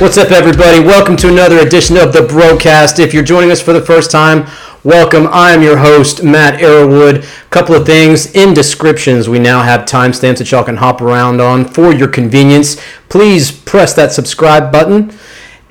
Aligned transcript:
What's 0.00 0.16
up, 0.16 0.30
everybody? 0.30 0.80
Welcome 0.80 1.14
to 1.18 1.28
another 1.28 1.58
edition 1.58 1.98
of 1.98 2.14
the 2.14 2.22
Broadcast. 2.22 2.98
If 2.98 3.12
you're 3.12 3.22
joining 3.22 3.50
us 3.50 3.60
for 3.60 3.74
the 3.74 3.82
first 3.82 4.10
time, 4.10 4.46
welcome. 4.82 5.28
I 5.30 5.52
am 5.52 5.62
your 5.62 5.76
host, 5.76 6.24
Matt 6.24 6.58
Arrowwood. 6.58 7.22
Couple 7.50 7.74
of 7.74 7.84
things 7.84 8.34
in 8.34 8.54
descriptions. 8.54 9.28
We 9.28 9.38
now 9.38 9.62
have 9.62 9.82
timestamps 9.82 10.38
that 10.38 10.50
y'all 10.50 10.64
can 10.64 10.78
hop 10.78 11.02
around 11.02 11.42
on 11.42 11.66
for 11.66 11.92
your 11.92 12.08
convenience. 12.08 12.80
Please 13.10 13.52
press 13.52 13.92
that 13.92 14.10
subscribe 14.10 14.72
button. 14.72 15.12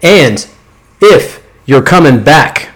And 0.03 0.47
if 1.01 1.43
you're 1.65 1.81
coming 1.81 2.23
back, 2.23 2.69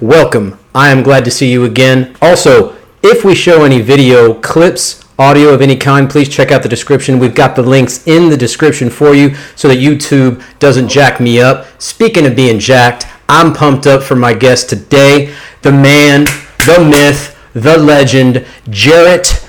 welcome. 0.00 0.58
I 0.74 0.88
am 0.88 1.04
glad 1.04 1.24
to 1.26 1.30
see 1.30 1.52
you 1.52 1.64
again. 1.64 2.16
Also, 2.20 2.76
if 3.04 3.24
we 3.24 3.36
show 3.36 3.62
any 3.62 3.80
video 3.80 4.34
clips, 4.34 5.04
audio 5.18 5.48
of 5.48 5.60
any 5.60 5.76
kind, 5.76 6.08
please 6.08 6.28
check 6.28 6.50
out 6.52 6.62
the 6.62 6.68
description. 6.68 7.18
We've 7.18 7.34
got 7.34 7.56
the 7.56 7.62
links 7.62 8.06
in 8.06 8.28
the 8.28 8.36
description 8.36 8.88
for 8.88 9.14
you 9.14 9.34
so 9.56 9.68
that 9.68 9.78
YouTube 9.78 10.42
doesn't 10.58 10.88
jack 10.88 11.20
me 11.20 11.40
up. 11.40 11.66
Speaking 11.80 12.26
of 12.26 12.36
being 12.36 12.58
jacked, 12.58 13.06
I'm 13.28 13.52
pumped 13.52 13.86
up 13.86 14.02
for 14.02 14.14
my 14.14 14.32
guest 14.32 14.68
today, 14.70 15.34
the 15.62 15.72
man, 15.72 16.24
the 16.66 16.86
myth, 16.88 17.36
the 17.52 17.76
legend, 17.76 18.46
Jarrett 18.70 19.44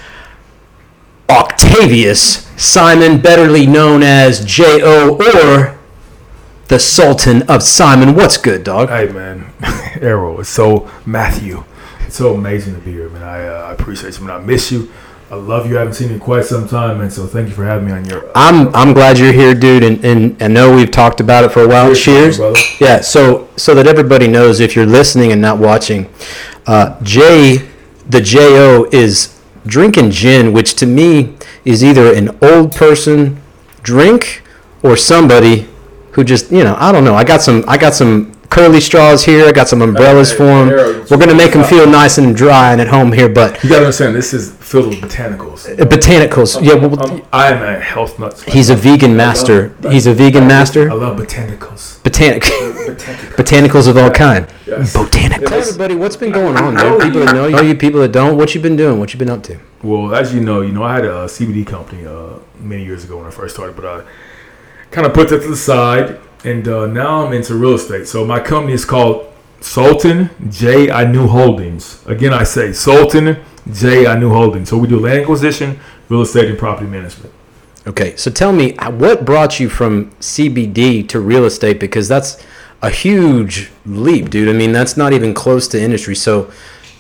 Octavius 1.29 2.49
Simon, 2.59 3.19
betterly 3.19 3.67
known 3.67 4.03
as 4.03 4.43
J.O. 4.43 5.15
or 5.15 5.79
the 6.67 6.79
Sultan 6.79 7.43
of 7.43 7.63
Simon. 7.63 8.15
What's 8.15 8.37
good, 8.37 8.63
dog? 8.63 8.89
Hey 8.89 9.07
man, 9.07 9.53
Arrow. 10.01 10.39
It's 10.39 10.49
so 10.49 10.89
Matthew. 11.05 11.63
It's 12.01 12.17
so 12.17 12.33
amazing 12.33 12.75
to 12.75 12.81
be 12.81 12.91
here, 12.91 13.09
man. 13.09 13.23
I, 13.23 13.47
uh, 13.47 13.69
I 13.69 13.71
appreciate 13.71 14.19
you, 14.19 14.25
man. 14.25 14.41
I 14.41 14.43
miss 14.43 14.71
you. 14.71 14.91
I 15.31 15.35
love 15.35 15.69
you. 15.69 15.75
I 15.77 15.79
haven't 15.81 15.93
seen 15.93 16.07
you 16.07 16.15
in 16.15 16.19
quite 16.19 16.45
some 16.45 16.67
time, 16.67 16.97
man. 16.97 17.11
So 17.11 17.27
thank 17.27 17.49
you 17.49 17.53
for 17.53 17.63
having 17.63 17.85
me 17.85 17.91
on 17.91 18.03
your. 18.05 18.31
I'm 18.33 18.73
I'm 18.73 18.93
glad 18.93 19.19
you're 19.19 19.31
here, 19.31 19.53
dude, 19.53 19.83
and, 19.83 20.03
and 20.03 20.41
I 20.41 20.47
know 20.47 20.75
we've 20.75 20.89
talked 20.89 21.19
about 21.19 21.43
it 21.43 21.51
for 21.51 21.61
a 21.61 21.67
while. 21.67 21.93
Cheers, 21.93 22.03
Cheers. 22.03 22.37
brother. 22.37 22.59
Yeah, 22.79 23.01
so 23.01 23.47
so 23.55 23.75
that 23.75 23.85
everybody 23.85 24.27
knows 24.27 24.59
if 24.59 24.75
you're 24.75 24.87
listening 24.87 25.31
and 25.31 25.39
not 25.39 25.59
watching, 25.59 26.11
uh, 26.65 26.99
Jay, 27.03 27.69
the 28.09 28.21
Jo 28.21 28.87
is 28.91 29.39
drinking 29.67 30.09
gin, 30.11 30.51
which 30.51 30.73
to 30.75 30.87
me 30.87 31.35
is 31.63 31.83
either 31.83 32.11
an 32.11 32.35
old 32.41 32.71
person 32.75 33.39
drink 33.83 34.41
or 34.81 34.97
somebody 34.97 35.67
who 36.13 36.23
just 36.23 36.51
you 36.51 36.63
know 36.63 36.75
I 36.79 36.91
don't 36.91 37.03
know. 37.03 37.13
I 37.13 37.23
got 37.23 37.43
some 37.43 37.63
I 37.67 37.77
got 37.77 37.93
some 37.93 38.31
curly 38.49 38.79
straws 38.81 39.23
here. 39.25 39.45
I 39.47 39.51
got 39.51 39.67
some 39.67 39.81
umbrellas 39.81 40.31
Hey, 40.31 40.37
for 40.37 40.43
them. 40.43 41.05
We're 41.09 41.17
gonna 41.17 41.35
make 41.35 41.53
them 41.53 41.63
feel 41.63 41.87
nice 41.87 42.17
and 42.17 42.35
dry 42.35 42.71
and 42.71 42.81
at 42.81 42.87
home 42.87 43.11
here, 43.11 43.29
but 43.29 43.63
You 43.63 43.69
gotta 43.69 43.81
understand, 43.85 44.15
this 44.15 44.33
is 44.33 44.51
filled 44.55 44.87
with 44.87 45.01
botanicals. 45.01 45.67
uh, 45.79 45.85
botanicals. 45.85 46.61
Yeah, 46.63 46.75
well, 46.75 46.99
I'm, 47.01 47.21
I 47.31 47.47
am 47.51 47.63
a 47.63 47.79
health 47.79 48.19
nut. 48.19 48.41
he's 48.47 48.69
a 48.69 48.75
vegan 48.75 49.15
master. 49.15 49.73
He's 49.89 50.07
a 50.07 50.13
vegan 50.13 50.43
I 50.43 50.47
master. 50.47 50.89
I 50.89 50.93
love 50.95 51.17
botanicals. 51.17 52.01
Botanic. 52.03 52.43
Botanicals. 52.89 53.35
botanicals 53.35 53.87
of 53.87 53.97
all 53.97 54.09
kind. 54.09 54.47
Yes. 54.65 54.95
Botanicals. 54.95 55.49
Hey 55.49 55.59
everybody, 55.59 55.95
what's 55.95 56.15
been 56.15 56.31
going 56.31 56.57
on, 56.57 56.73
man? 56.75 56.99
People 57.01 57.19
that 57.25 57.33
know 57.35 57.45
you, 57.47 57.55
know 57.55 57.61
you, 57.61 57.75
people 57.75 57.99
that 58.01 58.11
don't. 58.11 58.35
What 58.37 58.55
you 58.55 58.61
been 58.61 58.75
doing? 58.75 58.99
What 58.99 59.13
you 59.13 59.19
been 59.19 59.29
up 59.29 59.43
to? 59.43 59.59
Well, 59.83 60.13
as 60.15 60.33
you 60.33 60.41
know, 60.41 60.61
you 60.61 60.71
know, 60.71 60.83
I 60.83 60.95
had 60.95 61.05
a 61.05 61.25
CBD 61.25 61.65
company 61.67 62.05
uh, 62.05 62.39
many 62.59 62.83
years 62.83 63.03
ago 63.03 63.17
when 63.17 63.25
I 63.27 63.29
first 63.31 63.55
started, 63.55 63.75
but 63.75 63.85
I 63.85 64.03
kind 64.91 65.05
of 65.05 65.13
put 65.13 65.29
that 65.29 65.41
to 65.43 65.47
the 65.47 65.55
side, 65.55 66.19
and 66.43 66.67
uh, 66.67 66.87
now 66.87 67.25
I'm 67.25 67.33
into 67.33 67.55
real 67.55 67.73
estate. 67.73 68.07
So 68.07 68.25
my 68.25 68.39
company 68.39 68.73
is 68.73 68.85
called 68.85 69.33
Sultan 69.61 70.29
J. 70.49 70.89
I 70.89 71.05
New 71.05 71.27
Holdings. 71.27 72.05
Again, 72.07 72.33
I 72.33 72.43
say 72.43 72.71
Sultan 72.71 73.37
J. 73.71 74.07
I 74.07 74.17
New 74.17 74.29
Holdings. 74.29 74.69
So 74.69 74.77
we 74.77 74.87
do 74.87 74.99
land 74.99 75.21
acquisition, 75.21 75.79
real 76.07 76.21
estate, 76.21 76.49
and 76.49 76.57
property 76.57 76.87
management. 76.89 77.33
Okay, 77.87 78.15
so 78.15 78.29
tell 78.29 78.51
me, 78.51 78.73
what 78.91 79.25
brought 79.25 79.59
you 79.59 79.69
from 79.69 80.11
CBD 80.19 81.07
to 81.09 81.19
real 81.19 81.45
estate? 81.45 81.79
Because 81.79 82.07
that's 82.07 82.43
a 82.81 82.89
huge 82.89 83.71
leap, 83.85 84.29
dude. 84.29 84.47
I 84.49 84.53
mean, 84.53 84.71
that's 84.71 84.95
not 84.95 85.13
even 85.13 85.33
close 85.33 85.67
to 85.69 85.81
industry. 85.81 86.15
So 86.15 86.51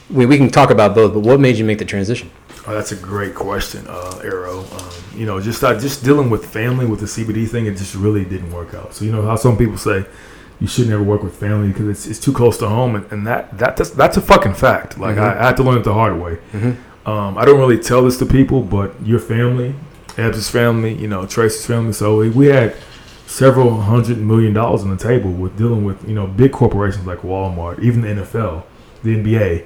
we, 0.09 0.25
we 0.25 0.37
can 0.37 0.49
talk 0.49 0.69
about 0.69 0.95
both, 0.95 1.13
but 1.13 1.21
what 1.21 1.39
made 1.39 1.57
you 1.57 1.65
make 1.65 1.77
the 1.77 1.85
transition? 1.85 2.29
Oh, 2.67 2.73
that's 2.73 2.91
a 2.91 2.95
great 2.95 3.35
question, 3.35 3.85
uh, 3.87 4.21
Arrow. 4.23 4.59
Um, 4.59 4.91
you 5.15 5.25
know, 5.25 5.39
just 5.39 5.63
uh, 5.63 5.79
just 5.79 6.03
dealing 6.03 6.29
with 6.29 6.45
family 6.45 6.85
with 6.85 6.99
the 6.99 7.05
CBD 7.05 7.47
thing, 7.47 7.65
it 7.65 7.77
just 7.77 7.95
really 7.95 8.25
didn't 8.25 8.51
work 8.51 8.73
out. 8.73 8.93
So 8.93 9.05
you 9.05 9.11
know 9.11 9.23
how 9.23 9.35
some 9.35 9.57
people 9.57 9.77
say 9.77 10.05
you 10.59 10.67
should 10.67 10.89
never 10.89 11.01
work 11.01 11.23
with 11.23 11.35
family 11.35 11.69
because 11.69 11.87
it's, 11.87 12.07
it's 12.07 12.19
too 12.19 12.33
close 12.33 12.57
to 12.59 12.67
home, 12.67 12.95
and, 12.95 13.11
and 13.11 13.25
that 13.27 13.57
that 13.57 13.77
that's, 13.77 13.91
that's 13.91 14.17
a 14.17 14.21
fucking 14.21 14.53
fact. 14.55 14.97
Like 14.97 15.17
I, 15.17 15.39
I 15.39 15.45
had 15.47 15.57
to 15.57 15.63
learn 15.63 15.77
it 15.79 15.83
the 15.83 15.93
hard 15.93 16.19
way. 16.21 16.37
Um, 17.05 17.37
I 17.37 17.45
don't 17.45 17.59
really 17.59 17.79
tell 17.79 18.03
this 18.03 18.17
to 18.19 18.25
people, 18.25 18.61
but 18.61 18.93
your 19.03 19.19
family, 19.19 19.73
Ebbs' 20.17 20.49
family, 20.49 20.93
you 20.93 21.07
know, 21.07 21.25
Tracy's 21.25 21.65
family. 21.65 21.93
So 21.93 22.17
we, 22.17 22.29
we 22.29 22.47
had 22.47 22.75
several 23.25 23.81
hundred 23.81 24.17
million 24.17 24.53
dollars 24.53 24.81
on 24.81 24.89
the 24.89 24.97
table 24.97 25.31
with 25.31 25.57
dealing 25.57 25.85
with 25.85 26.07
you 26.07 26.13
know 26.13 26.27
big 26.27 26.51
corporations 26.51 27.05
like 27.05 27.19
Walmart, 27.19 27.79
even 27.81 28.01
the 28.01 28.09
NFL, 28.09 28.63
the 29.03 29.15
NBA. 29.15 29.65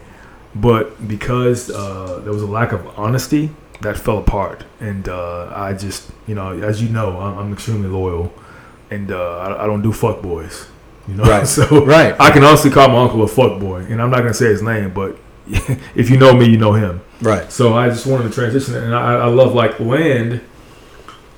But 0.56 1.08
because 1.08 1.70
uh, 1.72 2.22
there 2.24 2.32
was 2.34 2.42
a 2.44 2.48
lack 2.48 2.72
of 2.72 2.88
honesty, 2.98 3.50
that 3.82 3.98
fell 3.98 4.18
apart. 4.18 4.64
And 4.80 5.10
uh, 5.10 5.52
I 5.54 5.74
just, 5.74 6.10
you 6.28 6.36
know, 6.36 6.52
as 6.62 6.82
you 6.82 6.90
know, 6.90 7.20
I'm, 7.20 7.38
I'm 7.38 7.54
extremely 7.54 7.90
loyal, 7.90 8.34
and 8.92 9.12
uh, 9.12 9.38
I, 9.40 9.64
I 9.64 9.66
don't 9.68 9.82
do 9.82 9.92
fuck 9.92 10.22
boys. 10.22 10.68
You 11.08 11.16
know, 11.16 11.24
Right. 11.24 11.46
so 11.58 11.84
Right. 11.86 12.16
I 12.20 12.32
can 12.32 12.44
honestly 12.44 12.72
call 12.72 12.88
my 12.90 13.02
uncle 13.02 13.22
a 13.24 13.28
fuck 13.28 13.60
boy, 13.60 13.80
and 13.90 14.02
I'm 14.02 14.10
not 14.10 14.20
gonna 14.20 14.34
say 14.34 14.46
his 14.48 14.62
name, 14.62 14.94
but 14.94 15.18
if 15.96 16.10
you 16.10 16.18
know 16.18 16.34
me, 16.34 16.46
you 16.50 16.58
know 16.58 16.74
him. 16.74 17.02
Right. 17.22 17.52
So 17.52 17.74
I 17.74 17.90
just 17.90 18.06
wanted 18.06 18.24
to 18.24 18.30
transition, 18.34 18.76
and 18.76 18.96
I, 18.96 19.16
I 19.16 19.26
love 19.28 19.54
like 19.54 19.80
land. 19.80 20.42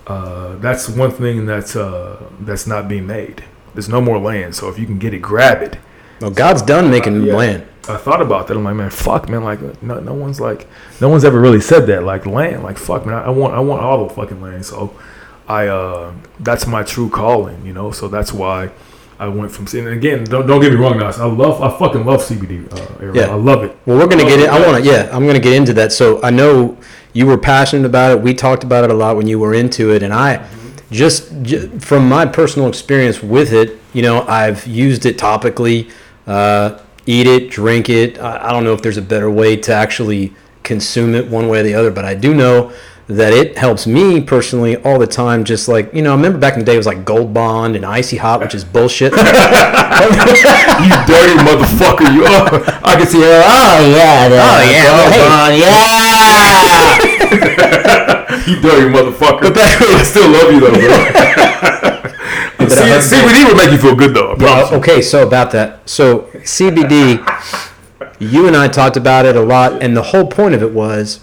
Uh, 0.06 0.56
that's 0.58 0.88
one 0.88 1.10
thing 1.12 1.46
that's 1.48 1.76
uh, 1.76 2.30
that's 2.42 2.68
not 2.68 2.88
being 2.88 3.08
made. 3.08 3.44
There's 3.74 3.90
no 3.90 4.02
more 4.02 4.20
land, 4.20 4.56
so 4.56 4.70
if 4.70 4.78
you 4.78 4.86
can 4.86 5.00
get 5.00 5.14
it, 5.14 5.20
grab 5.20 5.64
it. 5.64 5.78
Well, 6.22 6.30
God's 6.32 6.62
done 6.62 6.92
making 6.92 7.24
Yeah. 7.24 7.36
land. 7.36 7.68
I 7.90 7.98
thought 7.98 8.22
about 8.22 8.48
that. 8.48 8.58
I'm 8.58 8.64
like, 8.64 8.76
man, 8.76 8.90
fuck, 8.90 9.30
man. 9.30 9.44
Like, 9.44 9.82
no, 9.82 10.00
no 10.00 10.14
one's 10.14 10.40
like, 10.40 10.68
no 11.02 11.10
one's 11.10 11.24
ever 11.24 11.40
really 11.40 11.62
said 11.62 11.88
that. 11.88 12.04
Like, 12.04 12.26
land, 12.26 12.64
like, 12.64 12.78
fuck, 12.78 13.06
man. 13.06 13.16
I, 13.16 13.26
I 13.26 13.30
want, 13.30 13.54
I 13.54 13.60
want 13.60 13.82
all 13.82 14.08
the 14.08 14.14
fucking 14.14 14.42
land. 14.42 14.66
So, 14.66 14.96
I, 15.48 15.68
uh, 15.68 16.14
that's 16.40 16.66
my 16.68 16.84
true 16.84 17.10
calling, 17.10 17.66
you 17.66 17.74
know. 17.74 17.92
So 17.92 18.08
that's 18.08 18.34
why 18.34 18.72
I 19.20 19.28
went 19.28 19.52
from. 19.52 19.68
And 19.78 19.90
again, 19.90 20.24
don't 20.24 20.48
don't 20.48 20.62
get 20.62 20.72
me 20.72 20.78
wrong, 20.78 20.98
guys. 20.98 21.20
I 21.20 21.26
love, 21.26 21.62
I 21.62 21.78
fucking 21.78 22.06
love 22.06 22.22
CBD. 22.22 22.72
Uh, 22.72 23.04
area. 23.04 23.28
Yeah. 23.28 23.32
I 23.32 23.36
love 23.36 23.64
it. 23.64 23.78
Well, 23.86 23.98
we're 23.98 24.08
gonna 24.08 24.24
get 24.24 24.40
in. 24.40 24.50
I 24.50 24.66
want 24.66 24.84
to. 24.84 24.90
Yeah, 24.90 25.10
I'm 25.12 25.26
gonna 25.26 25.40
get 25.40 25.54
into 25.54 25.74
that. 25.74 25.92
So 25.92 26.22
I 26.24 26.32
know 26.32 26.78
you 27.14 27.26
were 27.28 27.38
passionate 27.38 27.86
about 27.86 28.12
it. 28.12 28.22
We 28.22 28.34
talked 28.34 28.64
about 28.64 28.84
it 28.84 28.90
a 28.90 28.94
lot 28.94 29.16
when 29.16 29.28
you 29.28 29.40
were 29.40 29.54
into 29.54 29.94
it, 29.94 30.04
and 30.04 30.14
I 30.14 30.48
just, 30.92 31.44
j 31.44 31.68
from 31.80 32.08
my 32.08 32.26
personal 32.26 32.68
experience 32.68 33.24
with 33.24 33.54
it, 33.54 33.80
you 33.94 34.02
know, 34.02 34.24
I've 34.24 34.68
used 34.68 35.06
it 35.06 35.18
topically. 35.18 35.92
Uh, 36.28 36.80
eat 37.06 37.28
it, 37.28 37.50
drink 37.50 37.90
it. 37.90 38.20
I, 38.20 38.50
I 38.50 38.52
don't 38.52 38.64
know 38.64 38.74
if 38.74 38.82
there's 38.82 38.98
a 38.98 39.02
better 39.02 39.30
way 39.30 39.56
to 39.58 39.74
actually 39.74 40.34
consume 40.64 41.14
it 41.16 41.28
one 41.30 41.48
way 41.48 41.60
or 41.60 41.64
the 41.64 41.74
other, 41.76 41.92
but 41.92 42.06
I 42.06 42.16
do 42.16 42.34
know 42.34 42.72
that 43.08 43.32
it 43.34 43.56
helps 43.56 43.86
me 43.86 44.20
personally 44.20 44.78
all 44.78 44.98
the 44.98 45.06
time. 45.08 45.44
Just 45.44 45.68
like 45.68 45.94
you 45.94 46.02
know, 46.02 46.12
I 46.12 46.16
remember 46.16 46.40
back 46.40 46.54
in 46.54 46.60
the 46.60 46.66
day 46.66 46.74
it 46.74 46.78
was 46.78 46.88
like 46.88 47.06
Gold 47.06 47.34
Bond 47.34 47.76
and 47.76 47.86
Icy 47.86 48.18
Hot, 48.18 48.40
which 48.42 48.56
is 48.56 48.64
bullshit. 48.64 49.14
You 50.76 50.92
dirty 51.08 51.36
motherfucker, 51.40 52.14
you 52.14 52.26
are. 52.26 52.50
I 52.84 52.96
can 52.98 53.08
see. 53.08 53.22
her. 53.22 53.42
oh 53.46 53.80
yeah, 53.96 54.28
Oh, 54.30 54.62
yeah, 54.70 55.72
Gold 58.36 58.46
You 58.48 58.56
dirty 58.62 58.90
motherfucker. 58.92 59.42
But 59.42 59.54
that, 59.56 59.72
I 59.82 60.04
still 60.04 60.30
love 60.30 60.52
you 60.52 60.60
though, 60.60 60.76
bro. 60.76 60.82
C- 62.60 62.66
CBD 62.66 63.48
would 63.48 63.58
make 63.58 63.72
you 63.72 63.78
feel 63.78 63.96
good 63.96 64.14
though. 64.14 64.36
Well, 64.38 64.74
okay, 64.76 65.02
so 65.02 65.26
about 65.26 65.52
that. 65.52 65.88
So 65.90 66.22
CBD, 66.36 67.20
you 68.20 68.48
and 68.48 68.56
I 68.56 68.68
talked 68.68 68.98
about 68.98 69.26
it 69.26 69.36
a 69.36 69.42
lot, 69.42 69.82
and 69.82 69.96
the 69.96 70.02
whole 70.02 70.28
point 70.28 70.56
of 70.56 70.64
it 70.64 70.72
was 70.72 71.22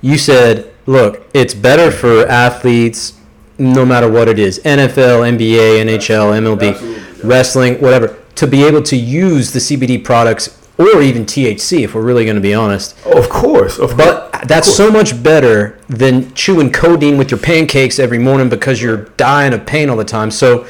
you 0.00 0.18
said, 0.18 0.72
look, 0.86 1.26
it's 1.34 1.54
better 1.54 1.90
for 1.90 2.26
athletes 2.26 3.14
no 3.58 3.86
matter 3.86 4.10
what 4.10 4.28
it 4.28 4.38
is 4.38 4.58
NFL, 4.60 5.36
NBA, 5.36 5.84
NHL, 5.84 6.38
MLB, 6.38 6.72
Absolutely. 6.74 7.28
wrestling, 7.28 7.74
whatever 7.80 8.18
to 8.36 8.46
be 8.46 8.62
able 8.64 8.82
to 8.82 8.96
use 8.96 9.52
the 9.52 9.58
CBD 9.58 10.02
products 10.02 10.55
or 10.78 11.02
even 11.02 11.24
THC 11.24 11.84
if 11.84 11.94
we're 11.94 12.02
really 12.02 12.24
going 12.24 12.36
to 12.36 12.42
be 12.42 12.54
honest. 12.54 12.96
Oh, 13.04 13.18
of 13.18 13.28
course, 13.28 13.78
of 13.78 13.90
course. 13.90 13.94
But 13.94 14.48
that's 14.48 14.74
so 14.74 14.90
much 14.90 15.22
better 15.22 15.78
than 15.88 16.32
chewing 16.34 16.72
codeine 16.72 17.16
with 17.16 17.30
your 17.30 17.40
pancakes 17.40 17.98
every 17.98 18.18
morning 18.18 18.48
because 18.48 18.82
you're 18.82 19.04
dying 19.16 19.52
of 19.52 19.66
pain 19.66 19.88
all 19.88 19.96
the 19.96 20.04
time. 20.04 20.30
So 20.30 20.66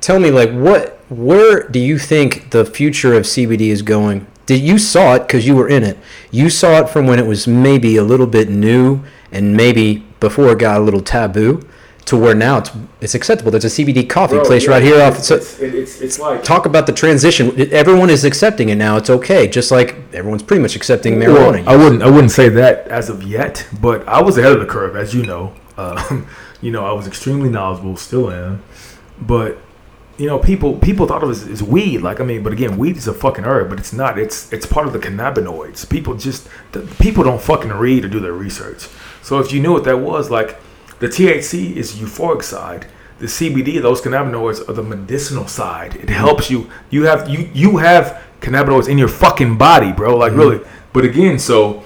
tell 0.00 0.18
me 0.20 0.30
like 0.30 0.50
what 0.50 0.98
where 1.08 1.68
do 1.68 1.80
you 1.80 1.98
think 1.98 2.50
the 2.50 2.64
future 2.64 3.14
of 3.14 3.24
CBD 3.24 3.68
is 3.68 3.82
going? 3.82 4.26
Did 4.46 4.60
you 4.60 4.78
saw 4.78 5.14
it 5.14 5.28
cuz 5.28 5.46
you 5.46 5.56
were 5.56 5.68
in 5.68 5.82
it. 5.82 5.98
You 6.30 6.50
saw 6.50 6.80
it 6.80 6.88
from 6.88 7.06
when 7.06 7.18
it 7.18 7.26
was 7.26 7.46
maybe 7.46 7.96
a 7.96 8.04
little 8.04 8.26
bit 8.26 8.48
new 8.48 9.00
and 9.32 9.56
maybe 9.56 10.04
before 10.20 10.52
it 10.52 10.58
got 10.58 10.80
a 10.80 10.84
little 10.84 11.00
taboo 11.00 11.62
to 12.10 12.16
where 12.16 12.34
now 12.34 12.58
it's 12.58 12.70
it's 13.00 13.14
acceptable. 13.14 13.52
There's 13.52 13.64
a 13.64 13.68
CBD 13.68 14.08
coffee 14.08 14.34
Bro, 14.34 14.44
place 14.44 14.64
yeah, 14.64 14.70
right 14.70 14.82
here 14.82 15.00
off 15.00 15.18
It's, 15.18 15.28
so 15.28 15.36
it's, 15.36 15.58
it's, 15.60 16.00
it's 16.00 16.18
like 16.18 16.42
talk 16.42 16.66
about 16.66 16.86
the 16.86 16.92
transition. 16.92 17.72
Everyone 17.72 18.10
is 18.10 18.24
accepting 18.24 18.68
it 18.68 18.74
now. 18.74 18.96
It's 18.96 19.08
okay. 19.08 19.46
Just 19.46 19.70
like 19.70 19.94
everyone's 20.12 20.42
pretty 20.42 20.60
much 20.60 20.74
accepting 20.74 21.14
marijuana. 21.14 21.64
Well, 21.64 21.68
I 21.68 21.76
wouldn't. 21.76 22.02
I 22.02 22.10
wouldn't 22.10 22.32
say 22.32 22.48
that 22.48 22.88
as 22.88 23.08
of 23.08 23.22
yet, 23.22 23.66
but 23.80 24.06
I 24.08 24.20
was 24.20 24.36
ahead 24.36 24.52
of 24.52 24.60
the 24.60 24.66
curve, 24.66 24.96
as 24.96 25.14
you 25.14 25.24
know. 25.24 25.54
Um, 25.78 26.26
you 26.60 26.72
know, 26.72 26.84
I 26.84 26.92
was 26.92 27.06
extremely 27.06 27.48
knowledgeable, 27.48 27.96
still 27.96 28.30
am. 28.30 28.62
But 29.20 29.58
you 30.18 30.26
know, 30.26 30.40
people 30.40 30.78
people 30.78 31.06
thought 31.06 31.22
of 31.22 31.30
it 31.30 31.32
as, 31.32 31.46
as 31.46 31.62
weed. 31.62 31.98
Like 31.98 32.20
I 32.20 32.24
mean, 32.24 32.42
but 32.42 32.52
again, 32.52 32.76
weed 32.76 32.96
is 32.96 33.06
a 33.06 33.14
fucking 33.14 33.44
herb, 33.44 33.70
but 33.70 33.78
it's 33.78 33.92
not. 33.92 34.18
It's 34.18 34.52
it's 34.52 34.66
part 34.66 34.88
of 34.88 34.92
the 34.92 34.98
cannabinoids. 34.98 35.88
People 35.88 36.16
just 36.16 36.48
the, 36.72 36.80
people 36.98 37.22
don't 37.22 37.40
fucking 37.40 37.70
read 37.70 38.04
or 38.04 38.08
do 38.08 38.18
their 38.18 38.32
research. 38.32 38.88
So 39.22 39.38
if 39.38 39.52
you 39.52 39.60
knew 39.60 39.72
what 39.72 39.84
that 39.84 39.98
was, 39.98 40.28
like 40.28 40.58
the 41.00 41.08
THC 41.08 41.76
is 41.76 41.94
euphoric 41.94 42.42
side. 42.42 42.86
The 43.18 43.26
CBD, 43.26 43.82
those 43.82 44.00
cannabinoids, 44.00 44.66
are 44.68 44.72
the 44.72 44.82
medicinal 44.82 45.46
side. 45.46 45.96
It 45.96 46.02
mm-hmm. 46.02 46.12
helps 46.12 46.50
you. 46.50 46.70
You 46.88 47.04
have 47.04 47.28
you 47.28 47.50
you 47.52 47.78
have 47.78 48.22
cannabinoids 48.40 48.88
in 48.88 48.96
your 48.96 49.08
fucking 49.08 49.58
body, 49.58 49.92
bro. 49.92 50.16
Like 50.16 50.32
mm-hmm. 50.32 50.40
really. 50.40 50.60
But 50.92 51.04
again, 51.04 51.38
so 51.38 51.82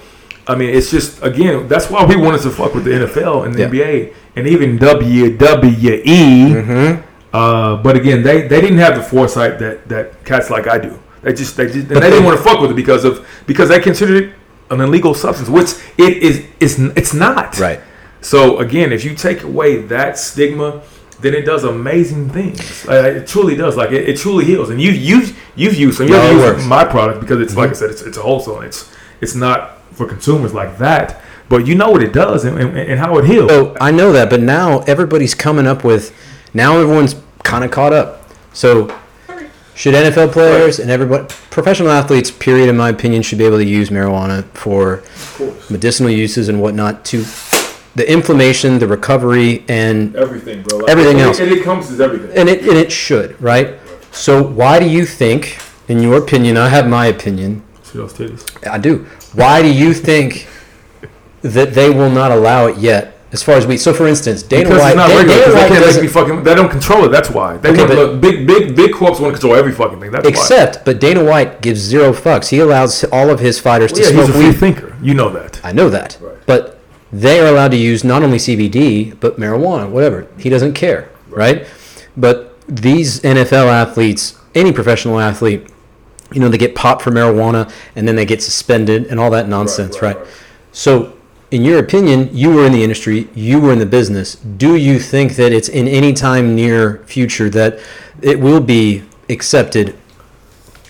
I 0.47 0.55
mean, 0.55 0.69
it's 0.69 0.91
just 0.91 1.21
again 1.23 1.67
that's 1.67 1.89
why 1.89 2.05
we 2.05 2.15
wanted 2.15 2.41
to 2.41 2.51
fuck 2.51 2.73
with 2.73 2.85
the 2.85 2.91
NFL 2.91 3.45
and 3.45 3.55
the 3.55 3.61
Yeah. 3.61 3.69
NBA 3.69 4.13
and 4.35 4.47
even 4.47 4.77
WWE. 4.77 5.97
Mm-hmm. 5.97 7.01
Uh, 7.33 7.75
but 7.83 7.97
again, 7.97 8.23
they, 8.23 8.47
they 8.47 8.61
didn't 8.61 8.77
have 8.77 8.95
the 8.95 9.03
foresight 9.03 9.59
that, 9.59 9.89
that 9.89 10.23
cats 10.23 10.49
like 10.49 10.67
I 10.67 10.77
do. 10.77 10.97
They 11.21 11.33
just 11.33 11.57
they 11.57 11.65
just, 11.65 11.91
and 11.91 12.01
they 12.01 12.09
didn't 12.09 12.23
want 12.23 12.37
to 12.37 12.43
fuck 12.43 12.61
with 12.61 12.71
it 12.71 12.75
because 12.75 13.03
of 13.03 13.27
because 13.45 13.69
they 13.69 13.79
considered 13.79 14.23
it 14.23 14.35
an 14.69 14.79
illegal 14.79 15.13
substance, 15.13 15.49
which 15.49 15.73
it 15.97 16.17
is 16.23 16.45
is 16.59 16.79
it's 16.95 17.13
not. 17.13 17.59
Right. 17.59 17.81
So 18.25 18.57
again, 18.57 18.91
if 18.91 19.05
you 19.05 19.13
take 19.13 19.43
away 19.43 19.83
that 19.83 20.17
stigma, 20.17 20.81
then 21.21 21.35
it 21.35 21.43
does 21.45 21.63
amazing 21.63 22.29
things. 22.31 22.87
Uh, 22.87 23.17
it 23.17 23.27
truly 23.27 23.55
does. 23.55 23.77
Like 23.77 23.91
it, 23.91 24.09
it 24.09 24.17
truly 24.17 24.45
heals. 24.45 24.71
And 24.71 24.81
you 24.81 24.89
you 24.89 25.35
you've 25.55 25.75
used 25.75 26.01
and 26.01 26.09
No, 26.09 26.31
you've 26.31 26.41
it 26.41 26.45
used. 26.45 26.59
Mm-hmm. 26.61 26.69
my 26.69 26.85
product 26.85 27.19
because 27.21 27.39
it's 27.39 27.55
like 27.55 27.69
I 27.69 27.73
said, 27.73 27.91
it's 27.91 28.01
it's 28.01 28.17
a 28.17 28.23
wholesale. 28.23 28.61
It's 28.61 28.91
it's 29.21 29.35
not 29.35 29.79
for 29.91 30.07
consumers 30.07 30.55
like 30.55 30.79
that. 30.79 31.21
But 31.49 31.67
you 31.67 31.75
know 31.75 31.91
what 31.91 32.01
it 32.01 32.13
does 32.13 32.45
and, 32.45 32.57
and, 32.57 32.75
and 32.75 32.99
how 32.99 33.15
it 33.19 33.25
heals. 33.25 33.51
So 33.51 33.77
I 33.79 33.91
know 33.91 34.11
that, 34.13 34.31
but 34.31 34.41
now 34.41 34.79
everybody's 34.81 35.35
coming 35.35 35.67
up 35.67 35.83
with. 35.83 36.11
Now 36.55 36.79
everyone's 36.79 37.15
kind 37.43 37.63
of 37.63 37.69
caught 37.69 37.93
up. 37.93 38.27
So 38.53 38.87
should 39.75 39.93
NFL 39.93 40.31
players 40.31 40.79
and 40.79 40.89
everybody, 40.89 41.31
professional 41.51 41.91
athletes, 41.91 42.31
period, 42.31 42.69
in 42.69 42.77
my 42.77 42.89
opinion, 42.89 43.21
should 43.21 43.37
be 43.37 43.45
able 43.45 43.57
to 43.57 43.65
use 43.65 43.91
marijuana 43.91 44.45
for 44.55 45.03
medicinal 45.69 46.09
uses 46.09 46.49
and 46.49 46.59
whatnot 46.59 47.05
to 47.05 47.23
the 47.95 48.11
inflammation, 48.11 48.77
the 48.79 48.87
recovery, 48.87 49.63
and 49.69 50.15
Everything, 50.15 50.61
bro. 50.63 50.79
Like, 50.79 50.89
Everything 50.89 51.19
else. 51.19 51.39
It, 51.39 51.51
it 51.51 51.57
encompasses 51.59 52.01
everything. 52.01 52.31
and 52.37 52.49
it 52.49 52.61
and 52.61 52.77
it 52.77 52.91
should, 52.91 53.39
right? 53.41 53.75
So 54.11 54.43
why 54.43 54.79
do 54.79 54.87
you 54.87 55.05
think, 55.05 55.57
in 55.87 56.01
your 56.01 56.17
opinion, 56.17 56.57
I 56.57 56.69
have 56.69 56.87
my 56.87 57.05
opinion, 57.07 57.63
See 57.83 57.97
those 57.97 58.13
titties? 58.13 58.43
I 58.67 58.77
do. 58.77 59.05
Why 59.33 59.61
do 59.61 59.71
you 59.71 59.93
think 59.93 60.47
that 61.41 61.73
they 61.73 61.89
will 61.89 62.09
not 62.09 62.31
allow 62.31 62.67
it 62.67 62.77
yet? 62.77 63.11
As 63.31 63.43
far 63.43 63.55
as 63.55 63.67
we, 63.67 63.75
so 63.75 63.93
for 63.93 64.07
instance, 64.07 64.43
Dana 64.43 64.63
Because 64.63 64.79
White, 64.79 64.89
it's 64.91 64.95
not 64.97 65.09
regular. 65.09 65.35
Dana 65.39 65.53
White 65.53 65.61
they 65.69 65.75
can't 65.79 65.93
make 65.95 66.01
me 66.03 66.07
fucking. 66.07 66.43
They 66.43 66.55
don't 66.55 66.69
control 66.69 67.03
it. 67.05 67.09
That's 67.09 67.29
why. 67.29 67.57
They 67.57 67.69
Okay, 67.69 67.79
want, 67.79 67.89
but- 67.89 67.97
look, 67.97 68.21
big, 68.21 68.47
big, 68.47 68.75
big 68.77 68.93
corps 68.93 69.09
want 69.19 69.35
to 69.35 69.39
control 69.39 69.55
every 69.55 69.73
fucking 69.73 69.99
thing. 69.99 70.11
That's 70.11 70.23
why. 70.23 70.29
Except, 70.29 70.85
but 70.85 71.01
Dana 71.01 71.21
White 71.23 71.61
gives 71.61 71.81
zero 71.81 72.13
fucks. 72.13 72.47
He 72.49 72.59
allows 72.59 73.03
all 73.05 73.29
of 73.29 73.39
his 73.41 73.59
fighters 73.59 73.91
Well, 73.91 74.03
to 74.03 74.07
yeah, 74.07 74.11
he's 74.21 74.29
a 74.29 74.31
smoke 74.31 74.35
free 74.37 74.47
weed. 74.51 74.57
thinker. 74.59 74.95
You 75.01 75.15
know 75.15 75.29
that. 75.31 75.59
I 75.65 75.73
know 75.73 75.89
that, 75.89 76.17
Right. 76.21 76.37
but 76.45 76.74
they 77.21 77.39
are 77.39 77.47
allowed 77.47 77.71
to 77.71 77.77
use 77.77 78.03
not 78.03 78.23
only 78.23 78.37
CBD 78.37 79.17
but 79.19 79.37
marijuana, 79.37 79.89
whatever. 79.89 80.27
He 80.37 80.49
doesn't 80.49 80.73
care, 80.73 81.09
right? 81.29 81.67
But 82.17 82.59
these 82.67 83.21
NFL 83.21 83.67
athletes, 83.67 84.37
any 84.53 84.71
professional 84.71 85.19
athlete, 85.19 85.67
you 86.33 86.41
know, 86.41 86.49
they 86.49 86.57
get 86.57 86.75
popped 86.75 87.01
for 87.03 87.11
marijuana 87.11 87.71
and 87.95 88.07
then 88.07 88.15
they 88.15 88.25
get 88.25 88.41
suspended 88.41 89.05
and 89.05 89.19
all 89.19 89.29
that 89.31 89.47
nonsense, 89.47 90.01
right? 90.01 90.15
right, 90.15 90.25
right. 90.25 90.33
So, 90.71 91.13
in 91.51 91.63
your 91.63 91.79
opinion, 91.79 92.29
you 92.33 92.51
were 92.51 92.65
in 92.65 92.73
the 92.73 92.83
industry, 92.83 93.29
you 93.33 93.61
were 93.61 93.71
in 93.71 93.79
the 93.79 93.85
business. 93.85 94.35
Do 94.35 94.75
you 94.75 94.99
think 94.99 95.35
that 95.35 95.53
it's 95.53 95.69
in 95.69 95.87
any 95.87 96.11
time 96.11 96.55
near 96.55 96.97
future 97.05 97.49
that 97.51 97.79
it 98.21 98.39
will 98.39 98.59
be 98.59 99.03
accepted, 99.29 99.95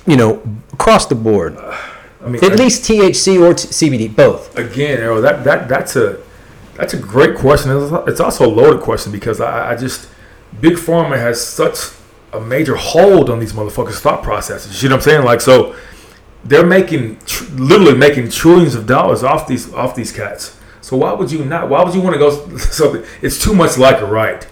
you 0.07 0.16
know, 0.16 0.42
across 0.74 1.06
the 1.06 1.16
board? 1.16 1.57
I 2.25 2.30
mean, 2.30 2.44
At 2.44 2.54
I- 2.54 2.56
least 2.56 2.83
THC 2.83 3.39
or 3.39 3.54
t- 3.54 3.68
CBD, 3.68 4.07
both. 4.16 4.57
again, 4.57 5.00
Arrow, 5.00 5.22
that 5.22 5.44
that 5.44 5.68
that's 5.69 5.95
a 5.95 6.18
that's 6.75 6.94
a 6.94 6.98
great 6.98 7.36
question. 7.38 7.72
It's- 7.72 8.19
also 8.19 8.45
a 8.45 8.51
loaded 8.51 8.81
question 8.81 9.12
because 9.12 9.39
I, 9.39 9.72
I 9.72 9.75
just 9.75 10.10
big 10.60 10.74
pharma 10.74 11.18
has 11.18 11.45
such 11.45 11.77
a 12.33 12.39
major 12.39 12.75
hold 12.75 13.30
on 13.30 13.39
these 13.39 13.54
motherfuckers' 13.54 14.00
thought 14.00 14.24
processes. 14.24 14.81
You 14.83 14.89
know 14.89 14.95
what 14.95 15.04
I'm 15.07 15.10
saying? 15.12 15.24
Like 15.25 15.42
so, 15.42 15.75
they're 16.44 16.66
making 16.66 17.18
tr- 17.25 17.45
literally 17.56 17.95
making 17.98 18.30
trillions 18.30 18.75
of 18.75 18.86
dollars 18.88 19.24
off 19.24 19.48
these 19.48 19.72
off 19.74 19.95
these 19.95 20.12
cats. 20.12 20.57
So 20.81 20.98
why 20.98 21.13
would 21.13 21.31
you 21.31 21.45
not? 21.45 21.69
Why 21.69 21.83
would 21.83 21.94
you 21.95 22.01
want 22.01 22.13
to 22.16 22.19
go? 22.19 22.57
So 22.57 23.04
it's 23.22 23.42
too 23.44 23.54
much 23.54 23.77
like 23.77 24.01
a 24.01 24.06
right. 24.06 24.45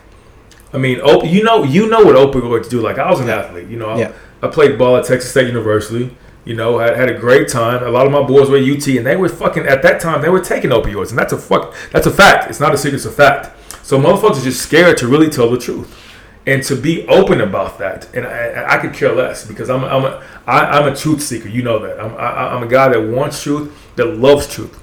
I 0.74 0.78
mean, 0.78 1.00
op- 1.02 1.26
you 1.26 1.44
know, 1.44 1.64
you 1.64 1.88
know 1.88 2.04
what 2.04 2.16
opioids 2.16 2.70
do. 2.70 2.82
Like 2.82 2.98
I 3.00 3.10
was 3.10 3.20
an 3.20 3.30
athlete, 3.30 3.68
you 3.68 3.78
know, 3.78 3.90
I, 3.90 3.98
Yeah. 4.00 4.12
I 4.42 4.48
played 4.48 4.78
ball 4.80 4.98
at 4.98 5.06
Texas 5.06 5.30
State 5.32 5.48
University. 5.48 6.16
You 6.46 6.56
know, 6.56 6.80
I 6.80 6.96
had 6.96 7.10
a 7.10 7.18
great 7.18 7.48
time. 7.48 7.84
A 7.84 7.90
lot 7.90 8.06
of 8.06 8.12
my 8.12 8.22
boys 8.22 8.50
were 8.50 8.58
UT, 8.58 8.86
and 8.88 9.06
they 9.06 9.16
were 9.16 9.30
fucking 9.30 9.66
at 9.66 9.82
that 9.84 10.02
time. 10.02 10.22
They 10.22 10.30
were 10.30 10.42
taking 10.42 10.72
opioids, 10.72 11.10
and 11.10 11.18
that's 11.18 11.34
a 11.34 11.38
fuck. 11.38 11.74
That's 11.92 12.06
a 12.06 12.12
fact. 12.12 12.50
It's 12.50 12.60
not 12.60 12.74
a 12.74 12.78
secret. 12.78 12.96
It's 12.96 13.06
a 13.06 13.12
fact. 13.12 13.52
So 13.84 14.00
motherfuckers 14.00 14.42
are 14.42 14.44
just 14.44 14.62
scared 14.62 14.98
to 14.98 15.08
really 15.08 15.30
tell 15.30 15.50
the 15.50 15.58
truth 15.58 16.00
and 16.46 16.62
to 16.64 16.76
be 16.76 17.08
open 17.08 17.42
about 17.42 17.78
that. 17.80 18.14
And 18.14 18.26
I, 18.26 18.76
I 18.76 18.78
could 18.78 18.94
care 18.94 19.14
less 19.14 19.48
because 19.48 19.70
I'm 19.70 19.84
I'm 19.84 20.06
a 20.06 20.24
I, 20.46 20.80
I'm 20.80 20.92
a 20.92 20.96
truth 20.96 21.22
seeker. 21.22 21.48
You 21.48 21.64
know 21.64 21.80
that. 21.80 22.00
I'm 22.00 22.16
I, 22.16 22.54
I'm 22.54 22.64
a 22.64 22.68
guy 22.68 22.90
that 22.90 23.02
wants 23.02 23.42
truth, 23.42 23.74
that 23.96 24.06
loves 24.06 24.48
truth. 24.48 24.80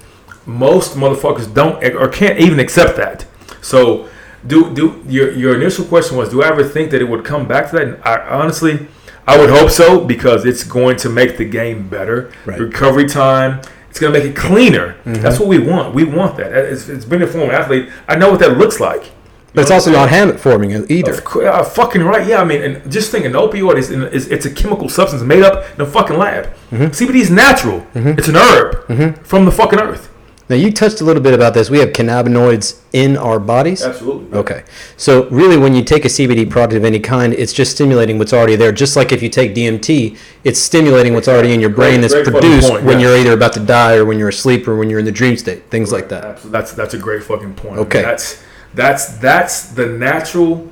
Most 0.46 0.96
motherfuckers 0.96 1.52
don't 1.52 1.82
or 1.94 2.08
can't 2.08 2.38
even 2.38 2.58
accept 2.58 2.96
that. 2.96 3.26
So, 3.60 4.08
do 4.46 4.72
do 4.74 5.02
your 5.06 5.32
your 5.32 5.54
initial 5.54 5.84
question 5.84 6.16
was, 6.16 6.30
do 6.30 6.42
I 6.42 6.48
ever 6.48 6.64
think 6.64 6.90
that 6.92 7.02
it 7.02 7.08
would 7.08 7.24
come 7.24 7.46
back 7.46 7.70
to 7.70 7.76
that? 7.76 7.88
And 7.88 8.02
I 8.02 8.18
honestly, 8.20 8.88
I 9.30 9.38
would 9.38 9.50
hope 9.50 9.70
so 9.70 10.04
because 10.04 10.44
it's 10.44 10.64
going 10.64 10.96
to 10.96 11.08
make 11.08 11.36
the 11.36 11.44
game 11.44 11.88
better. 11.88 12.32
Right. 12.44 12.58
Recovery 12.58 13.06
time. 13.06 13.60
It's 13.88 14.00
going 14.00 14.12
to 14.12 14.18
make 14.18 14.28
it 14.28 14.36
cleaner. 14.36 14.96
That's 15.04 15.38
what 15.38 15.48
we 15.48 15.58
want. 15.58 15.94
We 15.94 16.02
want 16.02 16.36
that. 16.38 16.52
It's, 16.52 16.88
it's 16.88 17.04
been 17.04 17.22
a 17.22 17.26
former 17.28 17.52
athlete. 17.52 17.90
I 18.08 18.16
know 18.16 18.30
what 18.30 18.40
that 18.40 18.58
looks 18.58 18.80
like. 18.80 19.04
You 19.04 19.54
But 19.54 19.62
it's 19.62 19.70
also 19.70 19.90
not 19.92 20.08
habit 20.08 20.38
forming 20.38 20.70
either. 20.90 21.20
Course, 21.20 21.46
uh, 21.46 21.64
fucking 21.64 22.02
right. 22.02 22.26
Yeah, 22.26 22.40
I 22.40 22.44
mean, 22.44 22.62
and 22.62 22.90
just 22.90 23.10
think, 23.10 23.24
an 23.24 23.32
opioid 23.32 23.78
is, 23.78 23.90
is 23.90 24.28
it's 24.28 24.46
a 24.46 24.50
chemical 24.50 24.88
substance 24.88 25.22
made 25.22 25.42
up 25.42 25.64
in 25.74 25.80
a 25.80 25.86
fucking 25.86 26.16
lab. 26.16 26.46
Mm-hmm. 26.70 26.84
CBD 26.84 27.20
is 27.20 27.30
natural. 27.30 27.86
It's 27.94 28.28
an 28.28 28.36
herb 28.36 29.24
from 29.24 29.44
the 29.44 29.52
fucking 29.52 29.78
earth. 29.78 30.08
Now 30.50 30.56
you 30.56 30.72
touched 30.72 31.00
a 31.00 31.04
little 31.04 31.22
bit 31.22 31.32
about 31.32 31.54
this. 31.54 31.70
We 31.70 31.78
have 31.78 31.90
cannabinoids 31.90 32.80
in 32.92 33.16
our 33.16 33.38
bodies. 33.38 33.84
Absolutely. 33.84 34.36
Okay. 34.36 34.64
So 34.96 35.28
really, 35.28 35.56
when 35.56 35.76
you 35.76 35.84
take 35.84 36.04
a 36.04 36.08
CBD 36.08 36.50
product 36.50 36.76
of 36.76 36.84
any 36.84 36.98
kind, 36.98 37.32
it's 37.32 37.52
just 37.52 37.70
stimulating 37.70 38.18
what's 38.18 38.32
already 38.32 38.56
there. 38.56 38.72
Just 38.72 38.96
like 38.96 39.12
if 39.12 39.22
you 39.22 39.28
take 39.28 39.54
DMT, 39.54 40.18
it's 40.42 40.58
stimulating 40.58 41.14
what's 41.14 41.28
already 41.28 41.52
in 41.52 41.60
your 41.60 41.70
brain 41.70 42.00
Great- 42.00 42.10
that's 42.10 42.14
great 42.14 42.26
produced 42.26 42.68
point, 42.68 42.84
when 42.84 42.98
yeah. 42.98 43.06
you're 43.06 43.16
either 43.18 43.32
about 43.32 43.52
to 43.52 43.60
die 43.60 43.94
or 43.94 44.04
when 44.04 44.18
you're 44.18 44.30
asleep 44.30 44.66
or 44.66 44.76
when 44.76 44.90
you're 44.90 44.98
in 44.98 45.04
the 45.04 45.12
dream 45.12 45.36
state. 45.36 45.70
Things 45.70 45.92
like 45.92 46.08
that. 46.08 46.24
Absolutely. 46.24 46.50
That's 46.50 46.72
that's 46.72 46.94
a 46.94 46.98
great 46.98 47.22
fucking 47.22 47.54
point. 47.54 47.78
Okay. 47.78 48.02
That's 48.02 48.42
that's 48.74 49.18
that's 49.18 49.66
the 49.66 49.86
natural 49.86 50.68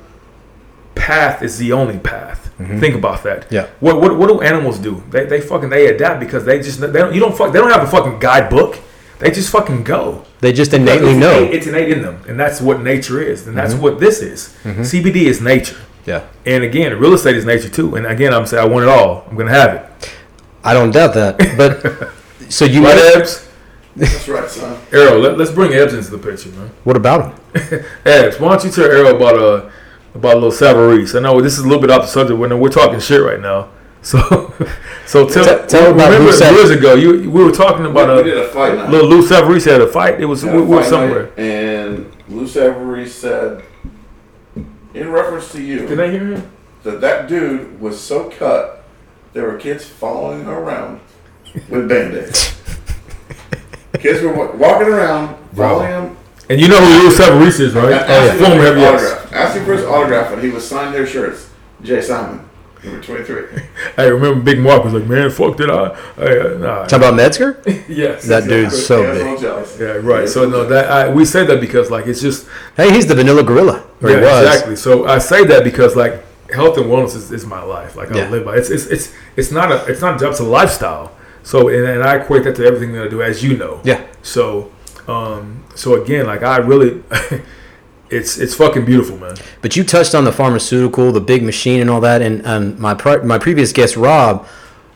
path 0.95 1.41
is 1.41 1.57
the 1.57 1.71
only 1.71 1.99
path. 1.99 2.51
Think 2.57 2.95
about 2.95 3.23
that. 3.23 3.43
Mm-hmm. 3.43 3.55
Yeah. 3.55 3.67
What, 3.79 4.01
what 4.01 4.17
what 4.17 4.27
do 4.27 4.41
animals 4.41 4.79
do? 4.79 5.01
They, 5.09 5.25
they 5.25 5.39
fucking 5.39 5.69
they 5.69 5.87
adapt 5.87 6.19
because 6.19 6.43
they 6.43 6.61
just 6.61 6.81
they 6.81 6.91
don't 6.91 7.13
you 7.13 7.21
don't 7.21 7.37
fuck 7.37 7.53
they 7.53 7.59
don't 7.59 7.71
have 7.71 7.87
a 7.87 7.89
fucking 7.89 8.19
guidebook. 8.19 8.77
They 9.19 9.31
just 9.31 9.49
fucking 9.51 9.83
go. 9.83 10.25
They 10.39 10.53
just 10.53 10.73
innately 10.73 11.11
it's 11.11 11.19
know. 11.19 11.37
Innate, 11.43 11.53
it's 11.53 11.67
innate 11.67 11.89
in 11.91 12.01
them, 12.01 12.21
and 12.27 12.39
that's 12.39 12.61
what 12.61 12.81
nature 12.81 13.21
is, 13.21 13.45
and 13.47 13.55
Mm-hmm. 13.55 13.67
that's 13.67 13.73
what 13.81 13.99
this 13.99 14.21
is. 14.21 14.55
CBD 14.63 15.23
is 15.25 15.41
nature, 15.41 15.77
Yeah. 16.05 16.23
and 16.45 16.63
again, 16.63 16.97
real 16.99 17.13
estate 17.13 17.35
is 17.35 17.43
nature 17.45 17.69
too. 17.69 17.95
And 17.95 18.05
again, 18.07 18.33
I'm 18.33 18.45
saying 18.45 18.63
I 18.63 18.67
want 18.67 18.83
it 18.83 18.89
all. 18.89 19.25
I'm 19.29 19.35
gonna 19.35 19.51
have 19.51 19.73
it. 19.75 20.09
I 20.63 20.73
don't 20.73 20.91
doubt 20.91 21.13
that. 21.15 21.37
But 21.57 22.11
so 22.51 22.63
you 22.65 22.83
Right, 22.83 22.95
know, 22.95 23.11
Ebbs? 23.15 23.45
That's 23.95 24.27
right, 24.29 24.49
son. 24.49 24.79
Arrow, 24.93 25.17
let, 25.19 25.37
let's 25.37 25.51
bring 25.51 25.73
Ebbs 25.73 25.93
into 25.93 26.11
the 26.11 26.17
picture, 26.17 26.49
man. 26.51 26.69
what 26.85 26.95
about 26.95 27.33
him? 27.33 27.83
Ebbs, 28.05 28.39
why 28.39 28.49
don't 28.55 28.63
you 28.63 28.71
tell 28.71 28.85
Arrow 28.85 29.15
about 29.17 29.35
uh 29.37 29.69
about 30.15 30.37
a 30.37 30.39
little 30.39 30.51
Savarese? 30.51 31.17
I 31.17 31.21
know 31.21 31.41
this 31.41 31.57
is 31.57 31.65
a 31.65 31.67
little 31.67 31.81
bit 31.81 31.91
off 31.91 32.03
the 32.03 32.07
subject. 32.07 32.39
We're, 32.39 32.55
we're 32.55 32.69
talking 32.69 32.99
shit 33.01 33.21
right 33.21 33.39
now. 33.41 33.69
So, 34.01 34.17
so 35.05 35.27
tell, 35.27 35.43
Tell- 35.43 35.67
tell 35.67 35.91
about 35.93 36.05
remember 36.05 36.25
Lou 36.27 36.31
Sav- 36.31 36.53
years 36.55 36.69
ago 36.69 36.95
you 36.95 37.29
we 37.29 37.43
were 37.43 37.51
talking 37.51 37.85
about 37.85 38.07
we 38.23 38.31
a 38.31 38.35
did 38.35 38.37
a 38.37 38.47
fight 38.49 38.75
night. 38.75 38.89
little 38.89 39.09
Lou 39.09 39.27
Savarese 39.27 39.65
had 39.69 39.81
a 39.81 39.87
fight. 39.87 40.21
It 40.21 40.25
was 40.25 40.43
we, 40.43 40.49
a 40.51 40.53
we 40.55 40.61
were 40.61 40.83
somewhere. 40.83 41.23
night, 41.23 41.39
and 41.39 42.11
Lou 42.29 42.45
Savarese 42.45 43.07
said, 43.09 43.63
in 44.93 45.11
reference 45.11 45.51
to 45.51 45.61
you, 45.61 45.85
Can 45.87 45.97
they 45.97 46.11
hear 46.11 46.35
him? 46.35 46.51
that 46.83 47.01
that 47.01 47.27
dude 47.27 47.79
was 47.81 47.99
so 47.99 48.29
cut, 48.29 48.85
there 49.33 49.43
were 49.43 49.57
kids 49.57 49.85
following 49.85 50.41
him 50.41 50.49
around 50.49 51.01
with 51.69 51.89
band-aids. 51.89 52.55
kids 53.99 54.21
were 54.21 54.33
walking 54.55 54.87
around, 54.87 55.35
following 55.53 55.87
him, 55.89 56.17
And 56.49 56.61
you 56.61 56.67
know 56.69 56.79
who 56.79 57.09
Lou 57.09 57.13
Savarese 57.13 57.59
is, 57.59 57.73
right? 57.75 57.91
Oh, 57.91 57.95
asking, 57.95 58.45
Former 58.45 58.63
for 58.65 58.75
his 58.75 58.83
autograph, 59.11 59.33
asking 59.33 59.65
for 59.65 59.73
his 59.73 59.83
autograph, 59.85 60.31
and 60.31 60.41
he 60.41 60.49
was 60.49 60.67
signing 60.67 60.93
their 60.93 61.05
shirts. 61.05 61.49
Jay 61.81 62.01
Simon, 62.01 62.48
number 62.83 63.01
23. 63.01 63.61
Hey, 63.95 64.11
remember 64.11 64.41
Big 64.41 64.59
Mark 64.59 64.83
was 64.83 64.93
like, 64.93 65.05
man, 65.05 65.29
fuck 65.29 65.57
did 65.57 65.69
I? 65.69 65.95
Hey, 66.15 66.39
uh, 66.39 66.57
nah. 66.57 66.85
Talk 66.85 66.99
about 66.99 67.15
Metzger? 67.15 67.61
yes. 67.87 68.25
That 68.27 68.45
dude's 68.47 68.85
so 68.85 69.01
Yeah, 69.01 69.13
big. 69.13 69.27
I'm 69.27 69.39
jealous. 69.41 69.77
Yeah, 69.79 69.85
right. 70.01 70.27
So 70.29 70.47
no, 70.49 70.65
that 70.67 70.89
I, 70.89 71.13
we 71.13 71.25
say 71.25 71.45
that 71.45 71.59
because 71.59 71.89
like 71.91 72.07
it's 72.07 72.21
just 72.21 72.47
Hey, 72.75 72.93
he's 72.93 73.07
the 73.07 73.15
vanilla 73.15 73.43
gorilla. 73.43 73.85
Or 74.01 74.09
yeah, 74.09 74.17
he 74.17 74.21
was. 74.23 74.45
exactly. 74.47 74.75
So 74.75 75.05
I 75.07 75.17
say 75.19 75.43
that 75.45 75.63
because 75.63 75.95
like 75.95 76.23
health 76.51 76.77
and 76.77 76.87
wellness 76.87 77.15
is, 77.15 77.31
is 77.31 77.45
my 77.45 77.61
life. 77.61 77.95
Like 77.95 78.09
Yeah. 78.09 78.23
I 78.25 78.29
live 78.29 78.45
by. 78.45 78.55
It's 78.55 78.69
it's 78.69 78.85
it's 78.87 79.13
it's 79.35 79.51
not 79.51 79.71
a 79.71 79.85
it's 79.85 80.01
not 80.01 80.15
a 80.15 80.19
job. 80.19 80.31
It's 80.31 80.39
a 80.39 80.43
lifestyle. 80.43 81.15
So 81.43 81.67
and, 81.69 81.85
and 81.87 82.03
I 82.03 82.17
equate 82.17 82.43
that 82.45 82.55
to 82.57 82.65
everything 82.65 82.93
that 82.93 83.03
I 83.05 83.07
do, 83.07 83.21
as 83.21 83.43
you 83.43 83.57
know. 83.57 83.81
Yeah. 83.83 84.05
So 84.21 84.71
um 85.07 85.63
so 85.75 86.01
again, 86.01 86.25
like 86.27 86.43
I 86.43 86.57
really, 86.57 87.03
it's 88.09 88.37
it's 88.37 88.55
fucking 88.55 88.85
beautiful, 88.85 89.17
man. 89.17 89.35
But 89.61 89.75
you 89.75 89.83
touched 89.83 90.15
on 90.15 90.23
the 90.25 90.31
pharmaceutical, 90.31 91.11
the 91.11 91.21
big 91.21 91.43
machine, 91.43 91.79
and 91.79 91.89
all 91.89 92.01
that. 92.01 92.21
And 92.21 92.45
um, 92.45 92.79
my 92.79 92.93
pri- 92.93 93.23
my 93.23 93.37
previous 93.37 93.71
guest, 93.71 93.95
Rob, 93.95 94.47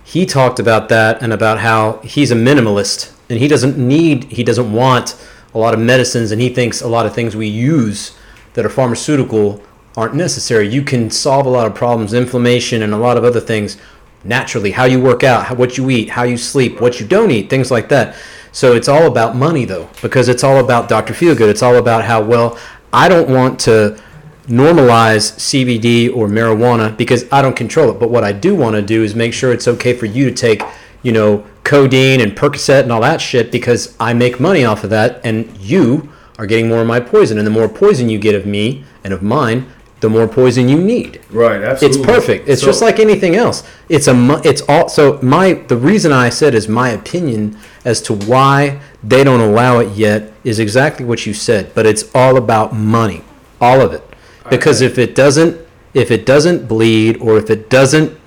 he 0.03 0.25
talked 0.25 0.59
about 0.59 0.89
that 0.89 1.21
and 1.21 1.31
about 1.31 1.59
how 1.59 1.99
he's 2.03 2.31
a 2.31 2.35
minimalist 2.35 3.13
and 3.29 3.39
he 3.39 3.47
doesn't 3.47 3.77
need, 3.77 4.25
he 4.25 4.43
doesn't 4.43 4.71
want 4.71 5.15
a 5.53 5.57
lot 5.57 5.73
of 5.73 5.79
medicines, 5.79 6.31
and 6.31 6.41
he 6.41 6.49
thinks 6.49 6.81
a 6.81 6.87
lot 6.87 7.05
of 7.05 7.13
things 7.13 7.35
we 7.35 7.47
use 7.47 8.17
that 8.53 8.65
are 8.65 8.69
pharmaceutical 8.69 9.61
aren't 9.95 10.15
necessary. 10.15 10.67
You 10.67 10.81
can 10.81 11.09
solve 11.09 11.45
a 11.45 11.49
lot 11.49 11.67
of 11.67 11.75
problems, 11.75 12.13
inflammation, 12.13 12.81
and 12.81 12.93
a 12.93 12.97
lot 12.97 13.17
of 13.17 13.23
other 13.23 13.39
things 13.39 13.77
naturally. 14.23 14.71
How 14.71 14.85
you 14.85 14.99
work 14.99 15.23
out, 15.23 15.45
how, 15.45 15.55
what 15.55 15.77
you 15.77 15.89
eat, 15.89 16.09
how 16.09 16.23
you 16.23 16.37
sleep, 16.37 16.81
what 16.81 16.99
you 16.99 17.07
don't 17.07 17.31
eat, 17.31 17.49
things 17.49 17.71
like 17.71 17.89
that. 17.89 18.15
So 18.51 18.73
it's 18.73 18.87
all 18.87 19.07
about 19.07 19.35
money, 19.35 19.65
though, 19.65 19.89
because 20.01 20.29
it's 20.29 20.43
all 20.43 20.57
about 20.57 20.89
Dr. 20.89 21.13
Feelgood. 21.13 21.49
It's 21.49 21.63
all 21.63 21.77
about 21.77 22.05
how 22.05 22.21
well 22.21 22.57
I 22.93 23.09
don't 23.09 23.29
want 23.29 23.59
to 23.61 23.99
normalize 24.47 25.31
CBD 25.39 26.13
or 26.15 26.27
marijuana 26.27 26.95
because 26.95 27.25
I 27.31 27.41
don't 27.41 27.55
control 27.55 27.89
it. 27.91 27.99
But 27.99 28.09
what 28.09 28.23
I 28.23 28.31
do 28.31 28.55
want 28.55 28.75
to 28.75 28.81
do 28.81 29.03
is 29.03 29.15
make 29.15 29.33
sure 29.33 29.51
it's 29.53 29.67
okay 29.67 29.93
for 29.93 30.05
you 30.05 30.29
to 30.29 30.35
take, 30.35 30.61
you 31.01 31.11
know, 31.11 31.45
codeine 31.63 32.21
and 32.21 32.33
Percocet 32.33 32.83
and 32.83 32.91
all 32.91 33.01
that 33.01 33.21
shit 33.21 33.51
because 33.51 33.95
I 33.99 34.13
make 34.13 34.39
money 34.39 34.65
off 34.65 34.83
of 34.83 34.89
that, 34.91 35.21
and 35.23 35.55
you 35.57 36.11
are 36.37 36.45
getting 36.45 36.67
more 36.67 36.81
of 36.81 36.87
my 36.87 36.99
poison. 36.99 37.37
And 37.37 37.47
the 37.47 37.51
more 37.51 37.69
poison 37.69 38.09
you 38.09 38.19
get 38.19 38.35
of 38.35 38.45
me 38.45 38.83
and 39.03 39.13
of 39.13 39.21
mine, 39.23 39.65
the 40.01 40.09
more 40.09 40.27
poison 40.27 40.67
you 40.67 40.77
need. 40.83 41.21
Right. 41.31 41.61
absolutely. 41.63 41.99
It's 42.01 42.05
perfect. 42.05 42.49
It's 42.49 42.61
So- 42.61 42.67
just 42.67 42.81
like 42.81 42.99
anything 42.99 43.35
else. 43.35 43.63
It's 43.87 44.07
a 44.09 44.41
it's 44.43 44.61
all 44.67 44.89
so 44.89 45.17
my 45.21 45.53
the 45.53 45.77
reason 45.77 46.11
I 46.11 46.27
said 46.27 46.53
is 46.53 46.67
my 46.67 46.89
opinion 46.89 47.57
as 47.85 48.01
to 48.03 48.13
why 48.13 48.81
they 49.01 49.23
don't 49.23 49.39
allow 49.39 49.79
it 49.79 49.91
yet 49.95 50.32
is 50.43 50.59
exactly 50.59 51.05
what 51.05 51.25
you 51.25 51.33
said, 51.33 51.73
but 51.73 51.85
it's 51.85 52.13
all 52.13 52.37
about 52.37 52.73
money. 52.73 53.23
All 53.61 53.81
of 53.81 53.93
it. 53.93 54.03
Because 54.49 54.81
if 54.81 54.97
it 54.97 55.15
doesn't 55.15 55.61
if 55.93 56.09
it 56.09 56.25
doesn't 56.25 56.67
bleed 56.67 57.17
or 57.17 57.37
if 57.37 57.49
it 57.49 57.69
doesn't 57.69 58.17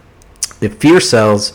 if 0.60 0.76
fear 0.76 1.00
sells, 1.00 1.52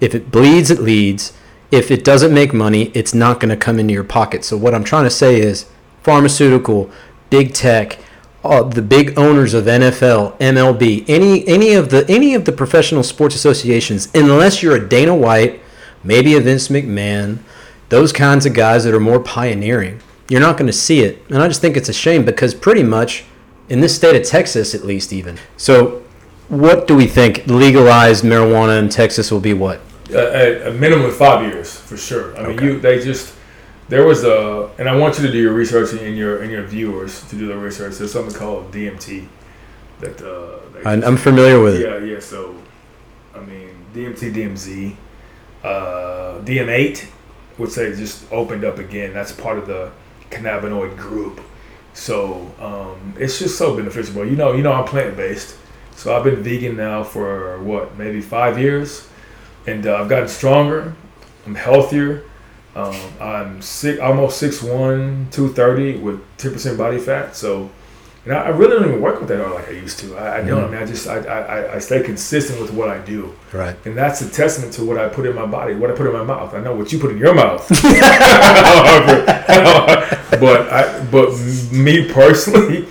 if 0.00 0.14
it 0.14 0.30
bleeds 0.30 0.70
it 0.70 0.80
leads 0.80 1.32
if 1.70 1.90
it 1.90 2.04
doesn't 2.04 2.32
make 2.32 2.54
money 2.54 2.90
it's 2.94 3.14
not 3.14 3.40
going 3.40 3.48
to 3.50 3.56
come 3.56 3.78
into 3.78 3.92
your 3.92 4.04
pocket 4.04 4.44
so 4.44 4.56
what 4.56 4.74
i'm 4.74 4.84
trying 4.84 5.04
to 5.04 5.10
say 5.10 5.40
is 5.40 5.66
pharmaceutical 6.02 6.90
big 7.30 7.52
tech 7.52 7.98
uh, 8.44 8.62
the 8.62 8.82
big 8.82 9.18
owners 9.18 9.54
of 9.54 9.64
nfl 9.64 10.36
mlb 10.38 11.04
any 11.08 11.46
any 11.46 11.74
of 11.74 11.90
the 11.90 12.08
any 12.08 12.34
of 12.34 12.44
the 12.44 12.52
professional 12.52 13.02
sports 13.02 13.34
associations 13.34 14.08
unless 14.14 14.62
you're 14.62 14.76
a 14.76 14.88
dana 14.88 15.14
white 15.14 15.60
maybe 16.02 16.34
a 16.34 16.40
vince 16.40 16.68
mcmahon 16.68 17.38
those 17.88 18.12
kinds 18.12 18.46
of 18.46 18.54
guys 18.54 18.84
that 18.84 18.94
are 18.94 19.00
more 19.00 19.20
pioneering 19.20 20.00
you're 20.28 20.40
not 20.40 20.56
going 20.56 20.66
to 20.66 20.72
see 20.72 21.00
it 21.00 21.22
and 21.28 21.38
i 21.42 21.48
just 21.48 21.60
think 21.60 21.76
it's 21.76 21.88
a 21.88 21.92
shame 21.92 22.24
because 22.24 22.54
pretty 22.54 22.82
much 22.82 23.24
in 23.68 23.80
this 23.80 23.94
state 23.94 24.14
of 24.20 24.26
texas 24.26 24.74
at 24.74 24.84
least 24.84 25.12
even 25.12 25.38
so 25.56 26.02
what 26.48 26.86
do 26.86 26.96
we 26.96 27.06
think 27.06 27.46
legalized 27.46 28.24
marijuana 28.24 28.78
in 28.78 28.88
texas 28.88 29.30
will 29.30 29.40
be 29.40 29.52
what 29.54 29.80
at 30.10 30.66
a 30.66 30.72
minimum 30.72 31.06
of 31.06 31.16
five 31.16 31.42
years 31.52 31.78
for 31.78 31.96
sure. 31.96 32.34
I 32.38 32.48
mean, 32.48 32.58
you 32.62 32.80
they 32.80 32.98
just 32.98 33.34
there 33.90 34.06
was 34.06 34.24
a, 34.24 34.70
and 34.78 34.88
I 34.88 34.96
want 34.96 35.18
you 35.18 35.26
to 35.26 35.32
do 35.32 35.38
your 35.38 35.52
research 35.52 35.92
and 35.92 36.16
your 36.16 36.42
and 36.42 36.50
your 36.50 36.62
viewers 36.62 37.28
to 37.28 37.36
do 37.36 37.46
their 37.46 37.58
research. 37.58 37.96
There's 37.98 38.12
something 38.12 38.34
called 38.34 38.72
DMT 38.72 39.28
that 40.00 40.22
uh, 40.22 40.60
they 40.72 40.82
I- 40.84 41.06
i'm 41.06 41.16
familiar 41.16 41.60
with 41.60 41.74
it 41.74 41.86
yeah 41.86 41.98
yeah. 41.98 42.20
So 42.20 42.54
I 43.34 43.40
mean 43.40 43.70
DMT 43.94 44.32
DMZ 44.32 44.96
uh, 45.64 46.40
DM8, 46.42 47.04
which 47.58 47.74
they 47.74 47.94
just 47.94 48.30
opened 48.32 48.64
up 48.64 48.78
again. 48.78 49.12
That's 49.12 49.32
part 49.32 49.58
of 49.58 49.66
the 49.66 49.90
cannabinoid 50.30 50.96
group. 50.96 51.40
So 51.92 52.50
um, 52.60 53.14
it's 53.18 53.38
just 53.38 53.58
so 53.58 53.76
beneficial. 53.76 54.24
You 54.24 54.36
know, 54.36 54.52
you 54.52 54.62
know, 54.62 54.72
I'm 54.72 54.84
plant 54.84 55.16
based, 55.16 55.56
so 55.96 56.16
I've 56.16 56.24
been 56.24 56.42
vegan 56.42 56.76
now 56.76 57.02
for 57.02 57.60
what 57.62 57.98
maybe 57.98 58.20
five 58.20 58.58
years, 58.58 59.08
and 59.66 59.86
uh, 59.86 59.96
I've 59.96 60.08
gotten 60.08 60.28
stronger. 60.28 60.94
I'm 61.44 61.54
healthier. 61.54 62.24
Um, 62.76 62.94
I'm 63.20 63.62
six, 63.62 63.98
almost 63.98 64.40
6'1", 64.40 65.32
230 65.32 65.98
with 65.98 66.22
ten 66.36 66.52
percent 66.52 66.78
body 66.78 66.98
fat. 66.98 67.34
So, 67.34 67.70
and 68.24 68.34
I, 68.34 68.42
I 68.46 68.48
really 68.48 68.76
don't 68.78 68.88
even 68.88 69.00
work 69.00 69.20
with 69.20 69.28
that 69.30 69.38
hard 69.40 69.52
like 69.54 69.68
I 69.68 69.72
used 69.72 69.98
to. 70.00 70.16
I, 70.16 70.38
I 70.38 70.44
don't. 70.44 70.64
I 70.64 70.68
mean, 70.68 70.82
I 70.82 70.86
just 70.86 71.06
I, 71.08 71.18
I, 71.20 71.74
I 71.76 71.78
stay 71.78 72.02
consistent 72.02 72.60
with 72.60 72.72
what 72.72 72.88
I 72.88 72.98
do. 72.98 73.34
right 73.52 73.76
And 73.86 73.96
that's 73.96 74.20
a 74.20 74.28
testament 74.28 74.72
to 74.74 74.84
what 74.84 74.98
I 74.98 75.08
put 75.08 75.24
in 75.26 75.34
my 75.34 75.46
body, 75.46 75.74
what 75.74 75.90
I 75.90 75.94
put 75.94 76.06
in 76.06 76.12
my 76.12 76.24
mouth. 76.24 76.52
I 76.54 76.60
know 76.60 76.74
what 76.74 76.92
you 76.92 76.98
put 76.98 77.10
in 77.12 77.18
your 77.18 77.34
mouth. 77.34 77.66
but 80.40 80.68
I, 80.72 81.04
but 81.10 81.30
me 81.72 82.10
personally, 82.12 82.86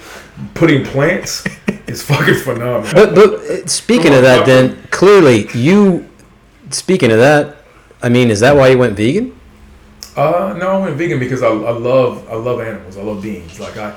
putting 0.53 0.83
plants 0.85 1.45
is 1.87 2.01
fucking 2.03 2.35
phenomenal. 2.35 2.93
but 2.93 3.15
but 3.15 3.33
uh, 3.33 3.65
speaking 3.67 4.13
of 4.13 4.21
that 4.21 4.45
then 4.45 4.75
clearly 4.91 5.47
you 5.53 6.07
speaking 6.69 7.11
of 7.11 7.17
that 7.17 7.57
i 8.03 8.09
mean 8.09 8.29
is 8.29 8.41
that 8.41 8.55
why 8.55 8.67
you 8.67 8.77
went 8.77 8.95
vegan 8.95 9.33
Uh, 10.17 10.53
no, 10.57 10.67
I 10.69 10.77
went 10.81 10.95
vegan 10.97 11.19
because 11.19 11.43
I, 11.43 11.49
I 11.49 11.71
love 11.77 12.27
I 12.27 12.35
love 12.35 12.59
animals. 12.59 12.97
I 12.97 13.03
love 13.03 13.21
beings. 13.21 13.59
Like 13.59 13.77
I, 13.77 13.93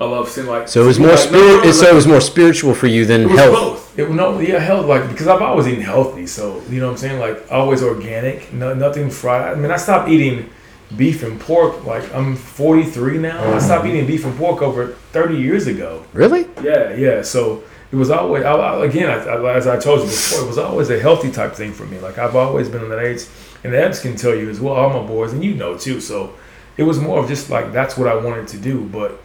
I 0.00 0.04
love 0.04 0.28
seeing 0.28 0.46
like. 0.46 0.68
so 0.68 0.82
it 0.82 0.86
was 0.86 0.98
more 0.98 1.10
like, 1.10 1.32
no, 1.32 1.38
no, 1.38 1.46
spirit 1.48 1.64
no, 1.64 1.72
so 1.72 1.86
it 1.88 1.94
was 1.94 2.06
more 2.06 2.20
spiritual 2.20 2.74
for 2.74 2.86
you 2.86 3.04
than 3.04 3.22
It 3.22 3.26
was 3.30 3.38
health 3.38 3.52
both. 3.54 3.98
It 3.98 4.02
was 4.08 4.16
no, 4.16 4.38
yeah, 4.38 4.58
health. 4.60 4.86
Like 4.86 5.08
because 5.08 5.26
I've 5.26 5.42
always 5.42 5.66
eaten 5.66 5.82
healthy, 5.82 6.26
so 6.26 6.62
you 6.70 6.78
know 6.78 6.86
what 6.86 6.92
I'm 6.92 6.98
saying. 6.98 7.18
Like 7.18 7.50
always 7.50 7.82
organic, 7.82 8.52
no, 8.52 8.74
nothing 8.74 9.10
fried. 9.10 9.56
I 9.56 9.60
mean, 9.60 9.70
I 9.72 9.76
stopped 9.76 10.08
eating 10.08 10.50
beef 10.96 11.22
and 11.24 11.40
pork. 11.40 11.84
Like 11.84 12.12
I'm 12.14 12.36
43 12.36 13.18
now. 13.18 13.54
I 13.54 13.58
stopped 13.58 13.86
eating 13.86 14.06
beef 14.06 14.24
and 14.24 14.36
pork 14.36 14.62
over 14.62 14.88
30 15.12 15.36
years 15.36 15.66
ago. 15.66 16.04
really 16.12 16.46
Yeah, 16.62 16.94
yeah. 16.94 17.22
So 17.22 17.64
it 17.90 17.96
was 17.96 18.10
always 18.10 18.44
I, 18.44 18.52
I- 18.52 18.84
again, 18.84 19.10
I, 19.10 19.24
I, 19.24 19.54
as 19.56 19.66
I 19.66 19.78
told 19.80 20.00
you 20.00 20.06
before, 20.06 20.44
it 20.44 20.46
was 20.46 20.58
always 20.58 20.90
a 20.90 21.00
healthy 21.00 21.32
type 21.32 21.54
thing 21.54 21.72
for 21.72 21.86
me. 21.86 21.98
Like 21.98 22.18
I've 22.18 22.36
always 22.36 22.68
been 22.68 22.84
in 22.84 22.88
that 22.90 23.00
age, 23.00 23.22
and 23.64 23.72
the 23.72 23.82
Ebbs 23.82 24.00
can 24.00 24.14
tell 24.14 24.34
you 24.34 24.48
as 24.48 24.60
well. 24.60 24.74
All 24.74 25.02
my 25.02 25.06
boys, 25.08 25.32
and 25.32 25.42
you 25.44 25.54
know 25.54 25.76
too. 25.76 26.00
So 26.00 26.34
it 26.76 26.84
was 26.84 27.00
more 27.00 27.18
of 27.18 27.26
just 27.28 27.50
like 27.50 27.72
that's 27.72 27.96
what 27.98 28.06
I 28.06 28.14
wanted 28.14 28.46
to 28.48 28.58
do, 28.58 28.84
but 28.84 29.20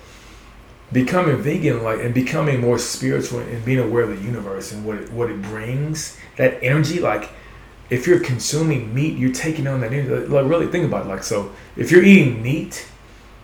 becoming 0.94 1.38
vegan 1.38 1.84
like 1.84 2.00
and 2.00 2.14
becoming 2.14 2.62
more 2.62 2.78
spiritual 2.78 3.40
and 3.40 3.66
being 3.66 3.80
aware 3.80 4.04
of 4.04 4.18
the 4.18 4.24
universe 4.24 4.72
and 4.72 4.86
what 4.86 4.98
it, 4.98 5.12
what 5.12 5.30
it 5.30 5.42
brings 5.42 6.18
that 6.38 6.62
energy 6.64 7.00
like 7.00 7.30
if 7.90 8.08
you're 8.08 8.20
consuming 8.20 8.94
meat 8.94 9.18
you're 9.18 9.34
taking 9.34 9.68
on 9.68 9.82
that 9.82 9.92
energy. 9.92 10.28
Like 10.28 10.46
really 10.46 10.68
think 10.68 10.86
about 10.86 11.06
it 11.06 11.10
like 11.10 11.24
so 11.24 11.52
if 11.76 11.92
you're 11.92 12.04
eating 12.04 12.42
meat 12.42 12.88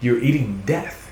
you're 0.01 0.19
eating 0.19 0.61
death. 0.65 1.07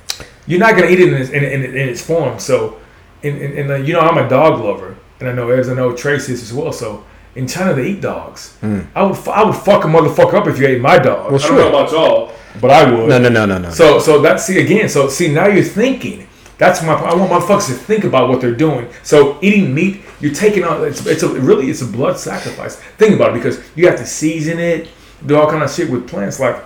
You're 0.47 0.61
not 0.61 0.77
going 0.77 0.87
to 0.87 0.93
eat 0.93 1.01
it 1.01 1.09
in 1.09 1.21
its, 1.21 1.29
in, 1.29 1.43
in, 1.43 1.63
in 1.65 1.89
its 1.89 2.01
form. 2.01 2.39
So 2.39 2.79
and, 3.23 3.41
and, 3.41 3.59
and 3.59 3.71
uh, 3.71 3.75
you 3.75 3.93
know 3.93 3.99
i'm 3.99 4.17
a 4.17 4.29
dog 4.29 4.59
lover 4.63 4.95
and 5.19 5.29
i 5.29 5.31
know 5.31 5.49
as 5.49 5.69
i 5.69 5.73
know 5.73 5.95
trace 5.95 6.29
is 6.29 6.41
as 6.41 6.53
well 6.53 6.71
so 6.71 7.03
in 7.37 7.47
china 7.47 7.73
they 7.73 7.89
eat 7.91 8.01
dogs 8.01 8.55
hmm. 8.57 8.81
i 8.95 9.03
would 9.03 9.17
i 9.27 9.43
would 9.43 9.55
fuck 9.55 9.83
a 9.83 9.87
motherfucker 9.87 10.33
up 10.33 10.47
if 10.47 10.59
you 10.59 10.67
ate 10.67 10.81
my 10.81 10.97
dog 10.97 11.31
Well, 11.31 11.35
i 11.35 11.37
sure. 11.37 11.57
don't 11.57 11.71
know 11.71 11.79
about 11.79 11.91
y'all 11.91 12.33
but 12.59 12.71
i 12.71 12.89
would 12.89 13.07
no 13.07 13.19
no 13.19 13.29
no 13.29 13.45
no 13.45 13.57
no 13.57 13.69
so 13.69 13.99
so 13.99 14.21
that's 14.21 14.47
see 14.47 14.59
again. 14.59 14.89
So 14.89 15.09
see 15.09 15.31
now 15.31 15.47
you're 15.47 15.63
thinking. 15.63 16.27
That's 16.57 16.81
my. 16.81 16.93
I 16.93 17.13
want 17.13 17.31
motherfuckers 17.31 17.67
to 17.67 17.73
think 17.73 18.03
about 18.03 18.29
what 18.29 18.41
they're 18.41 18.55
doing. 18.55 18.89
So 19.03 19.37
eating 19.41 19.75
meat, 19.75 20.01
you're 20.19 20.33
taking 20.33 20.63
on. 20.63 20.83
It's, 20.87 21.05
it's 21.05 21.21
a 21.21 21.29
really 21.29 21.69
it's 21.69 21.81
a 21.81 21.85
blood 21.85 22.17
sacrifice. 22.17 22.77
Think 22.97 23.15
about 23.15 23.31
it 23.31 23.33
because 23.33 23.63
you 23.75 23.87
have 23.87 23.99
to 23.99 24.05
season 24.05 24.57
it, 24.57 24.89
do 25.25 25.37
all 25.37 25.49
kind 25.49 25.61
of 25.61 25.71
shit 25.71 25.89
with 25.91 26.07
plants. 26.07 26.39
Like 26.39 26.63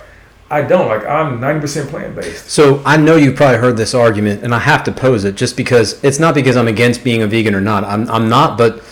I 0.50 0.62
don't. 0.62 0.88
Like 0.88 1.04
I'm 1.04 1.40
90 1.40 1.60
percent 1.60 1.90
plant 1.90 2.14
based. 2.14 2.48
So 2.48 2.82
I 2.86 2.96
know 2.96 3.16
you've 3.16 3.36
probably 3.36 3.58
heard 3.58 3.76
this 3.76 3.92
argument, 3.92 4.42
and 4.44 4.54
I 4.54 4.60
have 4.60 4.82
to 4.84 4.92
pose 4.92 5.24
it 5.24 5.34
just 5.34 5.56
because 5.56 6.02
it's 6.02 6.18
not 6.18 6.34
because 6.34 6.56
I'm 6.56 6.68
against 6.68 7.04
being 7.04 7.22
a 7.22 7.26
vegan 7.26 7.54
or 7.54 7.60
not. 7.60 7.84
I'm, 7.84 8.08
I'm 8.08 8.28
not, 8.30 8.56
but 8.56 8.82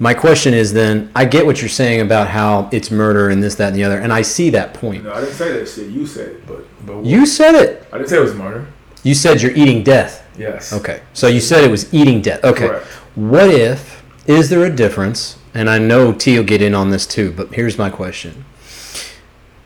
my 0.00 0.14
question 0.14 0.54
is 0.54 0.72
then 0.72 1.12
I 1.14 1.26
get 1.26 1.44
what 1.44 1.60
you're 1.60 1.68
saying 1.68 2.00
about 2.00 2.28
how 2.28 2.70
it's 2.72 2.90
murder 2.90 3.28
and 3.28 3.42
this, 3.42 3.54
that, 3.56 3.68
and 3.68 3.76
the 3.76 3.84
other, 3.84 4.00
and 4.00 4.12
I 4.12 4.22
see 4.22 4.48
that 4.50 4.72
point. 4.74 5.04
No, 5.04 5.12
I 5.12 5.20
didn't 5.20 5.34
say 5.34 5.52
that 5.52 5.68
shit. 5.68 5.90
You 5.90 6.06
said 6.06 6.28
it, 6.28 6.46
but 6.46 6.64
but 6.86 7.04
You 7.04 7.26
said 7.26 7.54
it. 7.54 7.86
I 7.92 7.98
didn't 7.98 8.08
say 8.08 8.16
it 8.16 8.20
was 8.20 8.34
murder. 8.34 8.66
You 9.02 9.14
said 9.14 9.42
you're 9.42 9.52
eating 9.52 9.82
death. 9.82 10.26
Yes. 10.38 10.72
Okay. 10.72 11.02
So 11.12 11.26
you 11.26 11.40
said 11.40 11.64
it 11.64 11.70
was 11.70 11.92
eating 11.92 12.22
death. 12.22 12.42
Okay. 12.44 12.68
Correct. 12.68 12.86
What 13.14 13.50
if, 13.50 14.02
is 14.26 14.48
there 14.48 14.64
a 14.64 14.74
difference? 14.74 15.38
And 15.52 15.68
I 15.68 15.78
know 15.78 16.12
T 16.12 16.36
will 16.36 16.44
get 16.44 16.62
in 16.62 16.74
on 16.74 16.90
this 16.90 17.06
too, 17.06 17.32
but 17.32 17.52
here's 17.52 17.76
my 17.76 17.90
question. 17.90 18.44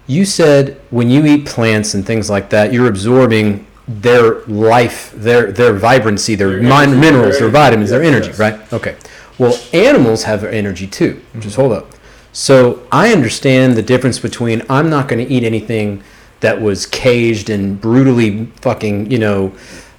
You 0.06 0.24
said 0.24 0.80
when 0.90 1.10
you 1.10 1.24
eat 1.26 1.46
plants 1.46 1.94
and 1.94 2.04
things 2.04 2.28
like 2.28 2.50
that, 2.50 2.72
you're 2.72 2.88
absorbing 2.88 3.66
their 3.86 4.40
life, 4.46 5.12
their 5.14 5.52
their 5.52 5.74
vibrancy, 5.74 6.34
their 6.34 6.50
Their 6.50 6.62
min- 6.62 6.98
minerals, 6.98 7.38
their 7.38 7.50
their 7.50 7.50
vitamins, 7.50 7.90
their 7.90 8.02
energy, 8.02 8.28
yes. 8.28 8.38
right? 8.38 8.72
Okay. 8.72 8.96
Well, 9.38 9.58
animals 9.72 10.24
have 10.24 10.44
energy 10.44 10.86
too. 10.86 11.20
Just 11.40 11.56
hold 11.56 11.72
up. 11.72 11.90
So 12.32 12.86
I 12.90 13.12
understand 13.12 13.76
the 13.76 13.82
difference 13.82 14.18
between 14.18 14.62
I'm 14.68 14.90
not 14.90 15.08
going 15.08 15.24
to 15.24 15.32
eat 15.32 15.44
anything 15.44 16.02
that 16.40 16.60
was 16.60 16.86
caged 16.86 17.48
and 17.48 17.80
brutally 17.80 18.46
fucking, 18.60 19.10
you 19.10 19.18
know, 19.18 19.52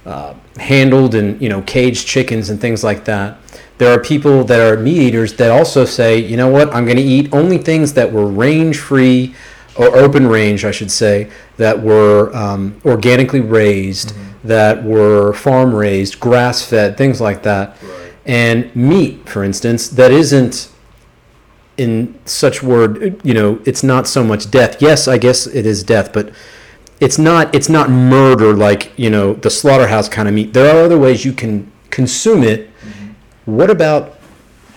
uh, 0.04 0.34
handled 0.58 1.14
and 1.14 1.40
you 1.40 1.48
know 1.48 1.62
caged 1.62 2.06
chickens 2.06 2.50
and 2.50 2.60
things 2.60 2.84
like 2.84 3.04
that. 3.04 3.38
There 3.78 3.92
are 3.92 4.00
people 4.00 4.44
that 4.44 4.60
are 4.60 4.78
meat 4.78 4.96
eaters 4.96 5.34
that 5.34 5.50
also 5.50 5.84
say, 5.84 6.18
you 6.18 6.36
know 6.36 6.48
what, 6.48 6.72
I'm 6.74 6.84
going 6.84 6.96
to 6.96 7.02
eat 7.02 7.32
only 7.32 7.58
things 7.58 7.92
that 7.94 8.10
were 8.10 8.26
range 8.26 8.78
free 8.78 9.34
or 9.76 9.94
open 9.96 10.26
range, 10.26 10.64
I 10.64 10.70
should 10.70 10.90
say, 10.90 11.30
that 11.58 11.82
were 11.82 12.34
um, 12.34 12.80
organically 12.86 13.40
raised, 13.40 14.14
that 14.44 14.82
were 14.82 15.34
farm 15.34 15.74
raised, 15.74 16.18
grass 16.20 16.64
fed, 16.64 16.96
things 16.96 17.20
like 17.20 17.42
that. 17.42 17.76
Right. 17.82 18.05
And 18.26 18.74
meat, 18.74 19.28
for 19.28 19.44
instance, 19.44 19.88
that 19.88 20.10
isn't 20.10 20.68
in 21.76 22.18
such 22.24 22.62
word, 22.62 23.20
you 23.24 23.34
know, 23.34 23.60
it's 23.64 23.82
not 23.82 24.06
so 24.08 24.24
much 24.24 24.50
death. 24.50 24.82
Yes, 24.82 25.06
I 25.06 25.16
guess 25.18 25.46
it 25.46 25.64
is 25.64 25.84
death, 25.84 26.12
but 26.12 26.32
it's 26.98 27.18
not 27.18 27.54
it's 27.54 27.68
not 27.68 27.88
murder 27.88 28.52
like, 28.54 28.92
you 28.98 29.10
know, 29.10 29.34
the 29.34 29.50
slaughterhouse 29.50 30.08
kind 30.08 30.26
of 30.26 30.34
meat. 30.34 30.52
There 30.54 30.74
are 30.74 30.84
other 30.84 30.98
ways 30.98 31.24
you 31.24 31.32
can 31.32 31.70
consume 31.90 32.42
it. 32.42 32.68
Mm-hmm. 32.80 33.56
What 33.56 33.70
about 33.70 34.18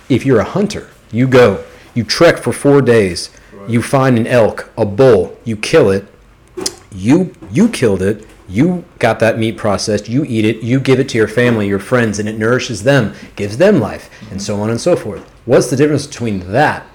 if 0.09 0.25
you're 0.25 0.41
a 0.41 0.43
hunter? 0.43 0.89
You 1.11 1.27
go, 1.27 1.63
you 1.95 2.03
trek 2.03 2.37
for 2.37 2.53
4 2.53 2.81
days. 2.81 3.31
You 3.67 3.81
find 3.81 4.17
an 4.17 4.27
elk, 4.27 4.71
a 4.77 4.85
bull, 4.85 5.37
you 5.43 5.55
kill 5.55 5.89
it. 5.91 6.05
You 6.91 7.33
you 7.51 7.69
killed 7.69 8.01
it. 8.01 8.25
You 8.49 8.83
got 8.97 9.19
that 9.19 9.37
meat 9.37 9.57
processed. 9.57 10.09
You 10.09 10.25
eat 10.25 10.43
it. 10.43 10.63
You 10.63 10.79
give 10.79 10.99
it 10.99 11.07
to 11.09 11.17
your 11.17 11.27
family, 11.27 11.67
your 11.67 11.77
friends, 11.79 12.17
and 12.17 12.27
it 12.27 12.37
nourishes 12.37 12.83
them, 12.83 13.13
gives 13.35 13.57
them 13.57 13.79
life, 13.79 14.09
and 14.31 14.41
so 14.41 14.59
on 14.59 14.71
and 14.71 14.81
so 14.81 14.95
forth. 14.95 15.21
What's 15.45 15.69
the 15.69 15.75
difference 15.75 16.07
between 16.07 16.51
that 16.51 16.85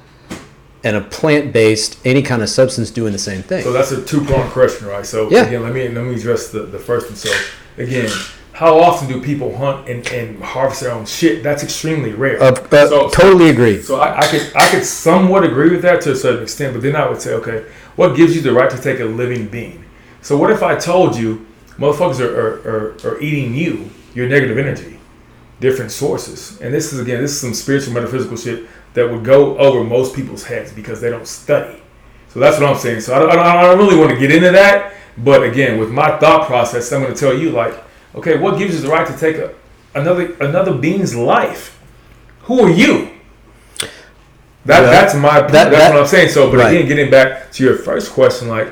and 0.82 0.96
a 0.96 1.00
plant-based, 1.00 1.99
any 2.04 2.23
kind 2.23 2.42
of 2.42 2.49
substance 2.49 2.90
doing 2.90 3.12
the 3.12 3.18
same 3.18 3.42
thing? 3.42 3.62
So 3.62 3.73
that's 3.73 3.92
a 3.92 4.04
two 4.04 4.25
pronged 4.25 4.50
question, 4.50 4.88
right? 4.88 5.06
So 5.06 5.30
Yeah. 5.30 5.44
again, 5.46 5.62
let 5.62 5.73
me 5.73 5.88
let 5.88 6.04
me 6.04 6.14
address 6.16 6.49
the, 6.50 6.61
the 6.64 6.78
first 6.78 7.06
one. 7.06 7.16
So 7.16 7.30
again, 7.78 8.11
how 8.52 8.78
often 8.80 9.06
do 9.08 9.23
people 9.23 9.56
hunt 9.56 9.88
and, 9.88 10.06
and 10.08 10.42
harvest 10.42 10.80
their 10.80 10.90
own 10.92 11.06
shit? 11.06 11.42
That's 11.44 11.62
extremely 11.62 12.12
rare. 12.12 12.42
Uh, 12.42 12.50
uh, 12.52 12.88
So- 12.88 13.08
totally 13.11 13.50
agree. 13.50 13.80
So 13.80 14.00
I, 14.00 14.20
I 14.20 14.26
could 14.26 14.52
I 14.56 14.68
could 14.70 14.84
somewhat 14.84 15.44
agree 15.44 15.70
with 15.70 15.82
that 15.82 16.00
to 16.02 16.12
a 16.12 16.16
certain 16.16 16.42
extent, 16.42 16.75
but 16.75 16.82
then 16.82 16.96
I 16.96 17.08
would 17.08 17.23
say, 17.23 17.32
okay, 17.34 17.64
what 17.94 18.16
gives 18.16 18.34
you 18.34 18.42
the 18.42 18.52
right 18.52 18.70
to 18.70 18.78
take 18.78 18.99
a 18.99 19.04
living 19.04 19.46
being? 19.46 19.84
So 20.25 20.38
what 20.38 20.50
if 20.50 20.62
I 20.62 20.75
told 20.75 21.16
you, 21.16 21.47
motherfuckers 21.78 22.19
are, 22.19 22.35
are, 22.35 22.69
are, 23.04 23.09
are 23.16 23.21
eating 23.21 23.54
you, 23.54 23.90
your 24.14 24.26
negative 24.26 24.57
energy, 24.57 24.99
different 25.61 25.90
sources, 25.90 26.59
and 26.62 26.73
this 26.73 26.95
is 26.95 26.99
again, 27.00 27.21
this 27.21 27.33
is 27.33 27.40
some 27.40 27.52
spiritual 27.52 27.93
metaphysical 27.93 28.38
shit 28.38 28.66
that 28.95 29.11
would 29.11 29.23
go 29.23 29.59
over 29.59 29.85
most 29.85 30.16
people's 30.16 30.43
heads 30.43 30.73
because 30.73 30.99
they 31.02 31.11
don't 31.11 31.28
study. 31.28 31.83
So 32.31 32.40
that's 32.40 32.59
what 32.59 32.71
I'm 32.71 32.78
saying. 32.78 33.02
So 33.02 33.14
I 33.14 33.19
don't, 33.19 33.28
I 33.31 33.35
don't, 33.35 33.47
I 33.47 33.62
don't 33.64 33.78
really 33.78 33.99
want 33.99 34.12
to 34.12 34.19
get 34.19 34.33
into 34.35 34.50
that, 34.52 34.95
but 35.19 35.43
again, 35.43 35.78
with 35.78 35.90
my 35.90 36.16
thought 36.19 36.47
process, 36.47 36.90
I'm 36.90 37.02
going 37.02 37.12
to 37.12 37.21
tell 37.21 37.37
you 37.37 37.50
like, 37.50 37.75
okay, 38.14 38.38
what 38.38 38.57
gives 38.59 38.75
you 38.75 38.81
the 38.81 38.88
right 38.88 39.07
to 39.07 39.16
take 39.19 39.37
a, 39.37 39.54
another 39.95 40.33
another 40.40 40.73
being's 40.73 41.14
life? 41.14 41.78
Who 42.45 42.61
are 42.61 42.71
you? 42.71 43.11
That 44.64 44.81
Yeah. 44.81 44.90
that's 44.90 45.14
my 45.14 45.43
That- 45.43 45.52
that's 45.52 45.71
that- 45.71 45.93
what 45.93 46.00
I'm 46.00 46.07
saying. 46.09 46.31
So, 46.31 46.50
but 46.50 46.61
right. 46.61 46.75
again, 46.75 46.88
getting 46.88 47.11
back 47.11 47.52
to 47.52 47.62
your 47.62 47.76
first 47.76 48.12
question, 48.12 48.49
like 48.49 48.69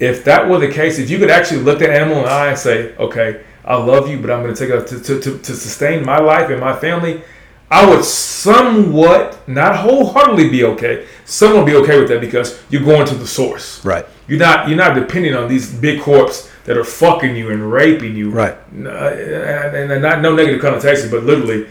if 0.00 0.24
that 0.24 0.48
were 0.48 0.58
the 0.58 0.72
case, 0.72 0.98
if 0.98 1.10
you 1.10 1.18
could 1.18 1.30
actually 1.30 1.60
look 1.60 1.78
that 1.78 1.90
animal 1.90 2.18
in 2.18 2.24
the 2.24 2.30
eye 2.30 2.48
and 2.48 2.58
say, 2.58 2.96
okay, 2.96 3.44
I 3.64 3.76
love 3.76 4.08
you, 4.08 4.18
but 4.18 4.30
I'm 4.30 4.42
going 4.42 4.54
to 4.54 4.58
take 4.58 4.70
it 4.70 4.86
to, 4.88 5.00
to, 5.00 5.20
to, 5.20 5.38
to 5.38 5.54
sustain 5.54 6.04
my 6.04 6.18
life 6.18 6.50
and 6.50 6.58
my 6.58 6.74
family, 6.74 7.22
I 7.70 7.88
would 7.88 8.04
somewhat, 8.04 9.46
not 9.46 9.76
wholeheartedly 9.76 10.48
be 10.48 10.64
okay, 10.64 11.06
somewhat 11.24 11.66
be 11.66 11.76
okay 11.76 12.00
with 12.00 12.08
that 12.08 12.20
because 12.20 12.60
you're 12.70 12.82
going 12.82 13.06
to 13.06 13.14
the 13.14 13.26
source. 13.26 13.84
Right. 13.84 14.04
You're 14.26 14.40
not 14.40 14.68
you're 14.68 14.78
not 14.78 14.94
depending 14.94 15.34
on 15.34 15.48
these 15.48 15.72
big 15.72 16.00
corps 16.00 16.50
that 16.64 16.76
are 16.76 16.84
fucking 16.84 17.36
you 17.36 17.50
and 17.50 17.70
raping 17.70 18.16
you. 18.16 18.30
Right. 18.30 18.56
Uh, 18.74 18.88
and, 18.88 19.92
and 19.92 20.02
not 20.02 20.20
no 20.20 20.34
negative 20.34 20.60
connotation, 20.60 21.10
but 21.10 21.22
literally 21.22 21.68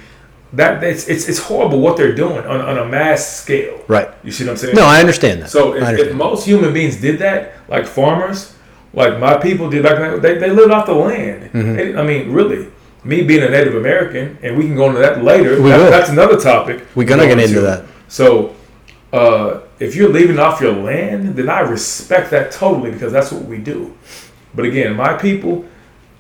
that 0.54 0.84
it's 0.84 1.08
it's, 1.08 1.28
it's 1.30 1.40
horrible 1.40 1.80
what 1.80 1.96
they're 1.98 2.16
doing 2.16 2.46
on, 2.46 2.62
on 2.62 2.78
a 2.78 2.86
mass 2.86 3.26
scale. 3.42 3.80
Right. 3.88 4.10
You 4.24 4.32
see 4.32 4.46
what 4.46 4.52
I'm 4.52 4.58
saying? 4.58 4.76
No, 4.76 4.84
I 4.86 5.00
understand 5.00 5.42
that. 5.44 5.50
So 5.50 5.76
if, 5.76 6.00
if 6.00 6.16
most 6.16 6.46
human 6.46 6.74
beings 6.74 6.98
did 7.00 7.20
that, 7.20 7.54
like 7.68 7.86
farmers, 7.86 8.56
like 8.94 9.20
my 9.20 9.38
people 9.38 9.70
did 9.70 9.86
then, 9.86 10.22
they, 10.22 10.38
they 10.38 10.50
lived 10.50 10.72
off 10.72 10.86
the 10.86 10.94
land. 10.94 11.52
Mm-hmm. 11.52 11.76
They- 11.76 11.96
I 11.96 12.04
mean, 12.04 12.32
really, 12.32 12.68
me 13.04 13.22
being 13.22 13.44
a 13.44 13.50
Native 13.50 13.76
American, 13.76 14.38
and 14.42 14.58
we 14.58 14.64
can 14.66 14.76
go 14.76 14.88
into 14.90 15.00
that 15.02 15.24
later. 15.24 15.62
We 15.62 15.70
that- 15.70 15.78
will. 15.78 15.92
That's 15.92 16.10
another 16.10 16.40
topic. 16.40 16.86
We're 16.96 17.08
gonna 17.08 17.28
get 17.28 17.40
into 17.40 17.62
that. 17.62 17.86
So, 18.08 18.56
uh, 19.14 19.62
if 19.80 19.96
you're 19.96 20.10
leaving 20.10 20.40
off 20.40 20.60
your 20.62 20.74
land, 20.74 21.36
then 21.36 21.50
I 21.50 21.60
respect 21.62 22.32
that 22.32 22.52
totally 22.52 22.92
because 22.92 23.14
that's 23.14 23.32
what 23.32 23.46
we 23.46 23.60
do. 23.60 23.96
But 24.56 24.66
again, 24.66 24.96
my 24.96 25.14
people, 25.14 25.66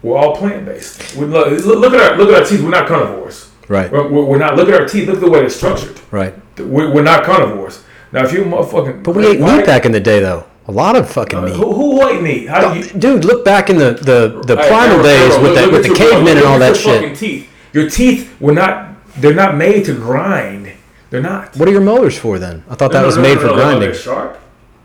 we're 0.03 0.17
all 0.17 0.35
plant 0.35 0.65
based. 0.65 1.15
We 1.15 1.25
look, 1.25 1.47
look 1.65 1.93
at 1.93 2.11
our 2.11 2.17
look 2.17 2.29
at 2.29 2.43
our 2.43 2.47
teeth. 2.47 2.61
We're 2.61 2.69
not 2.69 2.87
carnivores. 2.87 3.48
Right. 3.69 3.89
We're, 3.91 4.09
we're 4.09 4.37
not. 4.39 4.55
Look 4.57 4.67
at 4.67 4.73
our 4.81 4.87
teeth. 4.87 5.07
Look 5.07 5.15
at 5.17 5.21
the 5.21 5.29
way 5.29 5.39
they're 5.41 5.49
structured. 5.49 5.99
Right. 6.11 6.33
We're, 6.59 6.91
we're 6.93 7.03
not 7.03 7.23
carnivores. 7.23 7.83
Now, 8.11 8.25
if 8.25 8.33
you're 8.33 8.43
motherfucking, 8.43 9.03
But 9.03 9.15
we 9.15 9.27
ate 9.27 9.39
meat 9.39 9.65
back 9.65 9.85
in 9.85 9.91
the 9.91 9.99
day, 9.99 10.19
though. 10.19 10.45
A 10.67 10.71
lot 10.71 10.95
of 10.95 11.09
fucking 11.09 11.37
uh, 11.39 11.41
meat. 11.43 11.55
Who, 11.55 11.71
who 11.73 12.07
ate 12.07 12.21
meat? 12.21 12.47
How 12.49 12.73
do 12.73 12.79
you? 12.79 12.85
Dude, 12.91 13.25
look 13.25 13.45
back 13.45 13.69
in 13.69 13.77
the 13.77 13.91
the, 13.93 14.41
the 14.45 14.55
primal 14.55 15.01
days 15.03 15.37
with 15.39 15.55
the 15.55 15.69
with 15.71 15.83
the 15.87 15.93
cavemen 15.95 16.37
and 16.37 16.45
all 16.45 16.59
that 16.59 16.67
your 16.69 16.75
shit. 16.75 17.01
fucking 17.01 17.15
Teeth. 17.15 17.49
Your 17.73 17.89
teeth 17.89 18.35
were 18.41 18.53
not. 18.53 18.95
They're 19.17 19.33
not 19.35 19.55
made 19.55 19.85
to 19.85 19.93
grind. 19.93 20.71
They're 21.11 21.21
not. 21.21 21.55
What 21.55 21.67
are 21.67 21.71
your 21.71 21.81
molars 21.81 22.17
for 22.17 22.37
then? 22.39 22.63
I 22.69 22.75
thought 22.75 22.91
that 22.91 23.01
No, 23.01 23.05
was 23.07 23.17
no, 23.17 23.21
made 23.23 23.35
no, 23.35 23.41
for 23.41 23.47
no, 23.47 23.55
no, 23.55 23.61
grinding. 23.61 23.79
They're 23.81 23.93
sharp. 23.93 24.39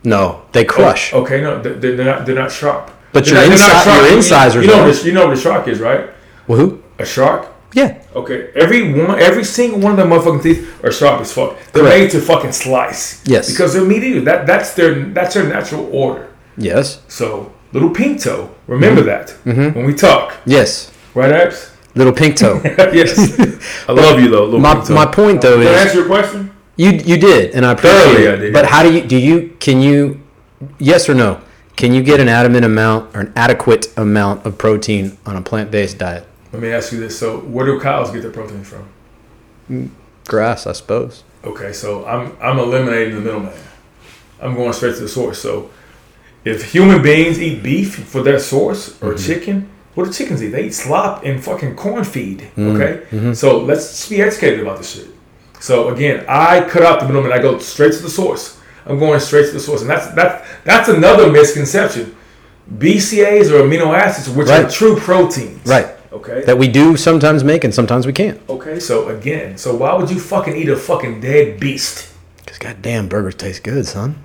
No, 0.05 0.43
they 0.53 0.65
oh, 0.67 0.69
crush. 0.69 1.13
Oh, 1.15 1.23
okay, 1.23 1.41
no, 1.41 1.61
they're, 1.63 1.75
they're 1.75 2.05
not. 2.05 2.27
They're 2.27 2.35
not 2.35 2.53
sharp. 2.53 2.91
But 3.13 3.25
They're 3.25 3.43
your 3.47 3.51
not- 3.51 3.85
sharp. 3.85 4.01
your 4.03 4.11
You- 4.11 4.17
incisors 4.17 4.65
You 4.67 4.71
know, 4.71 4.87
you 4.91 5.13
know 5.13 5.27
what 5.29 5.37
a 5.39 5.41
shark 5.41 5.69
is, 5.69 5.81
right? 5.81 6.11
Well, 6.47 6.59
who? 6.59 6.83
A 6.99 7.05
shark. 7.07 7.47
Yeah. 7.75 8.01
Okay, 8.15 8.51
every 8.55 8.93
one, 8.93 9.21
every 9.21 9.45
single 9.45 9.81
one 9.81 9.93
of 9.93 9.99
them 9.99 10.11
motherfucking 10.11 10.43
teeth 10.43 10.85
are 10.85 10.93
sharp 10.93 11.21
as 11.21 11.33
fuck. 11.33 11.59
They're 11.73 11.83
Correct. 11.83 11.99
made 11.99 12.11
to 12.13 12.21
fucking 12.21 12.53
slice. 12.53 13.27
Yes. 13.27 13.51
Because 13.51 13.75
they're 13.75 13.85
meat 13.85 14.05
eaters. 14.05 14.25
That 14.25 14.47
that's 14.47 14.75
their 14.75 15.05
that's 15.07 15.35
their 15.35 15.47
natural 15.47 15.93
order. 15.93 16.33
Yes. 16.57 17.03
So 17.09 17.53
little 17.73 17.91
pink 17.91 18.23
toe, 18.23 18.55
remember 18.69 19.03
mm-hmm. 19.03 19.09
that 19.09 19.29
mm-hmm. 19.45 19.77
when 19.77 19.87
we 19.87 19.95
talk, 19.95 20.37
Yes. 20.47 20.93
right, 21.15 21.33
Abs? 21.33 21.73
Little 21.97 22.13
pink 22.13 22.37
toe. 22.37 22.61
yes. 22.65 23.39
I 23.89 23.93
love 23.93 24.21
you 24.21 24.29
though, 24.29 24.45
little 24.45 24.61
my 24.61 24.75
pink 24.75 24.87
toe. 24.87 24.95
my 24.95 25.07
point 25.07 25.43
though 25.43 25.61
is. 25.61 25.67
Did 25.67 25.77
I 25.77 25.81
answer 25.83 25.99
your 25.99 26.07
question? 26.07 26.51
you 26.77 26.91
you 26.91 27.17
did, 27.19 27.55
and 27.55 27.67
I 27.67 27.73
appreciate 27.73 28.03
Thoroughly, 28.03 28.25
it. 28.25 28.35
I 28.35 28.37
did, 28.37 28.53
But 28.53 28.67
how 28.67 28.83
do 28.83 28.93
you 28.93 29.03
do 29.03 29.17
you 29.17 29.57
can 29.59 29.81
you 29.81 30.21
yes 30.79 31.09
or 31.09 31.15
no? 31.15 31.41
Can 31.77 31.93
you 31.93 32.05
get 32.05 32.21
an 32.21 32.29
adamant 32.29 32.65
amount 32.65 33.17
or 33.17 33.21
an 33.21 33.33
adequate 33.35 33.93
amount 33.97 34.47
of 34.47 34.57
protein 34.59 35.19
on 35.27 35.37
a 35.37 35.43
plant 35.43 35.73
based 35.73 35.99
diet? 35.99 36.25
Let 36.55 36.63
me 36.63 36.71
ask 36.71 36.93
you 36.93 37.01
this: 37.01 37.19
So, 37.19 37.39
where 37.41 37.67
do 37.67 37.81
cows 37.81 38.13
get 38.13 38.23
their 38.23 38.31
protein 38.31 38.63
from? 38.63 39.91
Grass, 40.29 40.69
I 40.69 40.73
suppose. 40.73 41.25
Okay, 41.43 41.73
so 41.73 42.07
I'm 42.07 42.37
I'm 42.41 42.59
eliminating 42.61 43.17
the 43.17 43.21
middleman. 43.21 43.53
I'm 44.41 44.55
going 44.55 44.73
straight 44.73 44.95
to 44.95 45.01
the 45.03 45.09
source. 45.09 45.41
So, 45.41 45.71
if 46.45 46.71
human 46.73 47.03
beings 47.03 47.41
eat 47.43 47.63
beef 47.65 47.97
for 48.07 48.23
their 48.23 48.39
source 48.39 48.91
or 49.03 49.15
Mm-hmm. 49.15 49.27
chicken, 49.27 49.69
what 49.97 50.05
do 50.05 50.13
chickens 50.13 50.43
eat? 50.45 50.49
They 50.51 50.67
eat 50.67 50.75
slop 50.75 51.25
and 51.25 51.43
fucking 51.43 51.75
corn 51.75 52.05
feed. 52.05 52.39
Mm-hmm. 52.57 52.81
Okay, 52.81 53.35
so 53.35 53.59
let's 53.59 53.89
just 53.91 54.11
be 54.11 54.23
educated 54.23 54.61
about 54.61 54.79
this 54.79 54.95
shit. 54.95 55.09
So 55.61 55.89
again, 55.89 56.25
I 56.29 56.61
cut 56.69 56.83
out 56.85 57.01
the 57.01 57.07
middleman. 57.09 57.33
I 57.33 57.39
go 57.43 57.59
straight 57.59 57.95
to 57.95 58.03
the 58.03 58.11
source. 58.11 58.61
I'm 58.87 59.01
going 59.01 59.19
straight 59.19 59.47
to 59.47 59.53
the 59.53 59.61
source, 59.61 59.81
and 59.81 59.91
that's 59.91 60.07
that's 60.15 60.49
that's 60.63 60.89
another 60.89 61.33
misconception. 61.33 62.15
BCAAs 62.79 63.51
or 63.51 63.63
amino 63.63 63.93
acids, 63.95 64.31
which 64.35 64.49
are 64.49 64.69
true 64.71 64.97
proteins. 64.97 65.67
Right. 65.67 65.89
Okay. 66.15 66.45
That 66.45 66.57
we 66.59 66.69
do 66.69 66.97
sometimes 66.97 67.43
make 67.43 67.65
and 67.65 67.75
sometimes 67.75 68.07
we 68.07 68.13
can't. 68.13 68.41
Okay, 68.49 68.79
so 68.79 69.09
again, 69.09 69.59
so 69.59 69.75
why 69.75 69.95
would 69.95 70.09
you 70.11 70.21
fucking 70.21 70.55
eat 70.57 70.69
a 70.69 70.77
fucking 70.77 71.21
dead 71.21 71.59
beast? 71.59 72.13
Because 72.39 72.59
goddamn 72.59 73.09
burgers 73.09 73.35
taste 73.35 73.65
good, 73.65 73.85
son. 73.87 74.23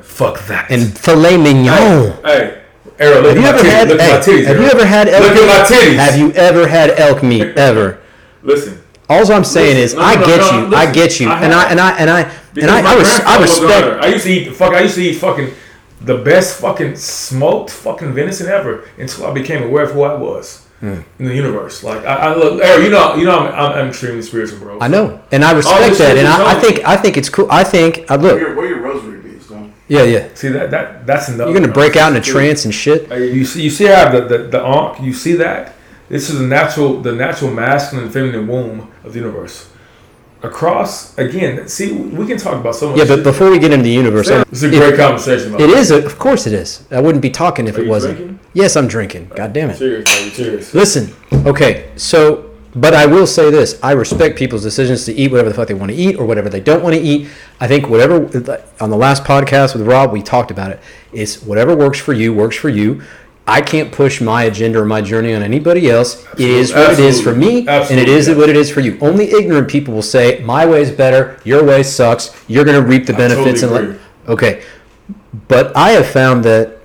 Fuck 0.00 0.46
that. 0.46 0.70
And 0.70 0.96
filet 0.96 1.36
mignon. 1.36 2.12
hey, 2.24 2.62
Arrow, 2.98 3.20
look 3.20 3.36
Have 3.36 3.36
you 3.36 3.46
at 3.46 3.54
my 3.54 3.58
ever 3.58 3.58
titties. 3.58 3.70
had? 3.70 3.88
Look 3.88 4.00
at 4.00 4.10
my 4.10 4.32
titties. 4.32 4.46
have 4.46 4.56
you 4.60 4.66
ever 4.66 4.86
had 4.86 5.08
elk 5.08 5.22
Look 5.24 5.32
at 5.32 5.46
my 5.46 5.76
meat? 5.76 5.82
titties. 5.82 5.96
Have 5.96 6.18
you 6.18 6.32
ever 6.32 6.66
had 6.66 6.90
elk 6.98 7.22
meat 7.22 7.42
ever? 7.58 8.00
Listen. 8.42 8.82
All 9.08 9.30
I'm 9.32 9.44
saying 9.44 9.76
is, 9.76 9.94
No, 9.94 10.00
I 10.00 10.14
no, 10.16 10.26
get 10.26 10.38
no, 10.40 10.68
you, 10.68 10.74
I 10.74 10.90
get 10.92 11.20
you, 11.20 11.28
I 11.28 11.42
and 11.42 11.52
I 11.52 11.70
and 11.70 11.80
I 11.80 11.90
and 11.98 12.10
I 12.10 12.20
and 12.60 12.70
I, 12.70 12.82
my 12.82 12.90
I, 12.90 12.96
res- 12.96 13.20
I 13.20 13.38
was 13.38 13.60
respect. 13.60 14.02
I 14.02 14.06
used 14.08 14.24
to 14.24 14.30
eat 14.32 14.52
fuck. 14.56 14.72
I 14.72 14.80
used 14.80 14.94
to 14.96 15.02
eat 15.02 15.14
fucking 15.14 15.52
the 16.00 16.16
best 16.18 16.60
fucking 16.60 16.96
smoked 16.96 17.70
fucking 17.70 18.14
venison 18.14 18.48
ever 18.48 18.88
until 18.98 19.26
I 19.26 19.32
became 19.32 19.62
aware 19.62 19.84
of 19.84 19.92
who 19.92 20.02
I 20.02 20.14
was 20.14 20.65
Hmm. 20.80 21.00
in 21.18 21.24
the 21.24 21.34
universe. 21.34 21.82
Like 21.82 22.04
I, 22.04 22.14
I 22.14 22.34
look, 22.36 22.62
Arrow, 22.62 22.82
you 22.82 22.90
know, 22.90 23.14
you 23.16 23.24
know, 23.24 23.38
I'm, 23.38 23.54
I'm, 23.54 23.72
I'm 23.78 23.88
extremely 23.88 24.20
spiritual, 24.20 24.58
bro. 24.58 24.78
I 24.78 24.88
know, 24.88 25.22
and 25.32 25.42
I 25.42 25.52
respect 25.52 25.88
this 25.88 25.98
that, 25.98 26.18
and 26.18 26.28
I, 26.28 26.54
I 26.54 26.60
think 26.60 26.84
I 26.84 26.96
think 26.98 27.16
it's 27.16 27.30
cool. 27.30 27.50
I 27.50 27.64
think 27.64 28.10
I 28.10 28.16
Where 28.18 28.32
look, 28.32 28.40
your, 28.40 28.54
where 28.54 28.66
your 28.66 28.80
rosary 28.80 29.20
beads, 29.22 29.48
don't? 29.48 29.72
yeah, 29.88 30.02
yeah. 30.02 30.28
See 30.34 30.48
that 30.48 30.70
that 30.72 31.06
that's 31.06 31.28
another. 31.28 31.50
You're 31.50 31.58
gonna 31.60 31.72
break 31.72 31.96
out 31.96 32.12
in 32.12 32.18
a 32.18 32.20
trance 32.20 32.66
and 32.66 32.74
shit. 32.74 33.10
You 33.10 33.46
see, 33.46 33.62
you 33.62 33.70
see 33.70 33.86
how 33.86 34.10
the 34.10 34.20
the, 34.20 34.38
the 34.48 34.62
ankh, 34.62 35.00
you 35.00 35.14
see 35.14 35.32
that 35.36 35.72
this 36.10 36.28
is 36.28 36.40
the 36.40 36.46
natural 36.46 37.00
the 37.00 37.12
natural 37.12 37.50
masculine 37.50 38.04
and 38.04 38.12
feminine 38.12 38.46
womb 38.46 38.92
of 39.02 39.14
the 39.14 39.18
universe. 39.20 39.70
Across 40.42 41.16
again. 41.18 41.66
See, 41.68 41.92
we 41.92 42.26
can 42.26 42.36
talk 42.38 42.54
about 42.60 42.74
so 42.74 42.90
much. 42.90 42.98
Yeah, 42.98 43.04
but 43.04 43.16
shit. 43.16 43.24
before 43.24 43.50
we 43.50 43.58
get 43.58 43.72
into 43.72 43.84
the 43.84 43.90
universe, 43.90 44.30
I'm- 44.30 44.44
it's 44.50 44.62
a 44.62 44.68
great 44.68 44.96
conversation. 44.96 45.48
About 45.54 45.60
it 45.62 45.70
is. 45.70 45.90
A, 45.90 46.04
of 46.04 46.18
course, 46.18 46.46
it 46.46 46.52
is. 46.52 46.82
I 46.90 47.00
wouldn't 47.00 47.22
be 47.22 47.30
talking 47.30 47.66
if 47.68 47.76
Are 47.76 47.80
it 47.82 47.88
wasn't. 47.88 48.16
drinking? 48.16 48.38
Yes, 48.52 48.76
I'm 48.76 48.86
drinking. 48.88 49.28
Uh, 49.32 49.36
God 49.36 49.52
damn 49.52 49.70
it. 49.70 49.78
Cheers, 49.78 50.04
baby. 50.04 50.30
Cheers. 50.30 50.74
Listen, 50.74 51.12
okay, 51.46 51.86
so, 51.96 52.50
but 52.74 52.94
I 52.94 53.06
will 53.06 53.26
say 53.26 53.50
this: 53.50 53.78
I 53.82 53.92
respect 53.92 54.38
people's 54.38 54.62
decisions 54.62 55.04
to 55.06 55.12
eat 55.14 55.30
whatever 55.30 55.48
the 55.48 55.54
fuck 55.54 55.68
they 55.68 55.74
want 55.74 55.90
to 55.92 55.96
eat 55.96 56.16
or 56.16 56.26
whatever 56.26 56.48
they 56.48 56.60
don't 56.60 56.82
want 56.82 56.94
to 56.94 57.00
eat. 57.00 57.28
I 57.60 57.66
think 57.66 57.88
whatever 57.88 58.16
on 58.80 58.90
the 58.90 58.96
last 58.96 59.24
podcast 59.24 59.74
with 59.74 59.86
Rob, 59.86 60.12
we 60.12 60.22
talked 60.22 60.50
about 60.50 60.70
it. 60.70 60.80
it. 61.12 61.20
Is 61.20 61.42
whatever 61.42 61.74
works 61.74 61.98
for 61.98 62.12
you 62.12 62.32
works 62.34 62.56
for 62.56 62.68
you. 62.68 63.02
I 63.48 63.60
can't 63.60 63.92
push 63.92 64.20
my 64.20 64.44
agenda 64.44 64.80
or 64.80 64.84
my 64.84 65.00
journey 65.00 65.32
on 65.32 65.42
anybody 65.42 65.88
else. 65.88 66.26
it 66.34 66.40
is 66.40 66.72
what 66.72 66.92
it 66.92 66.98
is 66.98 67.20
for 67.20 67.34
me, 67.34 67.60
and 67.60 67.68
it 67.68 67.68
Absolutely. 67.68 68.12
is 68.14 68.28
what 68.30 68.48
it 68.48 68.56
is 68.56 68.70
for 68.70 68.80
you. 68.80 68.98
Only 69.00 69.30
ignorant 69.30 69.68
people 69.68 69.94
will 69.94 70.02
say 70.02 70.40
my 70.44 70.66
way 70.66 70.82
is 70.82 70.90
better, 70.90 71.40
your 71.44 71.64
way 71.64 71.82
sucks. 71.84 72.34
You're 72.48 72.64
going 72.64 72.80
to 72.80 72.86
reap 72.86 73.06
the 73.06 73.14
I 73.14 73.28
totally 73.28 73.42
benefits. 73.44 73.62
and 73.62 74.00
okay, 74.28 74.64
but 75.46 75.76
I 75.76 75.90
have 75.90 76.08
found 76.08 76.44
that 76.44 76.76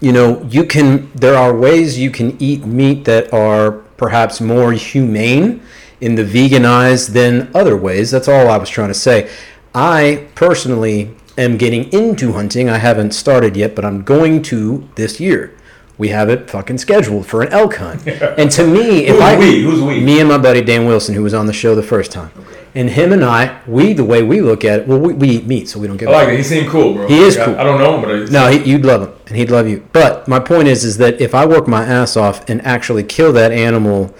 you 0.00 0.12
know 0.12 0.42
you 0.48 0.64
can 0.64 1.10
there 1.14 1.36
are 1.36 1.54
ways 1.54 1.98
you 1.98 2.10
can 2.10 2.40
eat 2.40 2.64
meat 2.64 3.04
that 3.04 3.32
are 3.32 3.72
perhaps 3.96 4.40
more 4.40 4.72
humane 4.72 5.62
in 6.00 6.14
the 6.14 6.24
vegan 6.24 6.64
eyes 6.64 7.08
than 7.08 7.50
other 7.54 7.76
ways 7.76 8.10
that's 8.10 8.26
all 8.26 8.48
i 8.48 8.56
was 8.56 8.70
trying 8.70 8.88
to 8.88 8.94
say 8.94 9.30
i 9.74 10.26
personally 10.34 11.14
am 11.36 11.58
getting 11.58 11.92
into 11.92 12.32
hunting 12.32 12.70
i 12.70 12.78
haven't 12.78 13.12
started 13.12 13.54
yet 13.56 13.74
but 13.74 13.84
i'm 13.84 14.02
going 14.02 14.40
to 14.40 14.88
this 14.94 15.20
year 15.20 15.54
we 16.00 16.08
have 16.08 16.30
it 16.30 16.48
fucking 16.50 16.78
scheduled 16.78 17.26
for 17.26 17.42
an 17.42 17.48
elk 17.52 17.76
hunt 17.76 18.06
and 18.40 18.50
to 18.50 18.66
me 18.66 19.06
if 19.06 19.12
Who's 19.16 19.20
i 19.22 19.38
we? 19.38 19.62
Who's 19.62 19.82
we? 19.82 20.00
me 20.00 20.18
and 20.18 20.28
my 20.30 20.38
buddy 20.38 20.62
dan 20.62 20.86
wilson 20.86 21.14
who 21.14 21.22
was 21.22 21.34
on 21.34 21.44
the 21.46 21.52
show 21.52 21.74
the 21.74 21.82
first 21.82 22.10
time 22.10 22.30
and 22.74 22.88
him 22.88 23.12
and 23.12 23.22
i 23.22 23.60
we 23.66 23.92
the 23.92 24.04
way 24.04 24.22
we 24.22 24.40
look 24.40 24.64
at 24.64 24.80
it 24.80 24.88
well 24.88 24.98
we, 24.98 25.12
we 25.12 25.28
eat 25.28 25.46
meat 25.46 25.68
so 25.68 25.78
we 25.78 25.86
don't 25.86 25.96
get. 25.98 26.08
I 26.08 26.12
like 26.12 26.28
it. 26.28 26.36
He 26.38 26.42
seemed 26.42 26.68
cool, 26.68 26.94
bro. 26.94 27.06
He 27.08 27.18
is 27.18 27.36
Like, 27.36 27.48
I- 27.48 27.50
cool. 27.52 27.60
I, 27.60 27.64
don't 27.64 27.78
know 27.80 27.94
him, 27.96 28.02
but 28.02 28.10
I, 28.10 28.32
no, 28.32 28.50
he, 28.50 28.70
you'd 28.70 28.84
love 28.84 29.02
him, 29.02 29.12
and 29.26 29.36
he'd 29.36 29.50
love 29.50 29.68
you. 29.68 29.86
But 29.92 30.28
my 30.28 30.38
point 30.38 30.68
is, 30.68 30.84
is 30.84 30.96
that 30.98 31.20
if 31.20 31.34
I 31.34 31.44
work 31.46 31.66
my 31.66 31.84
ass 31.84 32.16
off 32.16 32.48
and 32.48 32.64
actually 32.64 33.02
kill 33.02 33.32
that 33.32 33.50
animal, 33.50 34.14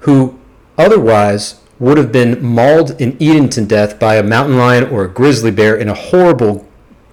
who 0.00 0.38
otherwise 0.78 1.60
would 1.80 1.98
have 1.98 2.12
been 2.12 2.40
mauled 2.44 2.90
and 3.00 3.20
eaten 3.20 3.48
to 3.50 3.64
death 3.64 3.98
by 3.98 4.14
a 4.16 4.22
mountain 4.22 4.56
lion 4.56 4.84
or 4.84 5.02
a 5.04 5.08
grizzly 5.08 5.50
bear 5.50 5.76
in 5.76 5.88
a 5.88 5.94
horrible, 5.94 6.67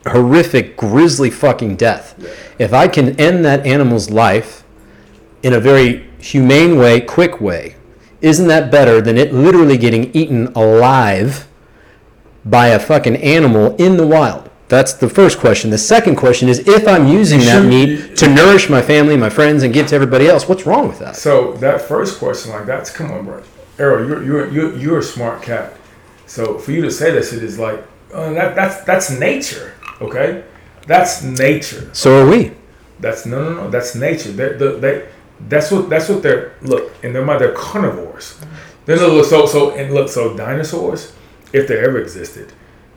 horrific, 0.07 0.77
grisly 0.77 1.29
fucking 1.29 1.75
death, 1.75 2.15
if 2.59 2.73
I 2.73 2.87
can 2.87 3.19
end 3.19 3.43
that 3.45 3.65
animal's 3.65 4.09
life 4.09 4.63
in 5.43 5.53
a 5.53 5.59
very 5.59 6.09
humane 6.19 6.77
way, 6.77 7.01
quick 7.01 7.39
way, 7.41 7.75
isn't 8.21 8.47
that 8.47 8.71
better 8.71 9.01
than 9.01 9.17
it 9.17 9.33
literally 9.33 9.77
getting 9.77 10.11
eaten 10.13 10.47
alive? 10.55 11.47
by 12.45 12.67
a 12.67 12.79
fucking 12.79 13.17
animal 13.17 13.75
in 13.77 13.97
the 13.97 14.05
wild? 14.05 14.49
That's 14.67 14.93
the 14.93 15.09
first 15.09 15.39
question. 15.39 15.69
The 15.69 15.77
second 15.77 16.15
question 16.15 16.49
is 16.49 16.67
if 16.67 16.87
I'm 16.87 17.07
using 17.07 17.39
that 17.41 17.65
meat 17.65 18.15
to 18.17 18.33
nourish 18.33 18.69
my 18.69 18.81
family, 18.81 19.15
my 19.15 19.29
friends, 19.29 19.63
and 19.63 19.73
give 19.73 19.87
to 19.87 19.95
everybody 19.95 20.27
else, 20.27 20.47
what's 20.47 20.65
wrong 20.65 20.87
with 20.87 20.99
that? 20.99 21.15
So 21.15 21.53
that 21.53 21.81
first 21.81 22.17
question, 22.17 22.51
like 22.51 22.65
that's 22.65 22.89
come 22.89 23.11
on, 23.11 23.25
bro. 23.25 23.43
Arrow, 23.77 24.07
you're 24.07 24.23
you're 24.23 24.51
you're, 24.51 24.77
you're 24.77 24.99
a 24.99 25.03
smart 25.03 25.43
cat. 25.43 25.77
So 26.25 26.57
for 26.57 26.71
you 26.71 26.81
to 26.81 26.89
say 26.89 27.11
that 27.11 27.25
shit 27.25 27.43
is 27.43 27.59
like 27.59 27.83
uh, 28.11 28.33
that 28.33 28.55
that's 28.55 28.83
that's 28.85 29.11
nature, 29.11 29.74
okay? 30.01 30.43
That's 30.87 31.23
nature. 31.23 31.89
So 31.93 32.21
are 32.21 32.29
we. 32.29 32.51
That's 32.99 33.25
no 33.25 33.43
no 33.49 33.63
no. 33.63 33.69
That's 33.69 33.95
nature. 33.95 34.31
They 34.31 34.53
they, 34.53 34.79
they 34.79 35.07
that's 35.47 35.71
what 35.71 35.89
that's 35.89 36.07
what 36.09 36.23
they're 36.23 36.53
look 36.61 36.91
and 37.03 37.13
they're 37.13 37.25
my 37.25 37.37
they're 37.37 37.53
carnivores. 37.53 38.39
Then 38.85 38.99
look 38.99 39.25
so 39.25 39.45
so 39.45 39.71
and 39.71 39.93
look 39.93 40.09
so 40.09 40.35
dinosaurs, 40.37 41.13
if 41.51 41.67
they 41.67 41.79
ever 41.79 41.99
existed, 41.99 42.53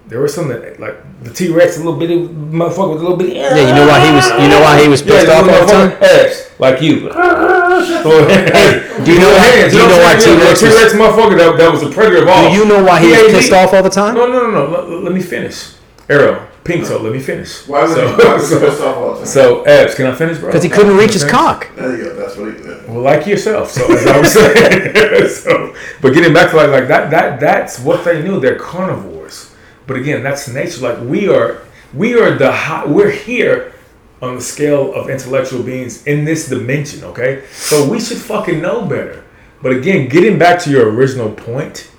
there 0.07 0.21
was 0.21 0.35
some 0.35 0.49
that 0.49 0.79
like 0.79 0.97
the 1.25 1.33
T 1.33 1.51
Rex, 1.51 1.77
a 1.77 1.81
little 1.81 1.99
bitty 1.99 2.29
motherfucker 2.29 2.93
with 2.93 3.01
a 3.01 3.03
little 3.03 3.17
bitty. 3.17 3.35
Yeah, 3.35 3.57
you 3.57 3.75
know 3.75 3.87
why 3.87 4.07
he 4.07 4.13
was. 4.15 4.29
You 4.29 4.49
know 4.49 4.61
why 4.61 4.81
he 4.81 4.89
was 4.89 5.03
pissed 5.03 5.29
off 5.29 5.49
all 5.49 5.67
the 5.67 5.73
time. 5.73 6.03
Ass, 6.03 6.51
like 6.59 6.81
you. 6.83 7.09
hey, 7.09 9.03
do 9.05 9.13
you 9.13 9.19
know 9.19 9.33
why- 9.33 9.69
do 9.69 9.77
you 9.77 9.89
know 9.89 9.99
why 9.99 10.17
T-Rex 10.19 10.61
T 10.61 10.67
was- 10.67 10.75
Rex 10.75 10.93
motherfucker 10.95 11.37
that, 11.39 11.57
that 11.59 11.73
was 11.73 11.83
a 11.83 11.91
predator 11.91 12.23
of 12.23 12.29
all? 12.29 12.51
Do 12.51 12.57
you 12.57 12.65
know 12.67 12.83
why 12.85 13.01
he 13.01 13.09
was 13.09 13.33
pissed 13.33 13.53
off 13.53 13.73
all 13.75 13.83
the 13.83 13.91
time? 13.91 14.15
No, 14.15 14.27
no, 14.27 14.51
no, 14.51 14.67
no. 14.67 14.71
Let, 14.71 15.05
let 15.05 15.13
me 15.13 15.23
finish. 15.23 15.73
Arrow, 16.09 16.49
pink 16.65 16.87
toe. 16.87 17.01
Let 17.03 17.13
me 17.13 17.21
finish. 17.21 17.67
Why 17.67 17.85
would 17.85 17.95
so, 17.95 18.09
he 18.09 18.13
why 18.15 18.33
would 18.33 18.41
he 18.41 18.47
so, 18.47 18.95
all 18.95 19.13
the 19.13 19.19
time? 19.19 19.27
so, 19.27 19.67
Abs, 19.67 19.95
can 19.95 20.07
I 20.07 20.15
finish, 20.15 20.39
bro? 20.39 20.49
Because 20.49 20.63
he 20.63 20.71
couldn't 20.71 20.97
reach 20.97 21.13
his 21.13 21.23
finish? 21.23 21.33
cock. 21.33 21.71
There 21.77 21.97
you 21.97 22.05
go. 22.05 22.17
That's 22.17 22.37
what 22.37 22.55
he 22.55 22.63
did. 22.63 22.89
Well, 22.89 23.01
like 23.01 23.27
yourself. 23.27 23.71
So 23.71 23.85
as 23.93 24.07
I 24.07 24.19
was 24.19 24.33
saying, 24.33 25.29
so, 25.29 25.75
but 26.01 26.15
getting 26.15 26.33
back 26.33 26.51
to 26.51 26.57
like 26.57 26.71
like 26.71 26.89
that 26.89 27.11
that 27.11 27.41
that's 27.41 27.79
what 27.79 28.05
they 28.05 28.23
knew. 28.23 28.41
They're 28.41 28.59
carnivores. 28.59 29.55
But 29.87 29.97
again, 29.99 30.23
that's 30.23 30.49
nature. 30.49 30.81
Like 30.81 31.01
we 31.01 31.29
are 31.29 31.63
we 31.93 32.15
are 32.19 32.37
the 32.37 32.53
high, 32.53 32.87
we're 32.87 33.11
here 33.11 33.75
on 34.21 34.37
the 34.37 34.41
scale 34.41 34.93
of 34.95 35.09
intellectual 35.11 35.63
beings 35.63 36.07
in 36.07 36.25
this 36.25 36.49
dimension. 36.49 37.05
Okay, 37.05 37.45
so 37.53 37.89
we 37.89 38.01
should 38.01 38.19
fucking 38.19 38.61
know 38.61 38.87
better. 38.87 39.25
But 39.63 39.73
again, 39.73 40.09
getting 40.09 40.39
back 40.39 40.61
to 40.63 40.71
your 40.71 40.91
original 40.91 41.31
point. 41.31 41.91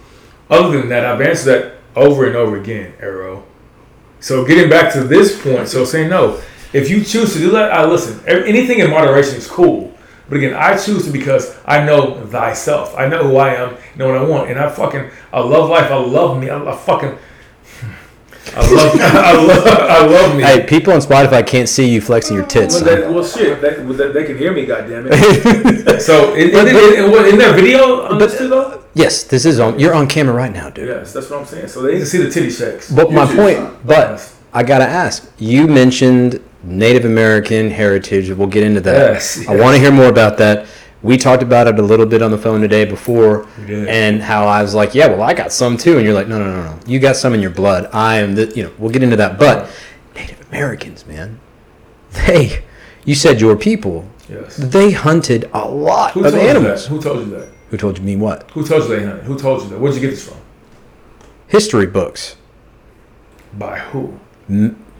Other 0.49 0.79
than 0.79 0.89
that, 0.89 1.05
I've 1.05 1.21
answered 1.21 1.45
that 1.45 1.73
over 1.95 2.25
and 2.25 2.35
over 2.35 2.59
again, 2.59 2.93
Arrow. 2.99 3.43
So 4.19 4.45
getting 4.45 4.69
back 4.69 4.93
to 4.93 5.03
this 5.03 5.41
point, 5.41 5.67
so 5.67 5.85
saying 5.85 6.09
no, 6.09 6.41
if 6.73 6.89
you 6.89 7.03
choose 7.03 7.33
to 7.33 7.39
do 7.39 7.51
that, 7.51 7.71
I 7.71 7.85
listen. 7.85 8.21
Anything 8.27 8.79
in 8.79 8.89
moderation 8.89 9.35
is 9.35 9.47
cool. 9.47 9.95
But 10.27 10.37
again, 10.37 10.53
I 10.53 10.77
choose 10.77 11.05
to 11.05 11.11
because 11.11 11.57
I 11.65 11.83
know 11.83 12.23
thyself. 12.27 12.95
I 12.95 13.07
know 13.07 13.23
who 13.23 13.37
I 13.37 13.55
am, 13.55 13.77
know 13.95 14.07
what 14.07 14.17
I 14.17 14.23
want, 14.23 14.51
and 14.51 14.59
I 14.59 14.69
fucking 14.69 15.09
I 15.33 15.39
love 15.39 15.69
life. 15.69 15.89
I 15.89 15.95
love 15.95 16.39
me. 16.39 16.49
I, 16.49 16.63
I 16.63 16.75
fucking 16.75 17.17
I 18.55 18.71
love 18.73 18.95
I 19.01 19.33
love 19.33 19.67
I 19.67 20.05
love 20.05 20.35
me. 20.37 20.43
Hey, 20.43 20.65
people 20.65 20.93
on 20.93 20.99
Spotify 20.99 21.45
can't 21.45 21.69
see 21.69 21.89
you 21.89 22.01
flexing 22.01 22.35
your 22.35 22.45
tits. 22.45 22.81
Well, 22.81 22.83
they, 22.83 23.07
well 23.13 23.23
shit, 23.23 23.61
they, 23.61 23.75
they, 23.75 24.11
they 24.11 24.23
can 24.25 24.37
hear 24.37 24.51
me. 24.53 24.65
Goddamn 24.65 25.07
it. 25.09 26.01
so 26.01 26.33
in, 26.33 26.49
in, 26.49 26.67
in, 26.67 27.05
in, 27.05 27.11
what- 27.11 27.27
in 27.27 27.37
their 27.37 27.53
video 27.53 28.05
uh, 28.05 28.09
on 28.13 28.17
this 28.17 28.37
too, 28.37 28.47
though. 28.47 28.83
Yes, 28.95 29.23
this 29.23 29.45
is 29.45 29.59
on. 29.59 29.79
You're 29.79 29.93
on 29.93 30.07
camera 30.07 30.33
right 30.33 30.51
now, 30.51 30.69
dude. 30.69 30.87
Yes, 30.87 31.13
that's 31.13 31.29
what 31.29 31.39
I'm 31.39 31.45
saying. 31.45 31.67
So 31.67 31.81
they 31.81 31.93
need 31.93 31.99
to 31.99 32.05
see 32.05 32.17
the 32.17 32.29
titty 32.29 32.49
shakes. 32.49 32.91
But 32.91 33.11
my 33.11 33.25
point, 33.25 33.57
son. 33.57 33.77
but 33.85 34.33
I 34.53 34.63
gotta 34.63 34.87
ask. 34.87 35.31
You 35.37 35.67
mentioned 35.67 36.41
Native 36.63 37.05
American 37.05 37.69
heritage. 37.69 38.29
We'll 38.31 38.47
get 38.47 38.63
into 38.63 38.81
that. 38.81 39.13
Yes, 39.13 39.47
I 39.47 39.55
want 39.55 39.75
to 39.75 39.81
hear 39.81 39.91
more 39.91 40.09
about 40.09 40.37
that. 40.39 40.65
We 41.01 41.17
talked 41.17 41.41
about 41.43 41.67
it 41.67 41.79
a 41.79 41.81
little 41.81 42.05
bit 42.05 42.21
on 42.21 42.29
the 42.31 42.37
phone 42.37 42.59
today 42.61 42.83
before, 42.83 43.47
and 43.67 44.21
how 44.21 44.45
I 44.47 44.61
was 44.61 44.75
like, 44.75 44.93
"Yeah, 44.93 45.07
well, 45.07 45.21
I 45.21 45.33
got 45.33 45.51
some 45.53 45.77
too," 45.77 45.95
and 45.97 46.05
you're 46.05 46.13
like, 46.13 46.27
"No, 46.27 46.37
no, 46.39 46.45
no, 46.53 46.63
no. 46.63 46.79
You 46.85 46.99
got 46.99 47.15
some 47.15 47.33
in 47.33 47.39
your 47.41 47.51
blood. 47.51 47.89
I 47.93 48.17
am 48.17 48.35
the. 48.35 48.47
You 48.55 48.63
know, 48.63 48.71
we'll 48.77 48.91
get 48.91 49.01
into 49.03 49.15
that. 49.15 49.39
But 49.39 49.69
Native 50.15 50.45
Americans, 50.49 51.05
man, 51.07 51.39
they. 52.11 52.63
You 53.05 53.15
said 53.15 53.39
your 53.39 53.55
people. 53.55 54.05
Yes. 54.29 54.57
They 54.57 54.91
hunted 54.91 55.49
a 55.53 55.67
lot 55.67 56.11
Who 56.11 56.25
of 56.25 56.35
animals. 56.35 56.85
Who 56.87 57.01
told 57.01 57.19
you 57.25 57.31
that? 57.35 57.47
Who 57.69 57.77
told 57.77 57.97
you 57.97 58.03
me 58.03 58.15
what? 58.17 58.51
Who 58.51 58.65
told 58.67 58.83
you 58.83 58.89
they 58.89 59.05
hunted? 59.05 59.23
Who 59.23 59.39
told 59.39 59.63
you 59.63 59.69
that? 59.69 59.79
Where'd 59.79 59.95
you 59.95 60.01
get 60.01 60.11
this 60.11 60.27
from? 60.27 60.37
History 61.47 61.85
books. 61.87 62.35
By 63.57 63.79
who? 63.79 64.19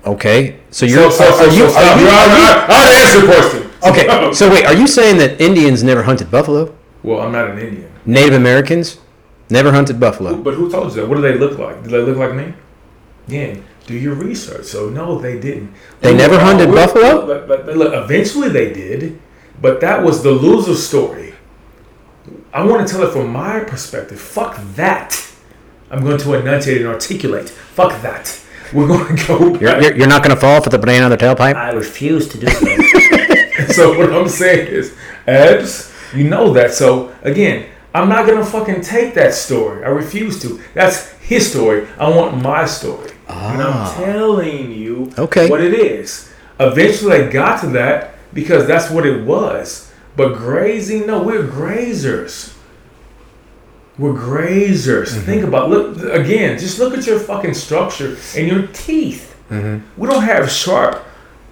Okay, 0.06 0.60
so 0.72 0.86
you're. 0.86 1.12
so, 1.12 1.26
so, 1.26 1.32
so, 1.32 1.44
are 1.46 1.54
you? 1.54 1.70
so, 1.70 1.78
are 1.78 2.00
you- 2.00 2.06
You're- 2.06 2.10
you- 2.10 2.10
I, 2.10 2.66
I, 2.70 2.88
I 2.88 3.02
answer 3.02 3.20
your 3.20 3.28
question. 3.36 3.69
Okay, 3.84 4.32
so 4.34 4.50
wait, 4.50 4.66
are 4.66 4.74
you 4.74 4.88
saying 4.88 5.18
that 5.18 5.40
Indians 5.42 5.84
never 5.84 6.04
hunted 6.04 6.30
buffalo? 6.32 6.76
Well, 7.04 7.22
I'm 7.22 7.32
not 7.32 7.50
an 7.50 7.60
Indian. 7.60 7.92
Native 8.06 8.34
Americans 8.34 9.00
never 9.50 9.72
hunted 9.72 10.00
buffalo. 10.00 10.36
But 10.38 10.56
who 10.56 10.70
told 10.70 10.90
you 10.90 11.02
that? 11.02 11.08
What 11.10 11.16
do 11.16 11.22
they 11.22 11.38
look 11.38 11.58
like? 11.58 11.84
Do 11.84 11.90
they 11.90 12.02
look 12.02 12.18
like 12.18 12.34
me? 12.36 12.54
Yeah. 13.28 13.56
do 13.86 13.94
your 13.96 14.16
research. 14.16 14.66
So 14.66 14.90
no, 14.90 15.20
they 15.20 15.40
didn't. 15.40 15.74
They 16.02 16.14
never 16.16 16.36
were- 16.36 16.40
hunted 16.42 16.70
we- 16.70 16.76
buffalo? 16.76 17.26
But, 17.26 17.48
but, 17.48 17.66
but 17.66 17.78
look, 17.78 17.94
eventually 17.94 18.50
they 18.50 18.72
did, 18.74 19.20
but 19.62 19.82
that 19.82 20.04
was 20.04 20.24
the 20.24 20.32
loser 20.32 20.76
story. 20.76 21.34
I 22.54 22.64
want 22.66 22.88
to 22.88 22.92
tell 22.94 23.04
it 23.04 23.12
from 23.12 23.32
my 23.32 23.60
perspective. 23.62 24.20
Fuck 24.20 24.60
that. 24.76 25.26
I'm 25.92 26.04
going 26.04 26.18
to 26.20 26.34
enunciate 26.34 26.78
and 26.82 26.88
articulate. 26.88 27.50
Fuck 27.50 28.02
that. 28.02 28.40
We're 28.74 28.88
going 28.88 29.16
to 29.16 29.28
go. 29.28 29.40
You're, 29.60 29.82
you're, 29.82 29.98
you're 29.98 30.08
not 30.08 30.22
going 30.24 30.36
to 30.36 30.40
fall 30.40 30.62
for 30.62 30.70
the 30.70 30.78
banana 30.78 31.06
on 31.06 31.12
the 31.12 31.18
tailpipe? 31.18 31.56
I 31.56 31.72
refuse 31.72 32.28
to 32.30 32.38
do 32.40 32.48
so. 32.48 32.66
so 33.76 33.98
what 33.98 34.12
I'm 34.12 34.28
saying 34.28 34.68
is, 34.68 34.96
Abs, 35.28 35.94
you 36.14 36.24
know 36.26 36.54
that. 36.54 36.74
So 36.74 37.14
again, 37.24 37.68
I'm 37.94 38.10
not 38.10 38.28
gonna 38.28 38.46
fucking 38.46 38.82
take 38.82 39.14
that 39.16 39.34
story. 39.34 39.84
I 39.84 39.90
refuse 39.90 40.42
to. 40.44 40.62
That's 40.74 41.12
his 41.20 41.50
story. 41.50 41.88
I 41.98 42.10
want 42.10 42.42
my 42.42 42.66
story. 42.66 43.12
And 43.28 43.62
I'm 43.62 43.74
ah. 43.74 43.94
telling 43.96 44.72
you 44.72 45.12
Okay. 45.18 45.50
what 45.50 45.62
it 45.62 45.74
is. 45.74 46.32
Eventually 46.60 47.18
I 47.18 47.30
got 47.30 47.62
to 47.62 47.68
that 47.68 48.16
because 48.34 48.68
that's 48.68 48.90
what 48.90 49.06
it 49.06 49.24
was. 49.26 49.92
But 50.16 50.36
grazing, 50.36 51.08
no, 51.08 51.24
we're 51.24 51.44
grazers. 51.44 52.56
We're 53.98 54.14
grazers. 54.14 55.14
Mm-hmm. 55.14 55.26
Think 55.26 55.44
about 55.44 55.70
look 55.70 55.98
again. 56.14 56.58
Just 56.58 56.80
look 56.80 56.98
at 56.98 57.06
your 57.06 57.20
fucking 57.20 57.54
structure 57.54 58.18
and 58.36 58.48
your 58.48 58.68
teeth. 58.68 59.36
Mm-hmm. 59.50 60.02
We 60.02 60.08
don't 60.08 60.24
have 60.24 60.50
sharp, 60.50 61.04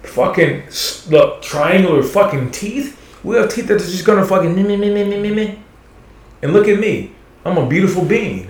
fucking 0.02 0.64
look 1.10 1.42
triangular 1.42 2.02
fucking 2.02 2.50
teeth. 2.50 2.96
We 3.24 3.36
have 3.36 3.52
teeth 3.52 3.66
that 3.68 3.74
are 3.74 3.78
just 3.78 4.04
gonna 4.04 4.24
fucking 4.24 4.54
me 4.54 4.62
me 4.62 4.76
me 4.76 4.90
me 4.90 5.20
me 5.20 5.34
me. 5.34 5.62
And 6.42 6.52
look 6.52 6.68
at 6.68 6.78
me. 6.78 7.12
I'm 7.44 7.58
a 7.58 7.66
beautiful 7.66 8.04
being. 8.04 8.48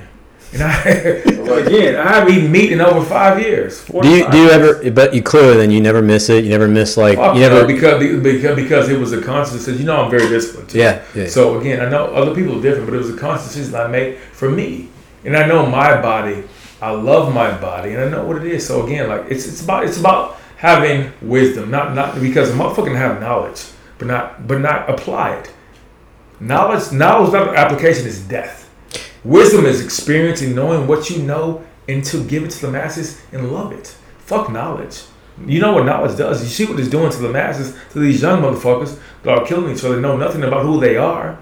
And 0.53 0.63
I, 0.63 0.73
again, 0.83 1.97
I 1.97 2.09
haven't 2.09 2.33
eaten 2.35 2.51
meat 2.51 2.73
in 2.73 2.81
over 2.81 3.05
five 3.05 3.39
years. 3.41 3.85
Do 3.85 4.09
you 4.09 4.31
do 4.31 4.39
you 4.39 4.45
years. 4.45 4.53
ever? 4.53 4.91
But 4.91 5.13
you 5.13 5.23
clearly 5.23 5.59
then 5.59 5.71
you 5.71 5.81
never 5.81 6.01
miss 6.01 6.31
it. 6.31 6.45
You 6.45 6.51
never 6.51 6.69
miss 6.69 6.97
like 6.97 7.17
Fuck 7.17 7.35
you 7.35 7.41
never. 7.41 7.67
because 7.67 8.23
because 8.23 8.57
because 8.57 8.89
it 8.89 8.99
was 8.99 9.13
a 9.13 9.21
conscious 9.21 9.55
decision. 9.55 9.81
You 9.81 9.87
know, 9.87 10.05
I'm 10.05 10.11
very 10.11 10.29
disciplined. 10.29 10.71
Too. 10.71 10.79
Yeah, 10.79 11.03
yeah. 11.15 11.27
So 11.27 11.59
again, 11.61 11.85
I 11.85 11.91
know 11.91 12.07
other 12.07 12.35
people 12.35 12.59
are 12.59 12.63
different, 12.63 12.87
but 12.87 12.95
it 12.95 12.99
was 12.99 13.11
a 13.11 13.17
conscious 13.17 13.49
decision 13.49 13.75
I 13.75 13.89
made 13.89 14.19
for 14.33 14.51
me, 14.51 14.89
and 15.25 15.37
I 15.37 15.47
know 15.47 15.67
my 15.67 16.01
body. 16.01 16.45
I 16.81 16.93
love 16.93 17.35
my 17.35 17.51
body, 17.59 17.93
and 17.95 18.05
I 18.05 18.09
know 18.09 18.25
what 18.25 18.37
it 18.37 18.45
is. 18.45 18.67
So 18.67 18.87
again, 18.87 19.09
like 19.09 19.27
it's 19.31 19.47
it's 19.47 19.63
about 19.63 19.85
it's 19.85 19.99
about 19.99 20.39
having 20.59 21.13
wisdom, 21.23 21.71
not 21.71 21.95
not 21.95 22.21
because 22.21 22.51
a 22.51 22.53
motherfucker 22.53 22.97
have 22.97 23.21
knowledge, 23.21 23.65
but 23.97 24.07
not 24.07 24.47
but 24.47 24.61
not 24.61 24.91
apply 24.91 25.35
it. 25.37 25.53
Knowledge 26.41 26.93
knowledge 26.93 27.33
without 27.33 27.57
application 27.57 28.07
is 28.07 28.21
death. 28.21 28.69
Wisdom 29.25 29.65
is 29.67 29.85
experiencing, 29.85 30.55
knowing 30.55 30.87
what 30.87 31.11
you 31.11 31.23
know, 31.23 31.65
and 31.89 32.05
to 32.05 32.25
give 32.25 32.45
it 32.45 32.51
to 32.51 32.67
the 32.67 32.71
masses 32.71 33.21
and 33.33 33.53
love 33.53 33.73
it. 33.73 33.97
Fuck 34.19 34.51
knowledge. 34.51 35.03
You 35.47 35.61
know 35.61 35.75
what 35.75 35.85
knowledge 35.85 36.19
does. 36.19 36.43
You 36.43 36.49
see 36.49 36.67
what 36.71 36.81
it's 36.81 36.91
doing 36.91 37.11
to 37.13 37.19
the 37.19 37.31
masses, 37.31 37.77
to 37.93 38.01
these 38.01 38.21
young 38.21 38.43
motherfuckers 38.43 38.99
that 39.23 39.39
are 39.39 39.47
killing 39.47 39.75
each 39.75 39.85
other, 39.85 40.01
know 40.01 40.17
nothing 40.17 40.43
about 40.43 40.65
who 40.65 40.81
they 40.81 40.97
are. 40.97 41.39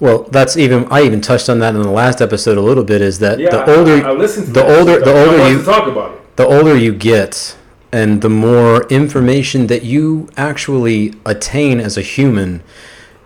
Well, 0.00 0.24
that's 0.24 0.56
even. 0.56 0.86
I 0.92 1.02
even 1.02 1.22
touched 1.22 1.48
on 1.48 1.58
that 1.60 1.74
in 1.74 1.82
the 1.82 1.90
last 1.90 2.20
episode 2.20 2.58
a 2.58 2.62
little 2.62 2.84
bit. 2.84 3.00
Is 3.00 3.18
that 3.20 3.38
the 3.38 3.76
older 3.76 4.06
I, 4.06 4.10
I 4.10 4.12
listened 4.12 4.48
to 4.48 4.52
the 4.52 4.78
older 4.78 5.00
the 5.00 5.24
older 5.24 5.50
you 5.50 5.62
talk 5.62 5.88
about 5.88 6.14
it. 6.14 6.36
the 6.36 6.46
older 6.46 6.76
you 6.76 6.94
get 6.94 7.56
and 7.92 8.20
the 8.20 8.28
more 8.28 8.86
information 8.88 9.66
that 9.68 9.82
you 9.82 10.28
actually 10.36 11.14
attain 11.24 11.80
as 11.80 11.96
a 11.96 12.02
human 12.02 12.62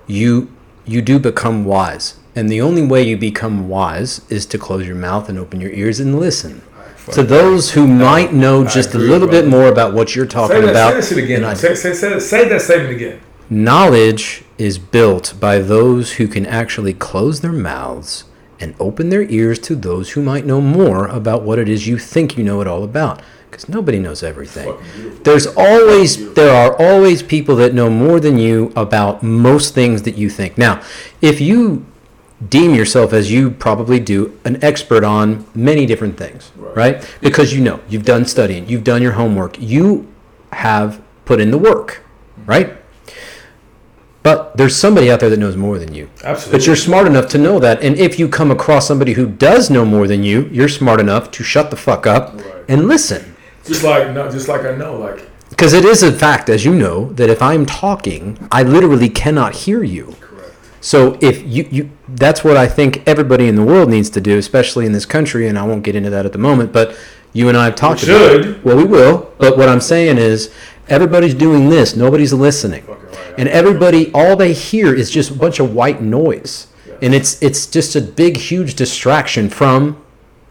you 0.07 0.51
you 0.87 1.03
do 1.03 1.19
become 1.19 1.65
wise 1.65 2.19
and 2.35 2.49
the 2.49 2.61
only 2.61 2.85
way 2.85 3.03
you 3.03 3.17
become 3.17 3.69
wise 3.69 4.23
is 4.31 4.47
to 4.47 4.59
close 4.59 4.87
your 4.87 4.97
mouth 4.97 5.29
and 5.29 5.39
open 5.39 5.61
your 5.61 5.71
ears 5.73 6.01
and 6.01 6.19
listen 6.19 6.63
to 7.11 7.23
those 7.23 7.73
who 7.73 7.87
might 7.87 8.33
know 8.33 8.65
just 8.65 8.95
a 8.95 8.99
little 8.99 9.27
bit 9.29 9.47
more 9.47 9.67
about 9.67 9.93
what 9.93 10.15
you're 10.15 10.25
Say 10.27 10.31
talking 10.31 10.61
that, 10.63 10.71
about 10.71 11.03
say 11.03 11.17
that 11.17 11.25
again. 11.25 11.41
than 11.43 11.51
I 11.51 11.55
do. 11.55 11.61
Say, 11.61 11.75
say, 11.75 11.95
say, 11.95 12.19
say 12.21 12.49
that 12.49 12.61
statement 12.63 12.95
again. 12.95 13.21
Knowledge 13.51 14.45
is 14.57 14.79
built 14.79 15.35
by 15.41 15.59
those 15.59 16.13
who 16.13 16.29
can 16.29 16.47
actually 16.47 16.95
close 16.95 17.41
their 17.41 17.53
mouths 17.53 18.25
and 18.61 18.75
open 18.79 19.09
their 19.09 19.23
ears 19.25 19.59
to 19.59 19.75
those 19.75 20.11
who 20.11 20.23
might 20.23 20.47
know 20.47 20.61
more 20.61 21.09
about 21.09 21.43
what 21.43 21.59
it 21.59 21.69
is 21.69 21.89
you 21.89 21.99
think 21.99 22.39
you 22.39 22.45
know 22.45 22.61
it 22.61 22.69
all 22.69 22.85
about. 22.85 23.21
Because 23.53 23.69
nobody 23.69 23.99
knows 23.99 24.23
everything. 24.23 24.75
There's 25.25 25.47
always 25.47 26.33
there 26.33 26.55
are 26.55 26.75
always 26.81 27.23
people 27.23 27.55
that 27.57 27.75
know 27.75 27.91
more 27.91 28.19
than 28.19 28.39
you 28.39 28.73
about 28.75 29.23
most 29.23 29.75
things 29.75 30.05
that 30.05 30.17
you 30.17 30.31
think. 30.31 30.57
Now, 30.57 30.81
if 31.21 31.39
you 31.39 31.85
deem 32.49 32.75
yourself 32.75 33.13
as 33.13 33.31
you 33.31 33.51
probably 33.51 34.01
do 34.01 34.37
an 34.47 34.59
expert 34.65 35.05
on 35.05 35.45
many 35.55 35.85
different 35.85 36.17
things, 36.17 36.51
Right. 36.57 36.77
right? 36.95 37.17
Because 37.21 37.53
you 37.53 37.61
know, 37.61 37.81
you've 37.91 38.07
done 38.07 38.25
studying, 38.25 38.67
you've 38.71 38.85
done 38.85 39.03
your 39.03 39.13
homework, 39.13 39.61
you 39.61 40.09
have 40.55 41.03
put 41.27 41.39
in 41.39 41.51
the 41.51 41.59
work, 41.59 42.01
right? 42.47 42.73
But 44.23 44.57
there's 44.57 44.75
somebody 44.75 45.11
out 45.11 45.21
there 45.21 45.29
that 45.29 45.39
knows 45.39 45.57
more 45.59 45.79
than 45.79 45.95
you. 45.95 46.09
Absolutely. 46.25 46.59
But 46.59 46.67
you're 46.67 46.77
smart 46.77 47.07
enough 47.07 47.29
to 47.31 47.39
know 47.39 47.59
that. 47.59 47.83
And 47.83 47.99
if 47.99 48.19
you 48.19 48.29
come 48.29 48.51
across 48.51 48.89
somebody 48.89 49.13
who 49.13 49.27
does 49.27 49.69
know 49.69 49.85
more 49.85 50.07
than 50.09 50.23
you, 50.23 50.49
you're 50.51 50.69
smart 50.71 51.01
enough 51.01 51.31
to 51.33 51.45
shut 51.45 51.71
the 51.71 51.77
fuck 51.77 52.07
up 52.07 52.33
Right. 52.37 52.65
and 52.67 52.89
listen. 52.89 53.32
Just 53.65 53.85
like 53.85 54.13
no, 54.13 54.31
just 54.31 54.49
like 54.49 54.63
I 54.65 54.75
know, 54.77 54.97
like 54.99 55.29
Because 55.51 55.73
it 55.73 55.85
is 55.85 56.03
a 56.03 56.13
fact, 56.13 56.49
as 56.49 56.65
you 56.65 56.75
know, 56.75 57.13
that 57.13 57.31
if 57.31 57.41
I'm 57.43 57.65
talking, 57.67 58.39
I 58.51 58.63
literally 58.63 59.09
cannot 59.09 59.55
hear 59.55 59.83
you. 59.83 60.17
correct. 60.21 60.55
So 60.81 61.17
if 61.21 61.43
you, 61.47 61.69
you 61.71 61.91
that's 62.09 62.43
what 62.43 62.57
I 62.57 62.67
think 62.67 63.03
everybody 63.07 63.47
in 63.49 63.55
the 63.57 63.63
world 63.65 63.89
needs 63.89 64.11
to 64.11 64.21
do, 64.21 64.37
especially 64.39 64.85
in 64.87 64.93
this 64.93 65.07
country, 65.07 65.47
and 65.49 65.59
I 65.59 65.65
won't 65.65 65.85
get 65.85 65.95
into 65.95 66.11
that 66.11 66.27
at 66.27 66.33
the 66.33 66.39
moment, 66.39 66.73
but 66.73 66.97
you 67.33 67.49
and 67.49 67.57
I 67.57 67.65
have 67.67 67.77
talked 67.77 68.03
We 68.05 68.13
about 68.15 68.31
should. 68.33 68.47
it. 68.47 68.65
Well, 68.65 68.77
we 68.77 68.85
will. 68.85 69.33
But 69.39 69.57
what 69.57 69.69
I'm 69.69 69.81
saying 69.81 70.19
is 70.19 70.53
everybody's 70.89 71.35
doing 71.35 71.69
this, 71.71 71.95
nobody's 71.97 72.33
listening. 72.33 72.83
Fucking 72.83 73.05
right. 73.07 73.35
And 73.39 73.49
everybody 73.49 74.11
all 74.13 74.37
they 74.37 74.53
hear 74.53 74.93
is 74.95 75.09
just 75.11 75.31
a 75.31 75.35
bunch 75.35 75.61
of 75.61 75.73
white 75.75 76.03
noise. 76.03 76.67
And 77.01 77.15
it's 77.15 77.43
it's 77.43 77.67
just 77.67 77.97
a 77.97 78.01
big 78.01 78.37
huge 78.37 78.75
distraction 78.75 79.49
from 79.49 79.97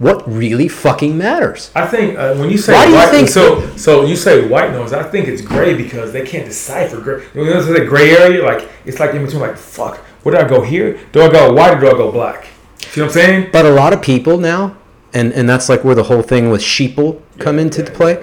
what 0.02 0.18
really 0.28 0.68
fucking 0.68 1.16
matters. 1.18 1.70
I 1.76 1.86
think 1.86 2.18
uh, 2.18 2.34
when 2.36 2.50
you 2.50 2.58
say 2.58 2.74
Why 2.74 2.86
do 2.86 2.92
you 2.92 2.98
white, 2.98 3.10
think- 3.12 3.30
so 3.30 3.44
so 3.78 4.04
you 4.04 4.16
say 4.16 4.48
white 4.48 4.72
noise, 4.72 4.94
I 4.94 5.04
think 5.04 5.28
it's 5.28 5.42
gray 5.54 5.74
because 5.76 6.12
they 6.12 6.26
can't 6.26 6.46
decipher 6.46 7.00
gray. 7.00 7.24
You 7.36 7.46
know, 7.46 7.62
the 7.62 7.86
gray 7.86 8.10
area, 8.18 8.44
like 8.44 8.68
it's 8.86 9.00
like 9.00 9.14
in 9.14 9.24
between. 9.24 9.42
Like 9.42 9.58
fuck, 9.58 9.98
where 10.24 10.34
do 10.36 10.42
I 10.46 10.48
go 10.50 10.62
here? 10.62 11.00
Do 11.12 11.22
I 11.22 11.30
go 11.32 11.54
white 11.54 11.76
or 11.78 11.80
do 11.80 11.88
I 11.88 11.92
go 12.04 12.12
black? 12.12 12.48
See 12.80 13.00
what 13.02 13.08
I'm 13.08 13.14
saying? 13.14 13.50
But 13.54 13.66
a 13.66 13.70
lot 13.72 13.94
of 13.94 14.02
people 14.02 14.38
now, 14.40 14.76
and, 15.14 15.32
and 15.34 15.48
that's 15.48 15.70
like 15.70 15.84
where 15.84 15.96
the 15.96 16.04
whole 16.04 16.24
thing 16.24 16.50
with 16.50 16.62
sheeple 16.62 17.22
come 17.38 17.60
into 17.60 17.84
the 17.84 17.92
play. 17.92 18.16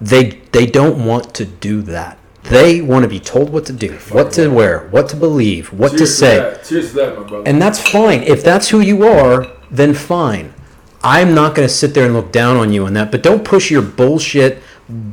They 0.00 0.24
they 0.52 0.66
don't 0.66 1.04
want 1.06 1.32
to 1.34 1.44
do 1.44 1.80
that. 1.82 2.18
They 2.44 2.80
want 2.80 3.02
to 3.04 3.08
be 3.08 3.20
told 3.20 3.50
what 3.50 3.66
to 3.66 3.72
do, 3.72 3.92
what 4.10 4.32
to 4.32 4.48
wear, 4.48 4.88
what 4.88 5.08
to 5.10 5.16
believe, 5.16 5.72
what 5.72 5.92
to 5.92 5.98
Cheers 5.98 6.18
say. 6.18 6.36
that. 6.38 6.64
Cheers 6.64 6.88
to 6.90 6.94
that, 6.96 7.16
my 7.18 7.22
brother. 7.28 7.44
And 7.48 7.60
that's 7.62 7.78
fine. 7.78 8.22
If 8.24 8.42
that's 8.42 8.70
who 8.70 8.80
you 8.80 9.06
are, 9.06 9.46
then 9.70 9.94
fine. 9.94 10.54
I'm 11.02 11.34
not 11.34 11.54
going 11.54 11.66
to 11.66 11.72
sit 11.72 11.94
there 11.94 12.04
and 12.04 12.14
look 12.14 12.32
down 12.32 12.56
on 12.56 12.72
you 12.72 12.86
on 12.86 12.94
that, 12.94 13.10
but 13.10 13.22
don't 13.22 13.44
push 13.44 13.70
your 13.70 13.82
bullshit 13.82 14.62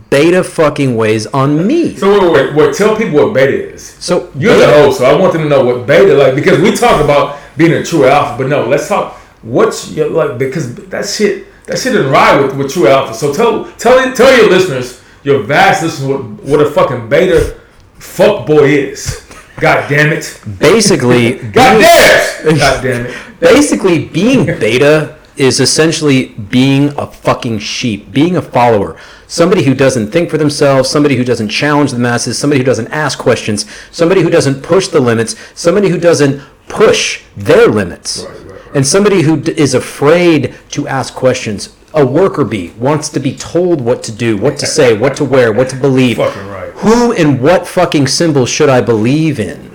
beta 0.09 0.43
fucking 0.43 0.95
ways 0.95 1.27
on 1.27 1.65
me. 1.65 1.95
so 1.95 2.31
wait, 2.31 2.53
wait, 2.53 2.55
wait, 2.55 2.75
tell 2.75 2.95
people 2.95 3.25
what 3.25 3.33
beta 3.33 3.73
is. 3.73 3.83
So 3.83 4.31
You're 4.35 4.57
the 4.57 4.65
host, 4.65 4.99
so 4.99 5.05
I 5.05 5.19
want 5.19 5.33
them 5.33 5.43
to 5.43 5.49
know 5.49 5.63
what 5.63 5.85
beta 5.85 6.13
like 6.15 6.35
because 6.35 6.59
we 6.59 6.75
talk 6.75 7.03
about 7.03 7.39
being 7.57 7.73
a 7.73 7.83
true 7.83 8.05
alpha, 8.05 8.41
but 8.41 8.49
no, 8.49 8.67
let's 8.67 8.87
talk 8.87 9.17
what's 9.43 9.91
your 9.91 10.09
like 10.09 10.37
because 10.37 10.75
that 10.75 11.05
shit 11.05 11.47
that 11.65 11.77
shit 11.77 11.93
didn't 11.93 12.11
ride 12.11 12.41
with, 12.41 12.57
with 12.57 12.71
true 12.71 12.87
alpha. 12.87 13.13
So 13.13 13.33
tell 13.33 13.71
tell 13.73 14.13
tell 14.13 14.35
your 14.35 14.49
listeners, 14.49 15.03
your 15.23 15.43
vast 15.43 15.83
listeners, 15.83 16.07
what, 16.09 16.23
what 16.43 16.61
a 16.61 16.69
fucking 16.71 17.09
beta 17.09 17.59
fuck 17.95 18.47
boy 18.47 18.65
is. 18.65 19.25
God 19.59 19.89
damn 19.89 20.13
it. 20.13 20.39
basically, 20.59 21.33
God 21.51 21.79
damn 21.79 22.47
it. 22.47 22.59
God 22.59 22.83
damn 22.83 23.05
it. 23.07 23.39
basically 23.39 24.05
being 24.05 24.45
beta 24.45 25.16
is 25.39 25.59
essentially 25.59 26.27
being 26.27 26.89
a 26.97 27.07
fucking 27.07 27.59
sheep, 27.59 28.11
being 28.11 28.35
a 28.35 28.41
follower. 28.41 28.99
Somebody 29.27 29.63
who 29.63 29.73
doesn't 29.73 30.11
think 30.11 30.29
for 30.29 30.37
themselves, 30.37 30.89
somebody 30.89 31.15
who 31.15 31.23
doesn't 31.23 31.49
challenge 31.49 31.91
the 31.91 31.99
masses, 31.99 32.37
somebody 32.37 32.59
who 32.59 32.65
doesn't 32.65 32.87
ask 32.87 33.19
questions, 33.19 33.65
somebody 33.91 34.21
who 34.21 34.29
doesn't 34.29 34.63
push 34.63 34.87
the 34.87 34.99
limits, 34.99 35.35
somebody 35.53 35.89
who 35.89 35.99
doesn't 35.99 36.41
push 36.67 37.23
their 37.35 37.67
limits. 37.67 38.23
Right, 38.23 38.37
right, 38.39 38.51
right. 38.51 38.75
And 38.75 38.87
somebody 38.87 39.21
who 39.21 39.41
d- 39.41 39.53
is 39.57 39.73
afraid 39.73 40.55
to 40.71 40.87
ask 40.87 41.13
questions. 41.13 41.75
A 41.93 42.05
worker 42.05 42.43
bee 42.43 42.71
wants 42.77 43.09
to 43.09 43.19
be 43.19 43.35
told 43.35 43.81
what 43.81 44.03
to 44.03 44.11
do, 44.11 44.37
what 44.37 44.57
to 44.59 44.65
say, 44.65 44.95
what 44.97 45.15
to 45.17 45.25
wear, 45.25 45.51
what 45.51 45.69
to 45.69 45.75
believe. 45.75 46.17
Fucking 46.17 46.47
right. 46.47 46.71
Who 46.75 47.11
and 47.13 47.41
what 47.41 47.67
fucking 47.67 48.07
symbol 48.07 48.45
should 48.45 48.69
I 48.69 48.81
believe 48.81 49.39
in? 49.39 49.73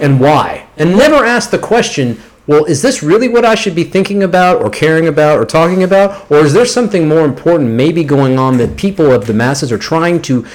And 0.00 0.20
why? 0.20 0.66
And 0.76 0.96
never 0.96 1.24
ask 1.24 1.50
the 1.50 1.58
question, 1.58 2.20
well, 2.46 2.64
is 2.64 2.82
this 2.82 3.02
really 3.02 3.28
what 3.28 3.44
I 3.44 3.54
should 3.54 3.74
be 3.74 3.84
thinking 3.84 4.22
about 4.22 4.62
or 4.62 4.68
caring 4.68 5.06
about 5.06 5.38
or 5.38 5.46
talking 5.46 5.82
about? 5.82 6.30
Or 6.30 6.38
is 6.38 6.52
there 6.52 6.66
something 6.66 7.08
more 7.08 7.24
important 7.24 7.70
maybe 7.70 8.04
going 8.04 8.38
on 8.38 8.58
that 8.58 8.76
people 8.76 9.10
of 9.12 9.26
the 9.26 9.32
masses 9.32 9.72
are 9.72 9.78
trying 9.78 10.20
to 10.22 10.46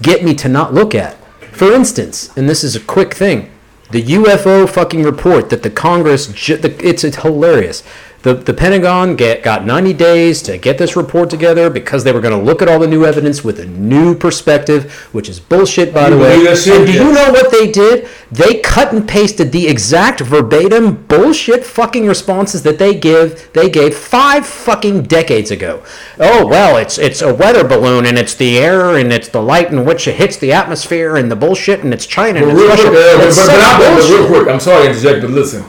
get 0.00 0.24
me 0.24 0.34
to 0.36 0.48
not 0.48 0.72
look 0.72 0.94
at? 0.94 1.16
For 1.52 1.72
instance, 1.72 2.34
and 2.36 2.48
this 2.48 2.64
is 2.64 2.74
a 2.74 2.80
quick 2.80 3.14
thing, 3.14 3.50
the 3.90 4.02
UFO 4.02 4.68
fucking 4.68 5.02
report 5.02 5.50
that 5.50 5.62
the 5.62 5.70
Congress, 5.70 6.26
ju- 6.28 6.56
the, 6.56 6.74
it's, 6.84 7.04
it's 7.04 7.18
hilarious. 7.18 7.82
The, 8.24 8.32
the 8.32 8.54
Pentagon 8.54 9.16
get, 9.16 9.42
got 9.42 9.66
90 9.66 9.92
days 9.92 10.40
to 10.44 10.56
get 10.56 10.78
this 10.78 10.96
report 10.96 11.28
together 11.28 11.68
because 11.68 12.04
they 12.04 12.12
were 12.12 12.22
going 12.22 12.32
to 12.32 12.42
look 12.42 12.62
at 12.62 12.68
all 12.68 12.78
the 12.78 12.86
new 12.86 13.04
evidence 13.04 13.44
with 13.44 13.60
a 13.60 13.66
new 13.66 14.14
perspective, 14.14 14.90
which 15.12 15.28
is 15.28 15.38
bullshit, 15.38 15.92
by 15.92 16.08
the 16.08 16.16
way. 16.16 16.30
believe 16.30 16.48
that 16.48 16.56
shit? 16.56 16.74
And 16.78 16.86
do 16.86 16.92
you 16.94 17.12
know 17.12 17.30
what 17.32 17.50
they 17.50 17.70
did? 17.70 18.08
They 18.32 18.60
cut 18.60 18.94
and 18.94 19.06
pasted 19.06 19.52
the 19.52 19.68
exact 19.68 20.20
verbatim 20.20 21.04
bullshit 21.04 21.66
fucking 21.66 22.06
responses 22.06 22.62
that 22.62 22.78
they 22.78 22.94
give 22.94 23.52
they 23.52 23.68
gave 23.68 23.94
five 23.94 24.46
fucking 24.46 25.02
decades 25.02 25.50
ago. 25.50 25.82
Oh 26.18 26.46
well, 26.46 26.78
it's 26.78 26.96
it's 26.96 27.20
a 27.20 27.34
weather 27.34 27.62
balloon 27.62 28.06
and 28.06 28.16
it's 28.16 28.34
the 28.34 28.56
air 28.56 28.96
and 28.96 29.12
it's 29.12 29.28
the 29.28 29.42
light 29.42 29.70
in 29.70 29.84
which 29.84 30.08
it 30.08 30.14
hits 30.14 30.38
the 30.38 30.50
atmosphere 30.54 31.16
and 31.16 31.30
the 31.30 31.36
bullshit 31.36 31.80
and 31.80 31.92
it's 31.92 32.06
China 32.06 32.38
and 32.38 32.46
But 32.46 32.52
it's 32.52 32.60
real 32.60 32.70
Russia. 32.70 32.88
quick, 32.88 32.96
uh, 32.96 33.18
but, 33.18 33.34
but, 33.36 33.46
but 33.46 34.00
but 34.00 34.10
real 34.10 34.26
quick, 34.28 34.48
I'm 34.48 34.60
sorry 34.60 34.84
to 34.84 34.88
interject, 34.88 35.20
but 35.20 35.30
listen. 35.30 35.64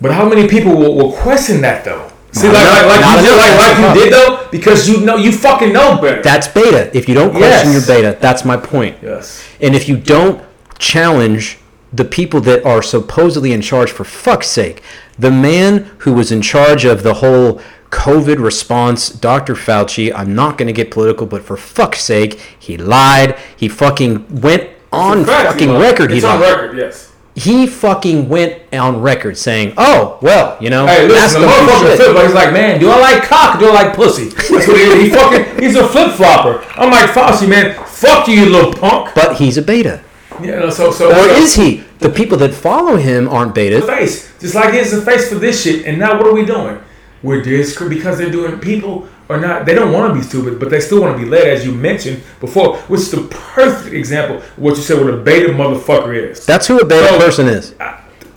But 0.00 0.12
how 0.12 0.28
many 0.28 0.48
people 0.48 0.74
will, 0.76 0.94
will 0.96 1.12
question 1.12 1.60
that 1.62 1.84
though? 1.84 2.10
See, 2.32 2.46
like, 2.46 2.54
Not- 2.64 2.86
like, 2.86 3.00
like, 3.00 3.16
you 3.16 3.28
did, 3.28 3.36
like, 3.36 3.58
like 3.58 3.96
you 3.96 4.04
did 4.04 4.12
though, 4.12 4.48
because 4.50 4.88
you 4.88 5.00
know 5.00 5.16
you 5.16 5.32
fucking 5.32 5.72
know 5.72 6.00
better. 6.00 6.22
That's 6.22 6.46
beta. 6.48 6.96
If 6.96 7.08
you 7.08 7.14
don't 7.14 7.30
question 7.32 7.72
Yes. 7.72 7.88
your 7.88 7.96
beta, 7.96 8.16
that's 8.20 8.44
my 8.44 8.56
point. 8.56 8.96
yes. 9.02 9.42
And 9.60 9.74
if 9.74 9.88
you 9.88 9.96
don't 9.96 10.42
challenge 10.78 11.58
the 11.92 12.04
people 12.04 12.40
that 12.42 12.64
are 12.64 12.82
supposedly 12.82 13.52
in 13.52 13.60
charge, 13.60 13.90
for 13.90 14.04
fuck's 14.04 14.46
sake, 14.46 14.80
the 15.18 15.30
man 15.30 15.90
who 15.98 16.12
was 16.12 16.30
in 16.30 16.40
charge 16.40 16.84
of 16.84 17.02
the 17.02 17.14
whole 17.14 17.60
COVID 17.90 18.38
response, 18.38 19.08
Dr. 19.08 19.54
Fauci, 19.56 20.12
I'm 20.14 20.32
not 20.32 20.56
going 20.56 20.68
to 20.68 20.72
get 20.72 20.92
political, 20.92 21.26
but 21.26 21.42
for 21.42 21.56
fuck's 21.56 22.00
sake, 22.00 22.38
he 22.56 22.76
lied. 22.76 23.36
He 23.56 23.66
fucking 23.68 24.40
went 24.40 24.70
on 24.92 25.24
Fact, 25.24 25.50
fucking 25.52 25.72
record. 25.78 26.12
It's 26.12 26.22
he 26.22 26.28
on 26.30 26.40
lied. 26.40 26.52
record. 26.52 26.78
Yes. 26.78 27.09
He 27.34 27.66
fucking 27.66 28.28
went 28.28 28.60
on 28.72 29.00
record 29.00 29.38
saying, 29.38 29.74
"Oh, 29.76 30.18
well, 30.20 30.56
you 30.60 30.68
know, 30.70 30.86
Hey, 30.86 31.06
listen, 31.06 31.40
the 31.42 31.46
motherfucker 31.46 31.96
flip. 31.96 32.14
Like, 32.14 32.26
he's 32.26 32.34
like, 32.34 32.52
man, 32.52 32.80
do 32.80 32.90
I 32.90 32.98
like 32.98 33.22
cock? 33.22 33.56
Or 33.56 33.60
do 33.60 33.68
I 33.68 33.72
like 33.84 33.94
pussy? 33.94 34.28
That's 34.28 34.50
what 34.50 34.76
he. 34.76 35.04
He 35.04 35.10
fucking, 35.10 35.62
he's 35.62 35.76
a 35.76 35.86
flip 35.86 36.12
flopper. 36.12 36.64
I'm 36.76 36.90
like, 36.90 37.10
Fauci, 37.10 37.48
man, 37.48 37.74
fuck 37.86 38.26
you, 38.28 38.34
you 38.34 38.46
little 38.50 38.72
punk. 38.72 39.14
But 39.14 39.36
he's 39.36 39.56
a 39.56 39.62
beta, 39.62 40.02
know, 40.40 40.70
so 40.70 40.90
so. 40.90 41.10
or 41.10 41.14
so- 41.14 41.36
is 41.36 41.54
he? 41.54 41.84
The 42.00 42.08
people 42.08 42.38
that 42.38 42.54
follow 42.54 42.96
him 42.96 43.28
aren't 43.28 43.54
the 43.54 43.68
beta. 43.70 43.86
face, 43.86 44.32
just 44.40 44.54
like 44.54 44.72
it's 44.74 44.90
the 44.90 45.02
face 45.02 45.28
for 45.28 45.34
this 45.34 45.62
shit. 45.62 45.84
And 45.84 45.98
now 45.98 46.16
what 46.16 46.26
are 46.26 46.32
we 46.32 46.46
doing? 46.46 46.80
We're 47.22 47.42
disc 47.42 47.78
because 47.88 48.16
they're 48.16 48.30
doing 48.30 48.58
people 48.58 49.06
are 49.30 49.40
not. 49.40 49.64
They 49.64 49.74
don't 49.74 49.92
want 49.92 50.12
to 50.12 50.20
be 50.20 50.22
stupid, 50.26 50.58
but 50.58 50.70
they 50.70 50.80
still 50.80 51.00
want 51.02 51.16
to 51.16 51.22
be 51.24 51.28
led, 51.28 51.46
as 51.46 51.64
you 51.64 51.72
mentioned 51.72 52.22
before, 52.40 52.76
which 52.88 53.00
is 53.00 53.10
the 53.10 53.22
perfect 53.30 53.94
example 53.94 54.38
of 54.38 54.44
what 54.58 54.76
you 54.76 54.82
said. 54.82 54.98
What 55.02 55.14
a 55.14 55.16
beta 55.16 55.52
motherfucker 55.52 56.14
is. 56.30 56.44
That's 56.46 56.66
who 56.66 56.78
a 56.80 56.84
beta 56.84 57.08
So- 57.08 57.18
person 57.18 57.46
is, 57.48 57.74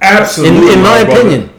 Absolutely, 0.02 0.68
in, 0.74 0.78
in 0.80 0.84
my 0.84 1.04
brother. 1.04 1.20
opinion. 1.22 1.50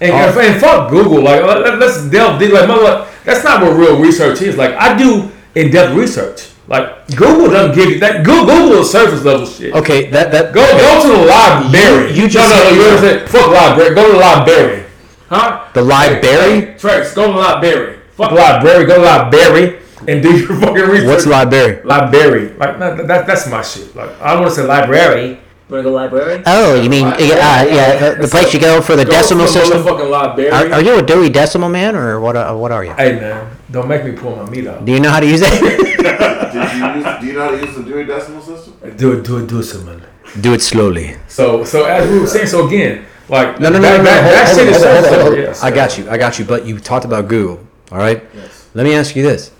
And, 0.00 0.12
and 0.12 0.56
oh. 0.56 0.58
fuck 0.60 0.90
Google. 0.90 1.22
Like, 1.22 1.42
uh, 1.42 1.58
let, 1.60 1.82
us 1.82 2.04
delve 2.10 2.38
deep. 2.38 2.52
Like, 2.52 2.68
mother, 2.68 3.08
that's 3.24 3.42
not 3.42 3.62
what 3.62 3.76
real 3.76 3.98
research 4.00 4.42
is. 4.42 4.56
Like, 4.56 4.74
I 4.74 4.96
do 4.96 5.30
in 5.54 5.70
depth 5.72 5.94
research. 5.96 6.50
Like, 6.68 7.06
Google 7.16 7.50
doesn't 7.50 7.74
give 7.74 7.90
you 7.90 7.98
that. 8.00 8.24
Google, 8.24 8.46
Google 8.46 8.80
is 8.82 8.90
surface 8.92 9.24
level 9.24 9.46
shit. 9.46 9.72
Okay, 9.74 10.10
that 10.10 10.30
that 10.30 10.52
Go 10.52 10.60
go 10.60 11.02
to 11.02 11.08
the 11.20 11.24
library. 11.26 12.10
You- 12.12 12.24
you 12.24 12.28
just 12.28 12.48
no, 12.48 12.62
no, 12.62 12.76
you 12.76 12.82
understand? 12.90 13.30
Fuck 13.30 13.50
library. 13.50 13.94
Go 13.94 14.06
to 14.06 14.12
the 14.12 14.18
library. 14.18 14.84
Huh? 15.28 15.64
The 15.74 15.82
library? 15.82 16.60
Hey, 16.60 16.74
Trace, 16.78 17.14
go 17.14 17.26
to 17.28 17.32
the 17.32 17.38
library. 17.38 17.97
Fuck 18.18 18.32
library. 18.32 18.84
Go 18.84 18.96
to 18.96 19.02
library 19.02 19.78
and 20.08 20.20
do 20.22 20.36
your 20.36 20.48
fucking 20.60 20.74
research. 20.74 21.06
what's 21.06 21.26
library? 21.26 21.82
library? 21.84 22.52
Like 22.58 22.78
no, 22.78 22.96
that, 23.06 23.26
that's 23.26 23.48
my 23.48 23.62
shit. 23.62 23.94
Like 23.94 24.10
I 24.20 24.32
don't 24.34 24.42
want 24.42 24.54
to 24.54 24.60
say 24.60 24.66
library. 24.66 25.38
Wanna 25.70 25.82
go 25.82 25.92
library? 25.92 26.42
Oh, 26.46 26.80
you 26.80 26.88
mean 26.90 27.06
uh, 27.06 27.16
yeah, 27.20 28.14
the, 28.14 28.22
the 28.22 28.28
place 28.28 28.52
you 28.54 28.60
go 28.60 28.80
for 28.80 28.96
the 28.96 29.04
Go 29.04 29.10
decimal 29.12 29.46
to 29.46 29.52
the 29.52 29.58
system? 29.60 29.82
Motherfucking 29.82 30.10
library. 30.10 30.50
Are, 30.50 30.72
are 30.74 30.82
you 30.82 30.98
a 30.98 31.02
Dewey 31.02 31.28
Decimal 31.30 31.68
man, 31.68 31.94
or 31.94 32.18
what? 32.20 32.36
Uh, 32.36 32.54
what 32.56 32.72
are 32.72 32.84
you? 32.84 32.92
hey 32.94 33.20
man, 33.20 33.54
don't 33.70 33.86
make 33.86 34.02
me 34.04 34.12
pull 34.12 34.34
my 34.34 34.48
meat 34.50 34.66
out. 34.66 34.84
Do 34.84 34.92
you 34.92 34.98
know 35.00 35.10
how 35.10 35.20
to 35.20 35.26
use 35.26 35.42
it? 35.44 35.52
Did 36.52 36.72
you 36.72 36.86
use, 36.86 37.20
do 37.20 37.26
you 37.26 37.32
know 37.34 37.44
how 37.44 37.50
to 37.50 37.66
use 37.66 37.76
the 37.76 37.82
Dewey 37.84 38.04
Decimal 38.04 38.40
System? 38.42 38.96
Do 38.96 39.12
it, 39.12 39.24
do 39.24 39.36
it, 39.44 39.46
do 39.48 39.58
it, 39.60 39.64
Simon. 39.64 40.02
Do 40.40 40.54
it 40.54 40.62
slowly. 40.62 41.16
So, 41.28 41.64
so 41.64 41.84
as 41.84 42.10
we 42.10 42.18
were 42.20 42.26
saying, 42.26 42.46
so 42.46 42.66
again, 42.66 43.04
like 43.28 43.60
No, 43.60 43.68
no, 43.68 43.78
no, 43.78 43.82
that, 43.82 43.96
no, 43.98 43.98
no. 43.98 44.04
that, 44.04 44.22
hold- 44.22 44.32
that 44.34 44.46
hold 44.46 44.58
shit 44.58 44.68
on, 44.68 44.74
is 44.74 44.82
hold 44.82 44.96
on, 44.96 45.04
so 45.04 45.10
hold 45.10 45.18
on, 45.18 45.20
hold 45.20 45.22
simple. 45.26 45.32
on. 45.32 45.38
Yes, 45.38 45.62
I 45.62 45.70
got 45.70 45.98
you. 45.98 46.10
I 46.10 46.16
got 46.16 46.38
you. 46.38 46.44
But 46.46 46.64
you 46.66 46.78
talked 46.78 47.04
about 47.04 47.28
Google. 47.28 47.67
All 47.90 47.98
right. 47.98 48.22
Yes. 48.34 48.68
Let 48.74 48.84
me 48.84 48.94
ask 48.94 49.16
you 49.16 49.22
this: 49.22 49.50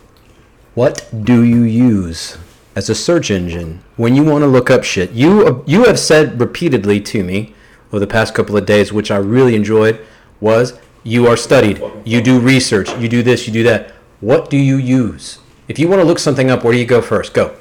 What 0.74 1.08
do 1.22 1.42
you 1.42 1.62
use 1.62 2.38
as 2.76 2.90
a 2.90 2.94
search 2.94 3.30
engine 3.30 3.82
when 3.96 4.14
you 4.14 4.22
want 4.22 4.42
to 4.42 4.46
look 4.46 4.70
up 4.70 4.84
shit? 4.84 5.12
You 5.12 5.64
you 5.66 5.84
have 5.84 5.98
said 5.98 6.40
repeatedly 6.40 7.00
to 7.00 7.24
me 7.24 7.54
over 7.88 8.00
the 8.00 8.06
past 8.06 8.34
couple 8.34 8.56
of 8.56 8.66
days, 8.66 8.92
which 8.92 9.10
I 9.10 9.16
really 9.16 9.54
enjoyed, 9.54 9.98
was 10.40 10.78
you 11.04 11.26
are 11.26 11.36
studied. 11.36 11.82
You 12.04 12.20
do 12.20 12.38
research. 12.38 12.90
You 12.98 13.08
do 13.08 13.22
this. 13.22 13.46
You 13.46 13.52
do 13.52 13.62
that. 13.62 13.92
What 14.20 14.50
do 14.50 14.56
you 14.56 14.76
use? 14.76 15.38
If 15.68 15.78
you 15.78 15.88
want 15.88 16.00
to 16.00 16.06
look 16.06 16.18
something 16.18 16.50
up, 16.50 16.64
where 16.64 16.72
do 16.72 16.78
you 16.78 16.86
go 16.86 17.00
first? 17.00 17.32
Go. 17.34 17.56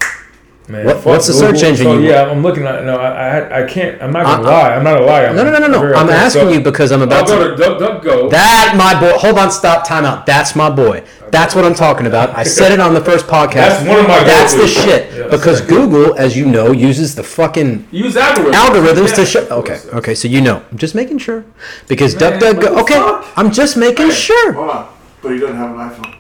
Man, 0.70 0.86
What- 0.86 0.98
fuck 0.98 1.06
what's 1.06 1.28
the 1.28 1.34
search 1.34 1.64
engine 1.64 1.86
So 1.86 1.98
you 1.98 2.10
yeah, 2.10 2.24
I'm 2.30 2.44
looking 2.44 2.64
at. 2.66 2.84
No, 2.84 2.98
I, 2.98 3.38
I, 3.40 3.64
I 3.64 3.68
can't. 3.68 4.02
I'm 4.02 4.12
not 4.12 4.26
gonna 4.26 4.44
uh, 4.48 4.52
lie. 4.52 4.76
I'm 4.76 4.84
not 4.84 5.02
a 5.02 5.06
liar. 5.06 5.34
No, 5.34 5.44
no, 5.46 5.52
no, 5.52 5.60
no, 5.60 5.68
no. 5.68 5.80
I'm 5.80 5.94
authentic. 6.10 6.16
asking 6.16 6.42
So, 6.42 6.50
you 6.50 6.60
because 6.60 6.92
I'm 6.92 7.00
I'll 7.02 7.08
about 7.08 7.28
to. 7.28 7.34
go 7.36 7.52
to 7.52 7.56
Duck, 7.56 7.80
Duck, 7.80 8.04
Go. 8.04 8.30
That 8.30 8.76
my 8.78 9.00
boy. 9.00 9.18
Hold 9.18 9.38
on, 9.40 9.50
stop, 9.50 9.88
time 9.88 10.04
out. 10.04 10.26
That's 10.26 10.58
my 10.58 10.70
boy. 10.70 11.04
That's 11.32 11.56
what 11.56 11.64
I'm 11.64 11.74
talking 11.74 12.06
about. 12.06 12.36
I 12.38 12.44
said 12.44 12.74
it 12.74 12.82
on 12.82 12.94
the 12.94 13.00
first 13.04 13.28
podcast. 13.28 13.54
That's 13.54 13.88
one 13.88 14.00
of 14.00 14.08
my 14.08 14.24
That's 14.26 14.54
the 14.54 14.60
go-tos. 14.60 14.84
shit. 14.84 15.14
Yeah. 15.14 15.28
because 15.30 15.62
Google, 15.62 16.18
as 16.18 16.36
you 16.36 16.46
know, 16.46 16.72
uses 16.74 17.16
the 17.16 17.24
fucking 17.24 17.88
Use 17.92 18.16
algorithms. 18.16 18.54
algorithms 18.54 19.10
Yeah. 19.10 19.16
to 19.16 19.26
show. 19.26 19.48
Okay, 19.50 19.80
okay, 19.94 20.16
so 20.16 20.28
you 20.28 20.42
know. 20.42 20.62
I'm 20.72 20.78
just 20.78 20.96
making 20.96 21.20
sure. 21.20 21.46
Because 21.88 22.20
Man, 22.20 22.40
DuckDuckGo. 22.40 22.54
what 22.56 22.62
the 22.62 22.80
Okay, 22.82 22.94
fuck? 22.96 23.26
I'm 23.38 23.52
just 23.52 23.78
making 23.78 24.12
sure. 24.12 24.52
Hold 24.54 24.70
on. 24.70 24.88
But 25.22 25.32
he 25.32 25.40
doesn't 25.40 25.56
have 25.56 25.72
an 25.72 25.90
iPhone. 25.90 26.14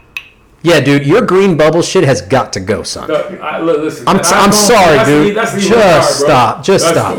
Yeah, 0.67 0.82
dude, 0.82 1.06
your 1.06 1.21
green 1.25 1.56
bubble 1.56 1.82
shit 1.82 2.03
has 2.03 2.21
got 2.21 2.51
to 2.53 2.60
go, 2.60 2.84
son. 2.84 3.08
Duck, 3.08 3.32
I, 3.39 3.62
listen, 3.62 4.06
I'm, 4.06 4.17
that 4.17 4.34
I'm 4.34 4.51
sorry, 4.51 4.97
dude. 5.06 5.30
the- 5.30 5.34
that's 5.39 5.53
the 5.53 5.62
Just 5.62 5.71
card, 5.71 6.03
bro. 6.03 6.27
stop. 6.27 6.63
Just 6.65 6.88
stop. 6.89 7.15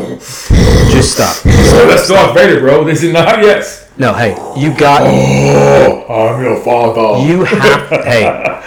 Just 0.91 1.13
stop. 1.15 1.35
So 1.35 1.87
that's 1.89 2.07
Darth 2.07 2.35
Vader, 2.35 2.59
bro. 2.59 2.83
This 2.83 3.01
is 3.01 3.11
not 3.11 3.41
yes. 3.41 3.89
No, 3.97 4.13
hey, 4.13 4.31
you 4.55 4.73
got. 4.77 5.01
Oh, 5.03 6.05
I'm 6.35 6.43
your 6.43 6.61
father. 6.63 7.25
You 7.27 7.43
have. 7.43 7.89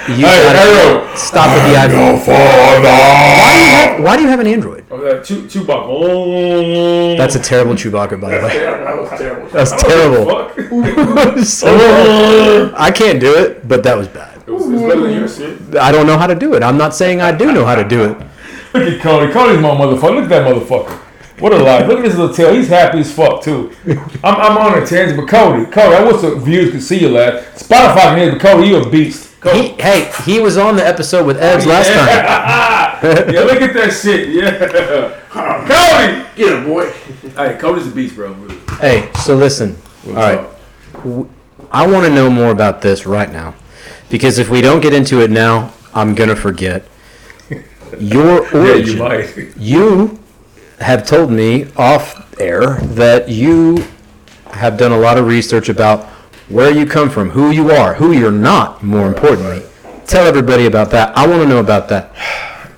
Hey, 0.03 0.15
you 0.19 0.27
Hey, 0.27 0.43
gotta 0.43 0.59
Harold. 0.59 1.17
stop 1.17 1.47
with 1.55 1.65
the 1.73 1.79
iPhone. 1.79 2.27
Why 2.27 3.53
do 3.55 3.61
you 3.61 3.71
have? 3.71 4.03
Why 4.05 4.17
do 4.17 4.23
you 4.25 4.29
have 4.29 4.41
an 4.41 4.47
Android? 4.49 4.85
Oh, 4.91 5.23
Chew- 5.23 5.43
Chewbacca. 5.47 7.17
That's 7.17 7.37
a 7.37 7.39
terrible 7.39 7.75
Chewbacca, 7.75 8.21
by 8.21 8.37
the 8.37 8.45
way. 8.47 8.59
That 8.59 8.97
was 8.99 9.11
terrible. 9.11 9.49
That's 9.51 9.73
I 9.73 9.77
don't 9.77 10.13
give 10.13 10.99
a 10.99 11.05
terrible. 11.05 11.45
So. 11.45 12.75
I 12.77 12.91
can't 12.91 13.21
do 13.21 13.33
it, 13.37 13.67
but 13.69 13.85
that 13.85 13.97
was 13.97 14.09
bad. 14.09 14.32
It 14.53 14.55
was, 14.55 14.71
it's 14.71 14.83
better 14.83 15.01
than 15.01 15.15
your 15.15 15.29
shit. 15.29 15.77
I 15.77 15.91
don't 15.91 16.07
know 16.07 16.19
how 16.19 16.27
to 16.27 16.35
do 16.35 16.55
it. 16.55 16.63
I'm 16.63 16.77
not 16.77 16.95
saying 16.95 17.21
I 17.21 17.33
do 17.33 17.53
know 17.53 17.65
how 17.65 17.75
to 17.75 17.85
do 17.85 18.05
it. 18.05 18.19
Look 18.75 18.89
at 18.89 19.01
Cody. 19.01 19.33
Cody's 19.33 19.61
my 19.61 19.71
motherfucker. 19.71 20.15
Look 20.15 20.25
at 20.25 20.29
that 20.31 20.47
motherfucker. 20.47 20.99
What 21.41 21.53
a 21.53 21.57
life. 21.57 21.89
Look 21.89 21.99
at 21.99 22.05
his 22.05 22.17
little 22.17 22.35
tail. 22.35 22.55
He's 22.55 22.69
happy 22.69 23.01
as 23.01 23.13
fuck, 23.13 23.43
too. 23.43 23.73
I'm, 24.23 24.37
I'm 24.37 24.59
on 24.59 24.83
a 24.83 24.87
tangent, 24.87 25.19
but 25.19 25.29
Cody, 25.29 25.65
Cody, 25.71 25.97
I 25.97 26.05
wish 26.05 26.21
the 26.21 26.37
viewers 26.37 26.71
could 26.71 26.83
see 26.83 27.01
you 27.01 27.09
laugh. 27.09 27.43
Spotify 27.57 28.15
can 28.15 28.33
but 28.33 28.41
Cody, 28.41 28.69
you 28.69 28.77
a 28.77 28.89
beast. 28.89 29.41
Cody. 29.41 29.61
He, 29.61 29.69
hey, 29.83 30.13
he 30.25 30.39
was 30.39 30.57
on 30.57 30.77
the 30.77 30.87
episode 30.87 31.27
with 31.27 31.39
Ebs 31.39 31.67
last 31.67 31.89
time. 31.89 32.53
yeah, 33.35 33.41
look 33.41 33.61
at 33.61 33.75
that 33.75 33.93
shit. 33.93 34.29
Yeah. 34.29 35.19
Cody! 35.33 36.29
Get 36.37 36.59
him, 36.59 36.65
boy. 36.65 36.91
Hey, 37.37 37.59
Cody's 37.59 37.89
a 37.89 37.91
beast, 37.91 38.15
bro. 38.15 38.35
Hey, 38.79 39.11
so 39.25 39.35
listen. 39.35 39.77
All 40.07 40.13
right, 40.15 40.49
I 41.71 41.87
want 41.87 42.07
to 42.07 42.15
know 42.15 42.31
more 42.31 42.51
about 42.51 42.83
this 42.83 43.07
right 43.07 43.31
now, 43.31 43.55
because 44.13 44.39
if 44.39 44.51
we 44.51 44.61
don't 44.61 44.81
get 44.81 44.93
into 44.93 45.23
it 45.23 45.31
now, 45.31 45.73
I'm 45.95 46.15
gonna 46.15 46.37
forget. 46.37 46.85
Your 47.99 48.47
Yeah, 48.55 48.75
you 48.75 48.97
might. 48.97 49.57
you 49.57 50.21
have 50.79 51.07
told 51.07 51.33
me 51.33 51.73
off 51.77 52.39
air 52.39 52.77
that 53.01 53.29
you 53.31 53.85
have 54.51 54.77
done 54.77 54.93
a 54.93 54.99
lot 54.99 55.17
of 55.17 55.27
research 55.27 55.71
about 55.71 56.05
where 56.49 56.71
you 56.71 56.85
come 56.85 57.09
from, 57.09 57.31
who 57.31 57.51
you 57.51 57.71
are, 57.71 57.95
who 57.95 58.13
you're 58.13 58.31
not, 58.31 58.83
more 58.83 59.07
importantly. 59.09 59.63
Tell 60.07 60.27
everybody 60.27 60.67
about 60.67 60.91
that. 60.91 61.17
I 61.17 61.27
want 61.27 61.43
to 61.43 61.49
know 61.49 61.59
about 61.61 61.89
that. 61.89 62.13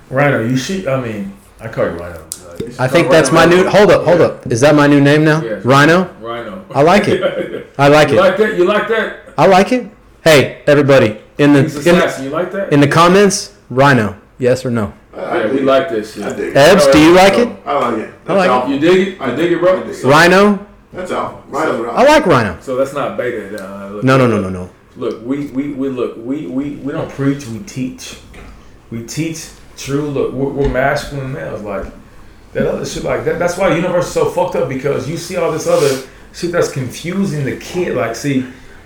Rhino, 0.09 0.41
you 0.41 0.55
shoot. 0.55 0.87
I 0.87 1.01
mean, 1.01 1.35
I 1.59 1.67
call 1.67 1.85
you 1.85 1.91
Rhino. 1.91 2.21
I 2.79 2.87
think 2.87 3.11
that's 3.11 3.33
my 3.33 3.43
new. 3.45 3.67
Hold 3.67 3.91
up, 3.91 4.05
hold 4.05 4.21
up. 4.21 4.47
Is 4.47 4.61
that 4.61 4.73
my 4.73 4.87
new 4.87 5.01
name 5.01 5.25
now? 5.25 5.41
Yes. 5.41 5.65
Rhino? 5.65 6.05
Rhino. 6.21 6.65
I 6.73 6.81
like 6.81 7.09
it. 7.09 7.73
I 7.77 7.89
like 7.89 8.09
You 8.09 8.19
it. 8.19 8.21
like 8.21 8.37
that? 8.37 8.55
You 8.57 8.63
like 8.65 8.87
that? 8.87 9.33
I 9.37 9.47
like 9.47 9.73
it. 9.73 9.91
Hey, 10.23 10.63
everybody, 10.65 11.21
in 11.37 11.53
the 11.53 11.63
He's 11.63 11.75
in 11.87 11.95
the, 11.95 12.05
assassin. 12.05 12.25
You 12.25 12.29
like 12.31 12.51
that? 12.51 12.71
in 12.73 12.79
the 12.79 12.87
comments, 12.87 13.55
Rhino, 13.69 14.19
yes 14.37 14.65
or 14.65 14.71
no? 14.71 14.93
I, 15.13 15.19
I 15.19 15.45
yeah, 15.45 15.51
we 15.51 15.59
like 15.61 15.89
this 15.89 16.17
it. 16.17 16.23
I 16.23 16.35
dig 16.35 16.49
it. 16.49 16.55
Ebs, 16.55 16.91
do 16.91 16.99
you 16.99 17.13
like 17.13 17.33
it? 17.33 17.47
I 17.65 17.73
like 17.79 17.99
it. 17.99 18.25
That's 18.25 18.37
like 18.37 18.47
it. 18.47 18.51
Alpha. 18.51 18.71
You 18.71 18.79
dig 18.79 19.07
it? 19.07 19.21
You 19.21 19.35
dig 19.35 19.51
it, 19.53 19.59
bro? 19.59 19.79
Dig 19.81 19.89
it. 19.89 19.93
So, 19.95 20.09
Rhino? 20.09 20.67
That's 20.91 21.11
Alpha. 21.11 21.43
Rhino's 21.47 21.79
around. 21.79 21.97
I 21.97 22.03
like 22.03 22.25
Rhino. 22.25 22.57
so 22.61 22.75
that's 22.75 22.93
not 22.93 23.17
beta. 23.17 23.63
Uh, 23.63 23.89
look, 23.89 24.03
No, 24.03 24.17
no, 24.17 24.27
no, 24.27 24.39
no, 24.39 24.49
no. 24.49 24.69
Look, 24.97 25.25
we, 25.25 25.47
we, 25.47 25.73
we 25.73 25.89
look 25.89 26.15
we, 26.17 26.47
we, 26.47 26.75
we 26.77 26.91
don't 26.93 27.09
preach, 27.11 27.45
we 27.47 27.59
teach. 27.59 28.17
We 28.91 29.05
teach 29.05 29.49
true. 29.77 30.07
Look, 30.09 30.33
we're, 30.33 30.51
we're 30.51 30.69
masculine 30.69 31.33
males. 31.33 31.61
Like 31.61 31.85
that 32.53 32.67
other 32.67 32.85
shit. 32.85 33.03
Like 33.03 33.25
that. 33.25 33.39
That's 33.39 33.57
why 33.57 33.69
the 33.69 33.75
universe 33.75 34.07
is 34.07 34.13
so 34.13 34.29
fucked 34.29 34.55
up 34.55 34.69
because 34.69 35.09
you 35.09 35.17
see 35.17 35.35
all 35.35 35.51
this 35.51 35.67
other 35.67 36.07
shit 36.33 36.51
that's 36.51 36.71
confusing 36.71 37.45
the 37.45 37.57
kid. 37.57 37.95
Like, 37.95 38.15
see, 38.15 38.45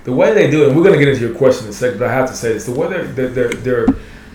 the 0.10 0.16
way 0.16 0.34
they 0.34 0.50
do 0.50 0.64
it. 0.64 0.70
And 0.70 0.78
we're 0.78 0.84
gonna 0.84 0.98
get 0.98 1.08
into 1.08 1.22
your 1.22 1.36
question 1.36 1.66
in 1.66 1.70
a 1.70 1.74
second, 1.74 2.00
but 2.00 2.10
I 2.10 2.14
have 2.14 2.30
to 2.30 2.36
say 2.36 2.54
this: 2.54 2.66
the 2.66 2.72
way 2.72 2.88
they're 2.88 3.06
they're 3.06 3.30
they're 3.30 3.54
they're, 3.54 3.88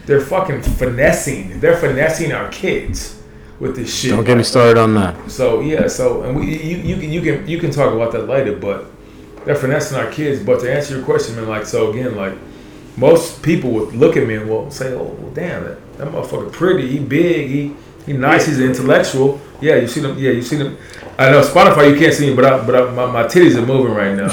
they're 0.07 0.21
fucking 0.21 0.63
finessing. 0.63 1.59
They're 1.61 1.77
finessing 1.77 2.33
our 2.33 2.49
kids 2.51 3.21
with 3.59 3.77
this 3.77 3.93
shit. 3.93 4.13
Don't 4.13 4.25
get 4.25 4.37
me 4.37 4.45
started 4.45 4.79
on 4.79 4.95
that. 4.95 5.31
So 5.31 5.61
yeah, 5.61 5.89
so 5.89 6.23
and 6.23 6.39
we 6.39 6.57
you, 6.63 6.77
you 6.77 6.97
can 6.97 7.11
you 7.11 7.21
can 7.21 7.49
you 7.49 7.59
can 7.59 7.71
talk 7.71 7.93
about 7.93 8.13
that 8.13 8.29
later, 8.29 8.57
but 8.57 8.87
they're 9.45 9.57
finessing 9.57 9.99
our 9.99 10.11
kids. 10.11 10.43
But 10.43 10.61
to 10.61 10.73
answer 10.73 10.97
your 10.97 11.05
question, 11.05 11.37
man, 11.37 11.49
like 11.49 11.67
so 11.67 11.91
again, 11.91 12.15
like 12.15 12.35
most 12.97 13.43
people 13.43 13.71
would 13.73 13.95
look 13.95 14.17
at 14.17 14.27
me 14.27 14.37
and 14.37 14.49
will 14.49 14.71
say, 14.71 14.95
"Oh, 14.95 15.17
well, 15.19 15.33
damn, 15.33 15.65
that, 15.65 15.97
that 15.99 16.09
motherfucker 16.09 16.53
pretty, 16.53 16.89
he 16.89 16.99
big, 17.01 17.51
he 17.51 17.75
he 18.07 18.13
nice, 18.13 18.47
he's 18.47 18.61
intellectual." 18.61 19.41
Yeah, 19.61 19.77
you 19.77 19.89
see 19.89 20.01
them. 20.01 20.17
Yeah, 20.19 20.31
you 20.31 20.43
see 20.43 20.57
them. 20.57 20.77
I 21.19 21.31
know 21.31 21.43
Spotify, 21.43 21.91
you 21.93 21.99
can't 21.99 22.15
see 22.15 22.31
me, 22.31 22.37
but 22.37 22.45
I, 22.45 22.65
but 22.65 22.75
I, 22.75 22.91
my, 22.91 23.07
my 23.07 23.23
titties 23.25 23.57
are 23.57 23.67
moving 23.67 23.95
right 23.95 24.15
now. 24.17 24.31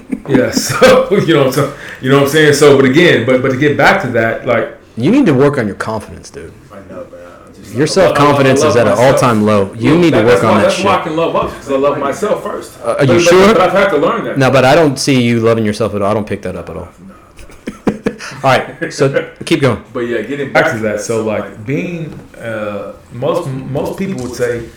yeah, 0.28 0.50
so 0.68 1.10
you 1.14 1.34
know 1.34 1.44
what 1.46 1.46
I'm 1.48 1.52
saying. 1.52 1.74
You 2.02 2.10
know 2.10 2.16
what 2.18 2.24
I'm 2.24 2.30
saying. 2.30 2.54
So, 2.54 2.76
but 2.76 2.84
again, 2.84 3.24
but 3.26 3.42
but 3.42 3.50
to 3.52 3.56
get 3.58 3.76
back 3.76 4.02
to 4.02 4.08
that, 4.12 4.46
like 4.46 4.76
You 4.96 5.10
need 5.10 5.26
to 5.26 5.34
work 5.34 5.58
on 5.58 5.66
your 5.66 5.76
confidence, 5.76 6.30
dude. 6.30 6.52
I 6.72 6.80
know, 6.88 7.04
man. 7.10 7.54
Just- 7.54 7.74
Your 7.74 7.86
self 7.86 8.16
confidence 8.16 8.62
is 8.62 8.76
at 8.76 8.86
an 8.86 8.94
all 8.96 9.14
time 9.14 9.42
low. 9.44 9.72
You 9.74 9.92
Look, 9.92 10.00
need 10.00 10.10
to 10.12 10.22
work 10.24 10.42
on 10.44 10.50
why, 10.52 10.60
that 10.62 10.68
that's 10.68 10.84
why 10.84 10.92
I 10.92 10.96
shit. 10.96 11.04
can 11.08 11.16
love 11.16 11.36
others 11.36 11.52
because 11.54 11.70
I 11.72 11.76
love 11.76 11.98
myself 11.98 12.42
first. 12.42 12.80
Uh, 12.80 12.96
are 12.98 13.04
you 13.04 13.14
but- 13.14 13.22
sure? 13.22 13.52
But 13.54 13.60
I've 13.60 13.72
had 13.72 13.88
to 13.90 13.98
learn 13.98 14.24
that. 14.24 14.38
No, 14.38 14.50
but 14.50 14.64
I 14.64 14.74
don't 14.74 14.98
see 14.98 15.22
you 15.22 15.40
loving 15.40 15.64
yourself 15.64 15.94
at 15.94 16.02
all. 16.02 16.10
I 16.10 16.14
don't 16.14 16.26
pick 16.26 16.42
that 16.42 16.56
up 16.56 16.68
at 16.70 16.76
all. 16.76 16.88
all 18.42 18.50
right, 18.50 18.92
so 18.92 19.32
keep 19.44 19.60
going. 19.60 19.82
But 19.92 20.00
yeah, 20.00 20.22
getting 20.22 20.52
back 20.52 20.72
to 20.72 20.78
that, 20.80 21.00
so 21.00 21.24
like 21.24 21.64
being 21.66 22.12
uh, 22.38 22.94
most 23.12 23.48
most 23.48 23.98
people 23.98 24.22
would 24.22 24.34
say, 24.34 24.68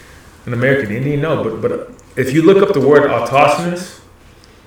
an 0.45 0.53
American 0.53 0.91
Indian? 0.91 1.21
No, 1.21 1.43
but 1.43 1.61
but 1.61 1.91
if 2.15 2.33
you 2.33 2.41
look 2.41 2.61
up 2.61 2.73
the 2.73 2.81
word 2.85 3.09
autochthonous, 3.09 3.98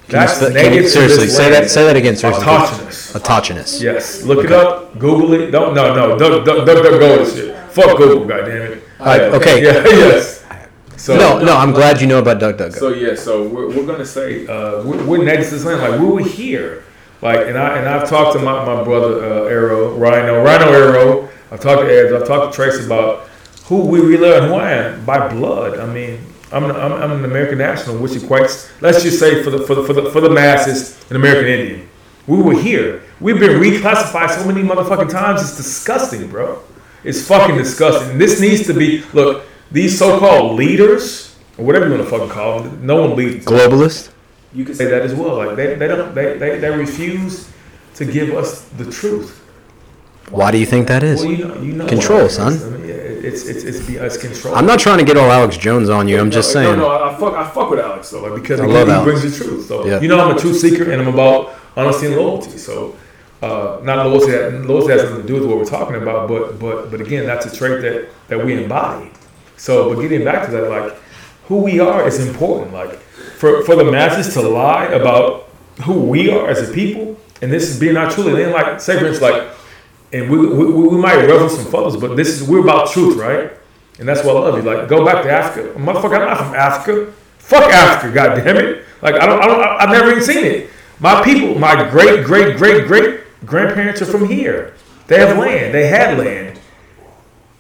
Can 0.09 0.21
you 0.21 0.27
that's 0.27 0.33
spe- 0.35 0.53
can 0.53 0.73
you, 0.75 0.83
to 0.83 0.89
seriously 0.89 1.27
this 1.27 1.37
say 1.37 1.51
land. 1.51 1.65
that. 1.65 1.71
Say 1.71 1.85
that 1.85 1.97
again. 1.97 2.17
Seriously. 2.17 2.45
Autochthonous. 2.45 3.15
Autochthonous. 3.17 3.81
Yes, 3.81 4.23
look 4.25 4.45
it 4.45 4.53
up. 4.53 4.99
Google 4.99 5.33
it. 5.35 5.51
Don't 5.51 5.75
no 5.75 5.95
no 5.95 6.19
don't 6.19 6.45
don't, 6.45 6.45
don't, 6.45 6.67
don't 6.67 6.83
go 7.01 7.25
this 7.25 7.35
shit. 7.35 7.57
Fuck 7.71 7.97
Google, 7.97 8.27
goddamn 8.27 8.73
it. 8.73 8.85
All 9.01 9.07
right, 9.07 9.23
okay. 9.23 9.63
Yeah. 9.63 9.83
Yes. 9.87 10.45
So 10.97 11.17
No, 11.17 11.45
no. 11.45 11.57
I'm 11.57 11.73
glad 11.73 12.01
you 12.01 12.07
know 12.07 12.21
about 12.21 12.39
DuckDuckGo. 12.41 12.75
So 12.79 12.91
yeah, 12.91 13.17
so 13.17 13.49
we're, 13.49 13.67
we're 13.69 13.87
gonna 13.87 14.07
say 14.07 14.47
uh, 14.47 14.85
we're, 14.85 15.05
we're 15.05 15.25
next 15.25 15.49
to 15.49 15.55
this 15.57 15.65
land. 15.65 15.81
Like 15.81 15.99
we 16.01 16.07
were 16.07 16.21
here. 16.21 16.85
Like 17.23 17.47
and 17.47 17.57
I 17.59 17.79
and 17.79 17.89
I've 17.89 18.09
talked 18.09 18.37
to 18.37 18.43
my, 18.45 18.65
my 18.65 18.85
brother 18.85 19.25
uh, 19.25 19.45
Arrow 19.49 19.97
Rhino 19.97 20.43
Rhino 20.45 20.71
Arrow. 20.73 21.29
I've 21.51 21.61
talked 21.61 21.83
to 21.83 21.89
Ed. 21.89 22.13
I've 22.13 22.27
talked 22.27 22.53
to 22.53 22.57
Trace 22.57 22.85
about 22.85 23.29
who 23.65 23.87
we 23.87 24.01
really 24.01 24.29
are 24.31 24.39
and 24.43 24.47
who 24.47 24.55
I 24.55 24.73
am 24.73 25.05
by 25.05 25.29
blood. 25.29 25.79
I 25.79 25.87
mean, 25.93 26.19
I'm, 26.53 26.65
I'm, 26.65 26.93
I'm 26.93 27.13
an 27.13 27.25
American 27.25 27.59
national, 27.59 27.99
which 27.99 28.13
equates, 28.13 28.71
let's 28.81 29.03
just 29.03 29.19
say 29.19 29.43
for 29.43 29.51
the 29.51 29.67
for 29.67 29.75
the 29.75 29.83
for 29.85 29.93
the, 29.93 30.11
for 30.11 30.21
the 30.21 30.31
masses, 30.31 30.99
an 31.11 31.17
American 31.17 31.47
Indian. 31.47 31.89
We 32.27 32.41
were 32.41 32.55
here. 32.59 33.03
We've 33.21 33.39
been 33.41 33.61
reclassified 33.61 34.31
so 34.31 34.47
many 34.47 34.63
motherfucking 34.63 35.11
times. 35.11 35.41
It's 35.43 35.57
disgusting, 35.57 36.29
bro. 36.29 36.63
It's 37.05 37.27
fucking 37.27 37.57
disgusting. 37.57 38.19
This 38.19 38.41
needs 38.41 38.67
to 38.67 38.75
be 38.75 39.03
look. 39.13 39.45
These 39.73 39.99
so-called 39.99 40.57
leaders, 40.57 41.35
or 41.57 41.65
whatever 41.65 41.87
you 41.89 41.95
want 41.95 42.05
to 42.05 42.11
fucking 42.11 42.29
call 42.29 42.61
them, 42.63 42.87
no 42.87 43.01
one 43.01 43.17
leads. 43.17 43.45
Globalist. 43.47 44.11
You 44.53 44.65
can 44.67 44.75
say 44.75 44.85
that 44.85 45.03
as 45.03 45.15
well. 45.15 45.37
Like 45.37 45.57
they, 45.57 45.75
they 45.75 45.89
don't 45.89 46.15
they, 46.15 46.37
they, 46.37 46.59
they 46.59 46.71
refuse 46.71 47.51
to 47.95 48.05
give 48.05 48.35
us 48.35 48.69
the 48.77 48.91
truth. 48.91 49.39
Why 50.31 50.51
do 50.51 50.59
you 50.59 50.67
think 50.67 50.89
that 50.89 51.03
is? 51.03 51.23
Well, 51.23 51.31
you 51.33 51.49
know, 51.49 51.61
you 51.61 51.73
know 51.73 51.87
Control, 51.87 52.19
what 52.19 52.25
it 52.25 52.31
is. 52.31 52.37
son. 52.37 52.75
I 52.75 52.77
mean, 52.77 52.89
yeah, 52.89 52.95
it's 53.23 53.47
it's 53.47 53.65
it's, 53.65 53.87
be- 53.87 53.97
it's 53.97 54.17
control. 54.17 54.55
I'm 54.55 54.67
not 54.67 54.79
trying 54.81 54.99
to 54.99 55.05
get 55.05 55.17
all 55.17 55.31
Alex 55.31 55.57
Jones 55.57 55.89
on 55.89 56.09
you. 56.09 56.19
I'm 56.21 56.31
just 56.31 56.55
no, 56.55 56.63
saying. 56.63 56.79
No, 56.79 56.89
no, 56.89 57.05
I 57.05 57.15
fuck 57.19 57.35
I 57.35 57.49
fuck 57.51 57.71
with 57.71 57.81
Alex 57.81 58.11
though, 58.11 58.23
like 58.23 58.41
because 58.43 58.61
I 58.61 58.67
he, 58.67 58.73
love 58.73 58.89
he 58.89 58.93
Alex. 58.93 59.05
brings 59.21 59.39
the 59.39 59.45
truth. 59.45 59.67
So 59.67 59.87
Yeah. 59.87 60.01
you 60.01 60.09
know 60.09 60.19
I'm 60.21 60.37
a 60.37 60.39
truth 60.39 60.59
seeker 60.59 60.91
and 60.91 61.01
I'm 61.01 61.09
about 61.09 61.55
honesty 61.77 62.07
and 62.07 62.17
loyalty. 62.17 62.59
So 62.59 62.97
uh, 63.43 63.81
not 63.83 64.07
loyalty 64.07 64.33
that 64.33 64.53
loyalty 64.67 64.93
has 64.93 65.03
nothing 65.03 65.23
to 65.23 65.27
do 65.27 65.35
with 65.35 65.47
what 65.47 65.59
we're 65.59 65.65
talking 65.65 65.97
about, 65.97 66.29
but 66.29 66.59
but 66.59 66.91
but 66.91 67.01
again, 67.01 67.27
that's 67.27 67.47
a 67.47 67.55
trait 67.57 67.83
that 67.83 68.09
that 68.29 68.45
we 68.45 68.63
embody. 68.63 69.11
So, 69.57 69.95
but 69.95 70.01
getting 70.01 70.25
back 70.25 70.47
to 70.47 70.53
that, 70.53 70.69
like 70.71 70.95
who 71.49 71.59
we 71.59 71.81
are 71.81 72.07
is 72.07 72.25
important. 72.27 72.73
Like 72.73 72.99
for 73.39 73.63
for 73.65 73.77
the 73.77 73.85
masses 73.91 74.33
to 74.35 74.43
lie 74.43 74.87
about 74.87 75.49
who 75.85 76.01
we 76.05 76.31
are 76.31 76.49
as 76.49 76.69
a 76.69 76.73
people, 76.73 77.17
and 77.41 77.51
this 77.53 77.69
is 77.71 77.79
being 77.81 77.95
not 77.95 78.13
truly. 78.13 78.43
Then, 78.43 78.53
like 78.53 78.81
say 78.81 78.99
for 78.99 79.07
instance, 79.07 79.21
like, 79.33 79.49
and 80.13 80.31
we 80.31 80.39
we, 80.47 80.65
we 80.73 80.97
might 80.99 81.17
revel 81.17 81.49
some 81.49 81.65
photos, 81.71 81.97
but 81.97 82.17
this 82.17 82.29
is 82.29 82.47
we're 82.49 82.61
about 82.63 82.91
truth, 82.91 83.17
right? 83.17 83.51
And 83.99 84.09
that's 84.09 84.25
why 84.25 84.31
I 84.33 84.35
love 84.35 84.57
you. 84.57 84.63
Like, 84.63 84.89
go 84.89 85.05
back 85.05 85.23
to 85.25 85.31
Africa, 85.31 85.79
motherfucker. 85.79 86.19
I'm 86.21 86.29
not 86.29 86.39
from 86.39 86.55
Africa. 86.55 87.13
Fuck 87.39 87.65
Africa, 87.73 88.15
goddamn 88.15 88.57
it. 88.57 88.85
Like, 89.03 89.15
I 89.17 89.27
don't, 89.27 89.43
I 89.43 89.47
don't, 89.47 89.61
I've 89.63 89.91
never 89.91 90.11
even 90.13 90.23
seen 90.23 90.45
it. 90.45 90.71
My 91.01 91.23
people, 91.23 91.59
my 91.59 91.89
great, 91.91 92.25
great, 92.25 92.57
great, 92.57 92.87
great 92.87 93.21
grandparents 93.45 94.01
are 94.01 94.07
from 94.07 94.29
here. 94.29 94.75
They 95.09 95.19
have 95.19 95.37
land. 95.37 95.75
They 95.75 95.89
had 95.89 96.19
land. 96.19 96.59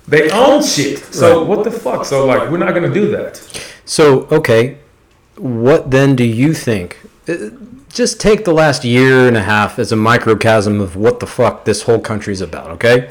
They 0.09 0.31
own 0.31 0.63
shit. 0.63 0.99
So 1.15 1.41
Right. 1.41 1.49
what 1.49 1.65
the 1.65 1.71
fuck? 1.71 2.05
So 2.05 2.25
like, 2.27 2.51
we're 2.51 2.59
not 2.59 2.73
gonna 2.75 2.93
do 2.93 3.11
that. 3.13 3.41
So, 3.85 4.27
okay, 4.31 4.79
what 5.37 5.91
then 5.91 6.17
do 6.17 6.25
you 6.25 6.55
think? 6.55 6.99
Uh, 7.29 7.51
Just 7.93 8.21
take 8.21 8.45
the 8.45 8.55
last 8.55 8.85
year 8.85 9.29
and 9.29 9.37
a 9.37 9.43
half 9.43 9.79
as 9.79 9.93
a 9.93 9.97
microcosm 9.97 10.81
of 10.81 10.97
what 10.97 11.21
the 11.21 11.27
fuck 11.27 11.67
this 11.67 11.83
whole 11.83 12.01
country's 12.01 12.41
about, 12.41 12.71
okay? 12.71 13.11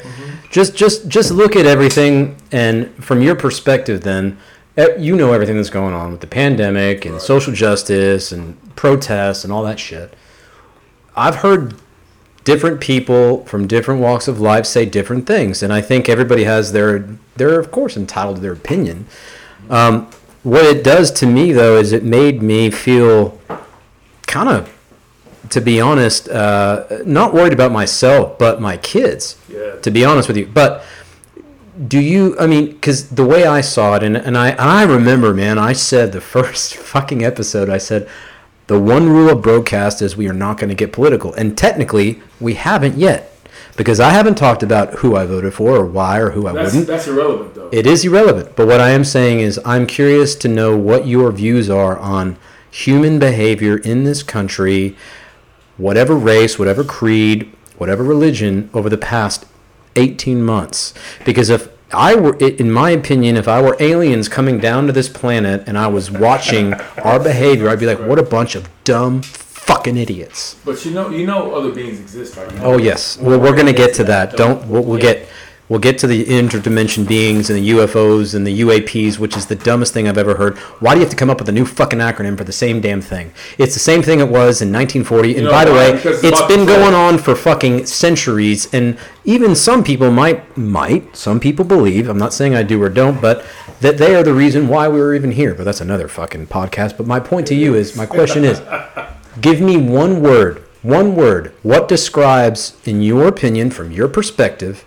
Just 0.50 0.74
just 0.74 1.08
just 1.08 1.30
look 1.30 1.54
at 1.54 1.66
everything 1.66 2.36
and 2.50 2.92
from 3.02 3.22
your 3.22 3.36
perspective 3.36 4.02
then, 4.02 4.38
eh, 4.76 4.96
you 4.98 5.16
know 5.16 5.32
everything 5.32 5.56
that's 5.56 5.70
going 5.70 5.94
on 5.94 6.10
with 6.10 6.20
the 6.20 6.26
pandemic 6.26 7.04
and 7.04 7.20
social 7.22 7.52
justice 7.52 8.32
and 8.32 8.58
protests 8.76 9.44
and 9.44 9.52
all 9.52 9.62
that 9.62 9.78
shit. 9.78 10.14
I've 11.14 11.36
heard 11.36 11.74
different 12.44 12.80
people 12.80 13.44
from 13.44 13.68
different 13.68 14.00
walks 14.00 14.26
of 14.26 14.40
life 14.40 14.66
say 14.66 14.84
different 14.84 15.26
things, 15.26 15.62
and 15.62 15.72
I 15.72 15.80
think 15.80 16.08
everybody 16.08 16.44
has 16.44 16.72
their 16.72 17.08
they're 17.36 17.60
of 17.60 17.70
course 17.70 17.96
entitled 17.96 18.36
to 18.36 18.42
their 18.42 18.52
opinion. 18.52 19.06
Um, 19.70 20.10
what 20.42 20.64
it 20.64 20.82
does 20.82 21.12
to 21.12 21.26
me 21.26 21.52
though 21.52 21.76
is 21.76 21.92
it 21.92 22.02
made 22.02 22.42
me 22.42 22.70
feel 22.70 23.38
kind 24.32 24.48
of, 24.48 24.68
to 25.50 25.60
be 25.60 25.80
honest, 25.80 26.28
uh, 26.28 26.84
not 27.04 27.32
worried 27.34 27.52
about 27.52 27.70
myself 27.72 28.38
but 28.38 28.60
my 28.60 28.76
kids. 28.78 29.36
Yeah. 29.48 29.76
To 29.82 29.90
be 29.90 30.04
honest 30.04 30.26
with 30.28 30.36
you, 30.36 30.46
but 30.46 30.84
do 31.88 32.00
you? 32.00 32.36
I 32.38 32.46
mean, 32.46 32.66
because 32.72 33.08
the 33.10 33.24
way 33.24 33.46
I 33.46 33.60
saw 33.60 33.94
it, 33.96 34.02
and, 34.02 34.16
and 34.16 34.36
I 34.36 34.50
I 34.58 34.82
remember, 34.84 35.32
man, 35.34 35.58
I 35.58 35.72
said 35.74 36.12
the 36.12 36.20
first 36.36 36.74
fucking 36.74 37.22
episode, 37.24 37.68
I 37.70 37.78
said. 37.78 38.08
The 38.68 38.78
one 38.80 39.08
rule 39.08 39.28
of 39.28 39.42
broadcast 39.42 40.00
is 40.00 40.16
we 40.16 40.28
are 40.28 40.32
not 40.32 40.56
going 40.56 40.68
to 40.70 40.74
get 40.76 40.92
political. 40.92 41.34
And 41.34 41.58
technically, 41.58 42.22
we 42.40 42.54
haven't 42.54 42.96
yet. 42.96 43.20
Because 43.76 43.98
I 44.00 44.10
haven't 44.10 44.36
talked 44.36 44.62
about 44.62 44.94
who 45.00 45.16
I 45.16 45.26
voted 45.26 45.52
for 45.52 45.76
or 45.76 45.84
why 45.84 46.20
or 46.20 46.30
who 46.30 46.46
I 46.46 46.52
That's 46.52 46.66
wouldn't. 46.70 46.86
that's 46.86 47.08
irrelevant 47.08 47.54
though. 47.56 47.68
It 47.72 47.86
is 47.86 48.04
irrelevant. 48.04 48.54
But 48.56 48.68
what 48.68 48.80
I 48.80 48.90
am 48.90 49.04
saying 49.04 49.40
is, 49.40 49.60
I'm 49.64 49.86
curious 49.86 50.34
to 50.36 50.48
know 50.48 50.76
what 50.76 51.06
your 51.06 51.32
views 51.32 51.68
are 51.68 51.98
on 51.98 52.36
human 52.72 53.18
behavior 53.18 53.76
in 53.76 54.02
this 54.02 54.22
country, 54.22 54.96
whatever 55.76 56.16
race, 56.16 56.58
whatever 56.58 56.82
creed, 56.82 57.52
whatever 57.76 58.02
religion, 58.02 58.68
over 58.74 58.88
the 58.88 58.98
past 58.98 59.44
18 59.94 60.42
months. 60.42 60.94
Because 61.24 61.50
if 61.50 61.68
I 61.92 62.14
were, 62.14 62.36
in 62.38 62.72
my 62.72 62.90
opinion, 62.90 63.36
if 63.36 63.46
I 63.46 63.60
were 63.60 63.76
aliens 63.78 64.28
coming 64.28 64.58
down 64.58 64.86
to 64.86 64.92
this 64.92 65.08
planet 65.08 65.64
and 65.66 65.76
I 65.76 65.86
was 65.86 66.10
watching 66.10 66.74
our 67.04 67.20
behavior, 67.20 67.68
I'd 67.68 67.78
be 67.78 67.86
like, 67.86 68.00
what 68.00 68.18
a 68.18 68.22
bunch 68.22 68.54
of 68.54 68.68
dumb 68.84 69.22
fucking 69.22 69.96
idiots. 69.96 70.56
But 70.64 70.84
you 70.84 70.92
know, 70.92 71.10
you 71.10 71.26
know, 71.26 71.54
other 71.54 71.70
beings 71.72 72.00
exist, 72.00 72.36
right? 72.36 72.50
You 72.50 72.58
know 72.58 72.64
Oh 72.64 72.78
yes. 72.78 73.18
Well, 73.18 73.38
we're 73.38 73.54
gonna 73.54 73.72
get 73.72 73.94
to 73.94 74.04
that. 74.04 74.36
Don't. 74.36 74.66
We'll, 74.66 74.82
we'll 74.82 75.00
get. 75.00 75.28
We'll 75.68 75.80
get 75.80 75.98
to 75.98 76.06
the 76.06 76.24
interdimension 76.24 77.06
beings 77.06 77.48
and 77.48 77.58
the 77.58 77.70
UFOs 77.70 78.34
and 78.34 78.46
the 78.46 78.60
UAPs, 78.60 79.18
which 79.18 79.36
is 79.36 79.46
the 79.46 79.54
dumbest 79.54 79.94
thing 79.94 80.08
I've 80.08 80.18
ever 80.18 80.34
heard. 80.34 80.58
Why 80.80 80.92
do 80.92 81.00
you 81.00 81.04
have 81.04 81.10
to 81.10 81.16
come 81.16 81.30
up 81.30 81.38
with 81.38 81.48
a 81.48 81.52
new 81.52 81.64
fucking 81.64 81.98
acronym 81.98 82.36
for 82.36 82.44
the 82.44 82.52
same 82.52 82.80
damn 82.80 83.00
thing? 83.00 83.32
It's 83.58 83.72
the 83.72 83.80
same 83.80 84.02
thing 84.02 84.20
it 84.20 84.28
was 84.28 84.60
in 84.60 84.72
1940. 84.72 85.38
And 85.38 85.48
by 85.48 85.64
the 85.64 85.72
way, 85.72 86.00
it's 86.04 86.42
been 86.42 86.66
going 86.66 86.94
on 86.94 87.16
for 87.16 87.34
fucking 87.34 87.86
centuries. 87.86 88.72
And 88.74 88.98
even 89.24 89.54
some 89.54 89.82
people 89.82 90.10
might, 90.10 90.56
might, 90.56 91.16
some 91.16 91.40
people 91.40 91.64
believe. 91.64 92.08
I'm 92.08 92.18
not 92.18 92.34
saying 92.34 92.54
I 92.54 92.64
do 92.64 92.82
or 92.82 92.88
don't, 92.88 93.20
but 93.20 93.44
that 93.80 93.98
they 93.98 94.14
are 94.14 94.22
the 94.22 94.34
reason 94.34 94.68
why 94.68 94.88
we 94.88 95.00
were 95.00 95.14
even 95.14 95.32
here. 95.32 95.54
But 95.54 95.64
that's 95.64 95.80
another 95.80 96.08
fucking 96.08 96.48
podcast. 96.48 96.96
But 96.96 97.06
my 97.06 97.20
point 97.20 97.46
to 97.46 97.54
you 97.54 97.74
is, 97.74 97.96
my 97.96 98.06
question 98.06 98.44
is, 98.44 98.60
Give 99.40 99.62
me 99.62 99.78
one 99.78 100.20
word, 100.20 100.58
one 100.82 101.16
word. 101.16 101.54
What 101.62 101.88
describes, 101.88 102.76
in 102.84 103.00
your 103.00 103.26
opinion, 103.26 103.70
from 103.70 103.90
your 103.90 104.06
perspective, 104.06 104.84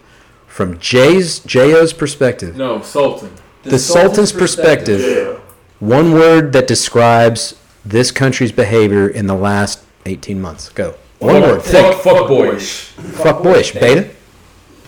from 0.55 0.79
Jay's 0.79 1.39
J.O.'s 1.39 1.91
perspective, 1.91 2.55
No, 2.55 2.81
Sultan. 2.81 3.29
the 3.63 3.77
Sultan's 3.77 4.31
perspective, 4.31 5.01
Yeah. 5.01 5.39
one 5.81 6.13
word 6.13 6.53
that 6.53 6.65
describes 6.65 7.55
this 7.83 8.09
country's 8.09 8.53
behavior 8.53 9.05
in 9.05 9.27
the 9.27 9.35
last 9.35 9.79
18 10.05 10.39
months? 10.39 10.69
Go. 10.69 10.95
One 11.19 11.41
word. 11.41 11.61
Fuck, 11.61 11.95
Think. 11.95 11.95
fuck 11.97 12.27
boyish. 12.29 12.83
Fuck 13.21 13.43
boyish. 13.43 13.73
Beta? 13.73 14.07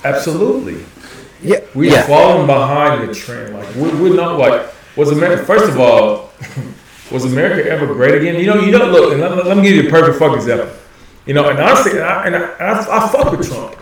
Absolutely. 0.05 0.85
Yeah. 1.43 1.59
We've 1.75 1.91
yeah. 1.91 2.07
fallen 2.07 2.47
behind 2.47 3.09
the 3.09 3.13
trend. 3.13 3.53
Like 3.53 3.75
we, 3.75 3.89
we're 3.89 4.15
not 4.15 4.39
like 4.39 4.71
was 4.95 5.11
America. 5.11 5.43
First 5.43 5.67
of 5.69 5.77
all, 5.81 6.31
was 7.11 7.25
America 7.25 7.69
ever 7.69 7.87
great 7.87 8.15
again? 8.15 8.39
You 8.39 8.45
know, 8.45 8.61
you 8.61 8.71
don't 8.71 8.93
look. 8.93 9.11
And 9.11 9.19
let, 9.19 9.45
let 9.45 9.57
me 9.57 9.63
give 9.63 9.75
you 9.75 9.89
a 9.89 9.91
perfect 9.91 10.17
fuck 10.17 10.33
example. 10.33 10.69
You 11.25 11.33
know, 11.33 11.49
and 11.49 11.59
honestly, 11.59 11.91
and 11.91 12.03
I, 12.03 12.25
and 12.25 12.35
I, 12.37 12.39
and 12.39 12.63
I, 12.63 13.05
I 13.05 13.09
fuck 13.09 13.37
with 13.37 13.49
Trump. 13.49 13.75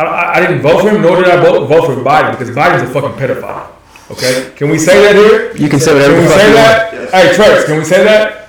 I, 0.00 0.04
I, 0.04 0.34
I 0.36 0.40
didn't 0.40 0.62
vote 0.62 0.82
for 0.82 0.90
him, 0.90 1.02
nor 1.02 1.16
did 1.16 1.26
I 1.28 1.42
vote, 1.42 1.66
vote 1.66 1.86
for 1.86 1.96
Biden 2.02 2.32
because 2.32 2.50
Biden's 2.50 2.88
a 2.88 2.92
fucking 2.92 3.18
pedophile. 3.18 3.70
Okay, 4.10 4.52
can 4.56 4.70
we 4.70 4.78
say 4.78 5.00
that 5.02 5.14
here? 5.14 5.56
You 5.56 5.68
can 5.68 5.78
say 5.78 5.92
whatever 5.94 6.14
Can 6.14 6.22
we 6.22 6.28
say 6.28 6.48
you 6.48 6.54
want. 6.56 7.12
that? 7.12 7.12
Hey, 7.12 7.34
Trace, 7.36 7.64
can 7.66 7.78
we 7.78 7.84
say 7.84 8.04
that? 8.04 8.48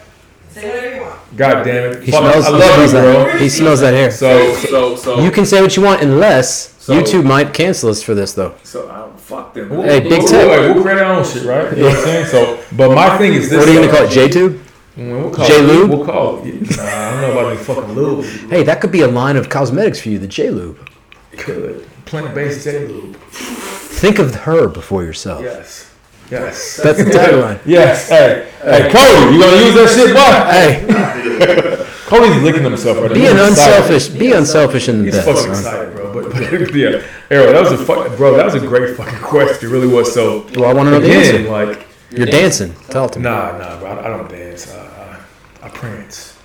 Say 0.50 0.68
whatever 0.70 0.96
you 0.96 1.02
want. 1.02 1.38
God 1.38 1.64
damn 1.64 1.92
it! 1.94 2.04
He 2.04 2.12
Fuck, 2.12 2.22
smells, 2.22 2.46
I 2.46 2.50
he 2.50 2.54
love 2.58 2.64
smells 2.74 2.94
you, 2.94 3.00
that. 3.00 3.26
bro. 3.32 3.38
He 3.40 3.50
smells 3.50 3.80
that 3.82 3.94
hair. 3.94 4.12
So, 4.12 4.54
so, 4.56 4.96
so, 4.96 5.20
You 5.24 5.32
can 5.32 5.46
say 5.46 5.62
what 5.62 5.76
you 5.78 5.84
want 5.84 6.02
unless 6.02 6.74
So- 6.84 6.94
YouTube 6.94 7.26
might 7.26 7.54
cancel 7.54 7.90
us 7.90 8.02
for 8.04 8.14
this, 8.16 8.34
though. 8.34 8.56
So 8.64 8.90
I 8.90 8.98
don't 9.00 9.20
fuck 9.20 9.54
them. 9.54 9.70
Hey, 9.84 10.00
big 10.02 10.10
we'll, 10.12 10.28
tip. 10.28 10.48
We'll, 10.50 10.74
we'll 10.76 10.84
create 10.84 11.00
our 11.00 11.14
own 11.14 11.24
shit, 11.26 11.44
right? 11.44 11.70
You 11.78 11.84
know 11.84 11.90
what 11.90 11.98
I'm 12.00 12.04
saying? 12.04 12.26
So, 12.28 12.64
but 12.76 12.94
my 12.96 13.18
thing 13.18 13.34
is 13.34 13.50
this. 13.50 13.60
What 13.60 13.70
are 13.70 13.72
you 13.74 13.80
going 13.80 13.90
to 13.90 13.96
call 13.96 14.06
it? 14.08 14.32
JTube? 14.32 14.64
Mm, 14.98 15.22
We'll 15.22 15.32
call 15.32 15.48
J-Lube? 15.48 15.90
We'll 15.90 16.06
call 16.06 16.40
it. 16.46 16.78
Nah, 16.78 16.84
I 16.84 17.12
don't 17.12 17.22
know 17.22 17.32
about 17.32 17.54
any 17.54 17.64
fucking 17.64 17.94
lube. 17.94 18.26
Hey, 18.50 18.64
that 18.64 18.82
could 18.82 18.92
be 18.92 19.02
a 19.02 19.08
line 19.08 19.38
of 19.38 19.48
cosmetics 19.48 20.02
for 20.02 20.10
you, 20.10 20.20
the 20.20 20.28
J-Lube. 20.28 20.90
Good. 21.38 21.88
Plant-based 22.06 22.64
J-lube. 22.64 23.16
Think 23.16 24.20
of 24.20 24.36
her 24.36 24.68
before 24.68 25.04
yourself. 25.04 25.42
Yes. 25.44 25.92
Yes. 26.30 26.78
That's 26.78 26.98
the 27.04 27.06
tagline. 27.12 27.60
Yes. 27.66 28.10
Hey, 28.10 28.50
hey, 28.64 28.90
Cody, 28.92 29.36
you 29.36 29.42
gonna 29.42 29.66
use 29.66 29.76
that 29.76 29.90
shit, 29.96 30.14
boy? 30.14 31.78
Hey, 31.82 31.86
Cody's 32.08 32.42
licking 32.44 32.64
himself 32.64 32.98
right 32.98 33.08
now. 33.10 33.14
be 33.14 33.26
an 33.26 33.38
excited. 33.38 33.48
unselfish. 33.88 34.08
Be 34.10 34.32
unselfish 34.34 34.90
in 34.90 35.00
the 35.00 35.06
He's 35.06 35.16
best. 35.16 35.28
fucking 35.28 35.44
son. 35.44 35.52
excited, 35.56 35.94
bro. 35.96 36.14
But, 36.14 36.32
but 36.34 36.76
yeah, 36.76 37.02
Arrow, 37.30 37.52
that 37.54 37.62
was 37.62 37.72
a 37.80 37.86
fuck, 37.86 38.16
bro. 38.18 38.36
That 38.36 38.46
was 38.46 38.56
a 38.56 38.60
great 38.60 38.96
fucking 38.98 39.20
question. 39.20 39.70
It 39.70 39.72
really 39.72 39.88
was. 39.88 40.14
So, 40.14 40.46
Well, 40.56 40.66
I 40.70 40.74
want 40.74 40.88
to 40.88 40.92
know 40.92 41.00
the 41.00 41.14
answer. 41.14 41.40
like, 41.50 41.88
You're 42.12 42.26
dancing. 42.28 42.74
Tell 42.90 43.06
it 43.06 43.14
to 43.14 43.20
me. 43.20 43.24
Nah, 43.24 43.58
nah, 43.58 43.80
bro. 43.80 43.90
I, 43.92 44.06
I 44.06 44.10
don't 44.18 44.30
dance. 44.30 44.74
I, 44.74 45.20
I, 45.62 45.68
I 45.68 45.70
prance. 45.70 46.38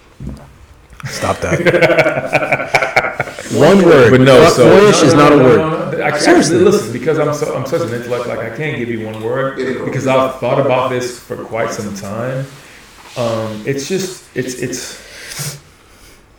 Stop 1.06 1.38
that. 1.38 2.92
One 3.52 3.84
word. 3.84 4.10
But 4.10 4.20
no, 4.22 4.48
so 4.48 4.68
boyish 4.68 5.02
is 5.02 5.14
not 5.14 5.32
a 5.32 5.36
word. 5.36 6.00
I 6.00 6.10
can't, 6.10 6.22
Seriously. 6.22 6.58
listen 6.58 6.92
because 6.92 7.18
I'm 7.18 7.32
so 7.34 7.54
I'm 7.54 7.66
such 7.66 7.82
an 7.82 7.94
intellect. 7.94 8.26
Like 8.26 8.40
I 8.40 8.56
can't 8.56 8.76
give 8.78 8.88
you 8.88 9.06
one 9.06 9.22
word 9.22 9.56
because 9.84 10.06
I've 10.06 10.38
thought 10.40 10.58
about 10.58 10.90
this 10.90 11.18
for 11.18 11.36
quite 11.44 11.70
some 11.70 11.94
time. 11.94 12.46
Um, 13.16 13.62
it's 13.66 13.88
just 13.88 14.24
it's 14.36 14.54
it's 14.60 14.94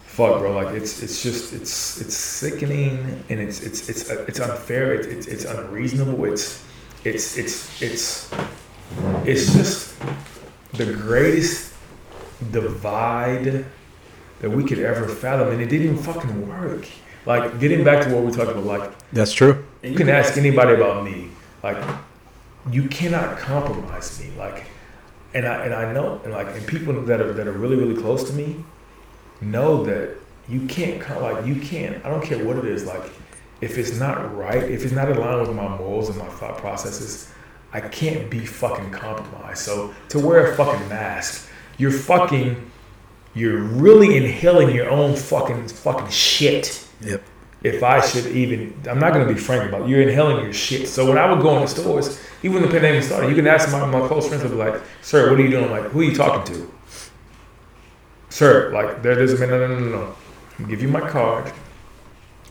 fuck, 0.06 0.40
bro. 0.40 0.52
Like 0.52 0.76
it's 0.76 1.02
it's 1.02 1.24
just 1.24 1.54
it's 1.54 2.02
it's 2.02 2.16
sickening 2.16 3.24
and 3.30 3.40
it's 3.40 3.62
it's 3.62 3.90
it's 3.90 4.10
it's 4.10 4.40
unfair. 4.40 4.94
It's 4.94 5.08
it's, 5.08 5.28
it's 5.28 5.46
unreasonable. 5.46 6.26
It's 6.26 6.64
it's 7.04 7.38
it's 7.38 7.82
it's 7.82 8.32
it's 9.26 9.54
just 9.54 9.96
the 10.74 10.86
greatest 10.94 11.74
divide 12.52 13.66
that 14.40 14.50
we 14.50 14.64
could 14.64 14.80
ever 14.80 15.08
fathom, 15.08 15.50
and 15.50 15.62
it 15.62 15.70
didn't 15.70 15.88
even 15.94 15.98
fucking 15.98 16.48
work. 16.48 16.88
Like 17.26 17.60
getting 17.60 17.84
back 17.84 18.04
to 18.06 18.14
what 18.14 18.24
we're 18.24 18.32
talking 18.32 18.54
about, 18.54 18.66
like 18.66 19.12
That's 19.12 19.34
true. 19.34 19.66
you 19.84 19.96
can 19.96 20.10
ask 20.10 20.38
anybody 20.38 20.74
about 20.74 21.04
me. 21.04 21.30
Like, 21.64 21.78
you 22.72 22.88
cannot 22.88 23.38
compromise 23.40 24.22
me. 24.22 24.32
Like, 24.38 24.66
and 25.34 25.46
I 25.46 25.66
and 25.66 25.74
I 25.74 25.92
know, 25.92 26.22
and 26.24 26.32
like, 26.34 26.48
and 26.48 26.66
people 26.66 26.94
that 27.02 27.20
are 27.20 27.34
that 27.34 27.48
are 27.48 27.52
really 27.52 27.76
really 27.76 28.00
close 28.02 28.24
to 28.26 28.34
me 28.34 28.64
know 29.42 29.84
that 29.84 30.16
you 30.48 30.66
can't 30.68 31.02
com- 31.02 31.22
like 31.22 31.46
you 31.46 31.56
can't. 31.60 32.04
I 32.06 32.10
don't 32.10 32.24
care 32.24 32.44
what 32.44 32.58
it 32.58 32.66
is. 32.66 32.86
Like, 32.86 33.04
if 33.60 33.78
it's 33.78 34.00
not 34.00 34.36
right, 34.38 34.64
if 34.64 34.84
it's 34.86 34.94
not 34.94 35.10
in 35.10 35.18
line 35.18 35.42
with 35.42 35.54
my 35.54 35.68
morals 35.78 36.10
and 36.10 36.18
my 36.18 36.28
thought 36.28 36.58
processes, 36.58 37.30
I 37.74 37.82
can't 37.82 38.30
be 38.30 38.46
fucking 38.46 38.92
compromised. 38.92 39.60
So 39.60 39.94
to 40.10 40.20
wear 40.20 40.52
a 40.52 40.56
fucking 40.56 40.88
mask, 40.88 41.50
you're 41.78 41.92
fucking, 41.92 42.72
you're 43.38 43.62
really 43.62 44.18
inhaling 44.18 44.74
your 44.74 44.90
own 44.90 45.16
fucking 45.16 45.68
fucking 45.68 46.10
shit 46.10 46.88
Yep. 47.02 47.22
if 47.64 47.84
I 47.84 48.02
should 48.02 48.26
even, 48.28 48.74
I'm 48.90 49.00
not 49.00 49.14
going 49.14 49.28
to 49.28 49.34
be 49.34 49.40
frank 49.40 49.70
about 49.70 49.84
it. 49.84 49.90
You're 49.90 50.02
inhaling 50.02 50.44
your 50.44 50.54
shit. 50.54 50.88
So 50.88 51.08
when 51.08 51.18
I 51.18 51.32
would 51.32 51.42
go 51.42 51.56
in 51.56 51.62
the 51.62 51.68
stores, 51.68 52.20
even 52.42 52.56
when 52.56 52.64
the 52.64 52.70
pandemic 52.70 53.04
started, 53.04 53.30
you 53.30 53.36
can 53.36 53.46
ask 53.48 53.72
my, 53.72 53.86
my 53.86 54.08
close 54.08 54.28
friends, 54.28 54.44
they'll 54.44 54.52
be 54.52 54.58
like, 54.58 54.82
sir, 55.02 55.30
what 55.30 55.40
are 55.40 55.44
you 55.44 55.50
doing? 55.50 55.66
I'm 55.66 55.72
like, 55.72 55.92
who 55.92 56.00
are 56.02 56.04
you 56.04 56.16
talking 56.16 56.56
to? 56.56 56.72
Sir, 58.30 58.72
like, 58.74 59.04
there, 59.04 59.16
there's 59.16 59.34
a 59.34 59.38
minute, 59.38 59.58
no, 59.58 59.68
no, 59.68 59.80
no, 59.80 59.90
no. 59.90 60.16
I'll 60.60 60.66
give 60.66 60.82
you 60.82 60.88
my 60.88 61.08
card, 61.08 61.52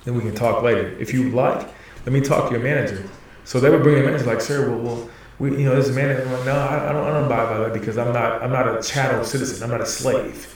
then 0.05 0.15
we 0.15 0.21
can 0.21 0.35
talk 0.35 0.63
later. 0.63 0.97
If 1.01 1.13
you 1.13 1.25
would 1.25 1.35
like, 1.35 1.69
let 2.05 2.13
me 2.13 2.21
talk 2.21 2.49
to 2.49 2.55
your 2.55 2.63
manager. 2.63 3.09
So 3.45 3.59
they 3.59 3.71
would 3.71 3.83
bring 3.83 4.01
a 4.01 4.05
manager, 4.07 4.27
like, 4.27 4.41
sir, 4.41 4.71
well, 4.71 4.79
well 4.79 5.09
we, 5.39 5.51
you 5.51 5.65
know, 5.65 5.75
this 5.77 5.95
manager, 5.95 6.23
I'm 6.23 6.33
like, 6.33 6.47
no, 6.47 6.55
I, 6.55 6.89
I 6.89 6.93
don't, 6.93 7.07
I 7.07 7.11
don't 7.11 7.29
buy 7.29 7.45
by 7.45 7.59
that 7.59 7.73
because 7.73 7.99
I'm 7.99 8.13
not, 8.13 8.43
I'm 8.43 8.51
not 8.51 8.69
a 8.69 8.83
chattel 8.83 9.25
citizen. 9.25 9.63
I'm 9.63 9.71
not 9.71 9.81
a 9.81 9.87
slave. 9.87 10.56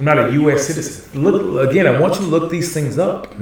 I'm 0.00 0.06
not 0.06 0.18
a 0.18 0.32
U.S. 0.32 0.66
citizen. 0.66 1.22
Look 1.22 1.68
again. 1.70 1.86
I 1.86 2.00
want 2.00 2.14
you 2.14 2.20
to 2.22 2.26
look 2.26 2.50
these 2.50 2.72
things 2.74 2.98
up. 2.98 3.32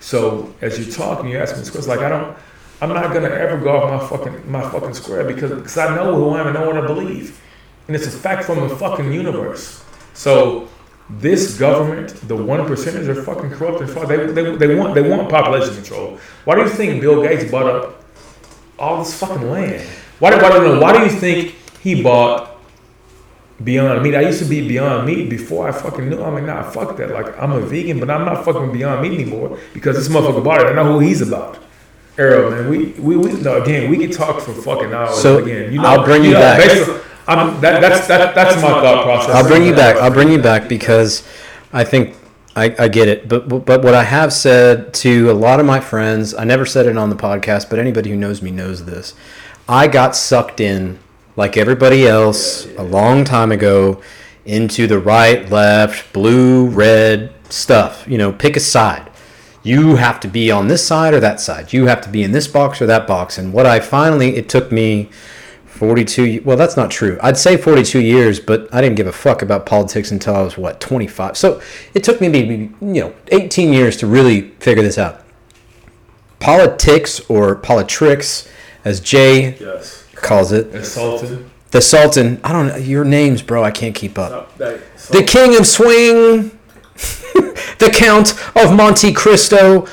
So 0.00 0.52
as 0.62 0.78
you 0.78 0.90
talk 0.90 1.20
and 1.20 1.28
you 1.30 1.38
ask 1.38 1.54
me 1.54 1.60
this 1.60 1.70
question, 1.70 1.90
like 1.90 2.00
I 2.00 2.08
don't, 2.08 2.36
I'm 2.80 2.88
not 2.88 3.12
gonna 3.12 3.28
ever 3.28 3.58
go 3.58 3.76
off 3.76 4.02
my 4.02 4.08
fucking 4.08 4.50
my 4.50 4.62
fucking 4.70 4.94
square 4.94 5.24
because 5.24 5.50
because 5.52 5.76
I 5.78 5.94
know 5.94 6.14
who 6.14 6.30
I 6.30 6.40
am 6.40 6.46
and 6.48 6.56
I 6.58 6.60
know 6.62 6.66
what 6.68 6.78
I 6.82 6.86
believe, 6.86 7.38
and 7.86 7.94
it's 7.96 8.06
a 8.06 8.10
fact 8.10 8.44
from 8.44 8.66
the 8.68 8.74
fucking 8.76 9.12
universe. 9.12 9.84
So 10.14 10.68
this 11.10 11.58
government, 11.58 12.14
the 12.28 12.36
one 12.36 12.60
percenters, 12.60 13.08
are 13.08 13.22
fucking 13.22 13.50
corrupt 13.50 13.80
and 13.82 13.90
fuck. 13.90 14.08
They, 14.08 14.26
they, 14.26 14.56
they 14.56 14.74
want 14.74 14.94
they 14.94 15.08
want 15.08 15.28
population 15.28 15.74
control. 15.74 16.18
Why 16.44 16.54
do 16.56 16.62
you 16.62 16.68
think 16.70 17.00
Bill 17.02 17.22
Gates 17.22 17.50
bought 17.50 17.66
up 17.66 18.02
all 18.78 18.98
this 19.04 19.18
fucking 19.18 19.50
land? 19.50 19.86
Why 20.18 20.30
do, 20.30 20.36
why, 20.42 20.50
do- 20.58 20.80
why 20.80 20.92
do 20.98 21.04
you 21.04 21.20
think 21.20 21.54
he 21.82 22.02
bought 22.02 22.45
Beyond 23.62 24.02
Meat. 24.02 24.14
I 24.14 24.20
used 24.20 24.38
to 24.40 24.44
be 24.44 24.66
Beyond 24.66 25.06
Meat 25.06 25.30
before 25.30 25.68
I 25.68 25.72
fucking 25.72 26.08
knew. 26.10 26.22
I'm 26.22 26.34
like, 26.34 26.44
nah, 26.44 26.62
fuck 26.70 26.96
that. 26.98 27.10
Like, 27.10 27.38
I'm 27.40 27.52
a 27.52 27.60
vegan, 27.60 27.98
but 28.00 28.10
I'm 28.10 28.24
not 28.24 28.44
fucking 28.44 28.72
Beyond 28.72 29.02
Meat 29.02 29.18
anymore 29.20 29.58
because 29.72 29.96
this 29.96 30.08
motherfucker 30.08 30.44
bought 30.44 30.60
it. 30.60 30.66
I 30.66 30.72
know 30.74 30.92
who 30.92 30.98
he's 31.00 31.22
about. 31.22 31.58
Arrow, 32.18 32.50
man. 32.50 32.68
We, 32.70 32.86
we, 32.98 33.16
we 33.16 33.32
no, 33.40 33.62
again, 33.62 33.90
we 33.90 33.98
could 33.98 34.12
talk 34.12 34.40
for 34.40 34.52
fucking 34.52 34.92
hours. 34.92 35.20
So, 35.20 35.38
again, 35.42 35.72
you 35.72 35.80
know, 35.80 35.88
I'll 35.88 36.04
bring 36.04 36.24
you 36.24 36.32
back. 36.32 36.58
based 36.58 36.88
on- 36.88 37.00
I'm, 37.28 37.60
that, 37.60 37.80
that's 37.80 38.06
that, 38.06 38.34
that's 38.34 38.54
my 38.62 38.68
thought 38.68 39.04
process. 39.04 39.34
I'll 39.34 39.48
bring 39.48 39.64
you 39.64 39.74
back. 39.74 39.96
I'll 39.96 40.12
bring 40.12 40.30
you 40.30 40.40
back 40.40 40.68
because 40.68 41.26
I 41.72 41.82
think 41.82 42.14
I, 42.54 42.74
I 42.78 42.88
get 42.88 43.08
it. 43.08 43.28
But 43.28 43.48
but 43.48 43.82
what 43.82 43.94
I 43.94 44.04
have 44.04 44.32
said 44.32 44.94
to 44.94 45.30
a 45.30 45.34
lot 45.34 45.58
of 45.58 45.66
my 45.66 45.80
friends, 45.80 46.34
I 46.34 46.44
never 46.44 46.64
said 46.64 46.86
it 46.86 46.96
on 46.96 47.10
the 47.10 47.16
podcast, 47.16 47.68
but 47.68 47.80
anybody 47.80 48.10
who 48.10 48.16
knows 48.16 48.42
me 48.42 48.52
knows 48.52 48.84
this. 48.84 49.14
I 49.68 49.88
got 49.88 50.14
sucked 50.14 50.60
in 50.60 51.00
like 51.36 51.56
everybody 51.56 52.06
else 52.06 52.66
a 52.76 52.82
long 52.82 53.24
time 53.24 53.52
ago 53.52 54.00
into 54.44 54.86
the 54.86 54.98
right, 54.98 55.48
left, 55.50 56.12
blue, 56.12 56.66
red 56.68 57.32
stuff. 57.50 58.04
You 58.08 58.18
know, 58.18 58.32
pick 58.32 58.56
a 58.56 58.60
side. 58.60 59.10
You 59.62 59.96
have 59.96 60.20
to 60.20 60.28
be 60.28 60.50
on 60.50 60.68
this 60.68 60.86
side 60.86 61.12
or 61.12 61.20
that 61.20 61.40
side. 61.40 61.72
You 61.72 61.86
have 61.86 62.00
to 62.02 62.08
be 62.08 62.22
in 62.22 62.30
this 62.32 62.46
box 62.46 62.80
or 62.80 62.86
that 62.86 63.06
box. 63.06 63.36
And 63.36 63.52
what 63.52 63.66
I 63.66 63.80
finally, 63.80 64.36
it 64.36 64.48
took 64.48 64.70
me 64.70 65.10
42 65.66 66.40
well 66.42 66.56
that's 66.56 66.74
not 66.74 66.90
true 66.90 67.18
i'd 67.22 67.36
say 67.36 67.54
42 67.58 68.00
years 68.00 68.40
but 68.40 68.66
i 68.72 68.80
didn't 68.80 68.96
give 68.96 69.06
a 69.06 69.12
fuck 69.12 69.42
about 69.42 69.66
politics 69.66 70.10
until 70.10 70.34
i 70.34 70.40
was 70.40 70.56
what 70.56 70.80
25 70.80 71.36
so 71.36 71.60
it 71.92 72.02
took 72.02 72.18
me 72.18 72.30
maybe 72.30 72.72
you 72.80 73.02
know 73.02 73.14
18 73.28 73.74
years 73.74 73.98
to 73.98 74.06
really 74.06 74.52
figure 74.52 74.82
this 74.82 74.96
out 74.96 75.22
politics 76.40 77.20
or 77.28 77.56
politricks 77.56 78.48
as 78.86 79.00
jay 79.00 79.54
Yes. 79.58 80.05
Calls 80.16 80.52
it 80.52 80.72
The 80.72 80.84
Sultan. 80.84 81.50
the 81.70 81.80
sultan 81.80 82.40
i 82.44 82.52
don't 82.52 82.68
know 82.68 82.76
your 82.76 83.04
names 83.04 83.42
bro 83.42 83.62
i 83.62 83.70
can't 83.70 83.94
keep 83.94 84.18
up 84.18 84.56
the 84.58 85.24
king 85.26 85.56
of 85.58 85.66
swing 85.66 86.50
the 87.78 87.90
count 87.92 88.32
of 88.56 88.74
monte 88.74 89.12
cristo 89.12 89.86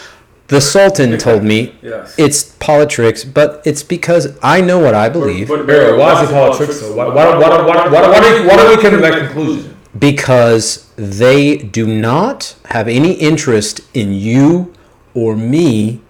the 0.47 0.61
sultan 0.61 1.17
told 1.17 1.43
me 1.43 1.75
yes. 1.81 2.13
it's 2.17 2.43
politics, 2.59 3.23
but 3.23 3.61
it's 3.65 3.81
because 3.83 4.37
i 4.43 4.61
know 4.61 4.77
what 4.79 4.93
i 4.93 5.09
believe 5.09 5.47
But 5.47 5.65
Barry, 5.67 5.97
why 5.97 6.21
is 6.21 6.29
it 6.29 6.33
politics? 6.33 6.79
So 6.79 6.95
why 6.95 7.07
why 7.07 7.37
why 7.37 7.87
why 7.89 8.19
do, 8.19 8.63
do 8.63 8.75
we 8.75 8.81
come 8.81 8.91
to 8.91 8.97
that 8.99 9.19
conclusion? 9.19 9.75
because 9.97 10.89
they 10.95 11.57
do 11.57 11.85
not 11.87 12.55
have 12.65 12.87
any 12.87 13.13
interest 13.13 13.81
in 13.93 14.11
you 14.13 14.73
or 15.13 15.35
me. 15.35 16.01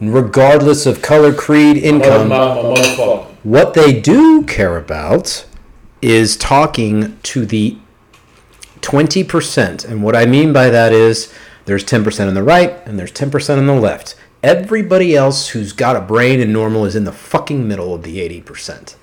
Regardless 0.00 0.86
of 0.86 1.02
color, 1.02 1.32
creed, 1.32 1.76
income. 1.76 2.28
my, 2.28 2.38
my 2.38 2.54
motherfucker. 2.54 3.26
What 3.42 3.74
they 3.74 4.00
do 4.00 4.42
care 4.44 4.76
about 4.76 5.46
is 6.02 6.36
talking 6.36 7.18
to 7.22 7.46
the 7.46 7.78
20%. 8.80 9.84
And 9.84 10.02
what 10.02 10.14
I 10.14 10.26
mean 10.26 10.52
by 10.52 10.68
that 10.70 10.92
is 10.92 11.32
there's 11.64 11.84
10% 11.84 12.28
on 12.28 12.34
the 12.34 12.42
right 12.42 12.70
and 12.86 12.98
there's 12.98 13.12
10% 13.12 13.58
on 13.58 13.66
the 13.66 13.74
left. 13.74 14.14
Everybody 14.42 15.16
else 15.16 15.48
who's 15.48 15.72
got 15.72 15.96
a 15.96 16.00
brain 16.00 16.40
and 16.40 16.52
normal 16.52 16.84
is 16.84 16.94
in 16.94 17.04
the 17.04 17.12
fucking 17.12 17.66
middle 17.66 17.94
of 17.94 18.02
the 18.02 18.18
80%. 18.18 18.96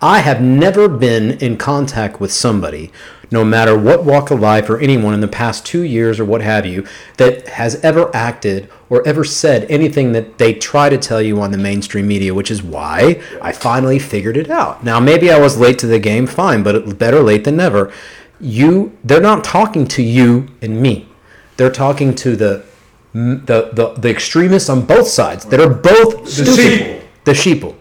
I 0.00 0.20
have 0.20 0.40
never 0.40 0.88
been 0.88 1.38
in 1.38 1.56
contact 1.56 2.20
with 2.20 2.32
somebody, 2.32 2.92
no 3.30 3.44
matter 3.44 3.76
what 3.76 4.04
walk 4.04 4.30
of 4.30 4.40
life 4.40 4.68
or 4.70 4.78
anyone 4.78 5.14
in 5.14 5.20
the 5.20 5.28
past 5.28 5.64
two 5.66 5.82
years 5.82 6.20
or 6.20 6.24
what 6.24 6.40
have 6.40 6.66
you, 6.66 6.86
that 7.16 7.48
has 7.48 7.76
ever 7.84 8.14
acted 8.14 8.68
or 8.90 9.06
ever 9.06 9.24
said 9.24 9.64
anything 9.70 10.12
that 10.12 10.38
they 10.38 10.54
try 10.54 10.88
to 10.88 10.98
tell 10.98 11.20
you 11.22 11.40
on 11.40 11.50
the 11.50 11.58
mainstream 11.58 12.06
media, 12.06 12.34
which 12.34 12.50
is 12.50 12.62
why 12.62 13.20
I 13.42 13.52
finally 13.52 13.98
figured 13.98 14.36
it 14.36 14.50
out. 14.50 14.84
Now, 14.84 15.00
maybe 15.00 15.30
I 15.30 15.38
was 15.38 15.58
late 15.58 15.78
to 15.80 15.86
the 15.86 15.98
game, 15.98 16.26
fine, 16.26 16.62
but 16.62 16.98
better 16.98 17.20
late 17.20 17.44
than 17.44 17.56
never. 17.56 17.92
You, 18.40 18.96
they're 19.04 19.20
not 19.20 19.44
talking 19.44 19.86
to 19.88 20.02
you 20.02 20.48
and 20.60 20.80
me. 20.80 21.08
They're 21.56 21.70
talking 21.70 22.14
to 22.16 22.36
the 22.36 22.64
the, 23.12 23.70
the, 23.72 23.94
the 23.96 24.10
extremists 24.10 24.68
on 24.68 24.84
both 24.86 25.06
sides 25.06 25.44
that 25.46 25.60
are 25.60 25.72
both 25.72 26.24
The 26.24 26.30
stupid. 26.30 26.56
sheeple. 26.56 27.02
The 27.22 27.32
sheeple. 27.32 27.74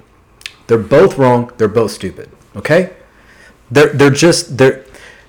They're 0.67 0.77
both 0.77 1.17
wrong. 1.17 1.51
They're 1.57 1.67
both 1.67 1.89
stupid. 1.89 2.29
Okay? 2.55 2.91
They're 3.71 3.87
they're 3.93 4.11
just 4.11 4.59
they're 4.59 4.85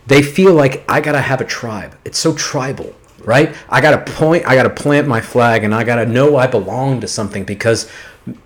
they 0.07 0.23
feel 0.23 0.55
like 0.55 0.85
I 0.89 1.01
gotta 1.01 1.21
have 1.21 1.41
a 1.41 1.45
tribe. 1.45 1.97
It's 2.05 2.19
so 2.19 2.35
tribal, 2.35 2.95
right? 3.25 3.55
I 3.69 3.81
gotta 3.81 3.99
point. 4.13 4.47
I 4.47 4.55
gotta 4.55 4.71
plant 4.71 5.09
my 5.09 5.21
flag, 5.21 5.65
and 5.65 5.75
I 5.75 5.85
gotta 5.85 6.07
know 6.07 6.37
I 6.37 6.47
belong 6.47 7.01
to 7.01 7.09
something 7.09 7.45
because 7.45 7.91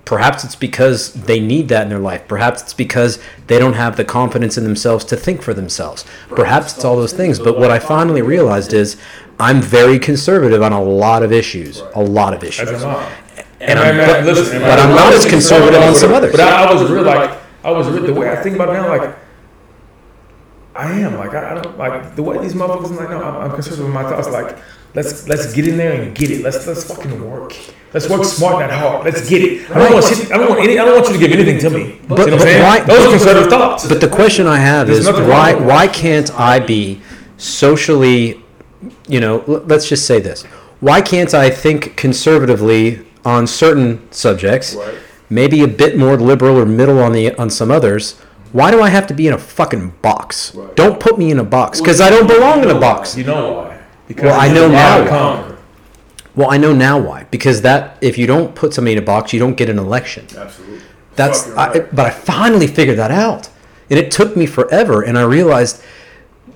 perhaps 0.04 0.42
it's 0.44 0.56
because 0.56 1.12
they 1.12 1.38
need 1.38 1.68
that 1.68 1.82
in 1.84 1.88
their 1.88 1.98
life. 2.00 2.26
Perhaps 2.26 2.62
it's 2.62 2.74
because 2.74 3.20
they 3.46 3.58
don't 3.60 3.74
have 3.74 3.96
the 3.96 4.04
confidence 4.04 4.58
in 4.58 4.64
themselves 4.64 5.04
to 5.06 5.16
think 5.16 5.40
for 5.42 5.54
themselves. 5.54 6.04
Perhaps 6.30 6.74
it's 6.76 6.84
all 6.84 6.96
those 6.96 7.12
things. 7.12 7.38
But 7.38 7.58
what 7.58 7.70
I 7.70 7.78
finally 7.78 8.22
realized 8.22 8.72
is 8.72 8.96
I'm 9.38 9.60
very 9.60 9.98
conservative 10.00 10.62
on 10.62 10.72
a 10.72 10.82
lot 10.82 11.22
of 11.22 11.30
issues. 11.32 11.80
A 11.94 12.02
lot 12.02 12.34
of 12.34 12.42
issues. 12.42 12.68
As 12.70 12.82
am 12.84 12.90
I. 12.96 13.08
And 13.60 13.78
I'm- 13.78 13.96
but- 13.96 14.24
but 14.60 14.78
I'm 14.80 14.90
not 14.94 15.12
as 15.12 15.26
conservative 15.26 15.80
on 15.82 15.94
some 15.94 16.12
others. 16.12 16.32
But 16.32 16.40
I, 16.40 16.72
was 16.72 16.90
real 16.90 17.02
like 17.02 17.30
I 17.64 17.70
was 17.70 17.88
real, 17.88 18.02
the 18.04 18.14
way 18.14 18.30
I 18.30 18.36
think 18.36 18.54
about 18.56 18.68
it 18.70 18.72
now, 18.74 18.88
like 18.88 19.14
I 20.78 20.92
am 21.00 21.12
like 21.18 21.34
I, 21.34 21.50
I 21.50 21.54
don't 21.60 21.76
like 21.76 22.14
the 22.16 22.22
way 22.22 22.38
these 22.38 22.54
motherfuckers. 22.54 22.96
Like 22.96 23.10
no, 23.10 23.20
I'm, 23.22 23.36
I'm 23.44 23.50
conservative 23.52 23.84
with 23.86 23.94
my 23.94 24.04
thoughts. 24.04 24.28
Like 24.28 24.56
let's 24.94 25.26
let's 25.28 25.52
get 25.52 25.66
in 25.66 25.76
there 25.76 25.92
and 26.00 26.14
get 26.14 26.30
it. 26.30 26.42
Let's 26.44 26.66
let's 26.68 26.84
fucking 26.84 27.28
work. 27.30 27.52
Let's 27.92 28.08
work 28.08 28.22
smart, 28.24 28.60
not 28.60 28.70
hard. 28.70 29.04
Let's 29.06 29.28
get 29.28 29.40
it. 29.42 29.70
I 29.70 29.78
don't 29.78 29.92
want 29.94 30.04
shit, 30.06 30.30
I 30.30 30.36
don't 30.38 30.48
want 30.50 30.60
any. 30.60 30.78
I 30.78 30.84
don't 30.84 30.94
want 31.00 31.06
you 31.08 31.14
to 31.14 31.18
give 31.26 31.32
anything 31.38 31.58
to 31.60 31.70
me. 31.70 32.00
But- 32.06 32.18
what 32.18 32.32
I'm 32.32 32.38
but 32.38 32.46
why- 32.46 32.80
Those 32.90 33.06
are 33.06 33.10
conservative 33.10 33.50
thoughts. 33.50 33.88
But 33.88 34.00
the 34.00 34.08
question 34.08 34.46
I 34.46 34.58
have 34.58 34.86
There's 34.86 35.06
is 35.08 35.20
why 35.32 35.54
why 35.54 35.88
can't 35.88 36.30
I 36.38 36.60
be 36.60 37.00
socially, 37.38 38.42
you 39.08 39.20
know, 39.20 39.40
l- 39.48 39.64
let's 39.66 39.88
just 39.88 40.06
say 40.06 40.20
this. 40.20 40.44
Why 40.80 41.00
can't 41.00 41.32
I 41.34 41.50
think 41.50 41.96
conservatively 41.96 43.04
on 43.24 43.46
certain 43.46 44.06
subjects, 44.12 44.74
Right. 44.74 44.94
maybe 45.28 45.62
a 45.62 45.68
bit 45.68 45.96
more 45.98 46.16
liberal 46.16 46.56
or 46.58 46.66
middle 46.66 46.98
on 47.00 47.12
the 47.12 47.34
on 47.36 47.50
some 47.50 47.70
others? 47.70 48.14
Why 48.52 48.70
do 48.70 48.80
I 48.80 48.88
have 48.88 49.06
to 49.08 49.14
be 49.14 49.26
in 49.26 49.34
a 49.34 49.38
fucking 49.38 49.90
box? 50.02 50.54
Right. 50.54 50.74
Don't 50.76 50.98
put 51.00 51.18
me 51.18 51.30
in 51.30 51.38
a 51.38 51.44
box 51.44 51.80
because 51.80 52.00
I 52.00 52.10
don't 52.10 52.26
belong 52.26 52.62
in 52.62 52.70
a 52.70 52.78
box. 52.78 53.16
You 53.16 53.24
know 53.24 53.52
why? 53.52 53.78
Because 54.06 54.24
Well, 54.24 54.40
I 54.40 54.52
know 54.52 54.68
now 54.68 55.02
why. 55.02 55.08
conquer. 55.08 55.58
Well, 56.34 56.50
I 56.50 56.56
know 56.56 56.72
now 56.72 56.98
why 56.98 57.24
because 57.30 57.62
that 57.62 57.98
if 58.00 58.16
you 58.16 58.26
don't 58.26 58.54
put 58.54 58.72
somebody 58.72 58.92
in 58.92 58.98
a 58.98 59.04
box, 59.04 59.32
you 59.32 59.40
don't 59.40 59.56
get 59.56 59.68
an 59.68 59.78
election. 59.78 60.26
Absolutely. 60.36 60.80
That's 61.16 61.48
I, 61.50 61.72
right. 61.72 61.94
but 61.94 62.06
I 62.06 62.10
finally 62.10 62.68
figured 62.68 62.96
that 62.98 63.10
out, 63.10 63.48
and 63.90 63.98
it 63.98 64.10
took 64.12 64.36
me 64.36 64.46
forever. 64.46 65.02
And 65.02 65.18
I 65.18 65.22
realized, 65.22 65.82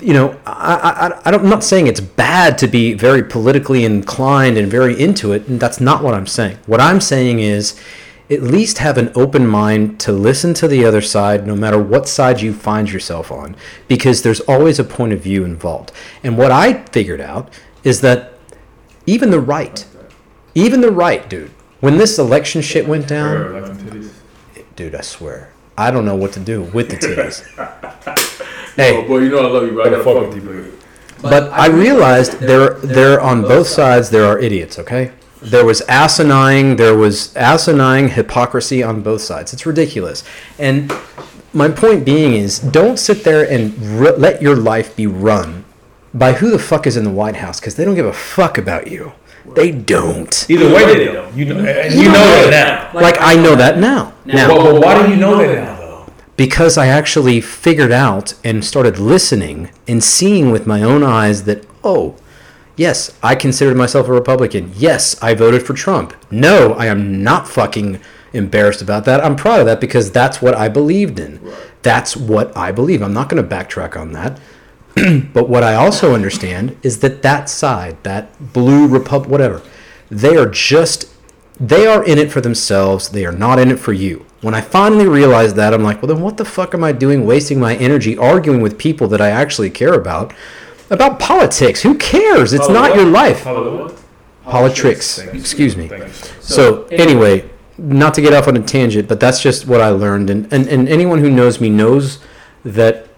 you 0.00 0.12
know, 0.14 0.38
I, 0.46 0.76
I, 1.24 1.28
I 1.28 1.30
don't, 1.32 1.42
I'm 1.42 1.50
not 1.50 1.64
saying 1.64 1.88
it's 1.88 2.00
bad 2.00 2.58
to 2.58 2.68
be 2.68 2.94
very 2.94 3.24
politically 3.24 3.84
inclined 3.84 4.56
and 4.56 4.70
very 4.70 4.98
into 4.98 5.32
it, 5.32 5.48
and 5.48 5.58
that's 5.58 5.80
not 5.80 6.04
what 6.04 6.14
I'm 6.14 6.28
saying. 6.28 6.58
What 6.66 6.80
I'm 6.80 7.00
saying 7.00 7.40
is, 7.40 7.78
at 8.32 8.42
least 8.42 8.78
have 8.78 8.96
an 8.98 9.12
open 9.14 9.46
mind 9.46 10.00
to 10.00 10.12
listen 10.12 10.54
to 10.54 10.66
the 10.68 10.84
other 10.84 11.00
side, 11.02 11.46
no 11.46 11.54
matter 11.54 11.78
what 11.78 12.08
side 12.08 12.40
you 12.40 12.52
find 12.52 12.90
yourself 12.90 13.30
on, 13.30 13.54
because 13.88 14.22
there's 14.22 14.40
always 14.40 14.78
a 14.78 14.84
point 14.84 15.12
of 15.12 15.20
view 15.20 15.44
involved. 15.44 15.92
And 16.24 16.38
what 16.38 16.50
I 16.50 16.84
figured 16.84 17.20
out 17.20 17.52
is 17.84 18.00
that 18.00 18.32
even 19.06 19.30
the 19.30 19.40
right, 19.40 19.84
even 20.54 20.80
the 20.80 20.92
right, 20.92 21.28
dude, 21.28 21.50
when 21.80 21.98
this 21.98 22.18
election 22.18 22.62
shit 22.62 22.86
went 22.86 23.08
down 23.08 23.36
Sure, 23.36 23.60
like 23.60 23.78
them 23.78 23.78
titties. 24.02 24.12
dude, 24.76 24.94
I 24.94 25.00
swear. 25.00 25.52
I 25.76 25.90
don't 25.90 26.04
know 26.04 26.16
what 26.16 26.32
to 26.34 26.40
do 26.40 26.62
with 26.62 26.90
the 26.90 26.96
titties. 26.96 27.42
Oh, 27.58 28.72
hey, 28.76 29.06
boy, 29.06 29.18
you 29.18 29.30
know 29.30 29.38
I 29.40 29.50
love 29.50 29.64
you, 29.64 29.72
bro. 29.72 29.84
I 29.84 29.90
gotta 29.90 30.04
fuck 30.04 30.26
with 30.28 30.36
you, 30.36 30.42
bro. 30.42 30.72
but 31.22 31.50
I 31.52 31.66
realized 31.68 32.38
there, 32.38 32.74
there 32.74 33.20
on 33.20 33.42
both 33.42 33.66
sides 33.66 34.10
there 34.10 34.24
are 34.26 34.38
idiots. 34.38 34.78
Okay, 34.78 35.10
there 35.42 35.64
was 35.64 35.80
asinine, 35.82 36.76
there 36.76 36.96
was 36.96 37.34
asinine 37.36 38.08
hypocrisy 38.08 38.82
on 38.82 39.02
both 39.02 39.20
sides. 39.22 39.52
It's 39.52 39.66
ridiculous. 39.66 40.24
And 40.58 40.92
my 41.52 41.68
point 41.68 42.04
being 42.04 42.34
is, 42.34 42.58
don't 42.58 42.98
sit 42.98 43.24
there 43.24 43.48
and 43.50 43.74
r- 44.00 44.12
let 44.16 44.40
your 44.40 44.56
life 44.56 44.94
be 44.96 45.06
run 45.06 45.64
by 46.14 46.32
who 46.34 46.50
the 46.50 46.58
fuck 46.58 46.86
is 46.86 46.96
in 46.96 47.04
the 47.04 47.10
White 47.10 47.36
House 47.36 47.58
because 47.60 47.74
they 47.76 47.84
don't 47.84 47.94
give 47.94 48.06
a 48.06 48.12
fuck 48.12 48.56
about 48.58 48.86
you. 48.88 49.12
They 49.54 49.72
don't. 49.72 50.46
Either 50.48 50.72
way, 50.72 50.84
they 50.86 51.04
don't. 51.12 51.34
You 51.36 51.44
know, 51.46 51.60
you 51.60 52.02
You 52.02 52.04
know 52.08 52.12
know 52.14 52.50
that 52.50 52.92
now. 52.94 53.00
Like 53.00 53.16
I 53.20 53.34
know 53.34 53.56
that 53.56 53.78
now. 53.78 54.12
Now, 54.24 54.48
Well, 54.48 54.72
well, 54.74 54.82
why 54.82 55.02
do 55.04 55.10
you 55.10 55.16
know 55.16 55.36
that 55.38 55.54
now, 55.64 55.76
though? 55.76 56.06
because 56.36 56.78
I 56.78 56.86
actually 56.86 57.40
figured 57.40 57.90
out 57.92 58.34
and 58.44 58.64
started 58.64 58.98
listening 58.98 59.70
and 59.88 60.02
seeing 60.02 60.50
with 60.52 60.66
my 60.66 60.82
own 60.82 61.02
eyes 61.02 61.44
that, 61.44 61.66
oh, 61.82 62.14
yes, 62.76 63.16
I 63.22 63.34
considered 63.34 63.76
myself 63.76 64.08
a 64.08 64.12
Republican. 64.12 64.72
Yes, 64.76 65.20
I 65.22 65.34
voted 65.34 65.62
for 65.62 65.74
Trump. 65.74 66.14
No, 66.30 66.72
I 66.74 66.86
am 66.86 67.22
not 67.22 67.48
fucking 67.48 68.00
embarrassed 68.32 68.82
about 68.82 69.04
that. 69.04 69.24
I'm 69.24 69.36
proud 69.36 69.60
of 69.60 69.66
that 69.66 69.80
because 69.80 70.10
that's 70.10 70.40
what 70.40 70.54
I 70.54 70.68
believed 70.68 71.18
in. 71.18 71.40
That's 71.82 72.16
what 72.16 72.56
I 72.56 72.72
believe. 72.72 73.02
I'm 73.02 73.14
not 73.14 73.28
going 73.28 73.42
to 73.42 73.48
backtrack 73.48 74.00
on 74.00 74.12
that. 74.12 74.40
but 75.32 75.48
what 75.48 75.62
I 75.62 75.74
also 75.74 76.14
understand 76.14 76.76
is 76.82 77.00
that 77.00 77.22
that 77.22 77.48
side, 77.48 78.02
that 78.02 78.52
blue 78.52 78.86
republic, 78.86 79.30
whatever, 79.30 79.62
they 80.10 80.36
are 80.36 80.48
just 80.48 81.08
they 81.60 81.86
are 81.86 82.04
in 82.04 82.18
it 82.18 82.32
for 82.32 82.40
themselves. 82.40 83.10
They 83.10 83.24
are 83.24 83.32
not 83.32 83.58
in 83.58 83.70
it 83.70 83.78
for 83.78 83.92
you. 83.92 84.26
When 84.40 84.54
I 84.54 84.60
finally 84.60 85.06
realized 85.06 85.54
that, 85.56 85.72
I'm 85.72 85.84
like, 85.84 86.02
well, 86.02 86.12
then 86.12 86.20
what 86.20 86.36
the 86.36 86.44
fuck 86.44 86.74
am 86.74 86.82
I 86.82 86.90
doing 86.90 87.24
wasting 87.24 87.60
my 87.60 87.76
energy 87.76 88.18
arguing 88.18 88.60
with 88.60 88.78
people 88.78 89.06
that 89.08 89.20
I 89.20 89.30
actually 89.30 89.70
care 89.70 89.94
about? 89.94 90.34
About 90.92 91.18
politics. 91.18 91.80
Who 91.82 91.96
cares? 91.96 92.52
It's 92.52 92.68
not 92.68 92.94
your 92.94 93.06
life. 93.06 93.46
What? 93.46 93.98
Politics. 94.44 95.18
Excuse 95.18 95.74
me. 95.76 95.88
Thank 95.88 96.04
you. 96.04 96.12
sir. 96.12 96.40
So 96.40 96.84
anyway, 96.90 97.48
not 97.78 98.12
to 98.14 98.20
get 98.20 98.34
off 98.34 98.46
on 98.46 98.56
a 98.58 98.62
tangent, 98.62 99.08
but 99.08 99.18
that's 99.18 99.40
just 99.40 99.66
what 99.66 99.80
I 99.80 99.88
learned, 99.88 100.28
and 100.28 100.52
and, 100.52 100.68
and 100.68 100.88
anyone 100.88 101.20
who 101.20 101.30
knows 101.30 101.60
me 101.60 101.70
knows 101.70 102.18
that, 102.64 103.08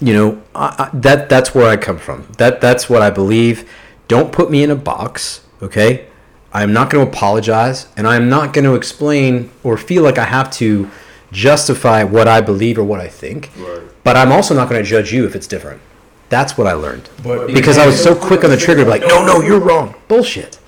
you 0.00 0.12
know, 0.12 0.42
I, 0.54 0.90
I, 0.92 0.98
that 0.98 1.28
that's 1.30 1.54
where 1.54 1.66
I 1.68 1.76
come 1.76 1.98
from. 1.98 2.28
That 2.36 2.60
that's 2.60 2.90
what 2.90 3.00
I 3.00 3.08
believe. 3.08 3.68
Don't 4.06 4.30
put 4.30 4.50
me 4.50 4.62
in 4.62 4.70
a 4.70 4.76
box, 4.76 5.46
okay? 5.62 6.06
I'm 6.52 6.72
not 6.72 6.90
going 6.90 7.04
to 7.04 7.10
apologize, 7.10 7.88
and 7.96 8.06
I'm 8.06 8.28
not 8.28 8.52
going 8.52 8.64
to 8.64 8.74
explain 8.74 9.50
or 9.62 9.76
feel 9.76 10.02
like 10.02 10.18
I 10.18 10.24
have 10.24 10.50
to 10.52 10.90
justify 11.30 12.04
what 12.04 12.26
I 12.28 12.40
believe 12.40 12.78
or 12.78 12.84
what 12.84 13.00
I 13.00 13.08
think. 13.08 13.50
Right. 13.56 13.82
But 14.02 14.16
I'm 14.16 14.32
also 14.32 14.54
not 14.54 14.68
going 14.68 14.82
to 14.82 14.88
judge 14.88 15.12
you 15.12 15.26
if 15.26 15.34
it's 15.36 15.46
different. 15.46 15.80
That's 16.28 16.58
what 16.58 16.66
I 16.66 16.74
learned 16.74 17.08
But 17.22 17.46
because 17.46 17.78
I 17.78 17.86
was 17.86 18.02
so 18.02 18.14
quick 18.14 18.44
on 18.44 18.50
the 18.50 18.56
trigger, 18.56 18.84
like, 18.84 19.02
no, 19.02 19.24
no, 19.24 19.40
you're 19.40 19.60
wrong. 19.60 19.94
Bullshit. 20.08 20.58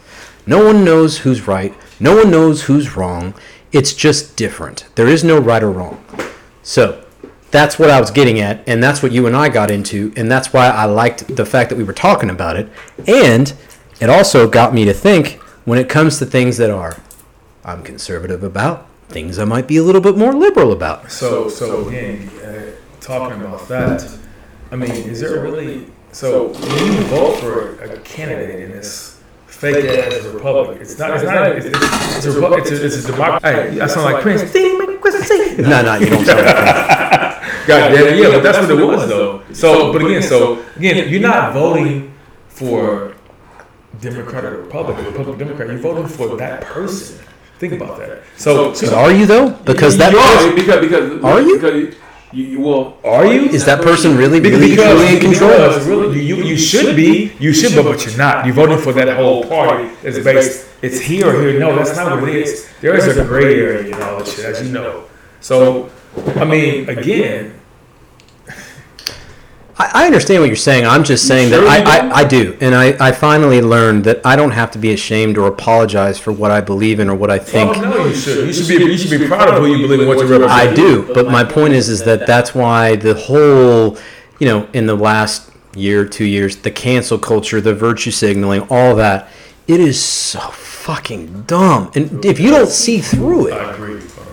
No 0.46 0.64
one 0.64 0.84
knows 0.84 1.18
who's 1.18 1.46
right. 1.46 1.74
No 2.00 2.16
one 2.16 2.30
knows 2.30 2.62
who's 2.62 2.96
wrong. 2.96 3.34
It's 3.72 3.92
just 3.92 4.36
different. 4.36 4.86
There 4.94 5.06
is 5.06 5.22
no 5.22 5.38
right 5.38 5.62
or 5.62 5.70
wrong. 5.70 6.04
So 6.62 7.04
that's 7.50 7.78
what 7.78 7.90
I 7.90 8.00
was 8.00 8.10
getting 8.10 8.40
at, 8.40 8.66
and 8.68 8.82
that's 8.82 9.02
what 9.02 9.12
you 9.12 9.26
and 9.26 9.36
I 9.36 9.48
got 9.48 9.70
into, 9.70 10.12
and 10.16 10.30
that's 10.30 10.52
why 10.52 10.68
I 10.68 10.84
liked 10.84 11.36
the 11.36 11.44
fact 11.44 11.70
that 11.70 11.76
we 11.76 11.84
were 11.84 11.92
talking 11.92 12.30
about 12.30 12.56
it. 12.56 12.68
And 13.06 13.52
it 14.00 14.08
also 14.08 14.48
got 14.48 14.72
me 14.72 14.84
to 14.84 14.94
think 14.94 15.40
when 15.64 15.78
it 15.78 15.88
comes 15.88 16.18
to 16.18 16.26
things 16.26 16.56
that 16.56 16.70
are 16.70 16.96
I'm 17.64 17.82
conservative 17.82 18.42
about, 18.42 18.86
things 19.08 19.38
I 19.38 19.44
might 19.44 19.66
be 19.68 19.76
a 19.76 19.82
little 19.82 20.00
bit 20.00 20.16
more 20.16 20.32
liberal 20.32 20.72
about. 20.72 21.10
So, 21.12 21.48
so 21.48 21.86
again, 21.88 22.28
uh, 22.40 22.72
talking 23.00 23.40
about 23.40 23.68
that, 23.68 24.18
I 24.70 24.76
mean, 24.76 24.90
is 24.90 25.20
there 25.20 25.40
really? 25.40 25.86
So 26.12 26.48
when 26.48 26.92
you 26.92 27.00
vote 27.02 27.38
for 27.38 27.78
a, 27.80 27.94
a 27.96 28.00
candidate 28.00 28.60
in 28.60 28.70
this 28.70 29.20
fake 29.46 29.84
ass 29.84 30.14
as 30.14 30.26
a 30.26 30.32
republic, 30.32 30.80
it's 30.80 30.98
not. 30.98 31.14
It's 31.14 31.24
not. 31.24 31.52
It's, 31.52 31.66
it's, 31.66 32.16
it's 32.16 32.26
a 32.26 32.32
republic. 32.32 32.60
It's 32.60 32.70
a, 32.70 32.86
it's 32.86 33.04
a 33.04 33.12
democracy. 33.12 33.46
Hey, 33.46 33.80
I 33.80 33.86
sound 33.86 34.12
like 34.12 34.22
Prince. 34.22 34.42
No, 34.54 35.82
no, 35.82 35.94
you 35.96 36.06
don't 36.10 36.24
sound 36.24 36.46
like 36.46 36.56
Prince. 36.56 37.26
God 37.66 37.88
damn 37.90 38.06
it, 38.06 38.18
yeah, 38.18 38.30
but 38.30 38.42
that's 38.42 38.58
what 38.58 38.70
it 38.70 38.84
was 38.84 39.08
though. 39.08 39.42
So, 39.52 39.92
but 39.92 40.02
again, 40.02 40.22
so 40.22 40.64
again, 40.76 41.08
you're 41.08 41.20
not 41.20 41.52
voting 41.52 42.12
for 42.48 43.14
Democrat 44.00 44.44
or 44.44 44.62
Republican, 44.62 45.04
Republican, 45.04 45.38
Democrat. 45.38 45.68
You're 45.68 45.78
voting 45.78 46.08
for 46.08 46.36
that 46.36 46.62
person. 46.62 47.24
Think 47.58 47.74
about 47.74 47.98
that. 47.98 48.22
So, 48.36 48.72
But 48.72 48.94
are 48.94 49.12
you 49.12 49.26
though? 49.26 49.50
Because 49.50 49.98
that 49.98 50.12
you 50.12 50.18
are, 50.18 50.54
because 50.54 50.80
because 50.80 51.24
Are 51.24 51.40
you? 51.42 51.56
because 51.56 51.94
you, 52.32 52.44
you 52.44 52.60
well 52.60 52.96
are 53.04 53.26
you? 53.26 53.42
is 53.50 53.64
that 53.64 53.82
person 53.82 54.16
really, 54.16 54.40
Because, 54.40 54.60
really, 54.60 54.76
truly 54.76 55.14
in 55.14 55.20
control? 55.20 55.50
really, 55.80 56.22
you, 56.22 56.36
you 56.36 56.56
should 56.56 56.94
be, 56.96 57.32
you 57.38 57.52
should, 57.52 57.74
but, 57.74 57.84
but 57.84 58.04
you're 58.06 58.16
not. 58.16 58.46
You're 58.46 58.54
voting 58.54 58.78
for 58.78 58.92
that 58.92 59.16
whole 59.16 59.44
party 59.44 59.90
that's 60.02 60.18
based. 60.18 60.68
It's 60.82 61.00
here 61.00 61.28
or 61.28 61.40
here. 61.40 61.58
No, 61.58 61.76
that's 61.76 61.96
not 61.96 62.20
what 62.20 62.30
it 62.30 62.36
is. 62.36 62.68
There 62.80 62.96
is 62.96 63.16
a 63.16 63.24
gray 63.24 63.60
area 63.60 63.94
in 63.94 64.02
all 64.02 64.18
this 64.20 64.36
shit, 64.36 64.44
as 64.46 64.66
you 64.66 64.72
know. 64.72 65.04
So, 65.40 65.90
I 66.36 66.44
mean, 66.44 66.88
again, 66.88 67.60
I, 69.80 70.02
I 70.02 70.06
understand 70.06 70.42
what 70.42 70.48
you're 70.48 70.56
saying. 70.56 70.84
I'm 70.84 71.04
just 71.04 71.26
saying 71.26 71.48
sure 71.48 71.62
that 71.62 71.68
I, 71.68 72.00
don't? 72.00 72.12
I, 72.12 72.16
I 72.16 72.24
do. 72.24 72.56
And 72.60 72.74
I, 72.74 73.08
I 73.08 73.12
finally 73.12 73.62
learned 73.62 74.04
that 74.04 74.20
I 74.26 74.36
don't 74.36 74.50
have 74.50 74.70
to 74.72 74.78
be 74.78 74.92
ashamed 74.92 75.38
or 75.38 75.46
apologize 75.46 76.18
for 76.18 76.32
what 76.32 76.50
I 76.50 76.60
believe 76.60 77.00
in 77.00 77.08
or 77.08 77.14
what 77.14 77.30
I 77.30 77.38
oh, 77.38 77.42
think. 77.42 77.78
oh, 77.78 77.80
no, 77.80 78.04
you 78.04 78.14
should. 78.14 78.46
You 78.46 78.52
should 78.52 78.68
be. 78.68 78.84
You 78.84 78.98
should 78.98 79.18
be 79.18 79.26
proud 79.26 79.48
of 79.48 79.54
who 79.54 79.66
you 79.66 79.78
believe 79.78 80.00
in, 80.00 80.08
what 80.08 80.18
you 80.18 80.26
represent. 80.26 80.50
I 80.50 80.72
do. 80.74 81.10
But 81.14 81.26
my 81.26 81.44
point 81.44 81.72
is, 81.72 81.88
is 81.88 82.04
that 82.04 82.26
that's 82.26 82.54
why 82.54 82.96
the 82.96 83.14
whole, 83.14 83.96
you 84.38 84.46
know, 84.46 84.68
in 84.74 84.86
the 84.86 84.96
last 84.96 85.50
year, 85.74 86.04
two 86.04 86.26
years, 86.26 86.56
the 86.56 86.70
cancel 86.70 87.18
culture, 87.18 87.60
the 87.60 87.74
virtue 87.74 88.10
signaling, 88.10 88.66
all 88.68 88.96
that, 88.96 89.30
it 89.66 89.80
is 89.80 90.02
so 90.02 90.40
fucking 90.40 91.44
dumb. 91.44 91.90
And 91.94 92.22
if 92.22 92.38
you 92.38 92.50
don't 92.50 92.68
see 92.68 92.98
through 92.98 93.48
it, 93.48 93.54
I 93.54 93.72
agree. 93.72 94.00
bro. 94.00 94.24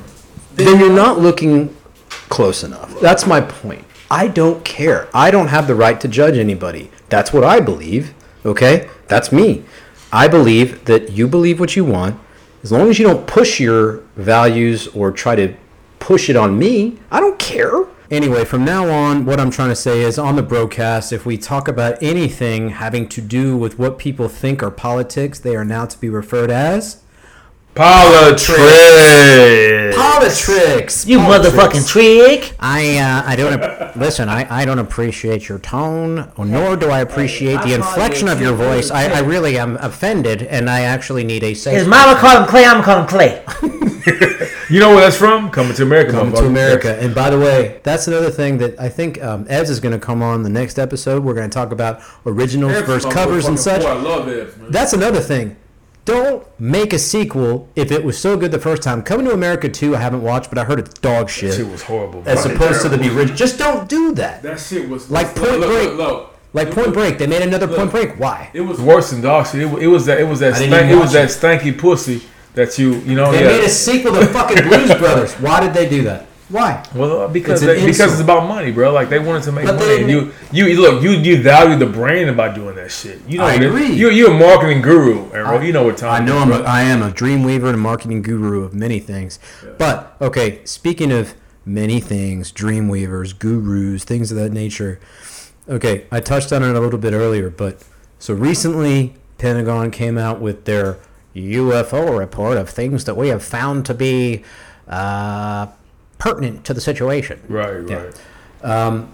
then 0.56 0.80
you're 0.80 0.94
not 0.94 1.20
looking 1.20 1.74
close 2.10 2.64
enough. 2.64 3.00
That's 3.00 3.26
my 3.26 3.40
point. 3.40 3.87
I 4.10 4.28
don't 4.28 4.64
care. 4.64 5.10
I 5.14 5.32
don't 5.32 5.48
have 5.48 5.68
the 5.68 5.76
right 5.76 6.00
to 6.02 6.08
judge 6.08 6.38
anybody. 6.38 6.92
That's 7.10 7.34
what 7.34 7.44
I 7.44 7.60
believe. 7.60 8.14
Okay? 8.46 8.90
That's 9.08 9.32
me. 9.32 9.66
I 10.12 10.28
believe 10.28 10.86
that 10.86 11.12
you 11.12 11.28
believe 11.28 11.60
what 11.60 11.76
you 11.76 11.84
want. 11.84 12.20
As 12.64 12.72
long 12.72 12.90
as 12.90 13.00
you 13.00 13.06
don't 13.06 13.28
push 13.28 13.60
your 13.60 14.04
values 14.16 14.88
or 14.88 15.12
try 15.12 15.36
to 15.36 15.56
push 16.00 16.30
it 16.30 16.36
on 16.36 16.58
me, 16.58 16.98
I 17.12 17.20
don't 17.20 17.38
care. 17.38 17.86
Anyway, 18.10 18.46
from 18.46 18.64
now 18.64 18.90
on, 18.90 19.26
what 19.26 19.40
I'm 19.40 19.52
trying 19.52 19.70
to 19.70 19.76
say 19.76 20.02
is 20.02 20.18
on 20.18 20.38
the 20.38 20.44
broadcast, 20.44 21.12
if 21.12 21.26
we 21.26 21.38
talk 21.38 21.68
about 21.68 22.02
anything 22.02 22.70
having 22.70 23.10
to 23.10 23.22
do 23.22 23.58
with 23.58 23.78
what 23.78 24.00
people 24.00 24.30
think 24.30 24.64
are 24.64 24.72
politics, 24.72 25.40
they 25.40 25.58
are 25.58 25.66
now 25.66 25.86
to 25.86 26.00
be 26.00 26.10
referred 26.10 26.50
as 26.50 27.04
Politics. 27.78 28.48
Politics. 29.96 31.06
You 31.06 31.20
motherfucking 31.20 31.88
trick. 31.88 32.56
I 32.60 32.98
uh, 32.98 33.24
I 33.26 33.36
don't 33.36 33.62
ap- 33.62 33.96
listen. 33.96 34.30
I, 34.30 34.62
I 34.62 34.66
don't 34.66 34.80
appreciate 34.80 35.48
your 35.48 35.60
tone, 35.60 36.32
nor 36.38 36.76
do 36.76 36.90
I 36.90 37.02
appreciate 37.02 37.62
the 37.62 37.74
inflection 37.74 38.28
of 38.28 38.42
your 38.42 38.54
voice. 38.54 38.90
I, 38.90 39.10
I 39.10 39.20
really 39.20 39.58
am 39.58 39.78
offended, 39.78 40.42
and 40.42 40.70
I 40.70 40.82
actually 40.82 41.24
need 41.24 41.44
a 41.44 41.54
safe. 41.54 41.78
His 41.78 41.88
mama 41.88 42.20
called 42.20 42.44
him 42.44 42.50
Clay. 42.50 42.66
I'm 42.66 42.84
calling 42.84 43.04
him 43.04 43.08
Clay. 43.08 43.46
You 44.70 44.82
know 44.82 44.90
where 44.90 45.00
that's 45.00 45.16
from? 45.16 45.50
Coming 45.50 45.74
to 45.76 45.84
America. 45.84 46.12
Coming 46.12 46.36
to. 46.36 46.46
America. 46.46 46.98
And 47.02 47.16
by 47.16 47.30
the 47.30 47.40
way, 47.40 47.80
that's 47.84 48.08
another 48.08 48.30
thing 48.30 48.58
that 48.58 48.78
I 48.78 48.90
think 48.90 49.22
um, 49.24 49.46
Ebs 49.46 49.70
is 49.70 49.80
going 49.80 49.94
to 49.98 50.00
come 50.00 50.22
on 50.22 50.44
the 50.44 50.50
next 50.50 50.78
episode. 50.78 51.24
We're 51.24 51.36
going 51.36 51.50
to 51.50 51.54
talk 51.54 51.72
about 51.72 52.02
originals 52.26 52.74
Eb's 52.74 52.86
versus 52.86 53.14
covers 53.14 53.46
and 53.46 53.58
such. 53.58 53.84
boy. 53.84 53.88
I 53.88 53.94
love 53.94 54.28
Ebs, 54.28 54.58
man. 54.58 54.72
That's 54.72 54.92
another 54.92 55.22
thing. 55.22 55.56
Don't 56.08 56.48
make 56.58 56.94
a 56.94 57.00
sequel 57.00 57.68
if 57.76 57.92
it 57.92 58.02
was 58.02 58.18
so 58.18 58.38
good 58.38 58.54
the 58.54 58.60
first 58.60 58.82
time. 58.82 59.04
Coming 59.04 59.26
to 59.26 59.34
America 59.34 59.68
2, 59.68 59.94
I 59.94 60.00
haven't 60.00 60.22
watched, 60.22 60.48
but 60.50 60.58
I 60.58 60.64
heard 60.64 60.80
it's 60.80 60.94
dog 60.94 61.30
shit. 61.30 61.56
shit 61.56 61.68
was 61.68 61.84
horrible. 61.84 62.24
as 62.26 62.46
opposed 62.46 62.82
to 62.84 62.90
the 62.90 62.96
original. 62.96 63.36
Just 63.36 63.60
don't 63.60 63.90
do 63.90 64.14
that. 64.14 64.42
That 64.42 64.58
shit 64.58 64.88
was 64.88 65.12
Like 65.12 65.36
Point 65.36 65.60
look, 65.60 65.70
Break. 65.70 65.90
Look, 65.90 65.98
look. 65.98 66.36
Like 66.54 66.72
Point 66.72 66.94
Break, 66.94 67.18
they 67.18 67.28
made 67.28 67.42
another 67.42 67.68
Point 67.68 67.92
Break. 67.92 68.18
Why? 68.18 68.50
It 68.54 68.62
was 68.62 68.80
worse 68.80 69.12
than 69.12 69.20
dog 69.20 69.48
shit. 69.48 69.64
It, 69.64 69.84
it 69.84 69.88
was 69.88 70.06
that. 70.06 70.22
It 70.22 70.24
was 70.24 70.40
that. 70.40 70.56
Stank, 70.56 70.90
it 70.90 70.96
was 70.96 71.12
that 71.12 71.28
stanky 71.28 71.78
pussy 71.78 72.22
that 72.54 72.80
you. 72.80 73.00
You 73.00 73.16
know. 73.16 73.34
They 73.34 73.42
yeah. 73.42 73.58
made 73.58 73.66
a 73.66 73.70
sequel 73.70 74.14
to 74.14 74.26
fucking 74.28 74.64
Blues 74.66 74.96
Brothers. 74.96 75.34
Why 75.34 75.60
did 75.60 75.74
they 75.74 75.90
do 75.90 76.04
that? 76.04 76.27
Why? 76.50 76.82
Well, 76.96 77.22
uh, 77.24 77.28
because 77.28 77.62
It's 77.62 77.82
they, 77.82 77.86
because 77.86 78.14
it's 78.14 78.22
about 78.22 78.48
money, 78.48 78.72
bro. 78.72 78.94
Like 78.94 79.10
they 79.10 79.20
wanted 79.20 79.44
to 79.44 79.52
make 79.52 79.66
But 79.66 79.76
money. 79.76 80.10
you, 80.10 80.32
you, 80.54 80.68
you 80.68 80.82
look, 80.82 81.04
you, 81.04 81.12
you 81.12 81.42
value 81.44 81.78
the 81.78 81.86
brand 81.86 82.38
by 82.38 82.54
doing 82.54 82.76
that 82.76 82.90
shit. 82.90 83.20
You 83.28 83.40
know 83.40 83.44
I 83.46 83.58
what 83.58 83.66
agree. 83.66 83.88
You 83.94 84.10
you're 84.12 84.32
a 84.32 84.40
marketing 84.40 84.82
guru, 84.82 85.30
Arrow. 85.34 85.60
you 85.60 85.74
know 85.74 85.84
what 85.84 85.98
time. 85.98 86.24
I 86.24 86.26
know 86.26 86.38
is, 86.38 86.44
I'm 86.44 86.52
a, 86.54 86.58
bro. 86.60 86.66
I 86.66 86.82
am 86.84 87.02
a 87.04 87.12
dream 87.12 87.44
weaver 87.44 87.68
and 87.68 87.76
a 87.76 87.80
marketing 87.80 88.22
guru 88.22 88.64
of 88.64 88.74
many 88.74 89.00
things. 89.00 89.40
But 89.78 90.16
okay, 90.22 90.64
speaking 90.64 91.12
of 91.12 91.34
many 91.66 92.00
things, 92.00 92.52
dream 92.54 92.88
weavers, 92.88 93.34
gurus, 93.34 94.06
things 94.06 94.32
of 94.32 94.38
that 94.38 94.54
nature. 94.54 95.02
Okay, 95.68 96.06
I 96.14 96.22
touched 96.22 96.54
on 96.54 96.64
it 96.64 96.74
a 96.74 96.80
little 96.80 97.00
bit 97.00 97.12
earlier, 97.12 97.50
but 97.50 97.84
so 98.20 98.34
recently 98.34 99.16
Pentagon 99.38 99.92
came 99.92 100.18
out 100.18 100.40
with 100.40 100.64
their 100.64 100.98
UFO 101.36 102.18
report 102.18 102.56
of 102.58 102.70
things 102.70 103.04
that 103.04 103.18
we 103.18 103.28
have 103.28 103.44
found 103.44 103.86
to 103.88 103.94
be 103.94 104.44
uh, 104.88 105.68
pertinent 106.18 106.64
to 106.66 106.74
the 106.74 106.82
situation. 106.82 107.42
Right, 107.48 107.88
Yeah. 107.88 108.04
right. 108.64 109.08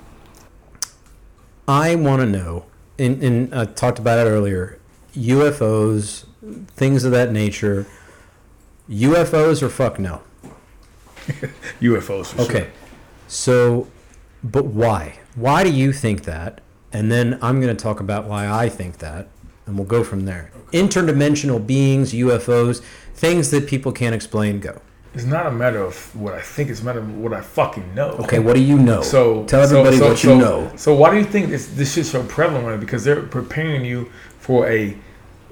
I 1.68 1.95
want 1.95 2.22
to 2.22 2.26
know, 2.26 2.66
and, 2.99 3.24
and 3.24 3.56
I 3.56 3.66
talked 3.66 3.99
about 3.99 4.20
it 4.26 4.30
earlier, 4.30 4.80
UFOs, 5.16 6.26
things 6.68 7.06
of 7.06 7.12
that 7.12 7.32
nature. 7.32 7.86
UFOs 8.89 9.62
or 9.64 9.70
fuck 9.70 9.97
no? 9.97 10.22
UFOs. 11.82 12.28
For 12.28 12.41
Okay. 12.41 12.60
Sure. 12.64 12.68
So, 13.28 13.88
but 14.43 14.66
why? 14.66 15.20
Why 15.36 15.64
do 15.64 15.72
you 15.72 15.93
think 15.93 16.24
that? 16.26 16.60
And 16.91 17.12
then 17.12 17.39
I'm 17.41 17.62
going 17.62 17.76
to 17.76 17.82
talk 17.82 17.99
about 18.01 18.26
why 18.26 18.47
I 18.49 18.68
think 18.70 18.97
that, 18.97 19.30
and 19.66 19.78
we'll 19.78 19.88
go 19.88 20.04
from 20.04 20.26
there. 20.26 20.51
Interdimensional 20.74 21.66
beings, 21.66 22.12
UFOs, 22.14 22.82
things 23.16 23.51
that 23.51 23.68
people 23.68 23.91
can't 23.93 24.14
explain, 24.14 24.60
go. 24.60 24.82
It's 25.16 25.26
not 25.26 25.45
a 25.45 25.51
matter 25.51 25.80
of 25.84 25.95
what 26.16 26.34
I 26.34 26.41
think. 26.41 26.70
It's 26.72 26.82
a 26.82 26.86
matter 26.86 26.99
of 26.99 27.16
what 27.18 27.34
I 27.34 27.41
fucking 27.41 27.93
know. 27.93 28.11
Okay, 28.22 28.39
what 28.39 28.55
do 28.55 28.61
you 28.61 28.80
know? 28.80 29.01
So 29.01 29.43
tell 29.45 29.66
so- 29.68 29.78
everybody 29.80 29.97
so- 29.97 30.07
what 30.09 30.24
you 30.24 30.30
so- 30.32 30.38
know. 30.39 30.72
So 30.76 30.95
why 30.95 31.11
do 31.11 31.18
you 31.18 31.24
think 31.24 31.49
this 31.49 31.68
this 31.68 31.93
shit's 31.93 32.09
so 32.11 32.24
prevalent? 32.24 32.80
Because 32.80 33.03
they're 33.03 33.22
preparing 33.22 33.86
you 33.86 34.09
for 34.39 34.68
a 34.68 34.97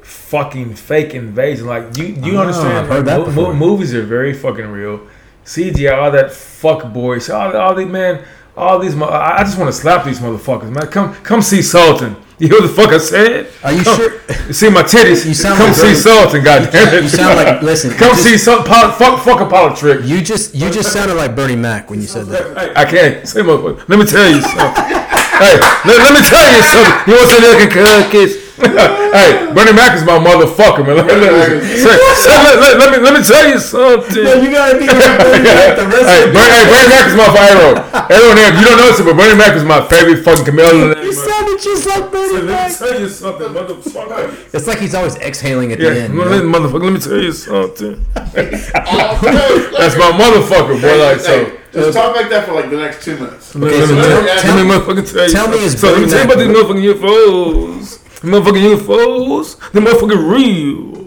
fucking 0.01 0.73
fake 0.73 1.13
invasion. 1.13 1.67
Like 1.67 1.95
you, 1.97 2.05
you 2.05 2.37
Ah, 2.37 2.41
understand? 2.41 2.77
I've 2.77 2.87
heard 2.87 2.95
like, 2.97 3.05
that 3.05 3.19
mo- 3.19 3.25
before. 3.25 3.53
mo- 3.53 3.67
movies 3.67 3.93
are 3.93 4.01
very 4.03 4.33
fucking 4.33 4.67
real. 4.71 5.01
CGI, 5.45 5.95
all 5.97 6.11
that 6.11 6.31
fuck 6.31 6.91
boys, 6.93 7.29
all, 7.29 7.55
all 7.55 7.73
these 7.75 7.87
man, 7.87 8.19
all 8.57 8.79
these. 8.79 8.95
mo- 8.95 9.05
I 9.07 9.39
I 9.39 9.43
just 9.43 9.57
want 9.57 9.67
to 9.69 9.73
slap 9.73 10.05
these 10.05 10.19
motherfuckers, 10.19 10.69
man. 10.71 10.87
Come, 10.87 11.13
come 11.23 11.41
see 11.41 11.61
Sultan. 11.61 12.15
You 12.39 12.47
hear 12.47 12.59
what 12.61 12.67
the 12.67 12.73
fuck 12.73 12.89
I 12.89 12.97
said? 12.97 13.47
Are 13.63 13.71
you 13.71 13.83
Come- 13.83 13.97
sure? 13.97 14.13
You 14.47 14.53
see 14.61 14.69
my 14.69 14.81
titties? 14.81 15.25
You 15.27 15.33
sound 15.35 15.57
come 15.57 15.67
like 15.67 15.75
see 15.75 15.93
Sultan, 15.93 16.43
goddamn 16.43 16.93
it. 16.95 17.03
You 17.03 17.09
sound 17.09 17.35
like 17.37 17.61
listen. 17.61 17.91
Come 17.91 18.09
just, 18.17 18.23
see 18.23 18.37
some 18.37 18.63
pol- 18.63 18.91
fuck 18.91 19.21
fuck 19.23 19.41
a 19.41 19.45
politrick. 19.45 20.07
You 20.07 20.21
just 20.21 20.55
you 20.55 20.69
just 20.71 20.91
sounded 20.91 21.13
like 21.15 21.35
Bernie 21.35 21.55
Mac 21.55 21.89
when 21.89 22.01
you 22.01 22.07
said 22.07 22.25
that. 22.27 22.57
Hey, 22.57 22.73
I 22.75 22.85
can't 22.85 23.27
say 23.27 23.41
motherfucker. 23.41 23.87
Let 23.87 23.99
me 23.99 24.05
tell 24.05 24.27
you 24.29 24.41
something. 24.41 24.83
hey, 24.89 25.55
let, 25.85 25.97
let 26.01 26.13
me 26.17 26.21
tell 26.25 26.47
you 26.49 26.63
something. 26.65 27.13
You 27.13 27.13
want 27.19 27.29
some 27.29 27.41
milk 27.41 27.61
and 27.61 27.71
cookies? 27.71 28.40
hey, 29.17 29.49
Bernie 29.53 29.73
Mac 29.73 29.95
is 29.97 30.03
my 30.05 30.17
motherfucker, 30.21 30.85
man. 30.85 30.97
Let, 30.97 31.07
let, 31.07 31.19
let, 31.21 31.63
say, 31.63 31.97
say, 31.97 32.37
let, 32.37 32.59
let, 32.61 32.77
let 32.77 32.89
me 32.91 32.97
let 33.03 33.13
me 33.17 33.21
tell 33.25 33.47
you 33.49 33.59
something. 33.59 34.15
you 34.17 34.51
gotta 34.51 34.77
be 34.77 34.85
like 34.87 35.17
Bernie 35.25 35.43
Mac 35.43 35.77
the 35.77 35.87
rest 35.89 36.05
hey, 36.09 36.23
of 36.23 36.29
the 36.29 36.33
Bernie, 36.37 36.55
hey, 36.55 36.65
Bernie 36.69 36.89
Mac 36.93 37.05
is 37.09 37.15
my 37.17 37.27
Arrow. 37.31 37.73
Everyone 38.11 38.37
here, 38.37 38.53
you 38.59 38.65
don't 38.65 38.77
know 38.77 38.87
this, 38.93 39.01
but 39.01 39.15
Bernie 39.17 39.37
Mac 39.37 39.55
is 39.55 39.63
my 39.63 39.81
favorite 39.87 40.23
fucking 40.23 40.45
chameleon. 40.45 40.97
You 41.01 41.13
sounded 41.13 41.59
just 41.61 41.87
like 41.87 42.11
Bernie 42.11 42.33
Let 42.33 42.43
me 42.43 42.51
Mac. 42.51 42.77
tell 42.77 42.99
you 42.99 43.09
something, 43.09 43.47
motherfucker. 43.49 44.53
It's 44.53 44.67
like 44.67 44.79
he's 44.79 44.95
always 44.95 45.15
exhaling 45.17 45.71
at 45.71 45.79
the 45.79 45.85
Yeah, 45.85 46.01
end. 46.05 46.13
you 46.13 46.23
let- 46.23 46.43
know? 46.45 46.51
motherfucker, 46.59 46.83
let 46.83 46.93
me 46.93 46.99
tell 46.99 47.17
you 47.21 47.31
something. 47.31 48.05
That's 48.15 49.95
my 49.97 50.11
motherfucker, 50.13 50.81
boy. 50.81 50.97
Like 51.01 51.19
so. 51.19 51.57
Just 51.71 51.95
uh, 51.97 52.01
talk 52.03 52.15
like 52.17 52.29
that 52.29 52.45
for 52.45 52.53
like 52.53 52.69
the 52.69 52.75
next 52.75 53.01
two 53.05 53.15
minutes. 53.17 53.55
Let, 53.55 53.71
Okay, 53.71 53.79
let 53.79 53.87
so 53.87 53.95
me 53.95 54.01
tell- 54.01 54.25
tell, 54.25 54.39
tell- 54.41 54.55
let 54.55 54.65
me 54.65 54.71
motherfucking 54.73 55.13
tell 55.13 55.23
you. 55.25 55.31
tell 55.31 55.47
me 55.47 55.57
is 55.63 55.79
so 55.79 55.87
let 55.91 56.01
me 56.01 56.09
tell 56.09 56.19
you 56.19 56.25
about 56.25 56.37
Mac- 56.37 56.47
these 56.47 56.57
motherfucking 56.57 56.99
UFOs. 56.99 58.00
The 58.21 58.27
motherfucking 58.27 58.75
UFOs. 58.77 59.71
The 59.71 59.79
motherfucking 59.79 60.31
real. 60.31 61.01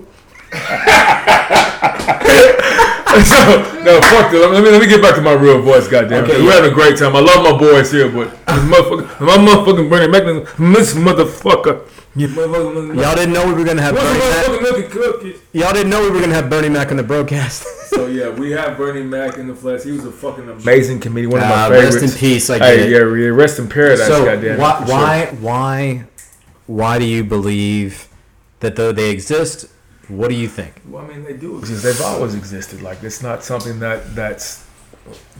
so, 3.24 3.80
no, 3.84 4.00
fuck 4.02 4.32
that. 4.32 4.48
Let 4.52 4.64
me, 4.64 4.70
let 4.70 4.80
me 4.80 4.88
get 4.88 5.00
back 5.00 5.14
to 5.14 5.20
my 5.20 5.32
real 5.32 5.62
voice, 5.62 5.86
goddamn. 5.86 6.24
Okay, 6.24 6.42
We're 6.42 6.50
having 6.52 6.72
a 6.72 6.74
great 6.74 6.98
time. 6.98 7.14
I 7.14 7.20
love 7.20 7.44
my 7.44 7.56
boys 7.56 7.92
here, 7.92 8.10
but 8.10 8.30
this 8.30 8.64
motherfucker, 8.64 9.20
my 9.20 9.36
motherfucking 9.36 9.88
Bernie 9.88 10.08
Mac, 10.08 10.24
this 10.58 10.94
motherfucker. 10.94 11.88
Y'all 12.16 13.14
didn't 13.14 13.32
know 13.32 13.46
we 13.46 13.54
were 13.54 13.64
gonna 13.64 13.82
have 13.82 13.94
Bernie 13.94 14.18
Mac. 14.18 14.46
motherfucking 14.46 14.62
milk 14.62 14.78
and 14.78 14.90
cookies? 14.92 15.40
Y'all 15.52 15.72
didn't 15.72 15.90
know 15.90 16.02
we 16.02 16.10
were 16.10 16.20
gonna 16.20 16.34
have 16.34 16.50
Bernie 16.50 16.68
Mac 16.68 16.90
on 16.90 16.96
the 16.96 17.02
broadcast. 17.02 17.66
So 17.94 18.06
yeah, 18.08 18.28
we 18.28 18.50
have 18.50 18.76
Bernie 18.76 19.04
Mac 19.04 19.38
in 19.38 19.46
the 19.46 19.54
flesh. 19.54 19.84
He 19.84 19.92
was 19.92 20.04
a 20.04 20.10
fucking 20.10 20.48
amazing 20.48 20.98
comedian, 20.98 21.30
one 21.30 21.42
of 21.44 21.48
my 21.48 21.68
favorites. 21.68 22.02
rest 22.02 22.14
in 22.14 22.18
peace. 22.18 22.50
I 22.50 22.58
Hey, 22.58 22.90
yeah, 22.90 22.98
yeah, 22.98 23.28
rest 23.28 23.60
in 23.60 23.68
paradise, 23.68 24.08
so 24.08 24.24
goddamn. 24.24 24.58
why, 24.58 25.26
sure. 25.26 25.34
why 25.36 26.04
why 26.66 26.98
do 26.98 27.04
you 27.04 27.24
believe 27.24 28.08
that 28.60 28.76
though 28.76 28.92
they 28.92 29.10
exist? 29.10 29.70
What 30.08 30.28
do 30.28 30.34
you 30.34 30.48
think? 30.48 30.82
Well, 30.88 31.04
I 31.04 31.08
mean, 31.08 31.24
they 31.24 31.32
do 31.34 31.58
exist. 31.58 31.82
They've 31.82 32.00
always 32.00 32.34
existed. 32.34 32.82
Like 32.82 33.02
it's 33.02 33.22
not 33.22 33.42
something 33.42 33.78
that 33.80 34.14
that's 34.14 34.66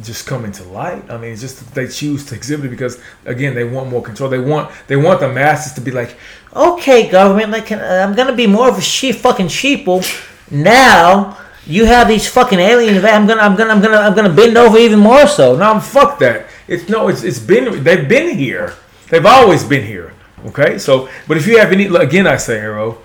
just 0.03 0.27
coming 0.27 0.53
to 0.53 0.64
light. 0.64 1.11
I 1.11 1.16
mean, 1.16 1.33
it's 1.33 1.41
just 1.41 1.75
they 1.75 1.87
choose 1.87 2.27
to 2.27 2.35
exhibit 2.35 2.66
it 2.66 2.70
because 2.70 3.01
again, 3.25 3.55
they 3.55 3.64
want 3.64 3.91
more 3.91 4.03
control. 4.03 4.29
They 4.31 4.39
want 4.39 4.70
they 4.87 4.97
want 4.97 5.20
the 5.20 5.33
masses 5.33 5.72
to 5.75 5.81
be 5.81 5.91
like, 5.91 6.16
Okay, 6.55 7.11
government, 7.11 7.51
like 7.51 7.72
I'm 7.72 8.14
gonna 8.14 8.37
be 8.37 8.47
more 8.47 8.68
of 8.68 8.79
a 8.79 8.81
sheep, 8.81 9.16
fucking 9.16 9.47
sheeple. 9.47 10.03
Now 10.51 11.39
you 11.66 11.85
have 11.87 12.07
these 12.07 12.29
fucking 12.29 12.61
aliens. 12.61 13.05
I'm 13.05 13.27
gonna, 13.27 13.41
I'm 13.41 13.57
gonna, 13.57 13.72
I'm 13.72 13.83
gonna, 13.83 13.97
I'm 13.97 14.14
gonna 14.14 14.33
bend 14.33 14.57
over 14.57 14.79
even 14.79 15.01
more 15.01 15.27
so. 15.27 15.57
No, 15.57 15.81
fuck 15.81 16.18
that. 16.20 16.47
It's 16.68 16.89
no, 16.89 17.09
it's 17.09 17.25
it's 17.25 17.41
been 17.41 17.83
they've 17.83 18.09
been 18.09 18.37
here. 18.37 18.75
They've 19.11 19.27
always 19.27 19.64
been 19.64 19.85
here. 19.85 20.12
Okay, 20.47 20.78
so 20.78 21.09
but 21.26 21.36
if 21.36 21.47
you 21.47 21.59
have 21.59 21.72
any, 21.72 21.86
again, 21.86 22.26
I 22.26 22.36
say 22.36 22.59
Arrow, 22.59 22.99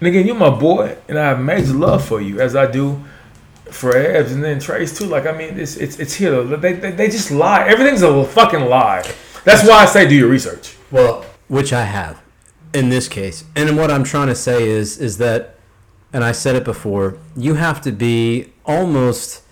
and 0.00 0.08
again, 0.08 0.26
you're 0.26 0.36
my 0.36 0.50
boy, 0.50 0.96
and 1.08 1.18
I 1.18 1.28
have 1.28 1.40
major 1.40 1.74
love 1.74 2.04
for 2.04 2.20
you 2.20 2.40
as 2.40 2.56
I 2.56 2.70
do 2.70 3.02
for 3.70 3.92
Ebs 3.92 4.32
and 4.32 4.42
then 4.42 4.58
Trace 4.58 4.96
too. 4.96 5.04
Like 5.04 5.26
I 5.26 5.32
mean, 5.32 5.58
it's 5.58 5.76
it's 5.76 5.98
it's 5.98 6.14
here. 6.14 6.42
They, 6.44 6.72
they 6.74 6.90
they 6.92 7.08
just 7.08 7.30
lie. 7.30 7.66
Everything's 7.68 8.02
a 8.02 8.24
fucking 8.24 8.66
lie. 8.66 9.02
That's 9.44 9.66
why 9.66 9.82
I 9.82 9.86
say 9.86 10.08
do 10.08 10.14
your 10.14 10.28
research. 10.28 10.76
Well, 10.90 11.24
which 11.48 11.72
I 11.72 11.84
have 11.84 12.22
in 12.72 12.88
this 12.88 13.08
case. 13.08 13.44
And 13.54 13.76
what 13.76 13.90
I'm 13.90 14.04
trying 14.04 14.28
to 14.28 14.34
say 14.34 14.68
is 14.68 14.98
is 14.98 15.18
that 15.18 15.58
and 16.12 16.24
I 16.24 16.32
said 16.32 16.56
it 16.56 16.64
before, 16.64 17.18
you 17.36 17.54
have 17.54 17.80
to 17.82 17.92
be 17.92 18.52
almost 18.64 19.42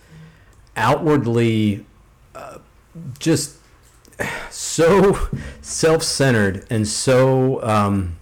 outwardly 0.76 1.84
uh, 2.34 2.59
just 3.18 3.55
so 4.51 5.29
self-centered 5.61 6.67
and 6.71 6.87
so 6.89 7.62
um, 7.62 8.17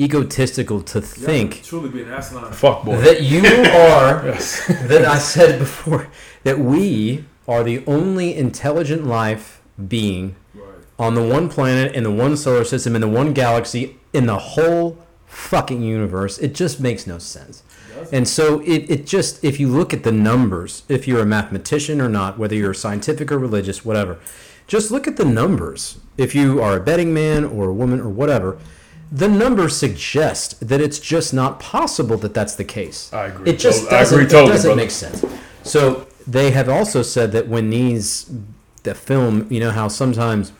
egotistical 0.00 0.82
to 0.82 1.00
think 1.00 1.62
truly 1.62 1.88
be 1.88 2.02
an 2.02 2.10
asinine 2.10 2.52
fuck 2.52 2.84
boy. 2.84 2.96
that 3.00 3.22
you 3.22 3.40
are 3.40 4.24
Yes. 4.26 4.66
that 4.88 5.04
I 5.04 5.18
said 5.18 5.58
before 5.58 6.08
that 6.44 6.58
we 6.58 7.24
are 7.46 7.62
the 7.62 7.84
only 7.86 8.34
intelligent 8.34 9.06
life 9.06 9.60
being 9.88 10.36
on 10.98 11.14
the 11.14 11.22
one 11.22 11.48
planet 11.48 11.94
in 11.94 12.04
the 12.04 12.10
one 12.10 12.36
solar 12.36 12.64
system 12.64 12.94
in 12.94 13.00
the 13.00 13.08
one 13.08 13.32
galaxy 13.32 13.96
in 14.12 14.26
the 14.26 14.38
whole 14.38 14.98
fucking 15.26 15.82
universe. 15.82 16.38
It 16.38 16.54
just 16.54 16.80
makes 16.80 17.06
no 17.06 17.18
sense. 17.18 17.62
And 18.12 18.28
so 18.28 18.60
it, 18.60 18.88
it 18.90 19.06
just 19.06 19.42
if 19.44 19.58
you 19.58 19.68
look 19.68 19.92
at 19.92 20.04
the 20.04 20.12
numbers, 20.12 20.84
if 20.88 21.08
you're 21.08 21.20
a 21.20 21.26
mathematician 21.26 22.00
or 22.00 22.08
not, 22.08 22.38
whether 22.38 22.54
you're 22.54 22.74
scientific 22.74 23.32
or 23.32 23.38
religious, 23.38 23.84
whatever, 23.84 24.18
just 24.66 24.90
look 24.90 25.06
at 25.06 25.16
the 25.16 25.24
numbers. 25.24 25.98
If 26.16 26.34
you 26.34 26.60
are 26.62 26.76
a 26.76 26.80
betting 26.80 27.12
man 27.12 27.44
or 27.44 27.68
a 27.68 27.72
woman 27.72 28.00
or 28.00 28.08
whatever, 28.08 28.58
the 29.12 29.28
numbers 29.28 29.76
suggest 29.76 30.66
that 30.68 30.80
it's 30.80 30.98
just 30.98 31.32
not 31.34 31.60
possible 31.60 32.16
that 32.18 32.34
that's 32.34 32.54
the 32.56 32.64
case. 32.64 33.12
I 33.12 33.26
agree 33.26 33.50
It 33.50 33.58
just 33.58 33.88
totally. 33.88 33.98
Doesn't, 34.00 34.20
it 34.20 34.28
doesn't 34.30 34.68
brother. 34.68 34.76
make 34.76 34.90
sense. 34.90 35.24
So 35.62 36.06
they 36.26 36.50
have 36.52 36.68
also 36.68 37.02
said 37.02 37.32
that 37.32 37.48
when 37.48 37.70
these 37.70 38.30
the 38.82 38.94
film, 38.94 39.46
you 39.50 39.60
know 39.60 39.70
how 39.70 39.88
sometimes 39.88 40.52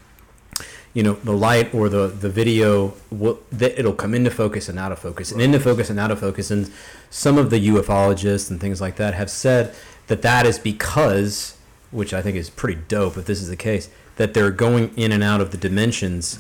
you 0.93 1.03
know 1.03 1.15
the 1.25 1.33
light 1.33 1.75
or 1.75 1.89
the 1.89 2.07
the 2.07 2.29
video 2.31 2.95
will 3.11 3.41
that 3.51 3.79
it'll 3.79 3.93
come 3.95 4.15
into 4.15 4.31
focus 4.31 4.69
and 4.69 4.79
out 4.79 4.93
of 4.93 4.99
focus 4.99 5.33
and 5.33 5.41
into 5.43 5.59
focus 5.59 5.91
and 5.91 5.99
out 5.99 6.11
of 6.11 6.21
focus 6.21 6.51
and 6.51 6.71
some 7.11 7.37
of 7.37 7.51
the 7.51 7.69
ufologists 7.69 8.51
and 8.51 8.61
things 8.61 8.81
like 8.81 8.97
that 8.97 9.15
have 9.15 9.29
said 9.31 9.75
that 10.07 10.23
that 10.23 10.47
is 10.47 10.59
because 10.59 11.54
which 11.95 12.13
i 12.13 12.21
think 12.21 12.37
is 12.37 12.51
pretty 12.51 12.81
dope 12.89 13.17
if 13.17 13.25
this 13.25 13.41
is 13.41 13.49
the 13.49 13.57
case 13.57 13.89
that 14.17 14.35
they're 14.35 14.51
going 14.51 14.93
in 14.97 15.13
and 15.13 15.23
out 15.23 15.41
of 15.41 15.51
the 15.51 15.57
dimensions. 15.57 16.39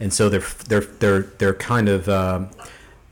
And 0.00 0.12
so 0.12 0.28
they're 0.28 0.44
they're 0.68 0.80
they're 0.80 1.22
they're 1.38 1.54
kind 1.54 1.88
of 1.88 2.08
um, 2.08 2.50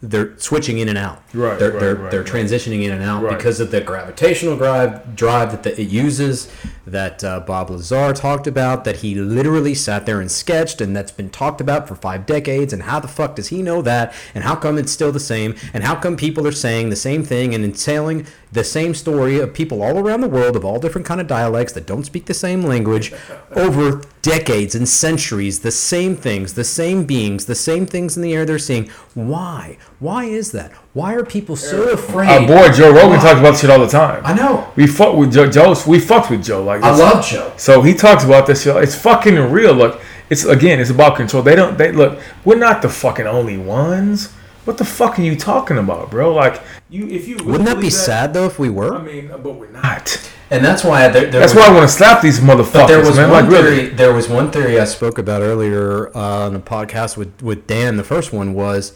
they're 0.03 0.37
switching 0.39 0.79
in 0.79 0.89
and 0.89 0.99
out. 0.99 1.23
Right, 1.33 1.59
they're 1.59 1.71
right, 1.71 1.81
they're, 1.81 1.95
right, 1.95 2.11
they're 2.11 2.23
right. 2.23 2.33
transitioning 2.33 2.83
in 2.83 2.91
and 2.93 3.03
out 3.03 3.29
because 3.29 3.61
of 3.61 3.71
the 3.71 3.81
gravitational 3.81 4.57
drive 4.57 5.15
drive 5.15 5.53
that 5.53 5.63
the, 5.63 5.81
it 5.81 5.89
uses 5.89 6.53
that 6.87 7.23
uh, 7.23 7.41
Bob 7.41 7.71
Lazar 7.71 8.13
talked 8.13 8.47
about 8.47 8.85
that 8.85 8.97
he 8.97 9.15
literally 9.15 9.75
sat 9.75 10.07
there 10.07 10.21
and 10.21 10.31
sketched 10.31 10.81
and 10.81 10.97
that's 10.97 11.13
been 11.13 11.31
talked 11.31 11.61
about 11.61 11.87
for 11.87 11.95
five 11.95 12.27
decades 12.27 12.73
and 12.73 12.85
how 12.85 12.99
the 12.99 13.09
fuck 13.09 13.37
does 13.37 13.49
he 13.49 13.63
know 13.63 13.83
that? 13.83 14.13
And 14.35 14.45
how 14.45 14.57
come 14.57 14.79
it's 14.79 14.93
still 14.93 15.13
the 15.13 15.21
same? 15.21 15.55
And 15.73 15.85
how 15.85 15.95
come 15.95 16.17
people 16.17 16.47
are 16.47 16.53
saying 16.53 16.91
the 16.91 16.97
same 16.97 17.23
thing 17.23 17.55
and 17.55 17.77
telling 17.77 18.27
the 18.51 18.65
same 18.65 18.95
story 18.95 19.39
of 19.39 19.55
people 19.55 19.83
all 19.83 19.99
around 19.99 20.21
the 20.21 20.29
world 20.29 20.57
of 20.57 20.65
all 20.65 20.79
different 20.79 21.07
kind 21.07 21.21
of 21.21 21.27
dialects 21.27 21.73
that 21.73 21.87
don't 21.87 22.05
speak 22.05 22.27
the 22.27 22.35
same 22.35 22.63
language 22.63 23.13
over 23.53 24.03
decades 24.21 24.75
and 24.75 24.89
centuries 24.89 25.61
the 25.61 25.71
same 25.71 26.15
things 26.15 26.55
the 26.55 26.65
same 26.65 27.05
beings 27.05 27.47
the 27.47 27.55
same 27.55 27.87
things 27.87 28.17
in 28.17 28.23
the 28.23 28.35
air 28.35 28.45
they're 28.45 28.59
seeing? 28.59 28.89
Why? 29.15 29.79
Why 30.01 30.25
is 30.25 30.53
that 30.53 30.73
why 30.93 31.15
are 31.15 31.25
people 31.25 31.57
so 31.57 31.91
afraid 31.91 32.29
Our 32.29 32.47
boy 32.47 32.71
Joe 32.73 32.93
Rogan 32.93 33.19
talks 33.19 33.41
about 33.41 33.57
shit 33.57 33.71
all 33.71 33.79
the 33.79 33.89
time. 33.89 34.23
I 34.27 34.35
know. 34.35 34.71
We 34.77 34.87
fuck 34.87 35.17
with 35.17 35.33
Joe. 35.33 35.49
Joe 35.51 35.75
we 35.87 35.99
fucked 35.99 36.31
with 36.31 36.45
Joe. 36.45 36.63
Like 36.63 36.83
I 36.83 36.95
love 36.95 37.25
Joe. 37.25 37.53
So 37.57 37.81
he 37.83 37.95
talks 37.95 38.25
about 38.25 38.47
this 38.47 38.63
shit. 38.65 38.77
It's 38.77 38.95
fucking 38.95 39.37
real. 39.51 39.73
Look, 39.75 40.01
it's 40.29 40.45
again, 40.45 40.81
it's 40.81 40.91
about 40.91 41.17
control. 41.17 41.43
They 41.43 41.57
don't. 41.57 41.79
They 41.79 41.93
look. 41.93 42.19
We're 42.45 42.59
not 42.59 42.83
the 42.83 42.89
fucking 42.91 43.27
only 43.27 43.57
ones. 43.59 44.33
What 44.65 44.79
the 44.79 44.85
fuck 44.85 45.19
are 45.19 45.23
you 45.23 45.35
talking 45.35 45.77
about, 45.79 46.11
bro? 46.11 46.33
Like 46.35 46.63
you, 46.89 47.09
if 47.09 47.27
you 47.27 47.37
Wouldn't 47.39 47.65
that 47.65 47.75
be 47.77 47.81
believe 47.89 47.95
sad 47.95 48.33
though 48.35 48.47
if 48.47 48.59
we 48.59 48.69
were? 48.71 48.95
I 48.95 49.03
mean, 49.03 49.29
but 49.29 49.55
we're 49.55 49.71
not. 49.71 50.31
and 50.51 50.65
that's 50.65 50.85
why 50.85 51.09
there, 51.09 51.23
there 51.23 51.41
That's 51.41 51.55
was, 51.55 51.63
why 51.65 51.69
I 51.71 51.75
want 51.75 51.89
to 51.89 51.93
slap 51.93 52.23
these 52.23 52.39
motherfuckers, 52.39 52.73
But 52.75 52.87
there 52.87 53.01
was 53.01 53.17
man. 53.17 53.31
one 53.31 53.45
Like 53.45 53.53
really. 53.53 53.77
theory. 53.87 53.89
There 53.95 54.13
was 54.15 54.29
one 54.29 54.51
theory 54.53 54.79
I 54.79 54.85
spoke 54.85 55.19
about 55.19 55.43
earlier 55.43 56.17
uh, 56.17 56.47
on 56.47 56.55
a 56.55 56.61
podcast 56.61 57.17
with 57.17 57.43
with 57.43 57.67
Dan. 57.67 57.97
The 57.97 58.05
first 58.05 58.33
one 58.33 58.55
was, 58.55 58.93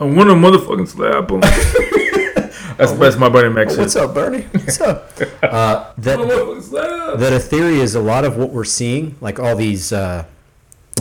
I 0.00 0.04
want 0.04 0.30
to 0.30 0.34
motherfucking 0.34 0.88
slap 0.88 1.28
them. 1.28 1.40
that's 2.78 2.92
that's 2.92 3.16
my 3.16 3.28
buddy 3.28 3.50
Max. 3.50 3.76
"What's 3.76 3.94
up, 3.96 4.14
Bernie? 4.14 4.42
What's 4.52 4.80
up?" 4.80 5.12
Uh, 5.42 5.92
that 5.98 6.18
that 7.18 7.32
a 7.32 7.40
theory 7.40 7.80
is 7.80 7.94
a 7.94 8.00
lot 8.00 8.24
of 8.24 8.36
what 8.36 8.50
we're 8.50 8.64
seeing, 8.64 9.16
like 9.20 9.38
all 9.38 9.56
these 9.56 9.92
uh, 9.92 10.24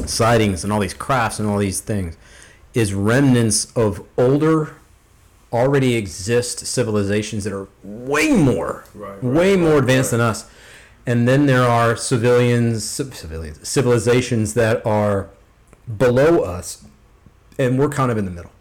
sightings 0.06 0.64
and 0.64 0.74
all 0.74 0.80
these 0.80 0.93
crafts 0.93 1.39
and 1.39 1.47
all 1.47 1.60
these 1.60 1.80
things, 1.80 2.18
is 2.74 2.93
remnants 2.93 3.72
of 3.76 4.06
older, 4.18 4.76
already 5.54 5.95
exist 5.95 6.66
civilizations 6.66 7.43
that 7.43 7.54
are 7.54 7.68
way 7.84 8.32
more, 8.36 8.86
Right, 8.95 9.12
right, 9.12 9.24
way 9.24 9.56
more 9.56 9.78
advanced 9.78 10.12
than 10.12 10.22
us. 10.22 10.50
And 11.06 11.28
then 11.28 11.45
there 11.45 11.64
are 11.64 11.95
civilians, 11.95 12.84
civilians, 12.84 13.68
civilizations 13.68 14.56
that 14.56 14.86
are 14.86 15.30
below 15.97 16.41
us, 16.41 16.86
and 17.58 17.78
we're 17.78 17.89
kind 17.89 18.12
of 18.12 18.18
in 18.18 18.26
the 18.26 18.32
middle. 18.32 18.52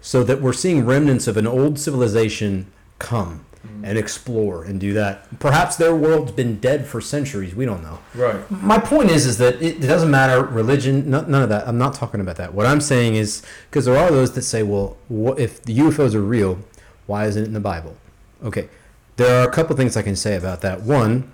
So 0.00 0.22
that 0.24 0.40
we're 0.40 0.52
seeing 0.52 0.86
remnants 0.86 1.26
of 1.26 1.36
an 1.36 1.46
old 1.46 1.78
civilization 1.78 2.70
come 2.98 3.44
and 3.82 3.98
explore 3.98 4.64
and 4.64 4.80
do 4.80 4.92
that. 4.92 5.38
Perhaps 5.38 5.76
their 5.76 5.94
world's 5.94 6.32
been 6.32 6.58
dead 6.58 6.86
for 6.86 7.00
centuries. 7.00 7.54
We 7.54 7.64
don't 7.64 7.82
know. 7.82 7.98
Right. 8.14 8.50
My 8.50 8.78
point 8.78 9.10
is, 9.10 9.26
is 9.26 9.38
that 9.38 9.60
it, 9.62 9.80
doesn't 9.80 10.10
matter 10.10 10.42
religion, 10.44 11.10
no, 11.10 11.22
none 11.22 11.42
of 11.42 11.48
that. 11.48 11.66
I'm 11.68 11.78
not 11.78 11.94
talking 11.94 12.20
about 12.20 12.36
that. 12.36 12.54
What 12.54 12.66
I'm 12.66 12.80
saying 12.80 13.14
is 13.14 13.42
because 13.70 13.84
there 13.84 13.96
are 13.96 14.10
those 14.10 14.32
that 14.32 14.42
say, 14.42 14.62
well, 14.62 14.96
what, 15.08 15.38
if 15.38 15.62
the 15.62 15.76
UFOs 15.78 16.14
are 16.14 16.20
real, 16.20 16.58
why 17.06 17.26
isn't 17.26 17.42
it 17.42 17.46
in 17.46 17.52
the 17.52 17.60
Bible? 17.60 17.96
Okay, 18.42 18.68
there 19.16 19.40
are 19.42 19.48
a 19.48 19.52
couple 19.52 19.76
things 19.76 19.96
I 19.96 20.02
can 20.02 20.16
say 20.16 20.36
about 20.36 20.60
that. 20.62 20.82
One, 20.82 21.32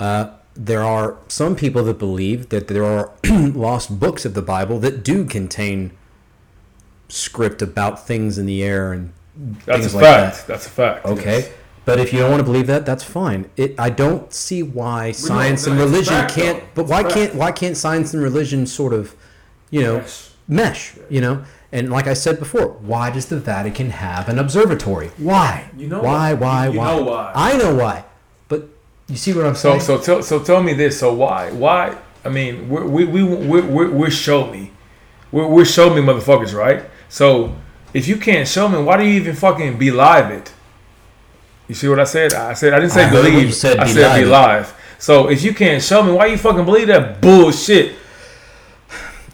uh, 0.00 0.30
there 0.54 0.82
are 0.82 1.18
some 1.28 1.56
people 1.56 1.84
that 1.84 1.98
believe 1.98 2.48
that 2.50 2.68
there 2.68 2.84
are 2.84 3.12
lost 3.28 3.98
books 3.98 4.24
of 4.24 4.34
the 4.34 4.42
Bible 4.42 4.78
that 4.80 5.04
do 5.04 5.24
contain 5.24 5.92
script 7.08 7.62
about 7.62 8.06
things 8.06 8.38
in 8.38 8.46
the 8.46 8.62
air 8.62 8.92
and 8.92 9.12
That's 9.66 9.80
things 9.80 9.94
a 9.94 9.96
like 9.96 10.04
fact. 10.04 10.36
that. 10.38 10.46
That's 10.46 10.66
a 10.66 10.70
fact. 10.70 11.04
Okay. 11.06 11.38
yes. 11.40 11.50
But 11.84 12.00
if 12.00 12.12
you 12.14 12.20
don't 12.20 12.30
want 12.30 12.40
to 12.40 12.44
believe 12.44 12.66
that, 12.68 12.86
that's 12.86 13.04
fine. 13.04 13.50
It, 13.58 13.78
I 13.78 13.90
don't 13.90 14.32
see 14.32 14.62
why 14.62 15.12
science 15.12 15.66
and 15.66 15.76
no, 15.76 15.82
it's 15.84 15.90
religion 15.92 16.14
fact, 16.14 16.34
can't. 16.34 16.60
though. 16.60 16.66
But 16.74 16.82
It's 16.82 16.90
why 16.90 17.02
fact. 17.02 17.14
can't 17.14 17.34
why 17.34 17.52
can't 17.52 17.76
science 17.76 18.14
and 18.14 18.22
religion 18.22 18.66
sort 18.66 18.94
of, 18.94 19.14
you 19.70 19.82
know, 19.82 19.98
Mesh. 19.98 20.30
mesh? 20.48 20.94
You 21.10 21.20
know, 21.20 21.44
and 21.72 21.90
like 21.90 22.06
I 22.06 22.14
said 22.14 22.38
before, 22.38 22.68
why 22.68 23.10
does 23.10 23.26
the 23.26 23.38
Vatican 23.38 23.90
have 23.90 24.30
an 24.30 24.38
observatory? 24.38 25.08
Why? 25.18 25.68
You 25.76 25.88
know 25.88 26.00
why? 26.02 26.32
why. 26.32 26.68
Why? 26.68 26.68
You 26.68 26.78
why? 26.78 26.96
know 26.96 27.02
why. 27.04 27.32
I 27.34 27.56
know 27.58 27.74
why. 27.74 28.04
But 28.48 28.68
you 29.08 29.16
see 29.16 29.34
what 29.34 29.44
I'm 29.44 29.54
So 29.54 29.72
saying? 29.78 29.80
so 29.82 29.98
tell 29.98 30.22
so 30.22 30.38
tell 30.42 30.62
me 30.62 30.72
this. 30.72 30.98
So 31.00 31.12
why 31.12 31.50
why? 31.52 31.98
I 32.24 32.30
mean, 32.30 32.70
we're, 32.70 32.86
we 32.86 33.04
we 33.04 33.22
we 33.22 33.60
we're, 33.60 33.90
we're 33.90 34.10
show 34.10 34.46
me, 34.50 34.70
we're, 35.30 35.46
we're 35.48 35.66
show 35.66 35.94
me 35.94 36.00
motherfuckers, 36.00 36.54
right? 36.54 36.84
So 37.14 37.54
if 37.92 38.08
you 38.08 38.16
can't 38.16 38.48
show 38.48 38.66
me, 38.68 38.82
why 38.82 38.96
do 38.96 39.04
you 39.04 39.12
even 39.20 39.36
fucking 39.36 39.78
be 39.78 39.92
live 39.92 40.32
it? 40.32 40.52
You 41.68 41.74
see 41.76 41.86
what 41.86 42.00
I 42.00 42.04
said? 42.04 42.32
I 42.34 42.54
said 42.54 42.72
I 42.74 42.80
didn't 42.80 42.90
say 42.90 43.04
I 43.04 43.10
believe. 43.10 43.54
said, 43.54 43.78
I 43.78 43.84
be 43.84 43.92
said 43.92 44.18
be 44.18 44.24
live 44.24 44.66
live. 44.68 44.96
So 44.98 45.28
if 45.30 45.44
you 45.44 45.54
can't 45.54 45.80
show 45.80 46.02
me, 46.02 46.10
why 46.10 46.26
you 46.26 46.36
fucking 46.36 46.64
believe 46.64 46.88
that 46.88 47.20
bullshit? 47.20 47.92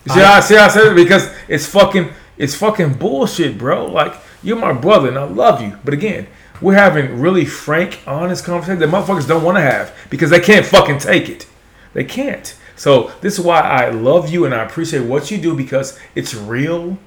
You 0.05 0.12
see 0.12 0.20
I- 0.20 0.37
I 0.37 0.41
see 0.41 0.59
I 0.59 0.68
said 0.68 0.89
it 0.89 0.95
because 0.95 1.33
it's 1.49 1.64
fucking 1.64 2.11
it's 2.37 2.55
fucking 2.55 2.95
bullshit, 2.99 3.57
bro. 3.57 3.87
Like 3.87 4.12
you're 4.43 4.59
my 4.59 4.74
brother 4.74 5.09
and 5.09 5.16
I 5.16 5.24
love 5.24 5.62
you, 5.62 5.78
but 5.83 5.95
again, 5.95 6.26
we're 6.61 6.74
having 6.74 7.18
really 7.18 7.47
frank, 7.47 8.01
honest 8.07 8.45
conversation 8.45 8.78
that 8.81 8.91
motherfuckers 8.91 9.26
don't 9.26 9.43
want 9.43 9.57
to 9.57 9.62
have 9.62 9.97
because 10.11 10.28
they 10.28 10.41
can't 10.41 10.66
fucking 10.66 10.99
take 10.99 11.31
it. 11.31 11.47
They 11.95 12.05
can't. 12.05 12.55
So 12.76 13.11
this 13.22 13.39
is 13.39 13.41
why 13.45 13.61
I 13.61 13.89
love 13.89 14.28
you 14.28 14.45
and 14.45 14.55
I 14.55 14.64
appreciate 14.64 15.07
what 15.07 15.31
you 15.31 15.39
do 15.39 15.55
because 15.57 15.99
it's 16.14 16.35
real, 16.35 16.99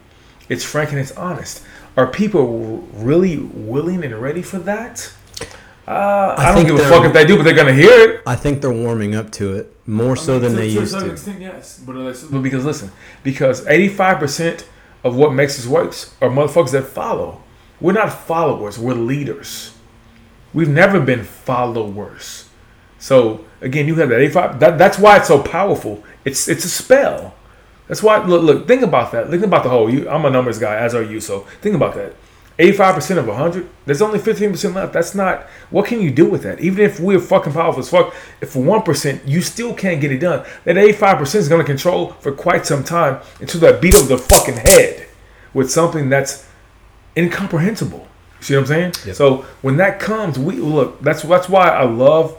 it's 0.54 0.64
frank 0.64 0.92
and 0.92 1.00
it's 1.00 1.12
honest. 1.14 1.64
Are 1.98 2.08
people 2.08 2.78
really 2.94 3.38
willing 3.38 4.04
and 4.04 4.16
ready 4.22 4.42
for 4.42 4.60
that? 4.60 5.12
Uh, 5.86 6.36
I, 6.38 6.46
don't 6.46 6.56
think 6.56 6.68
give 6.70 6.80
a 6.80 6.90
fuck 6.90 7.04
if 7.06 7.12
they 7.12 7.26
do, 7.26 7.36
but 7.36 7.44
they're 7.44 7.56
gonna 7.56 7.74
hear 7.74 8.10
it. 8.10 8.22
I 8.26 8.36
think 8.36 8.62
they're 8.62 8.72
warming 8.72 9.16
up 9.16 9.32
to 9.34 9.54
it 9.56 9.76
more 9.86 10.16
so 10.16 10.40
than 10.40 10.56
they 10.56 10.68
used 10.68 10.98
to. 10.98 11.12
extent, 11.12 11.42
yes. 11.42 11.80
But, 11.86 11.94
but 12.32 12.42
because 12.42 12.64
listen, 12.64 12.92
because 13.22 13.68
eighty-five 13.68 14.18
percent 14.18 14.66
of 15.04 15.18
what 15.18 15.34
makes 15.34 15.60
us 15.60 15.68
works 15.68 16.16
are 16.22 16.30
motherfuckers 16.30 16.72
that 16.72 16.84
follow. 16.84 17.42
We're 17.82 17.94
not 17.94 18.14
followers. 18.14 18.80
We're 18.80 18.94
leaders. 18.94 19.74
We've 20.54 20.70
never 20.70 21.02
been 21.02 21.26
followers. 21.26 22.50
So 22.98 23.44
again, 23.60 23.88
you 23.88 23.96
have 23.96 24.08
that 24.08 24.22
eighty-five. 24.22 24.62
That, 24.62 24.78
that's 24.78 24.98
why 24.98 25.18
it's 25.18 25.28
so 25.28 25.44
powerful. 25.44 26.02
It's 26.24 26.48
it's 26.48 26.64
a 26.64 26.70
spell. 26.70 27.36
That's 27.94 28.02
why. 28.02 28.26
Look, 28.26 28.42
look. 28.42 28.68
Think 28.68 28.82
about 28.82 29.12
that. 29.12 29.30
Think 29.30 29.44
about 29.44 29.62
the 29.62 29.70
whole. 29.70 29.88
You, 29.88 30.10
I'm 30.10 30.26
a 30.26 30.30
numbers 30.32 30.58
guy, 30.58 30.78
as 30.78 30.96
are 30.96 31.04
you. 31.04 31.20
So 31.22 31.42
think 31.62 31.76
about 31.76 31.94
that. 31.94 32.16
85% 32.58 33.20
of 33.20 33.28
100, 33.28 33.70
there's 33.86 34.02
only 34.02 34.18
15% 34.18 34.74
left. 34.74 34.94
That's 34.94 35.14
not, 35.14 35.44
what 35.70 35.86
can 35.86 36.02
you 36.02 36.10
do 36.10 36.26
with 36.26 36.42
that? 36.42 36.60
Even 36.60 36.86
if 36.86 37.00
we're 37.00 37.20
fucking 37.20 37.54
powerful 37.54 37.82
as 37.82 37.90
fuck, 37.90 38.16
if 38.42 38.54
1%, 38.54 39.28
you 39.28 39.42
still 39.42 39.76
can't 39.76 40.02
get 40.02 40.12
it 40.12 40.20
done. 40.20 40.44
That 40.64 40.76
85% 40.76 41.36
is 41.36 41.50
going 41.50 41.62
to 41.62 41.66
control 41.66 42.14
for 42.14 42.32
quite 42.32 42.66
some 42.66 42.84
time 42.84 43.22
until 43.40 43.60
that 43.62 43.80
beat 43.80 43.96
over 43.96 44.08
the 44.08 44.18
fucking 44.18 44.58
head 44.58 45.08
with 45.54 45.72
something 45.72 46.10
that's 46.10 46.48
incomprehensible. 47.16 48.08
See 48.40 48.56
what 48.56 48.62
I'm 48.62 48.68
saying? 48.68 48.94
Yep. 49.06 49.16
So 49.16 49.38
when 49.62 49.78
that 49.78 50.00
comes, 50.00 50.38
we 50.40 50.56
look, 50.56 51.00
that's 51.02 51.22
that's 51.24 51.48
why 51.48 51.70
I 51.70 51.86
love 51.86 52.38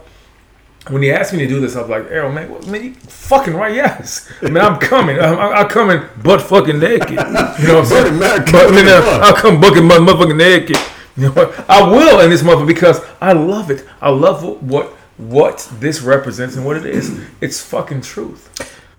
when 0.89 1.03
he 1.03 1.11
asked 1.11 1.33
me 1.33 1.39
to 1.41 1.47
do 1.47 1.61
this, 1.61 1.77
I 1.77 1.81
was 1.81 1.89
like, 1.89 2.11
Arrow, 2.11 2.31
man, 2.31 2.51
well, 2.51 2.63
man, 2.63 2.85
you 2.85 2.95
fucking 2.95 3.55
right, 3.55 3.75
yes. 3.75 4.31
I 4.43 4.47
mean, 4.47 4.59
I'm 4.59 4.79
coming. 4.79 5.19
I'm, 5.19 5.39
I'm 5.39 5.69
coming 5.69 6.03
butt 6.23 6.43
fucking 6.43 6.79
naked. 6.79 7.11
You 7.11 7.17
know 7.17 7.23
what 7.23 7.77
I'm 7.77 7.87
saying? 7.87 8.19
But, 8.19 8.55
I 8.55 8.71
mean, 8.71 8.87
uh, 8.87 9.21
I'll 9.23 9.35
come 9.35 9.61
bucking 9.61 9.89
butt 9.89 10.01
motherfucking 10.03 10.37
naked. 10.37 10.77
You 11.17 11.25
know 11.25 11.33
what? 11.33 11.71
I 11.71 11.83
will 11.89 12.21
in 12.21 12.31
this 12.31 12.43
mother 12.43 12.67
because 12.67 13.01
I 13.21 13.33
love 13.33 13.71
it. 13.71 13.87
I 14.01 14.11
love 14.11 14.43
what 14.63 14.89
what 15.17 15.69
this 15.75 16.01
represents 16.03 16.57
and 16.57 16.67
what 16.67 16.77
it 16.77 16.85
is. 16.85 17.25
It's 17.41 17.63
fucking 17.63 18.01
truth. 18.01 18.51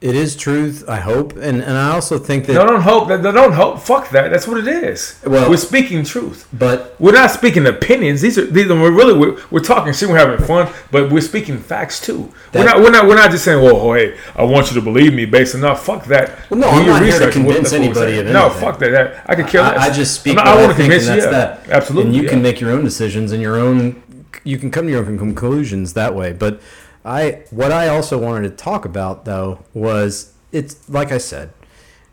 It 0.02 0.14
is 0.16 0.36
truth. 0.36 0.84
I 0.90 0.98
hope, 0.98 1.34
and 1.34 1.62
and 1.62 1.78
I 1.78 1.92
also 1.92 2.20
think 2.20 2.46
that. 2.48 2.54
No, 2.54 2.66
don't 2.66 2.82
hope. 2.82 3.08
No, 3.08 3.32
Don't 3.32 3.54
hope. 3.54 3.80
Fuck 3.80 4.10
that. 4.10 4.30
That's 4.30 4.48
what 4.48 4.58
it 4.58 4.68
is. 4.68 5.20
Well- 5.26 5.50
we're 5.50 5.58
speaking 5.58 6.04
truth. 6.04 6.48
But 6.54 6.96
We're 7.00 7.14
not 7.14 7.32
speaking 7.32 7.66
opinions. 7.66 8.22
These 8.22 8.38
are 8.38 8.46
these 8.46 8.70
are 8.70 8.80
we're 8.80 8.92
really 8.92 9.18
we're, 9.18 9.42
we're 9.52 9.62
talking 9.62 9.94
shit. 9.94 10.10
We're 10.10 10.18
having 10.18 10.46
fun, 10.46 10.72
but 10.92 11.12
we're 11.12 11.22
speaking 11.22 11.58
facts 11.58 12.02
too. 12.02 12.32
we're 12.54 12.66
not 12.66 12.80
we're 12.80 12.92
not 12.92 13.08
we're 13.08 13.16
not 13.16 13.32
just 13.32 13.46
saying, 13.46 13.64
"Well, 13.64 13.78
oh, 13.78 13.94
hey, 13.94 14.18
I 14.36 14.44
want 14.44 14.68
you 14.70 14.76
to 14.76 14.82
believe 14.82 15.14
me." 15.14 15.26
Based 15.26 15.56
on 15.56 15.62
no, 15.62 15.74
fuck 15.76 16.06
that. 16.06 16.50
Well, 16.50 16.60
no, 16.60 16.72
Do 16.72 16.78
I'm 16.78 16.86
your 16.86 16.94
not 16.96 17.04
here 17.04 17.20
to 17.20 17.32
convince 17.32 17.72
that's 17.72 17.74
what 17.74 17.80
we're 17.80 17.86
anybody 17.86 18.18
of 18.20 18.28
No, 18.28 18.50
fuck 18.50 18.80
that. 18.80 18.92
that 18.92 19.24
I 19.30 19.36
could 19.36 19.48
care 19.48 19.62
less. 19.62 19.78
I, 19.80 19.88
I 19.88 19.90
just 19.92 20.20
speak 20.20 20.36
not- 20.36 20.46
I 20.48 20.56
want 20.56 20.72
to 20.76 20.78
convince 20.78 21.08
and 21.08 21.16
you. 21.16 21.22
that's 21.22 21.34
yeah. 21.34 21.64
that. 21.64 21.70
Absolutely. 21.70 22.10
And 22.10 22.16
you 22.16 22.24
yeah. 22.24 22.30
can 22.30 22.42
make 22.42 22.60
your 22.60 22.72
own 22.72 22.84
decisions 22.84 23.32
and 23.32 23.42
your 23.42 23.56
own. 23.56 24.04
You 24.44 24.58
can 24.58 24.70
come 24.70 24.86
to 24.86 24.92
your 24.92 25.06
own 25.06 25.18
conclusions 25.18 25.94
that 25.94 26.14
way. 26.14 26.34
But 26.34 26.62
I, 27.06 27.44
what 27.52 27.72
I 27.72 27.88
also 27.88 28.18
wanted 28.18 28.50
to 28.50 28.56
talk 28.56 28.84
about 28.86 29.26
though 29.26 29.60
was 29.74 30.34
it's 30.52 30.90
like 30.90 31.12
I 31.12 31.18
said, 31.20 31.52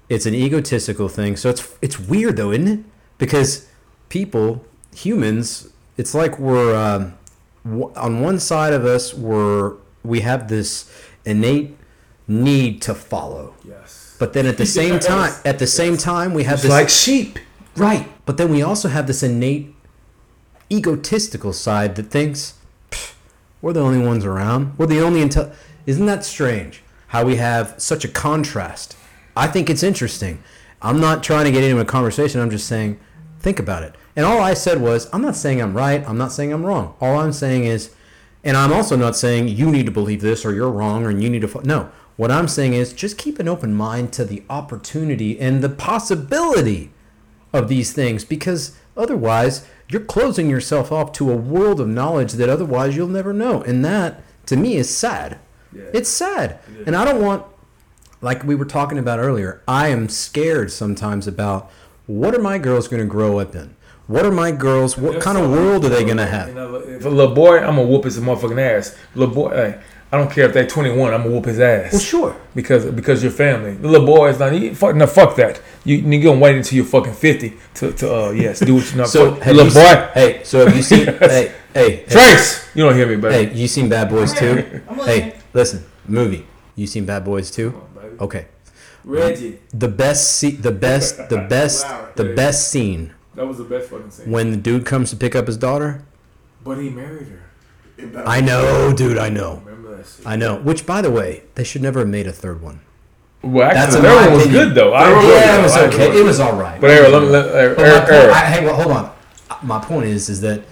it's 0.08 0.26
an 0.26 0.34
egotistical 0.34 1.08
thing. 1.08 1.36
So 1.36 1.48
it's 1.50 1.74
it's 1.80 1.98
weird 1.98 2.36
though, 2.36 2.52
isn't 2.52 2.68
it? 2.68 2.80
Because 3.18 3.68
people, 4.08 4.64
humans, 4.94 5.68
it's 5.96 6.14
like 6.14 6.38
we're 6.38 6.74
um, 6.76 7.14
w- 7.64 7.92
on 7.96 8.20
one 8.20 8.38
side 8.38 8.72
of 8.74 8.84
us 8.84 9.14
we're 9.14 9.74
we 10.04 10.20
have 10.20 10.48
this 10.48 10.90
innate 11.24 11.76
need 12.28 12.82
to 12.82 12.94
follow. 12.94 13.54
Yes. 13.64 14.16
But 14.18 14.32
then 14.34 14.46
at 14.46 14.58
the 14.58 14.66
same 14.80 14.94
Yes. 14.94 15.06
time, 15.06 15.32
at 15.44 15.58
the 15.58 15.66
same 15.66 15.96
time, 15.96 16.34
we 16.34 16.44
have 16.44 16.54
It's 16.54 16.62
this 16.64 16.70
like 16.70 16.88
sheep. 16.90 17.38
right. 17.76 18.06
But 18.26 18.36
then 18.36 18.50
we 18.50 18.62
also 18.62 18.88
have 18.88 19.06
this 19.06 19.22
innate 19.22 19.74
egotistical 20.70 21.52
side 21.52 21.96
that 21.96 22.10
thinks 22.10 22.40
"Pff, 22.52 22.61
we're 23.62 23.72
the 23.72 23.80
only 23.80 24.04
ones 24.04 24.24
around. 24.24 24.76
We're 24.76 24.86
the 24.86 25.00
only 25.00 25.20
intel. 25.20 25.54
Isn't 25.86 26.06
that 26.06 26.24
strange? 26.24 26.82
How 27.08 27.24
we 27.24 27.36
have 27.36 27.74
such 27.78 28.04
a 28.04 28.08
contrast. 28.08 28.96
I 29.36 29.46
think 29.46 29.70
it's 29.70 29.82
interesting. 29.82 30.42
I'm 30.82 31.00
not 31.00 31.22
trying 31.22 31.44
to 31.44 31.52
get 31.52 31.62
into 31.62 31.80
a 31.80 31.84
conversation. 31.84 32.40
I'm 32.40 32.50
just 32.50 32.66
saying, 32.66 32.98
think 33.38 33.58
about 33.58 33.84
it. 33.84 33.94
And 34.16 34.26
all 34.26 34.40
I 34.40 34.54
said 34.54 34.80
was, 34.80 35.08
I'm 35.12 35.22
not 35.22 35.36
saying 35.36 35.62
I'm 35.62 35.76
right. 35.76 36.06
I'm 36.06 36.18
not 36.18 36.32
saying 36.32 36.52
I'm 36.52 36.66
wrong. 36.66 36.96
All 37.00 37.18
I'm 37.18 37.32
saying 37.32 37.64
is, 37.64 37.94
and 38.44 38.56
I'm 38.56 38.72
also 38.72 38.96
not 38.96 39.16
saying 39.16 39.48
you 39.48 39.70
need 39.70 39.86
to 39.86 39.92
believe 39.92 40.20
this 40.20 40.44
or 40.44 40.52
you're 40.52 40.70
wrong 40.70 41.04
or 41.04 41.10
you 41.10 41.30
need 41.30 41.42
to. 41.42 41.48
Fo-. 41.48 41.60
No. 41.60 41.90
What 42.16 42.30
I'm 42.30 42.48
saying 42.48 42.74
is 42.74 42.92
just 42.92 43.16
keep 43.16 43.38
an 43.38 43.48
open 43.48 43.74
mind 43.74 44.12
to 44.14 44.24
the 44.24 44.42
opportunity 44.50 45.38
and 45.38 45.62
the 45.62 45.68
possibility 45.68 46.90
of 47.52 47.68
these 47.68 47.92
things 47.92 48.24
because 48.24 48.76
otherwise 48.96 49.66
you're 49.92 50.02
closing 50.02 50.48
yourself 50.48 50.90
off 50.90 51.12
to 51.12 51.30
a 51.30 51.36
world 51.36 51.80
of 51.80 51.88
knowledge 51.88 52.32
that 52.32 52.48
otherwise 52.48 52.96
you'll 52.96 53.08
never 53.08 53.32
know. 53.32 53.62
And 53.62 53.84
that, 53.84 54.22
to 54.46 54.56
me, 54.56 54.76
is 54.76 54.94
sad. 54.94 55.38
It's 55.74 56.08
sad. 56.08 56.58
And 56.86 56.96
I 56.96 57.04
don't 57.04 57.22
want, 57.22 57.44
like 58.20 58.44
we 58.44 58.54
were 58.54 58.64
talking 58.64 58.98
about 58.98 59.18
earlier, 59.18 59.62
I 59.68 59.88
am 59.88 60.08
scared 60.08 60.72
sometimes 60.72 61.26
about 61.26 61.70
what 62.06 62.34
are 62.34 62.40
my 62.40 62.58
girls 62.58 62.88
going 62.88 63.02
to 63.02 63.08
grow 63.08 63.38
up 63.38 63.54
in? 63.54 63.76
What 64.06 64.26
are 64.26 64.32
my 64.32 64.50
girls, 64.50 64.98
what 64.98 65.22
kind 65.22 65.38
of 65.38 65.50
world 65.50 65.84
are 65.84 65.88
they 65.88 66.04
going 66.04 66.16
to 66.16 66.24
You 66.24 66.28
have? 66.28 66.54
know, 66.54 66.74
if 66.76 67.04
a 67.04 67.08
little 67.08 67.34
boy, 67.34 67.58
I'm 67.58 67.76
gonna 67.76 67.86
whoop 67.86 68.04
his 68.04 68.18
motherfucking 68.18 68.60
ass. 68.60 68.98
Little 69.14 69.34
boy, 69.34 69.50
hey, 69.50 69.80
I 70.12 70.18
don't 70.18 70.30
care 70.30 70.44
if 70.46 70.52
they're 70.52 70.66
21. 70.66 71.14
I'm 71.14 71.22
gonna 71.22 71.34
whoop 71.34 71.46
his 71.46 71.58
ass. 71.58 71.92
Well, 71.92 72.00
sure. 72.02 72.36
because 72.54 72.84
because 72.86 73.22
your 73.22 73.32
family. 73.32 73.74
The 73.74 73.88
little 73.88 74.06
boy 74.06 74.28
is 74.28 74.38
not. 74.38 74.52
You, 74.54 74.74
fuck, 74.74 74.94
no, 74.94 75.06
fuck 75.06 75.36
that. 75.36 75.60
You 75.84 75.96
you 75.96 76.22
gonna 76.22 76.38
wait 76.38 76.54
until 76.56 76.76
you're 76.76 76.84
fucking 76.84 77.14
50 77.14 77.54
to 77.76 77.92
to 77.92 78.14
uh 78.14 78.30
yes 78.30 78.60
do 78.60 78.74
what 78.74 78.90
you 78.90 78.98
know. 78.98 79.04
So, 79.06 79.32
fuck, 79.34 79.42
have 79.42 79.56
little 79.56 79.72
you 79.72 79.74
boy, 79.74 79.94
seen- 79.94 80.08
hey, 80.14 80.40
so 80.44 80.66
have 80.66 80.76
you 80.76 80.82
seen, 80.82 81.06
hey, 81.18 81.52
hey, 81.72 81.96
hey, 81.96 82.04
Trace, 82.08 82.68
you 82.74 82.84
don't 82.84 82.94
hear 82.94 83.06
me, 83.06 83.16
baby. 83.16 83.34
hey, 83.50 83.54
you 83.54 83.66
seen 83.66 83.88
Bad 83.88 84.10
Boys 84.10 84.34
too? 84.34 84.82
Hey, 85.06 85.34
listen, 85.54 85.82
movie. 86.06 86.46
You 86.76 86.86
seen 86.86 87.06
Bad 87.06 87.24
Boys 87.24 87.50
too? 87.50 87.70
baby. 87.94 88.16
Okay. 88.20 88.46
Reggie, 89.04 89.58
the 89.72 89.88
best 89.88 90.38
se- 90.38 90.56
the 90.60 90.70
best 90.70 91.28
the 91.30 91.38
best 91.56 91.86
the 92.16 92.34
best 92.34 92.70
scene 92.70 93.14
that 93.34 93.46
was 93.46 93.56
the 93.58 93.64
best 93.64 93.88
fucking 93.88 94.10
scene. 94.10 94.30
when 94.30 94.50
the 94.50 94.56
dude 94.58 94.84
comes 94.84 95.08
to 95.10 95.16
pick 95.16 95.34
up 95.34 95.46
his 95.46 95.56
daughter 95.56 96.04
But 96.62 96.76
he 96.78 96.90
married 96.90 97.28
her. 97.28 97.42
i 98.26 98.40
know 98.40 98.92
dude 98.94 99.18
i 99.18 99.28
know 99.28 99.62
Remember 100.20 100.28
i 100.28 100.36
know 100.36 100.56
which 100.62 100.86
by 100.86 101.00
the 101.02 101.10
way 101.10 101.42
they 101.54 101.64
should 101.64 101.82
never 101.82 102.00
have 102.00 102.08
made 102.08 102.26
a 102.26 102.32
third 102.32 102.60
one 102.62 102.80
Well, 103.42 103.68
That's 103.72 103.94
actually, 103.96 104.08
in 104.08 104.14
that 104.14 104.20
my 104.22 104.28
one 104.28 104.36
was 104.38 104.46
good 104.46 104.74
though. 104.74 104.92
I 104.94 105.08
enjoyed 105.10 105.30
yeah 105.32 105.58
it 105.58 105.62
was 105.62 105.76
I 105.76 105.86
okay 105.86 106.06
enjoyed 106.06 106.20
it 106.20 106.24
was 106.24 106.40
all 106.40 106.56
right 106.56 106.80
But 106.80 106.90
Eric, 106.90 107.12
let 107.12 107.22
me 107.22 107.28
let 107.28 107.46
Eric. 107.54 107.76
But 107.76 107.82
my 107.82 107.88
Eric, 107.88 108.02
point, 108.02 108.12
Eric. 108.22 108.34
I, 108.36 108.40
hey 108.52 108.64
well 108.64 108.74
hold 108.80 108.96
on 108.96 109.12
my 109.62 109.78
point 109.78 110.06
is 110.06 110.28
is 110.28 110.40
that 110.42 110.62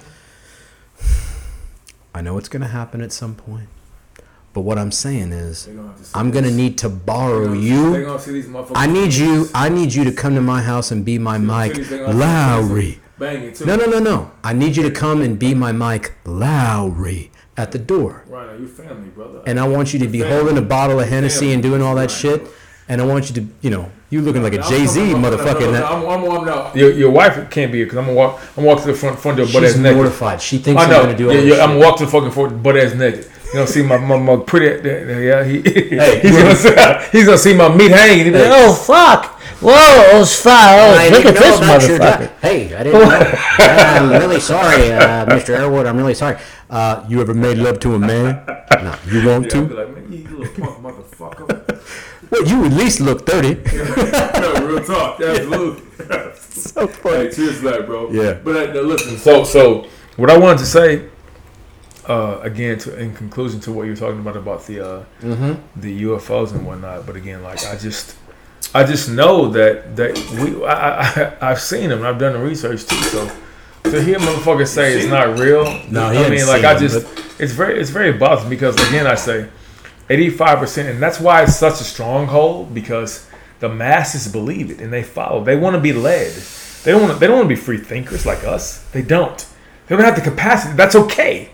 i 2.15 2.21
know 2.21 2.39
it's 2.39 2.49
going 2.49 2.63
to 2.63 2.69
happen 2.69 3.01
at 3.01 3.13
some 3.13 3.35
point 3.35 3.69
but 4.53 4.63
what 4.63 4.79
i'm 4.79 4.91
saying 4.93 5.33
is 5.33 5.67
gonna 5.67 5.95
to 5.95 6.19
i'm 6.19 6.31
going 6.31 6.45
to 6.45 6.51
this. 6.51 6.57
need 6.57 6.79
to 6.79 6.89
borrow 6.89 7.49
They 7.53 7.59
you 7.61 8.05
gonna 8.05 8.19
see 8.19 8.33
these 8.33 8.47
motherfuckers. 8.47 8.73
i 8.75 8.87
need 8.87 9.15
you 9.15 9.49
i 9.55 9.69
need 9.69 9.95
you 9.95 10.05
to 10.05 10.13
come 10.13 10.35
to 10.35 10.41
my 10.41 10.63
house 10.63 10.91
and 10.91 11.05
be 11.05 11.19
my 11.19 11.39
mike 11.39 11.75
They 11.75 11.99
Lowrey 11.99 12.99
Bang 13.19 13.43
it. 13.43 13.61
No, 13.67 13.77
no, 13.77 13.85
no, 13.85 13.99
no. 13.99 14.31
I 14.43 14.55
need 14.55 14.79
you 14.79 14.83
to 14.83 14.91
come 14.91 15.21
and 15.21 15.39
be 15.39 15.53
my 15.55 15.73
Mike 15.73 16.15
Lowrey 16.25 17.29
at 17.61 17.73
the 17.73 17.79
door. 17.79 18.25
Right, 18.29 18.47
now, 18.47 18.59
you 18.59 18.67
family, 18.67 19.09
brother. 19.11 19.43
And 19.47 19.61
I 19.61 19.69
want 19.69 19.93
you 19.93 19.99
to 20.01 20.09
be 20.09 20.21
holding 20.21 20.57
a 20.59 20.63
bottle 20.63 21.01
of 21.01 21.09
Hennessy 21.09 21.53
and 21.53 21.63
doing 21.63 21.83
all 21.83 21.95
that 21.97 22.11
shit. 22.11 22.43
And 22.89 23.01
I 23.01 23.05
want 23.07 23.29
you 23.29 23.35
to, 23.37 23.47
you 23.61 23.71
know, 23.71 23.91
you 24.09 24.21
looking 24.21 24.43
like 24.43 24.53
a 24.55 24.63
Jay 24.63 24.85
Z 24.85 25.01
motherfucker. 25.01 25.67
in 25.69 25.73
that- 25.75 25.85
I'm, 25.85 26.03
I'm, 26.09 26.25
I'm, 26.29 26.45
no. 26.45 26.73
Your, 26.75 26.91
your 26.91 27.11
wife 27.13 27.49
can't 27.51 27.71
be 27.71 27.79
here 27.79 27.87
because 27.87 27.99
I'm 27.99 28.07
gonna 28.07 28.17
walk. 28.17 28.41
I'm 28.57 28.65
walk 28.65 28.81
to 28.81 28.89
the 28.89 28.95
front 28.95 29.21
front 29.21 29.37
door, 29.39 29.47
butt 29.47 29.63
ass 29.63 29.75
She's 29.75 29.81
mortified. 29.81 30.43
She 30.43 30.59
thinks 30.59 30.83
I 30.83 30.87
I'm 30.87 31.03
gonna 31.03 31.17
do 31.17 31.29
all 31.29 31.35
yeah, 31.35 31.41
this 31.41 31.49
yeah, 31.51 31.55
shit. 31.55 31.63
I'm 31.63 31.69
gonna 31.77 31.87
walk 31.87 31.99
to 31.99 32.07
the 32.07 32.11
fucking 32.11 32.33
front 32.33 32.61
butt 32.61 32.77
ass 32.77 32.95
naked. 32.95 33.31
You 33.53 33.61
know, 33.61 33.67
see 33.67 33.83
my 33.85 33.97
my, 33.99 34.17
my 34.17 34.37
pretty. 34.45 34.89
Yeah, 34.89 35.45
he, 35.45 35.61
Hey, 35.63 36.21
he's 36.21 36.33
gonna 36.37 36.57
see, 36.57 36.75
he's 37.13 37.25
gonna 37.27 37.39
see 37.39 37.55
my 37.55 37.69
meat 37.73 37.93
hanging. 37.93 38.25
He'll 38.25 38.33
be 38.35 38.41
like, 38.41 38.51
Oh 38.53 38.75
fuck! 38.75 39.40
Whoa, 39.63 40.17
it 40.17 40.19
was 40.19 40.41
fire! 40.41 40.95
Oh, 40.97 41.09
look 41.11 41.27
at 41.27 41.35
this 41.35 41.61
motherfucker. 41.61 42.31
Hey, 42.41 42.75
I 42.75 42.83
didn't 42.83 43.01
know. 43.01 43.35
I'm 43.59 44.11
really 44.23 44.41
sorry, 44.41 44.91
uh, 44.93 45.27
Mr. 45.27 45.55
Airwood. 45.57 45.87
I'm 45.87 45.99
really 45.99 46.15
sorry. 46.15 46.39
Uh, 46.71 47.05
you 47.09 47.21
ever 47.21 47.35
made 47.35 47.59
love 47.59 47.79
to 47.81 47.95
a 47.95 47.99
man? 47.99 48.43
No, 48.73 48.95
you 49.07 49.29
want 49.29 49.53
yeah, 49.53 49.61
I'll 49.61 49.67
be 49.67 49.69
to? 49.69 49.75
like, 49.75 49.95
man, 49.95 50.13
you 50.13 50.39
little 50.39 50.65
punk 50.67 50.79
motherfucker. 50.79 51.85
Well, 52.31 52.47
you 52.47 52.65
at 52.65 52.73
least 52.73 53.01
look 53.01 53.27
30. 53.27 53.55
no, 54.41 54.67
real 54.67 54.85
talk, 54.85 55.21
absolutely. 55.21 55.83
so 56.41 56.87
funny. 56.87 57.17
Hey, 57.27 57.31
cheers 57.31 57.59
to 57.59 57.65
that, 57.71 57.87
bro. 57.87 58.11
Yeah. 58.11 58.35
But 58.43 58.57
uh, 58.71 58.73
now 58.73 58.81
listen, 58.81 59.19
so 59.19 59.45
so 59.45 59.87
what 60.17 60.31
I 60.31 60.39
wanted 60.39 60.59
to 60.61 60.67
say, 60.67 61.09
uh, 62.09 62.39
again, 62.43 62.79
to 62.79 62.97
in 62.99 63.15
conclusion 63.15 63.61
to 63.61 63.73
what 63.73 63.83
you 63.85 63.91
were 63.91 63.97
talking 63.97 64.21
about 64.21 64.37
about 64.37 64.65
the 64.67 64.81
uh, 64.81 65.05
Mm-hmm. 65.21 65.81
the 65.81 66.03
UFOs 66.05 66.53
and 66.53 66.65
whatnot. 66.67 67.05
But 67.05 67.17
again, 67.17 67.43
like 67.43 67.63
I 67.67 67.77
just, 67.77 68.17
I 68.75 68.85
just 68.85 69.11
know 69.11 69.49
that 69.51 69.97
that 69.97 70.17
we, 70.41 70.65
I, 70.65 71.01
I, 71.01 71.51
I've 71.51 71.61
seen 71.61 71.91
them. 71.91 72.03
I've 72.03 72.19
done 72.19 72.35
the 72.35 72.39
research 72.39 72.87
too. 72.87 73.03
So 73.03 73.31
to 73.85 74.03
hear 74.03 74.19
motherfuckers 74.19 74.69
say 74.69 74.97
it's 74.99 75.09
not 75.09 75.39
real, 75.39 75.65
No, 75.91 76.11
he 76.11 76.19
I 76.19 76.29
mean, 76.29 76.47
like 76.47 76.59
seen 76.59 76.65
I 76.65 76.75
them, 76.75 76.83
just, 76.83 77.41
it's 77.41 77.53
very, 77.53 77.81
it's 77.81 77.91
very 77.91 78.13
bothersome 78.13 78.51
because 78.51 78.77
again, 78.89 79.07
I 79.07 79.17
say, 79.17 79.49
eighty 80.09 80.31
five 80.31 80.59
percent, 80.59 80.89
and 80.89 81.03
that's 81.03 81.19
why 81.19 81.43
it's 81.43 81.57
such 81.57 81.81
a 81.81 81.85
stronghold 81.85 82.73
because 82.73 83.29
the 83.59 83.69
masses 83.69 84.31
believe 84.31 84.71
it 84.71 84.81
and 84.81 84.93
they 84.93 85.03
follow. 85.03 85.43
They 85.43 85.57
want 85.57 85.75
to 85.75 85.81
be 85.81 85.93
led. 85.93 86.33
They 86.85 86.93
don't 86.93 87.03
want. 87.03 87.15
To, 87.15 87.19
they 87.19 87.27
don't 87.27 87.37
want 87.37 87.49
to 87.49 87.55
be 87.55 87.61
free 87.61 87.79
thinkers 87.79 88.25
like 88.25 88.45
us. 88.45 88.85
They 88.91 89.03
don't. 89.03 89.47
They 89.89 89.97
don't 89.97 90.05
have 90.05 90.17
the 90.17 90.23
capacity. 90.23 90.75
That's 90.77 90.95
okay. 90.95 91.51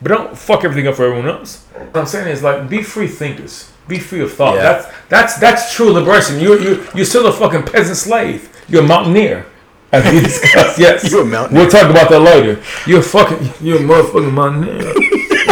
But 0.00 0.08
don't 0.08 0.38
fuck 0.38 0.64
everything 0.64 0.86
up 0.86 0.94
for 0.94 1.04
everyone 1.04 1.28
else. 1.28 1.64
What 1.74 1.96
I'm 1.96 2.06
saying 2.06 2.28
is 2.28 2.42
like 2.42 2.68
be 2.70 2.82
free 2.82 3.08
thinkers. 3.08 3.70
Be 3.90 3.98
free 3.98 4.20
of 4.22 4.32
thought. 4.32 4.54
Yeah. 4.54 4.62
That's 4.62 4.86
that's 5.08 5.34
that's 5.38 5.74
true 5.74 5.90
liberation. 5.90 6.38
You're 6.40 6.58
you 6.60 6.86
you're 6.94 7.04
still 7.04 7.26
a 7.26 7.32
fucking 7.32 7.64
peasant 7.64 7.96
slave. 7.98 8.48
You're 8.68 8.84
a 8.84 8.86
mountaineer. 8.86 9.44
As 9.92 10.04
we 10.12 10.20
discussed, 10.20 10.78
yes. 10.78 11.10
You're 11.10 11.22
a 11.22 11.24
mountaineer. 11.24 11.62
We'll 11.62 11.70
talk 11.70 11.90
about 11.90 12.08
that 12.10 12.20
later. 12.20 12.62
You're 12.86 13.02
fucking 13.02 13.50
you're 13.60 13.78
a 13.78 13.80
motherfucking 13.80 14.32
mountaineer. 14.32 14.92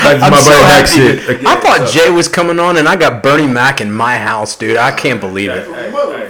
I'm 0.00 0.20
my 0.20 0.40
so 0.40 0.50
brother 0.50 0.62
Mac 0.64 0.86
happy. 0.86 0.90
shit. 1.18 1.28
Again, 1.28 1.46
I 1.46 1.56
thought 1.60 1.88
so- 1.88 1.92
Jay 1.98 2.10
was 2.10 2.28
coming 2.28 2.58
on, 2.58 2.76
and 2.78 2.88
I 2.88 2.96
got 2.96 3.22
Bernie 3.22 3.46
Mac 3.46 3.80
in 3.80 3.92
my 3.92 4.16
house, 4.18 4.56
dude. 4.56 4.76
I 4.76 4.90
can't 4.90 5.20
believe 5.20 5.50
it. 5.52 5.68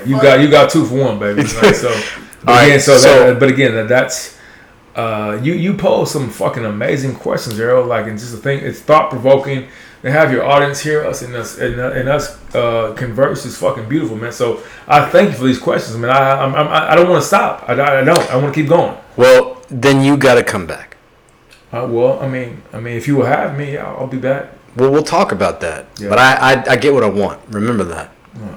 You 0.07 0.21
got 0.21 0.41
you 0.41 0.51
got 0.51 0.71
two 0.71 0.85
for 0.85 0.95
one, 0.97 1.19
baby. 1.19 1.43
Like, 1.43 1.75
so, 1.75 1.89
but 2.45 2.49
All 2.49 2.55
right, 2.57 2.65
again, 2.67 2.81
so, 2.81 2.97
so- 2.99 3.33
that, 3.33 3.41
but 3.41 3.49
again, 3.49 3.75
that, 3.75 3.89
that's 3.89 4.37
uh, 4.97 5.39
you 5.43 5.53
you 5.55 5.75
pose 5.75 6.11
some 6.11 6.29
fucking 6.29 6.65
amazing 6.65 7.15
questions, 7.15 7.59
Arrow. 7.61 7.87
Like, 7.87 8.07
and 8.07 8.19
just 8.19 8.33
the 8.33 8.39
thing, 8.39 8.59
it's 8.65 8.81
thought 8.81 9.11
provoking. 9.11 9.69
And 10.05 10.13
have 10.13 10.31
your 10.31 10.45
audience 10.45 10.81
hear 10.81 11.05
us 11.05 11.23
and 11.23 11.35
us 11.35 11.59
and, 11.59 11.81
uh, 11.81 11.91
and 11.91 12.09
us 12.09 12.39
uh, 12.55 12.95
converse 12.97 13.45
is 13.45 13.57
fucking 13.59 13.89
beautiful, 13.89 14.17
man. 14.17 14.31
So 14.31 14.63
I 14.87 15.05
thank 15.11 15.33
you 15.33 15.37
for 15.37 15.45
these 15.45 15.59
questions, 15.59 15.97
man. 15.97 16.11
I 16.11 16.41
I'm, 16.41 16.55
I'm, 16.55 16.69
I 16.69 16.95
don't 16.95 17.09
want 17.09 17.21
to 17.21 17.27
stop. 17.27 17.69
I, 17.69 17.73
I 17.73 18.05
don't. 18.05 18.31
I 18.31 18.37
want 18.37 18.55
to 18.55 18.61
keep 18.61 18.69
going. 18.69 18.97
Well, 19.17 19.61
then 19.69 20.05
you 20.05 20.17
got 20.17 20.35
to 20.37 20.45
come 20.45 20.67
back. 20.67 20.97
Uh, 21.73 21.87
well, 21.91 22.21
I 22.21 22.29
mean, 22.29 22.63
I 22.73 22.79
mean, 22.81 22.97
if 22.97 23.09
you 23.09 23.17
will 23.17 23.27
have 23.27 23.59
me, 23.59 23.77
I'll, 23.77 23.99
I'll 23.99 24.07
be 24.07 24.19
back. 24.19 24.51
Well, 24.77 24.91
we'll 24.93 25.03
talk 25.03 25.33
about 25.33 25.61
that. 25.61 25.87
Yeah. 25.99 26.09
But 26.11 26.19
I, 26.19 26.53
I, 26.55 26.65
I 26.71 26.77
get 26.77 26.95
what 26.95 27.03
I 27.03 27.09
want. 27.09 27.41
Remember 27.49 27.85
that. 27.85 28.13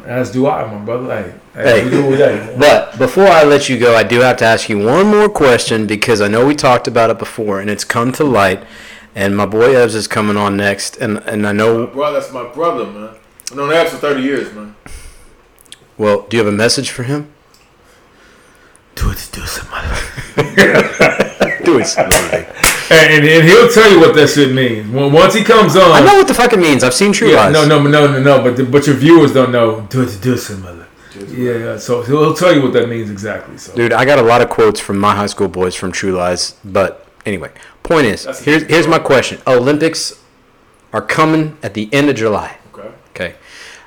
As 0.05 0.31
do 0.31 0.47
I, 0.47 0.63
my 0.71 0.77
brother. 0.85 1.07
Hey, 1.07 1.33
Hey. 1.53 1.79
hey, 1.79 1.83
we 1.83 1.89
do 1.89 2.01
what 2.03 2.11
we 2.11 2.17
do. 2.17 2.55
But 2.57 2.97
before 2.97 3.25
I 3.27 3.43
let 3.43 3.67
you 3.67 3.79
go, 3.79 3.95
I 3.95 4.03
do 4.03 4.19
have 4.19 4.37
to 4.37 4.45
ask 4.45 4.69
you 4.69 4.77
one 4.77 5.07
more 5.07 5.27
question 5.27 5.87
because 5.87 6.21
I 6.21 6.27
know 6.27 6.45
we 6.45 6.53
talked 6.55 6.87
about 6.87 7.09
it 7.09 7.17
before, 7.17 7.59
and 7.59 7.69
it's 7.69 7.83
come 7.83 8.11
to 8.13 8.23
light. 8.23 8.63
And 9.13 9.35
my 9.35 9.45
boy 9.45 9.73
Ebs 9.73 9.93
is 9.95 10.07
coming 10.07 10.37
on 10.37 10.55
next, 10.57 10.97
and 10.97 11.17
and 11.19 11.45
I 11.45 11.51
know 11.51 11.87
Bro, 11.87 12.13
that's 12.13 12.31
my 12.31 12.47
brother, 12.47 12.85
man. 12.85 13.15
I've 13.49 13.57
known 13.57 13.69
Ebs 13.69 13.89
for 13.89 13.97
30 13.97 14.21
years, 14.21 14.53
man. 14.53 14.75
Well, 15.97 16.21
do 16.29 16.37
you 16.37 16.43
have 16.43 16.51
a 16.51 16.55
message 16.55 16.89
for 16.89 17.03
him? 17.03 17.31
Do 18.95 19.11
it, 19.11 19.29
do 19.31 19.41
some 19.45 19.69
mother. 19.69 19.97
Do 21.63 21.77
it. 21.79 21.85
Somebody. 21.85 22.45
and, 22.89 23.23
and 23.23 23.47
he'll 23.47 23.69
tell 23.69 23.89
you 23.91 23.99
what 23.99 24.15
that 24.15 24.29
shit 24.29 24.53
means. 24.53 24.89
Once 24.89 25.33
he 25.35 25.43
comes 25.43 25.75
on. 25.75 25.91
I 25.91 25.99
know 26.03 26.15
what 26.15 26.27
the 26.27 26.33
fuck 26.33 26.53
it 26.53 26.59
means. 26.59 26.83
I've 26.83 26.93
seen 26.93 27.13
True 27.13 27.29
Yeah, 27.29 27.45
Lies. 27.49 27.53
no, 27.53 27.67
no, 27.67 27.81
no, 27.83 28.07
no, 28.11 28.21
no. 28.21 28.43
But 28.43 28.57
the, 28.57 28.65
but 28.65 28.87
your 28.87 28.95
viewers 28.95 29.31
don't 29.33 29.51
know. 29.51 29.81
Do 29.89 30.01
it, 30.01 30.17
do 30.21 30.35
some 30.37 30.61
mother. 30.63 30.87
Yeah, 31.29 31.57
yeah. 31.57 31.77
So 31.77 32.01
he'll, 32.01 32.19
he'll 32.23 32.33
tell 32.33 32.53
you 32.53 32.61
what 32.63 32.73
that 32.73 32.89
means 32.89 33.09
exactly. 33.11 33.57
So 33.57 33.75
Dude, 33.75 33.93
I 33.93 34.05
got 34.05 34.17
a 34.17 34.23
lot 34.23 34.41
of 34.41 34.49
quotes 34.49 34.79
from 34.79 34.97
my 34.97 35.15
high 35.15 35.27
school 35.27 35.47
boys 35.47 35.75
from 35.75 35.91
True 35.91 36.13
Lies. 36.13 36.55
But 36.65 37.05
anyway, 37.25 37.51
point 37.83 38.05
is, 38.05 38.25
That's 38.25 38.43
here's 38.43 38.63
here's 38.63 38.87
my 38.87 38.99
question. 38.99 39.39
Olympics 39.47 40.21
are 40.93 41.01
coming 41.01 41.57
at 41.63 41.73
the 41.73 41.89
end 41.93 42.09
of 42.09 42.15
July. 42.15 42.57
okay. 42.73 42.91
Okay. 43.11 43.35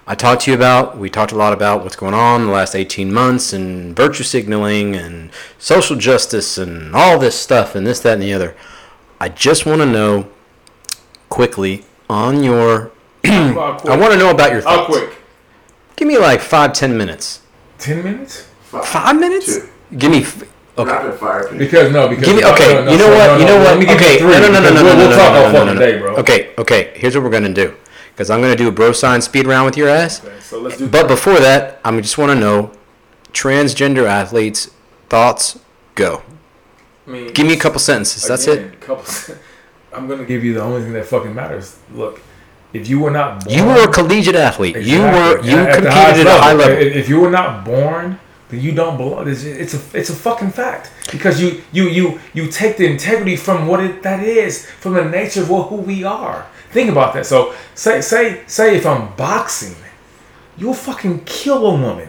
I 0.07 0.15
talked 0.15 0.43
to 0.43 0.51
you 0.51 0.57
about, 0.57 0.99
we 0.99 1.09
talked 1.09 1.33
a 1.33 1.37
lot 1.37 1.55
about 1.55 1.83
what's 1.83 1.97
going 1.97 2.13
on 2.13 2.43
in 2.43 2.47
the 2.49 2.53
last 2.53 2.75
18 2.75 3.11
months 3.11 3.55
and 3.55 3.97
virtue 3.97 4.23
signaling 4.23 4.95
and 4.95 5.31
social 5.59 5.97
justice 5.97 6.59
and 6.59 6.95
all 6.95 7.19
this 7.19 7.35
stuff 7.39 7.75
and 7.75 7.87
this, 7.87 8.01
that, 8.01 8.13
and 8.15 8.23
the 8.23 8.35
other. 8.35 8.55
I 9.19 9.31
just 9.31 9.65
want 9.65 9.81
to 9.81 9.87
know 9.87 10.29
quickly 11.31 11.85
on 12.11 12.43
your. 12.45 12.93
I 13.25 13.97
want 13.99 14.13
to 14.13 14.19
know 14.19 14.31
about 14.31 14.53
your 14.53 14.61
How 14.61 14.77
thoughts. 14.85 14.89
quick? 14.99 15.17
Give 15.97 16.07
me 16.07 16.19
like 16.19 16.41
five, 16.43 16.75
ten 16.75 16.99
minutes. 16.99 17.41
Ten 17.79 18.05
minutes? 18.05 18.47
Five, 18.65 18.87
Five 18.87 19.19
minutes? 19.19 19.47
Two. 19.59 19.69
Give 19.97 20.11
me. 20.11 20.27
F- 20.77 20.79
Okay. 20.81 20.91
Rapid 20.91 21.20
fire. 21.20 21.47
Pink. 21.49 21.59
Because 21.61 21.93
no, 21.93 22.09
because 22.09 22.25
Give 22.27 22.37
me 22.37 22.45
okay. 22.45 22.75
no, 22.75 22.85
no, 22.85 22.91
you 22.93 22.99
know 22.99 23.09
no, 23.09 23.14
what? 23.14 23.27
no, 23.27 23.37
you 23.39 23.45
no, 23.45 23.47
know 23.47 23.59
what? 23.59 23.66
Let 23.68 23.79
me 23.79 23.87
give 23.87 23.97
okay. 23.97 24.12
you 24.14 24.18
three. 24.18 24.27
no, 24.33 24.39
no, 24.41 24.49
no, 24.49 24.61
no, 24.61 24.61
because 24.61 24.75
no, 24.75 24.83
we'll, 24.85 24.95
no, 24.95 24.99
we'll 24.99 25.11
no, 25.11 25.16
talk 25.16 25.33
no, 25.33 25.45
all 25.45 25.53
no, 25.53 25.53
no, 25.53 25.59
fucking 25.66 25.75
no. 25.75 25.87
day, 25.87 25.99
bro. 25.99 26.16
Okay, 26.16 26.55
okay. 26.59 26.93
Here's 26.97 27.14
what 27.14 27.22
we're 27.22 27.31
gonna 27.31 27.55
do. 27.55 27.77
Because 28.11 28.29
I'm 28.31 28.41
gonna 28.41 28.57
do 28.57 28.68
a 28.68 28.72
bro 28.72 28.91
science 28.93 29.25
speed 29.27 29.47
round 29.47 29.66
with 29.66 29.77
your 29.77 29.89
ass. 29.89 30.25
Okay, 30.25 30.41
so 30.41 30.61
let's 30.61 30.79
do. 30.79 30.89
But 30.89 31.07
before 31.07 31.39
that, 31.39 31.81
I 31.85 32.01
just 32.01 32.18
want 32.18 32.33
to 32.33 32.39
know 32.39 32.72
transgender 33.33 34.07
athletes 34.07 34.70
thoughts. 35.09 35.59
Go. 35.95 36.22
I 37.07 37.11
mean, 37.11 37.33
Give 37.33 37.47
me 37.47 37.55
a 37.55 37.57
couple 37.59 37.79
sentences. 37.79 38.27
That's 38.27 38.47
it. 38.49 38.81
Couple, 38.81 39.05
I'm 39.93 40.09
gonna 40.09 40.25
give 40.25 40.43
you 40.45 40.55
the 40.55 40.62
only 40.62 40.83
thing 40.83 40.93
that 40.95 41.07
fucking 41.07 41.35
matters. 41.35 41.77
Look, 41.93 42.20
if 42.72 42.89
you 42.89 42.99
were 42.99 43.11
not 43.12 43.45
born, 43.45 43.57
You 43.57 43.64
were 43.64 43.85
a 43.85 43.93
collegiate 43.93 44.35
athlete. 44.35 44.77
You 44.77 45.03
were 45.03 45.41
you 45.43 45.57
At- 45.59 45.68
at 45.68 45.83
the 45.85 45.89
competed 45.91 46.27
at 46.27 46.39
a 46.39 46.43
high 46.43 46.53
level. 46.53 46.77
If 46.77 46.97
if 46.97 47.09
you 47.09 47.20
were 47.20 47.31
not 47.31 47.64
born, 47.64 48.18
then 48.49 48.61
you 48.61 48.73
don't 48.73 48.97
belong. 48.97 49.29
It's, 49.29 49.45
it's 49.45 49.75
a 49.75 49.99
it's 49.99 50.11
a 50.11 50.15
fucking 50.15 50.51
fact 50.51 50.91
because 51.11 51.41
you 51.41 51.63
you 51.73 51.89
you 51.89 52.21
you 52.35 52.49
take 52.49 52.77
the 52.77 52.87
integrity 52.87 53.37
from 53.37 53.67
what 53.67 53.81
it 53.81 54.03
that 54.03 54.23
is 54.23 54.67
from 54.67 54.95
the 54.95 55.05
nature 55.05 55.43
of 55.43 55.51
what, 55.51 55.69
who 55.69 55.77
we 55.77 56.05
are. 56.05 56.47
Think 56.71 56.91
about 56.91 57.15
that. 57.15 57.27
So 57.27 57.55
say 57.75 58.01
say 58.01 58.43
say 58.47 58.77
if 58.77 58.85
I'm 58.87 59.15
boxing, 59.17 59.77
you'll 60.59 60.75
fucking 60.75 61.25
kill 61.25 61.67
a 61.67 61.73
woman. 61.73 62.09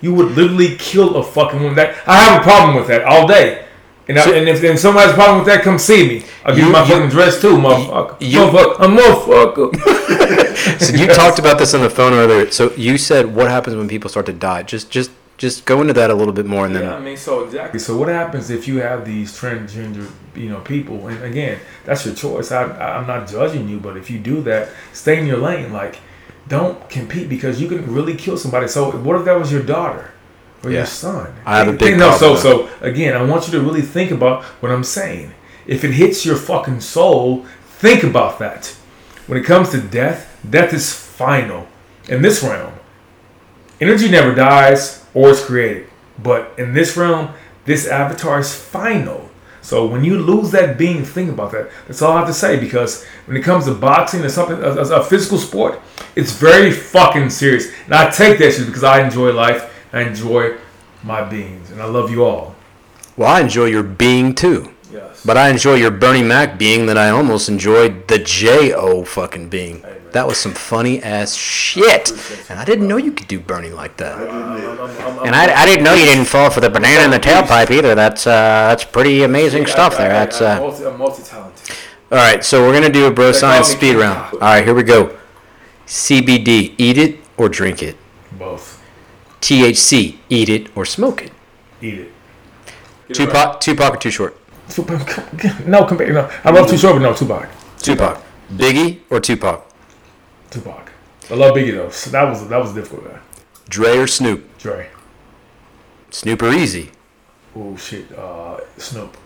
You 0.00 0.14
would 0.14 0.32
literally 0.32 0.76
kill 0.76 1.16
a 1.16 1.22
fucking 1.22 1.60
woman. 1.60 1.74
That 1.76 1.96
I 2.06 2.22
have 2.24 2.40
a 2.40 2.44
problem 2.44 2.76
with 2.76 2.88
that 2.88 3.04
all 3.04 3.26
day. 3.26 3.64
And, 4.06 4.18
I, 4.18 4.30
and 4.36 4.46
if 4.48 4.62
and 4.62 4.78
somebody 4.78 5.06
has 5.06 5.12
a 5.12 5.14
problem 5.14 5.38
with 5.38 5.46
that, 5.46 5.62
come 5.62 5.78
see 5.78 6.06
me. 6.06 6.24
I'll 6.44 6.54
give 6.54 6.66
you, 6.66 6.72
my 6.72 6.82
you- 6.84 6.92
fucking 6.92 7.08
dress 7.08 7.40
too, 7.40 7.56
motherfucker. 7.56 8.16
you- 8.20 8.38
motherfucker. 8.38 8.80
A 8.80 8.88
motherfucker. 8.88 10.40
So 10.80 10.94
you 10.94 11.06
talked 11.08 11.38
about 11.38 11.58
this 11.58 11.74
on 11.74 11.82
the 11.82 11.90
phone 11.90 12.12
earlier. 12.12 12.50
So 12.50 12.72
you 12.74 12.96
said 12.98 13.34
what 13.34 13.50
happens 13.50 13.76
when 13.76 13.88
people 13.88 14.08
start 14.10 14.26
to 14.26 14.32
die. 14.32 14.62
Just 14.62 14.90
just 14.90 15.10
just 15.36 15.64
go 15.64 15.80
into 15.80 15.92
that 15.94 16.10
a 16.10 16.14
little 16.14 16.32
bit 16.32 16.46
more 16.46 16.64
and 16.66 16.74
then 16.76 16.88
I 16.88 17.00
mean, 17.00 17.16
so 17.16 17.44
exactly. 17.44 17.80
So 17.80 17.96
what 17.96 18.08
happens 18.08 18.50
if 18.50 18.68
you 18.68 18.80
have 18.80 19.04
these 19.04 19.36
transgender, 19.38 20.08
you 20.36 20.48
know, 20.48 20.60
people? 20.60 21.08
And 21.08 21.22
again, 21.24 21.58
that's 21.84 22.06
your 22.06 22.14
choice. 22.14 22.52
I, 22.52 22.64
I'm 22.64 23.06
not 23.06 23.28
judging 23.28 23.68
you, 23.68 23.80
but 23.80 23.96
if 23.96 24.10
you 24.10 24.18
do 24.18 24.42
that, 24.42 24.68
stay 24.92 25.18
in 25.18 25.26
your 25.26 25.38
lane. 25.38 25.72
Like, 25.72 25.98
don't 26.46 26.88
compete 26.88 27.28
because 27.28 27.60
you 27.60 27.68
can 27.68 27.92
really 27.92 28.14
kill 28.14 28.36
somebody. 28.38 28.68
So 28.68 28.92
what 28.92 29.16
if 29.16 29.24
that 29.24 29.38
was 29.38 29.50
your 29.50 29.62
daughter 29.62 30.12
or 30.62 30.70
Yeah. 30.70 30.78
your 30.78 30.86
son? 30.86 31.34
I 31.44 31.58
have 31.58 31.66
a 31.68 31.70
Think- 31.70 31.80
big 31.80 31.98
no. 31.98 32.16
So 32.16 32.36
so 32.36 32.68
again, 32.80 33.14
I 33.16 33.22
want 33.22 33.46
you 33.48 33.52
to 33.58 33.60
really 33.60 33.82
think 33.82 34.10
about 34.12 34.44
what 34.60 34.70
I'm 34.70 34.84
saying. 34.84 35.32
If 35.66 35.82
it 35.82 35.92
hits 35.92 36.24
your 36.24 36.36
fucking 36.36 36.80
soul, 36.80 37.44
think 37.78 38.04
about 38.04 38.38
that. 38.38 38.74
When 39.26 39.38
it 39.38 39.44
comes 39.44 39.70
to 39.70 39.80
death, 39.80 40.28
death 40.48 40.72
is 40.74 40.92
final 40.92 41.66
in 42.08 42.22
this 42.22 42.42
realm. 42.42 42.74
Energy 43.80 44.08
never 44.10 44.34
dies 44.34 45.03
or 45.14 45.30
it's 45.30 45.44
created. 45.44 45.86
But 46.22 46.52
in 46.58 46.74
this 46.74 46.96
realm, 46.96 47.30
this 47.64 47.86
avatar 47.88 48.38
is 48.40 48.54
final. 48.54 49.30
So 49.62 49.86
when 49.86 50.04
you 50.04 50.18
lose 50.18 50.50
that 50.50 50.76
being, 50.76 51.04
think 51.04 51.30
about 51.30 51.52
that. 51.52 51.70
That's 51.86 52.02
all 52.02 52.12
I 52.12 52.18
have 52.18 52.28
to 52.28 52.34
say 52.34 52.60
because 52.60 53.02
when 53.24 53.36
it 53.36 53.42
comes 53.42 53.64
to 53.64 53.74
boxing 53.74 54.22
or 54.22 54.28
something, 54.28 54.58
a, 54.62 54.68
a- 54.68 55.00
a 55.00 55.04
physical 55.04 55.38
sport, 55.38 55.80
it's 56.14 56.32
very 56.32 56.70
fucking 56.70 57.30
serious. 57.30 57.72
And 57.86 57.94
I 57.94 58.10
take 58.10 58.38
that 58.40 58.52
shit 58.52 58.66
because 58.66 58.84
I 58.84 59.02
enjoy 59.02 59.32
life. 59.32 59.72
I 59.92 60.02
enjoy 60.02 60.58
my 61.02 61.22
beings. 61.22 61.70
And 61.70 61.80
I 61.80 61.86
love 61.86 62.10
you 62.10 62.24
all. 62.24 62.54
well, 63.16 63.30
I 63.30 63.40
enjoy 63.40 63.66
your 63.66 63.82
being 63.82 64.34
too. 64.34 64.70
Yes. 64.92 65.22
But 65.24 65.36
I 65.38 65.48
enjoy 65.48 65.74
your 65.74 65.90
Bernie 65.90 66.22
Mac 66.22 66.58
being 66.58 66.86
that 66.86 66.98
I 66.98 67.08
almost 67.10 67.48
enjoyed 67.48 68.06
the 68.08 68.18
J 68.18 68.72
O 68.74 69.04
fucking 69.04 69.48
being. 69.48 69.82
That 70.14 70.28
was 70.28 70.38
some 70.38 70.52
funny 70.54 71.02
ass 71.02 71.34
shit. 71.34 72.12
And 72.48 72.60
I 72.60 72.64
didn't 72.64 72.86
know 72.86 72.96
you 72.96 73.10
could 73.10 73.26
do 73.26 73.40
Bernie 73.40 73.70
like 73.70 73.96
that. 73.96 74.16
And 75.26 75.34
I, 75.34 75.62
I 75.62 75.66
didn't 75.66 75.82
know 75.82 75.92
you 75.92 76.04
didn't 76.04 76.26
fall 76.26 76.50
for 76.50 76.60
the 76.60 76.70
banana 76.70 77.02
in 77.04 77.10
the 77.10 77.18
tailpipe 77.18 77.68
either. 77.72 77.96
That's 77.96 78.24
uh, 78.24 78.30
that's 78.68 78.84
pretty 78.84 79.24
amazing 79.24 79.66
stuff 79.66 79.98
there. 79.98 80.10
That's 80.10 80.40
I'm 80.40 80.58
uh, 80.58 80.60
multi, 80.60 80.86
I'm 80.86 80.98
multi-talented. 80.98 81.76
all 82.12 82.18
right. 82.18 82.44
So 82.44 82.64
we're 82.64 82.72
gonna 82.72 82.92
do 82.92 83.06
a 83.06 83.10
bro 83.10 83.32
science 83.32 83.66
speed 83.66 83.96
round. 83.96 84.34
All 84.34 84.38
right, 84.38 84.64
here 84.64 84.72
we 84.72 84.84
go. 84.84 85.16
CBD, 85.88 86.76
eat 86.78 86.96
it 86.96 87.18
or 87.36 87.48
drink 87.48 87.82
it. 87.82 87.96
Both. 88.38 88.80
THC, 89.40 90.18
eat 90.28 90.48
it 90.48 90.76
or 90.76 90.84
smoke 90.84 91.22
it. 91.22 91.32
Eat 91.82 91.98
it. 91.98 92.12
Tupac, 93.12 93.60
Tupac 93.60 93.94
or 93.94 93.96
Too 93.96 94.12
Short. 94.12 94.36
Tupac. 94.68 95.66
No, 95.66 95.84
compare. 95.84 96.12
No, 96.12 96.30
I 96.44 96.50
love 96.52 96.70
Too 96.70 96.78
Short, 96.78 96.94
but 96.94 97.02
no, 97.02 97.14
Tupac. 97.14 97.48
Tupac. 97.78 98.22
Biggie 98.52 99.00
or 99.10 99.18
Tupac. 99.18 99.73
Tupac. 100.54 100.90
I 101.30 101.34
love 101.34 101.54
Biggie 101.56 101.72
though. 101.74 101.90
So 101.90 102.10
that 102.10 102.24
was 102.24 102.46
that 102.48 102.58
was 102.58 102.72
a 102.72 102.74
difficult 102.74 103.04
guy. 103.10 103.18
Dre 103.68 103.96
or 103.98 104.06
Snoop. 104.06 104.58
Dre. 104.58 104.88
Snoop 106.10 106.42
or 106.42 106.50
Eazy. 106.50 106.90
Oh 107.56 107.76
shit. 107.76 108.10
Uh, 108.16 108.60
Snoop. 108.78 109.16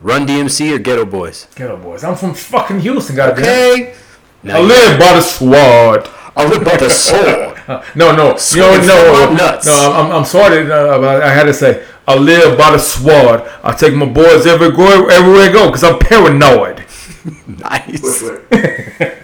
Run 0.00 0.26
DMC 0.26 0.74
or 0.76 0.78
Geto 0.78 1.10
Boys. 1.10 1.46
Geto 1.54 1.80
Boys. 1.82 2.04
I'm 2.04 2.14
from 2.16 2.34
fucking 2.34 2.80
Houston. 2.80 3.16
Goddamn. 3.16 3.42
Okay. 3.44 3.94
Now 4.42 4.58
I 4.58 4.60
live 4.60 4.98
by 5.00 5.12
the 5.14 5.22
sword. 5.22 6.08
I 6.36 6.46
live 6.46 6.64
by 6.64 6.76
the 6.76 6.90
sword. 6.90 7.52
No, 7.94 8.14
no, 8.14 8.32
you 8.32 8.38
Sword 8.38 8.82
know, 8.86 9.26
no, 9.30 9.34
nuts. 9.34 9.66
no. 9.66 9.92
I'm, 9.94 10.12
I'm 10.12 10.24
sorry, 10.26 10.70
uh, 10.70 10.98
but 10.98 11.22
I 11.22 11.32
had 11.32 11.44
to 11.44 11.54
say, 11.54 11.82
I 12.06 12.14
live 12.14 12.58
by 12.58 12.72
the 12.72 12.78
sword. 12.78 13.40
I 13.62 13.72
take 13.72 13.94
my 13.94 14.04
boys 14.04 14.44
everywhere, 14.46 15.10
everywhere 15.10 15.48
I 15.48 15.50
go, 15.50 15.70
cause 15.70 15.82
I'm 15.82 15.98
paranoid. 15.98 16.84
Nice. 17.46 18.22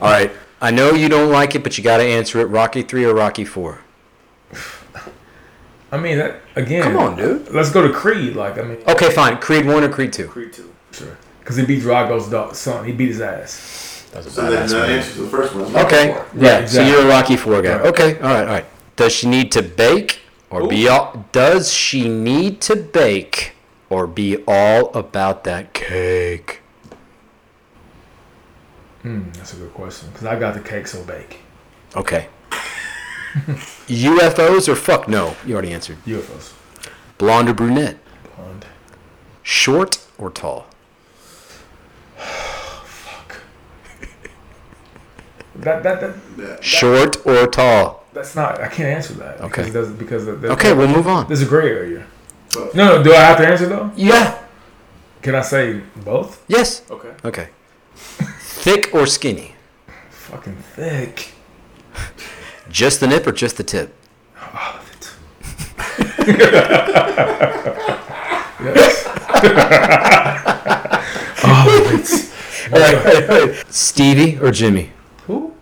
Wait, 0.00 0.06
wait. 0.06 0.06
All 0.06 0.12
right. 0.12 0.32
I 0.60 0.70
know 0.70 0.92
you 0.92 1.08
don't 1.08 1.30
like 1.30 1.54
it, 1.54 1.62
but 1.62 1.78
you 1.78 1.84
got 1.84 1.98
to 1.98 2.02
answer 2.02 2.40
it. 2.40 2.46
Rocky 2.46 2.82
three 2.82 3.04
or 3.04 3.14
Rocky 3.14 3.44
four? 3.44 3.80
I 5.90 5.96
mean, 5.96 6.18
that, 6.18 6.40
again. 6.56 6.82
Come 6.82 6.96
on, 6.96 7.16
dude. 7.16 7.48
Let's 7.50 7.70
go 7.70 7.86
to 7.86 7.92
Creed. 7.92 8.36
Like, 8.36 8.58
I 8.58 8.62
mean, 8.62 8.78
Okay, 8.86 9.10
fine. 9.10 9.38
Creed 9.38 9.66
one 9.66 9.84
or 9.84 9.88
Creed 9.88 10.12
two? 10.12 10.26
Creed 10.26 10.52
two, 10.52 10.72
sure. 10.92 11.16
Cause 11.44 11.56
he 11.56 11.64
beat 11.64 11.80
Drago's 11.80 12.28
dog, 12.28 12.54
son. 12.54 12.84
He 12.84 12.92
beat 12.92 13.08
his 13.08 13.22
ass. 13.22 14.06
That 14.10 14.18
was 14.18 14.26
a 14.26 14.30
So 14.30 14.50
then 14.50 14.68
badass 14.68 14.70
the 14.70 14.86
answer 14.86 15.12
to 15.14 15.22
the 15.22 15.28
first 15.28 15.54
one. 15.54 15.76
Okay. 15.76 16.12
four. 16.12 16.26
Yeah. 16.36 16.58
exactly. 16.58 16.66
So 16.68 16.82
you're 16.82 17.06
a 17.06 17.08
Rocky 17.08 17.36
four 17.36 17.62
guy. 17.62 17.76
Right. 17.78 17.86
Okay. 17.86 18.18
All 18.18 18.28
right. 18.28 18.40
All 18.40 18.46
right. 18.46 18.66
Does 18.96 19.12
she 19.12 19.28
need 19.28 19.50
to 19.52 19.62
bake 19.62 20.20
or 20.50 20.68
be 20.68 20.88
all? 20.88 21.24
Does 21.32 21.72
she 21.72 22.06
need 22.06 22.60
to 22.62 22.76
bake 22.76 23.52
or 23.88 24.06
be 24.06 24.44
all 24.46 24.92
about 24.94 25.44
that 25.44 25.72
cake? 25.72 26.60
Hmm, 29.02 29.30
that's 29.32 29.52
a 29.54 29.56
good 29.56 29.72
question. 29.74 30.10
Cause 30.12 30.24
I 30.24 30.38
got 30.38 30.54
the 30.54 30.60
cake 30.60 30.86
so 30.86 31.02
bake. 31.04 31.40
Okay. 31.96 32.28
UFOs 33.86 34.68
or 34.68 34.74
fuck 34.74 35.08
no? 35.08 35.36
You 35.46 35.54
already 35.54 35.72
answered. 35.72 35.98
UFOs. 36.06 36.52
Blonde 37.18 37.48
or 37.48 37.54
brunette? 37.54 37.98
Blonde. 38.36 38.66
Short 39.42 40.04
or 40.18 40.30
tall? 40.30 40.66
fuck. 42.16 43.36
That 45.56 45.82
that 45.82 46.00
that. 46.00 46.14
Yeah. 46.36 46.56
Short 46.60 47.24
or 47.26 47.46
tall? 47.46 48.04
That's 48.12 48.34
not. 48.34 48.60
I 48.60 48.68
can't 48.68 48.88
answer 48.88 49.14
that. 49.14 49.40
Okay. 49.42 49.62
Because, 49.64 49.68
it 49.68 49.72
doesn't- 49.72 49.96
because 49.98 50.24
there's- 50.26 50.44
Okay, 50.44 50.72
we'll 50.72 50.88
move 50.88 51.06
on. 51.06 51.26
There's 51.28 51.42
a 51.42 51.46
gray 51.46 51.68
area. 51.70 52.06
Both. 52.52 52.74
No, 52.74 52.96
no. 52.96 53.02
Do 53.02 53.12
I 53.12 53.16
have 53.20 53.36
to 53.38 53.46
answer 53.46 53.66
though? 53.66 53.90
Yeah. 53.96 54.38
Can 55.22 55.34
I 55.34 55.42
say 55.42 55.80
both? 55.96 56.42
Yes. 56.48 56.82
Okay. 56.90 57.12
Okay. 57.24 57.48
Thick 58.60 58.94
or 58.94 59.06
skinny? 59.06 59.54
Fucking 60.10 60.56
thick. 60.56 61.32
Just 62.68 63.00
the 63.00 63.06
nip 63.06 63.26
or 63.26 63.32
just 63.32 63.56
the 63.56 63.64
tip? 63.64 63.94
Oh, 71.40 71.40
all 71.44 71.70
of 71.70 71.92
it. 71.92 72.00
yes. 72.00 72.68
All 72.72 72.82
of 72.82 73.06
it. 73.50 73.72
Stevie 73.72 74.38
or 74.38 74.50
Jimmy? 74.50 74.90
Who? 75.26 75.54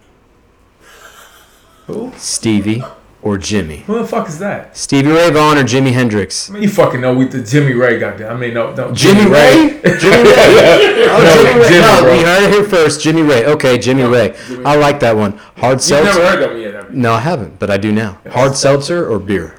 Who? 1.87 2.13
Stevie 2.17 2.83
or 3.27 3.37
Jimmy? 3.37 3.79
Who 3.89 3.99
the 3.99 4.07
fuck 4.07 4.29
is 4.29 4.39
that? 4.39 4.77
Stevie 4.77 5.11
Ray 5.11 5.31
Vaughan 5.33 5.59
or 5.59 5.65
Jimi 5.65 5.93
Hendrix? 5.93 6.49
I 6.49 6.53
mean, 6.55 6.63
you 6.63 6.69
fucking 6.69 7.01
know 7.01 7.13
we 7.13 7.25
the 7.27 7.43
Jimmy 7.43 7.73
Ray 7.73 7.99
goddamn. 7.99 8.31
I 8.31 8.39
mean, 8.39 8.55
no, 8.55 8.73
no. 8.73 8.93
Jimmy 8.93 9.29
Ray? 9.29 9.81
Jimmy 9.83 10.31
Ray. 10.31 10.93
Oh, 11.09 11.23
No, 11.23 11.43
Jimmy 11.43 11.61
Ray. 11.61 11.69
Jimmy, 11.69 11.81
No, 11.81 12.01
bro. 12.03 12.15
you 12.15 12.25
heard 12.27 12.43
it 12.45 12.51
here 12.53 12.65
first. 12.65 13.01
Jimmy 13.01 13.23
Ray. 13.23 13.45
Okay, 13.47 13.79
Jimmy 13.79 14.05
Ray. 14.05 14.37
I 14.65 14.77
like 14.77 15.01
that 15.01 15.17
one. 15.17 15.33
Hard 15.57 15.75
You've 15.79 15.83
seltzer. 15.83 16.05
never 16.21 16.27
heard 16.29 16.41
that 16.43 16.51
one 16.51 16.61
yet, 16.61 16.75
have 16.75 16.91
you? 16.95 16.97
No, 17.01 17.15
I 17.15 17.19
haven't, 17.21 17.59
but 17.59 17.69
I 17.69 17.79
do 17.79 17.91
now. 17.91 18.19
Hard 18.31 18.55
seltzer 18.55 19.09
or 19.11 19.19
beer? 19.19 19.57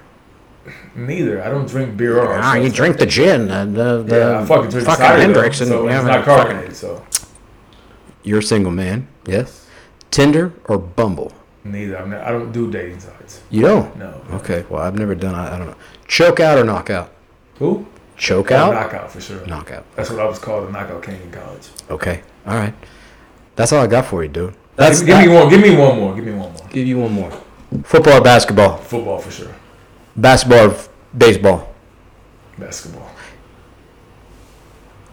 Neither. 0.95 1.43
I 1.43 1.49
don't 1.49 1.67
drink 1.67 1.97
beer 1.97 2.19
or. 2.19 2.39
Ah, 2.39 2.55
you 2.55 2.69
drink 2.69 2.97
the 2.97 3.05
gin, 3.05 3.51
uh, 3.51 3.65
the, 3.65 4.03
the 4.03 4.17
Yeah, 4.17 4.39
I 4.41 4.45
fucking 4.45 4.69
drink 4.71 4.85
fucking 4.87 5.05
cider, 5.05 5.21
Hendrick's, 5.21 5.59
though, 5.59 5.65
and 5.65 5.71
so 5.71 5.89
yeah, 5.89 5.97
it's 5.99 6.07
not 6.07 6.23
carbonated. 6.25 6.75
So 6.75 7.05
You're 8.23 8.39
a 8.39 8.43
single 8.43 8.71
man, 8.71 9.07
yes. 9.25 9.65
Tinder 10.09 10.53
or 10.65 10.77
Bumble? 10.77 11.33
Neither. 11.71 11.97
I'm 11.97 12.09
not, 12.09 12.21
I 12.21 12.31
don't 12.31 12.51
do 12.51 12.69
dating 12.71 12.99
sites. 12.99 13.41
You 13.49 13.61
don't. 13.61 13.95
No. 13.97 14.21
Okay, 14.33 14.65
well 14.69 14.81
I've 14.81 14.95
never 14.97 15.15
done. 15.15 15.35
I, 15.35 15.55
I 15.55 15.57
don't 15.57 15.67
know. 15.67 15.75
Choke 16.07 16.39
out 16.39 16.57
or 16.57 16.63
knockout? 16.63 17.11
Who? 17.59 17.85
Choke 18.17 18.51
Oh, 18.51 18.55
out. 18.55 18.73
knockout 18.73 19.11
for 19.11 19.21
sure. 19.21 19.45
Knockout. 19.45 19.85
That's 19.95 20.09
what 20.09 20.19
I 20.19 20.25
was 20.25 20.39
called 20.39 20.67
a 20.67 20.71
knockout 20.71 21.03
king 21.03 21.21
in 21.21 21.31
college. 21.31 21.67
Okay. 21.89 22.23
All 22.45 22.55
right. 22.55 22.73
That's 23.55 23.71
all 23.73 23.83
I 23.83 23.87
got 23.87 24.05
for 24.05 24.23
you, 24.23 24.29
dude. 24.29 24.53
That's 24.75 25.01
give, 25.01 25.17
me- 25.17 25.23
give 25.23 25.31
me 25.31 25.35
one. 25.37 25.49
Give 25.49 25.61
me 25.61 25.75
one 25.75 25.97
more. 25.99 26.15
Give 26.15 26.25
me 26.25 26.31
one 26.33 26.53
more. 26.53 26.67
Give 26.69 26.87
you 26.87 26.97
one 26.99 27.11
more. 27.11 27.31
Football 27.83 28.19
or 28.19 28.21
basketball? 28.21 28.77
Football 28.77 29.19
for 29.19 29.31
sure. 29.31 29.53
Basketball 30.15 30.67
or 30.67 30.71
f- 30.71 30.89
baseball? 31.17 31.73
Basketball. 32.57 33.09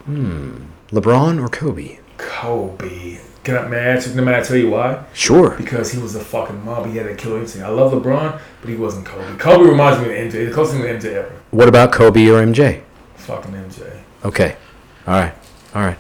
Hmm. 0.05 0.65
LeBron 0.91 1.43
or 1.43 1.49
Kobe? 1.49 1.99
Kobe. 2.19 3.19
Can 3.45 3.59
I, 3.59 3.69
may 3.69 3.77
I 3.77 3.85
ask 3.89 4.15
you, 4.15 4.23
may 4.23 4.39
I 4.39 4.41
tell 4.41 4.57
you 4.57 4.71
why? 4.71 5.05
Sure. 5.13 5.51
Because 5.51 5.93
he 5.93 6.01
was 6.01 6.15
a 6.15 6.21
fucking 6.21 6.65
mob. 6.65 6.87
He 6.87 6.97
had 6.97 7.07
a 7.07 7.15
killer 7.15 7.41
instinct. 7.41 7.67
I 7.67 7.71
love 7.71 7.93
LeBron, 7.93 8.41
but 8.63 8.71
he 8.71 8.75
wasn't 8.75 9.05
Kobe. 9.05 9.37
Kobe 9.37 9.69
reminds 9.69 10.01
me 10.01 10.07
of 10.07 10.33
MJ. 10.33 10.47
The 10.49 10.51
closest 10.51 10.79
thing 10.81 10.99
to 11.01 11.09
MJ 11.09 11.13
ever. 11.13 11.33
What 11.51 11.69
about 11.69 11.93
Kobe 11.93 12.27
or 12.29 12.43
MJ? 12.43 12.83
Fucking 13.17 13.53
MJ. 13.53 14.01
Okay. 14.25 14.57
All 15.07 15.21
right. 15.21 15.35
All 15.75 15.83
right. 15.83 15.99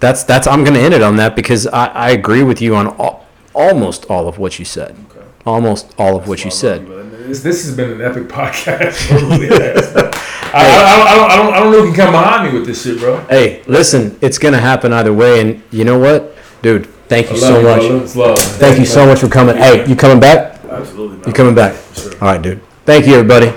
That's 0.00 0.24
that's. 0.24 0.46
I'm 0.46 0.62
going 0.62 0.74
to 0.74 0.80
end 0.80 0.92
it 0.92 1.02
on 1.02 1.16
that 1.16 1.34
because 1.34 1.66
I, 1.68 1.86
I 1.86 2.10
agree 2.10 2.42
with 2.42 2.60
you 2.60 2.76
on 2.76 2.88
all, 2.88 3.26
almost 3.54 4.04
all 4.10 4.28
of 4.28 4.38
what 4.38 4.58
you 4.58 4.66
said. 4.66 4.94
Okay. 5.10 5.26
Almost 5.46 5.94
all 5.96 6.16
of 6.16 6.28
what 6.28 6.40
you 6.40 6.50
That's 6.50 6.62
why 6.62 6.68
I 6.68 6.72
said. 6.74 6.88
you. 6.88 7.10
This, 7.28 7.42
this 7.42 7.64
has 7.64 7.74
been 7.74 7.92
an 7.92 8.02
epic 8.02 8.24
podcast. 8.28 9.10
I, 10.54 10.60
I, 10.60 10.66
I, 10.66 11.16
don't, 11.16 11.30
I, 11.30 11.36
don't, 11.36 11.54
I 11.54 11.60
don't 11.60 11.72
know 11.72 11.80
who 11.80 11.86
can 11.86 11.96
come 11.96 12.12
behind 12.12 12.52
me 12.52 12.58
with 12.58 12.68
this 12.68 12.84
shit, 12.84 12.98
bro. 12.98 13.24
Hey, 13.24 13.62
listen, 13.66 14.18
it's 14.20 14.36
gonna 14.36 14.60
happen 14.60 14.92
either 14.92 15.12
way, 15.12 15.40
and 15.40 15.62
you 15.72 15.84
know 15.84 15.98
what, 15.98 16.34
dude? 16.64 16.86
Thank 17.08 17.30
you 17.30 17.36
so 17.36 17.62
much. 17.62 17.82
It's 17.82 18.16
love. 18.16 18.38
Thank 18.38 18.78
you 18.78 18.86
so 18.86 19.06
much 19.06 19.20
for 19.20 19.28
coming. 19.28 19.56
Hey, 19.56 19.86
you 19.86 19.94
coming 19.94 20.18
back? 20.18 20.58
Absolutely. 20.64 21.18
man. 21.18 21.28
You 21.28 21.32
coming 21.34 21.54
back? 21.54 21.76
Sure. 21.94 22.12
All 22.14 22.28
right, 22.32 22.42
dude. 22.42 22.62
Thank 22.86 23.06
you, 23.06 23.14
everybody. 23.14 23.52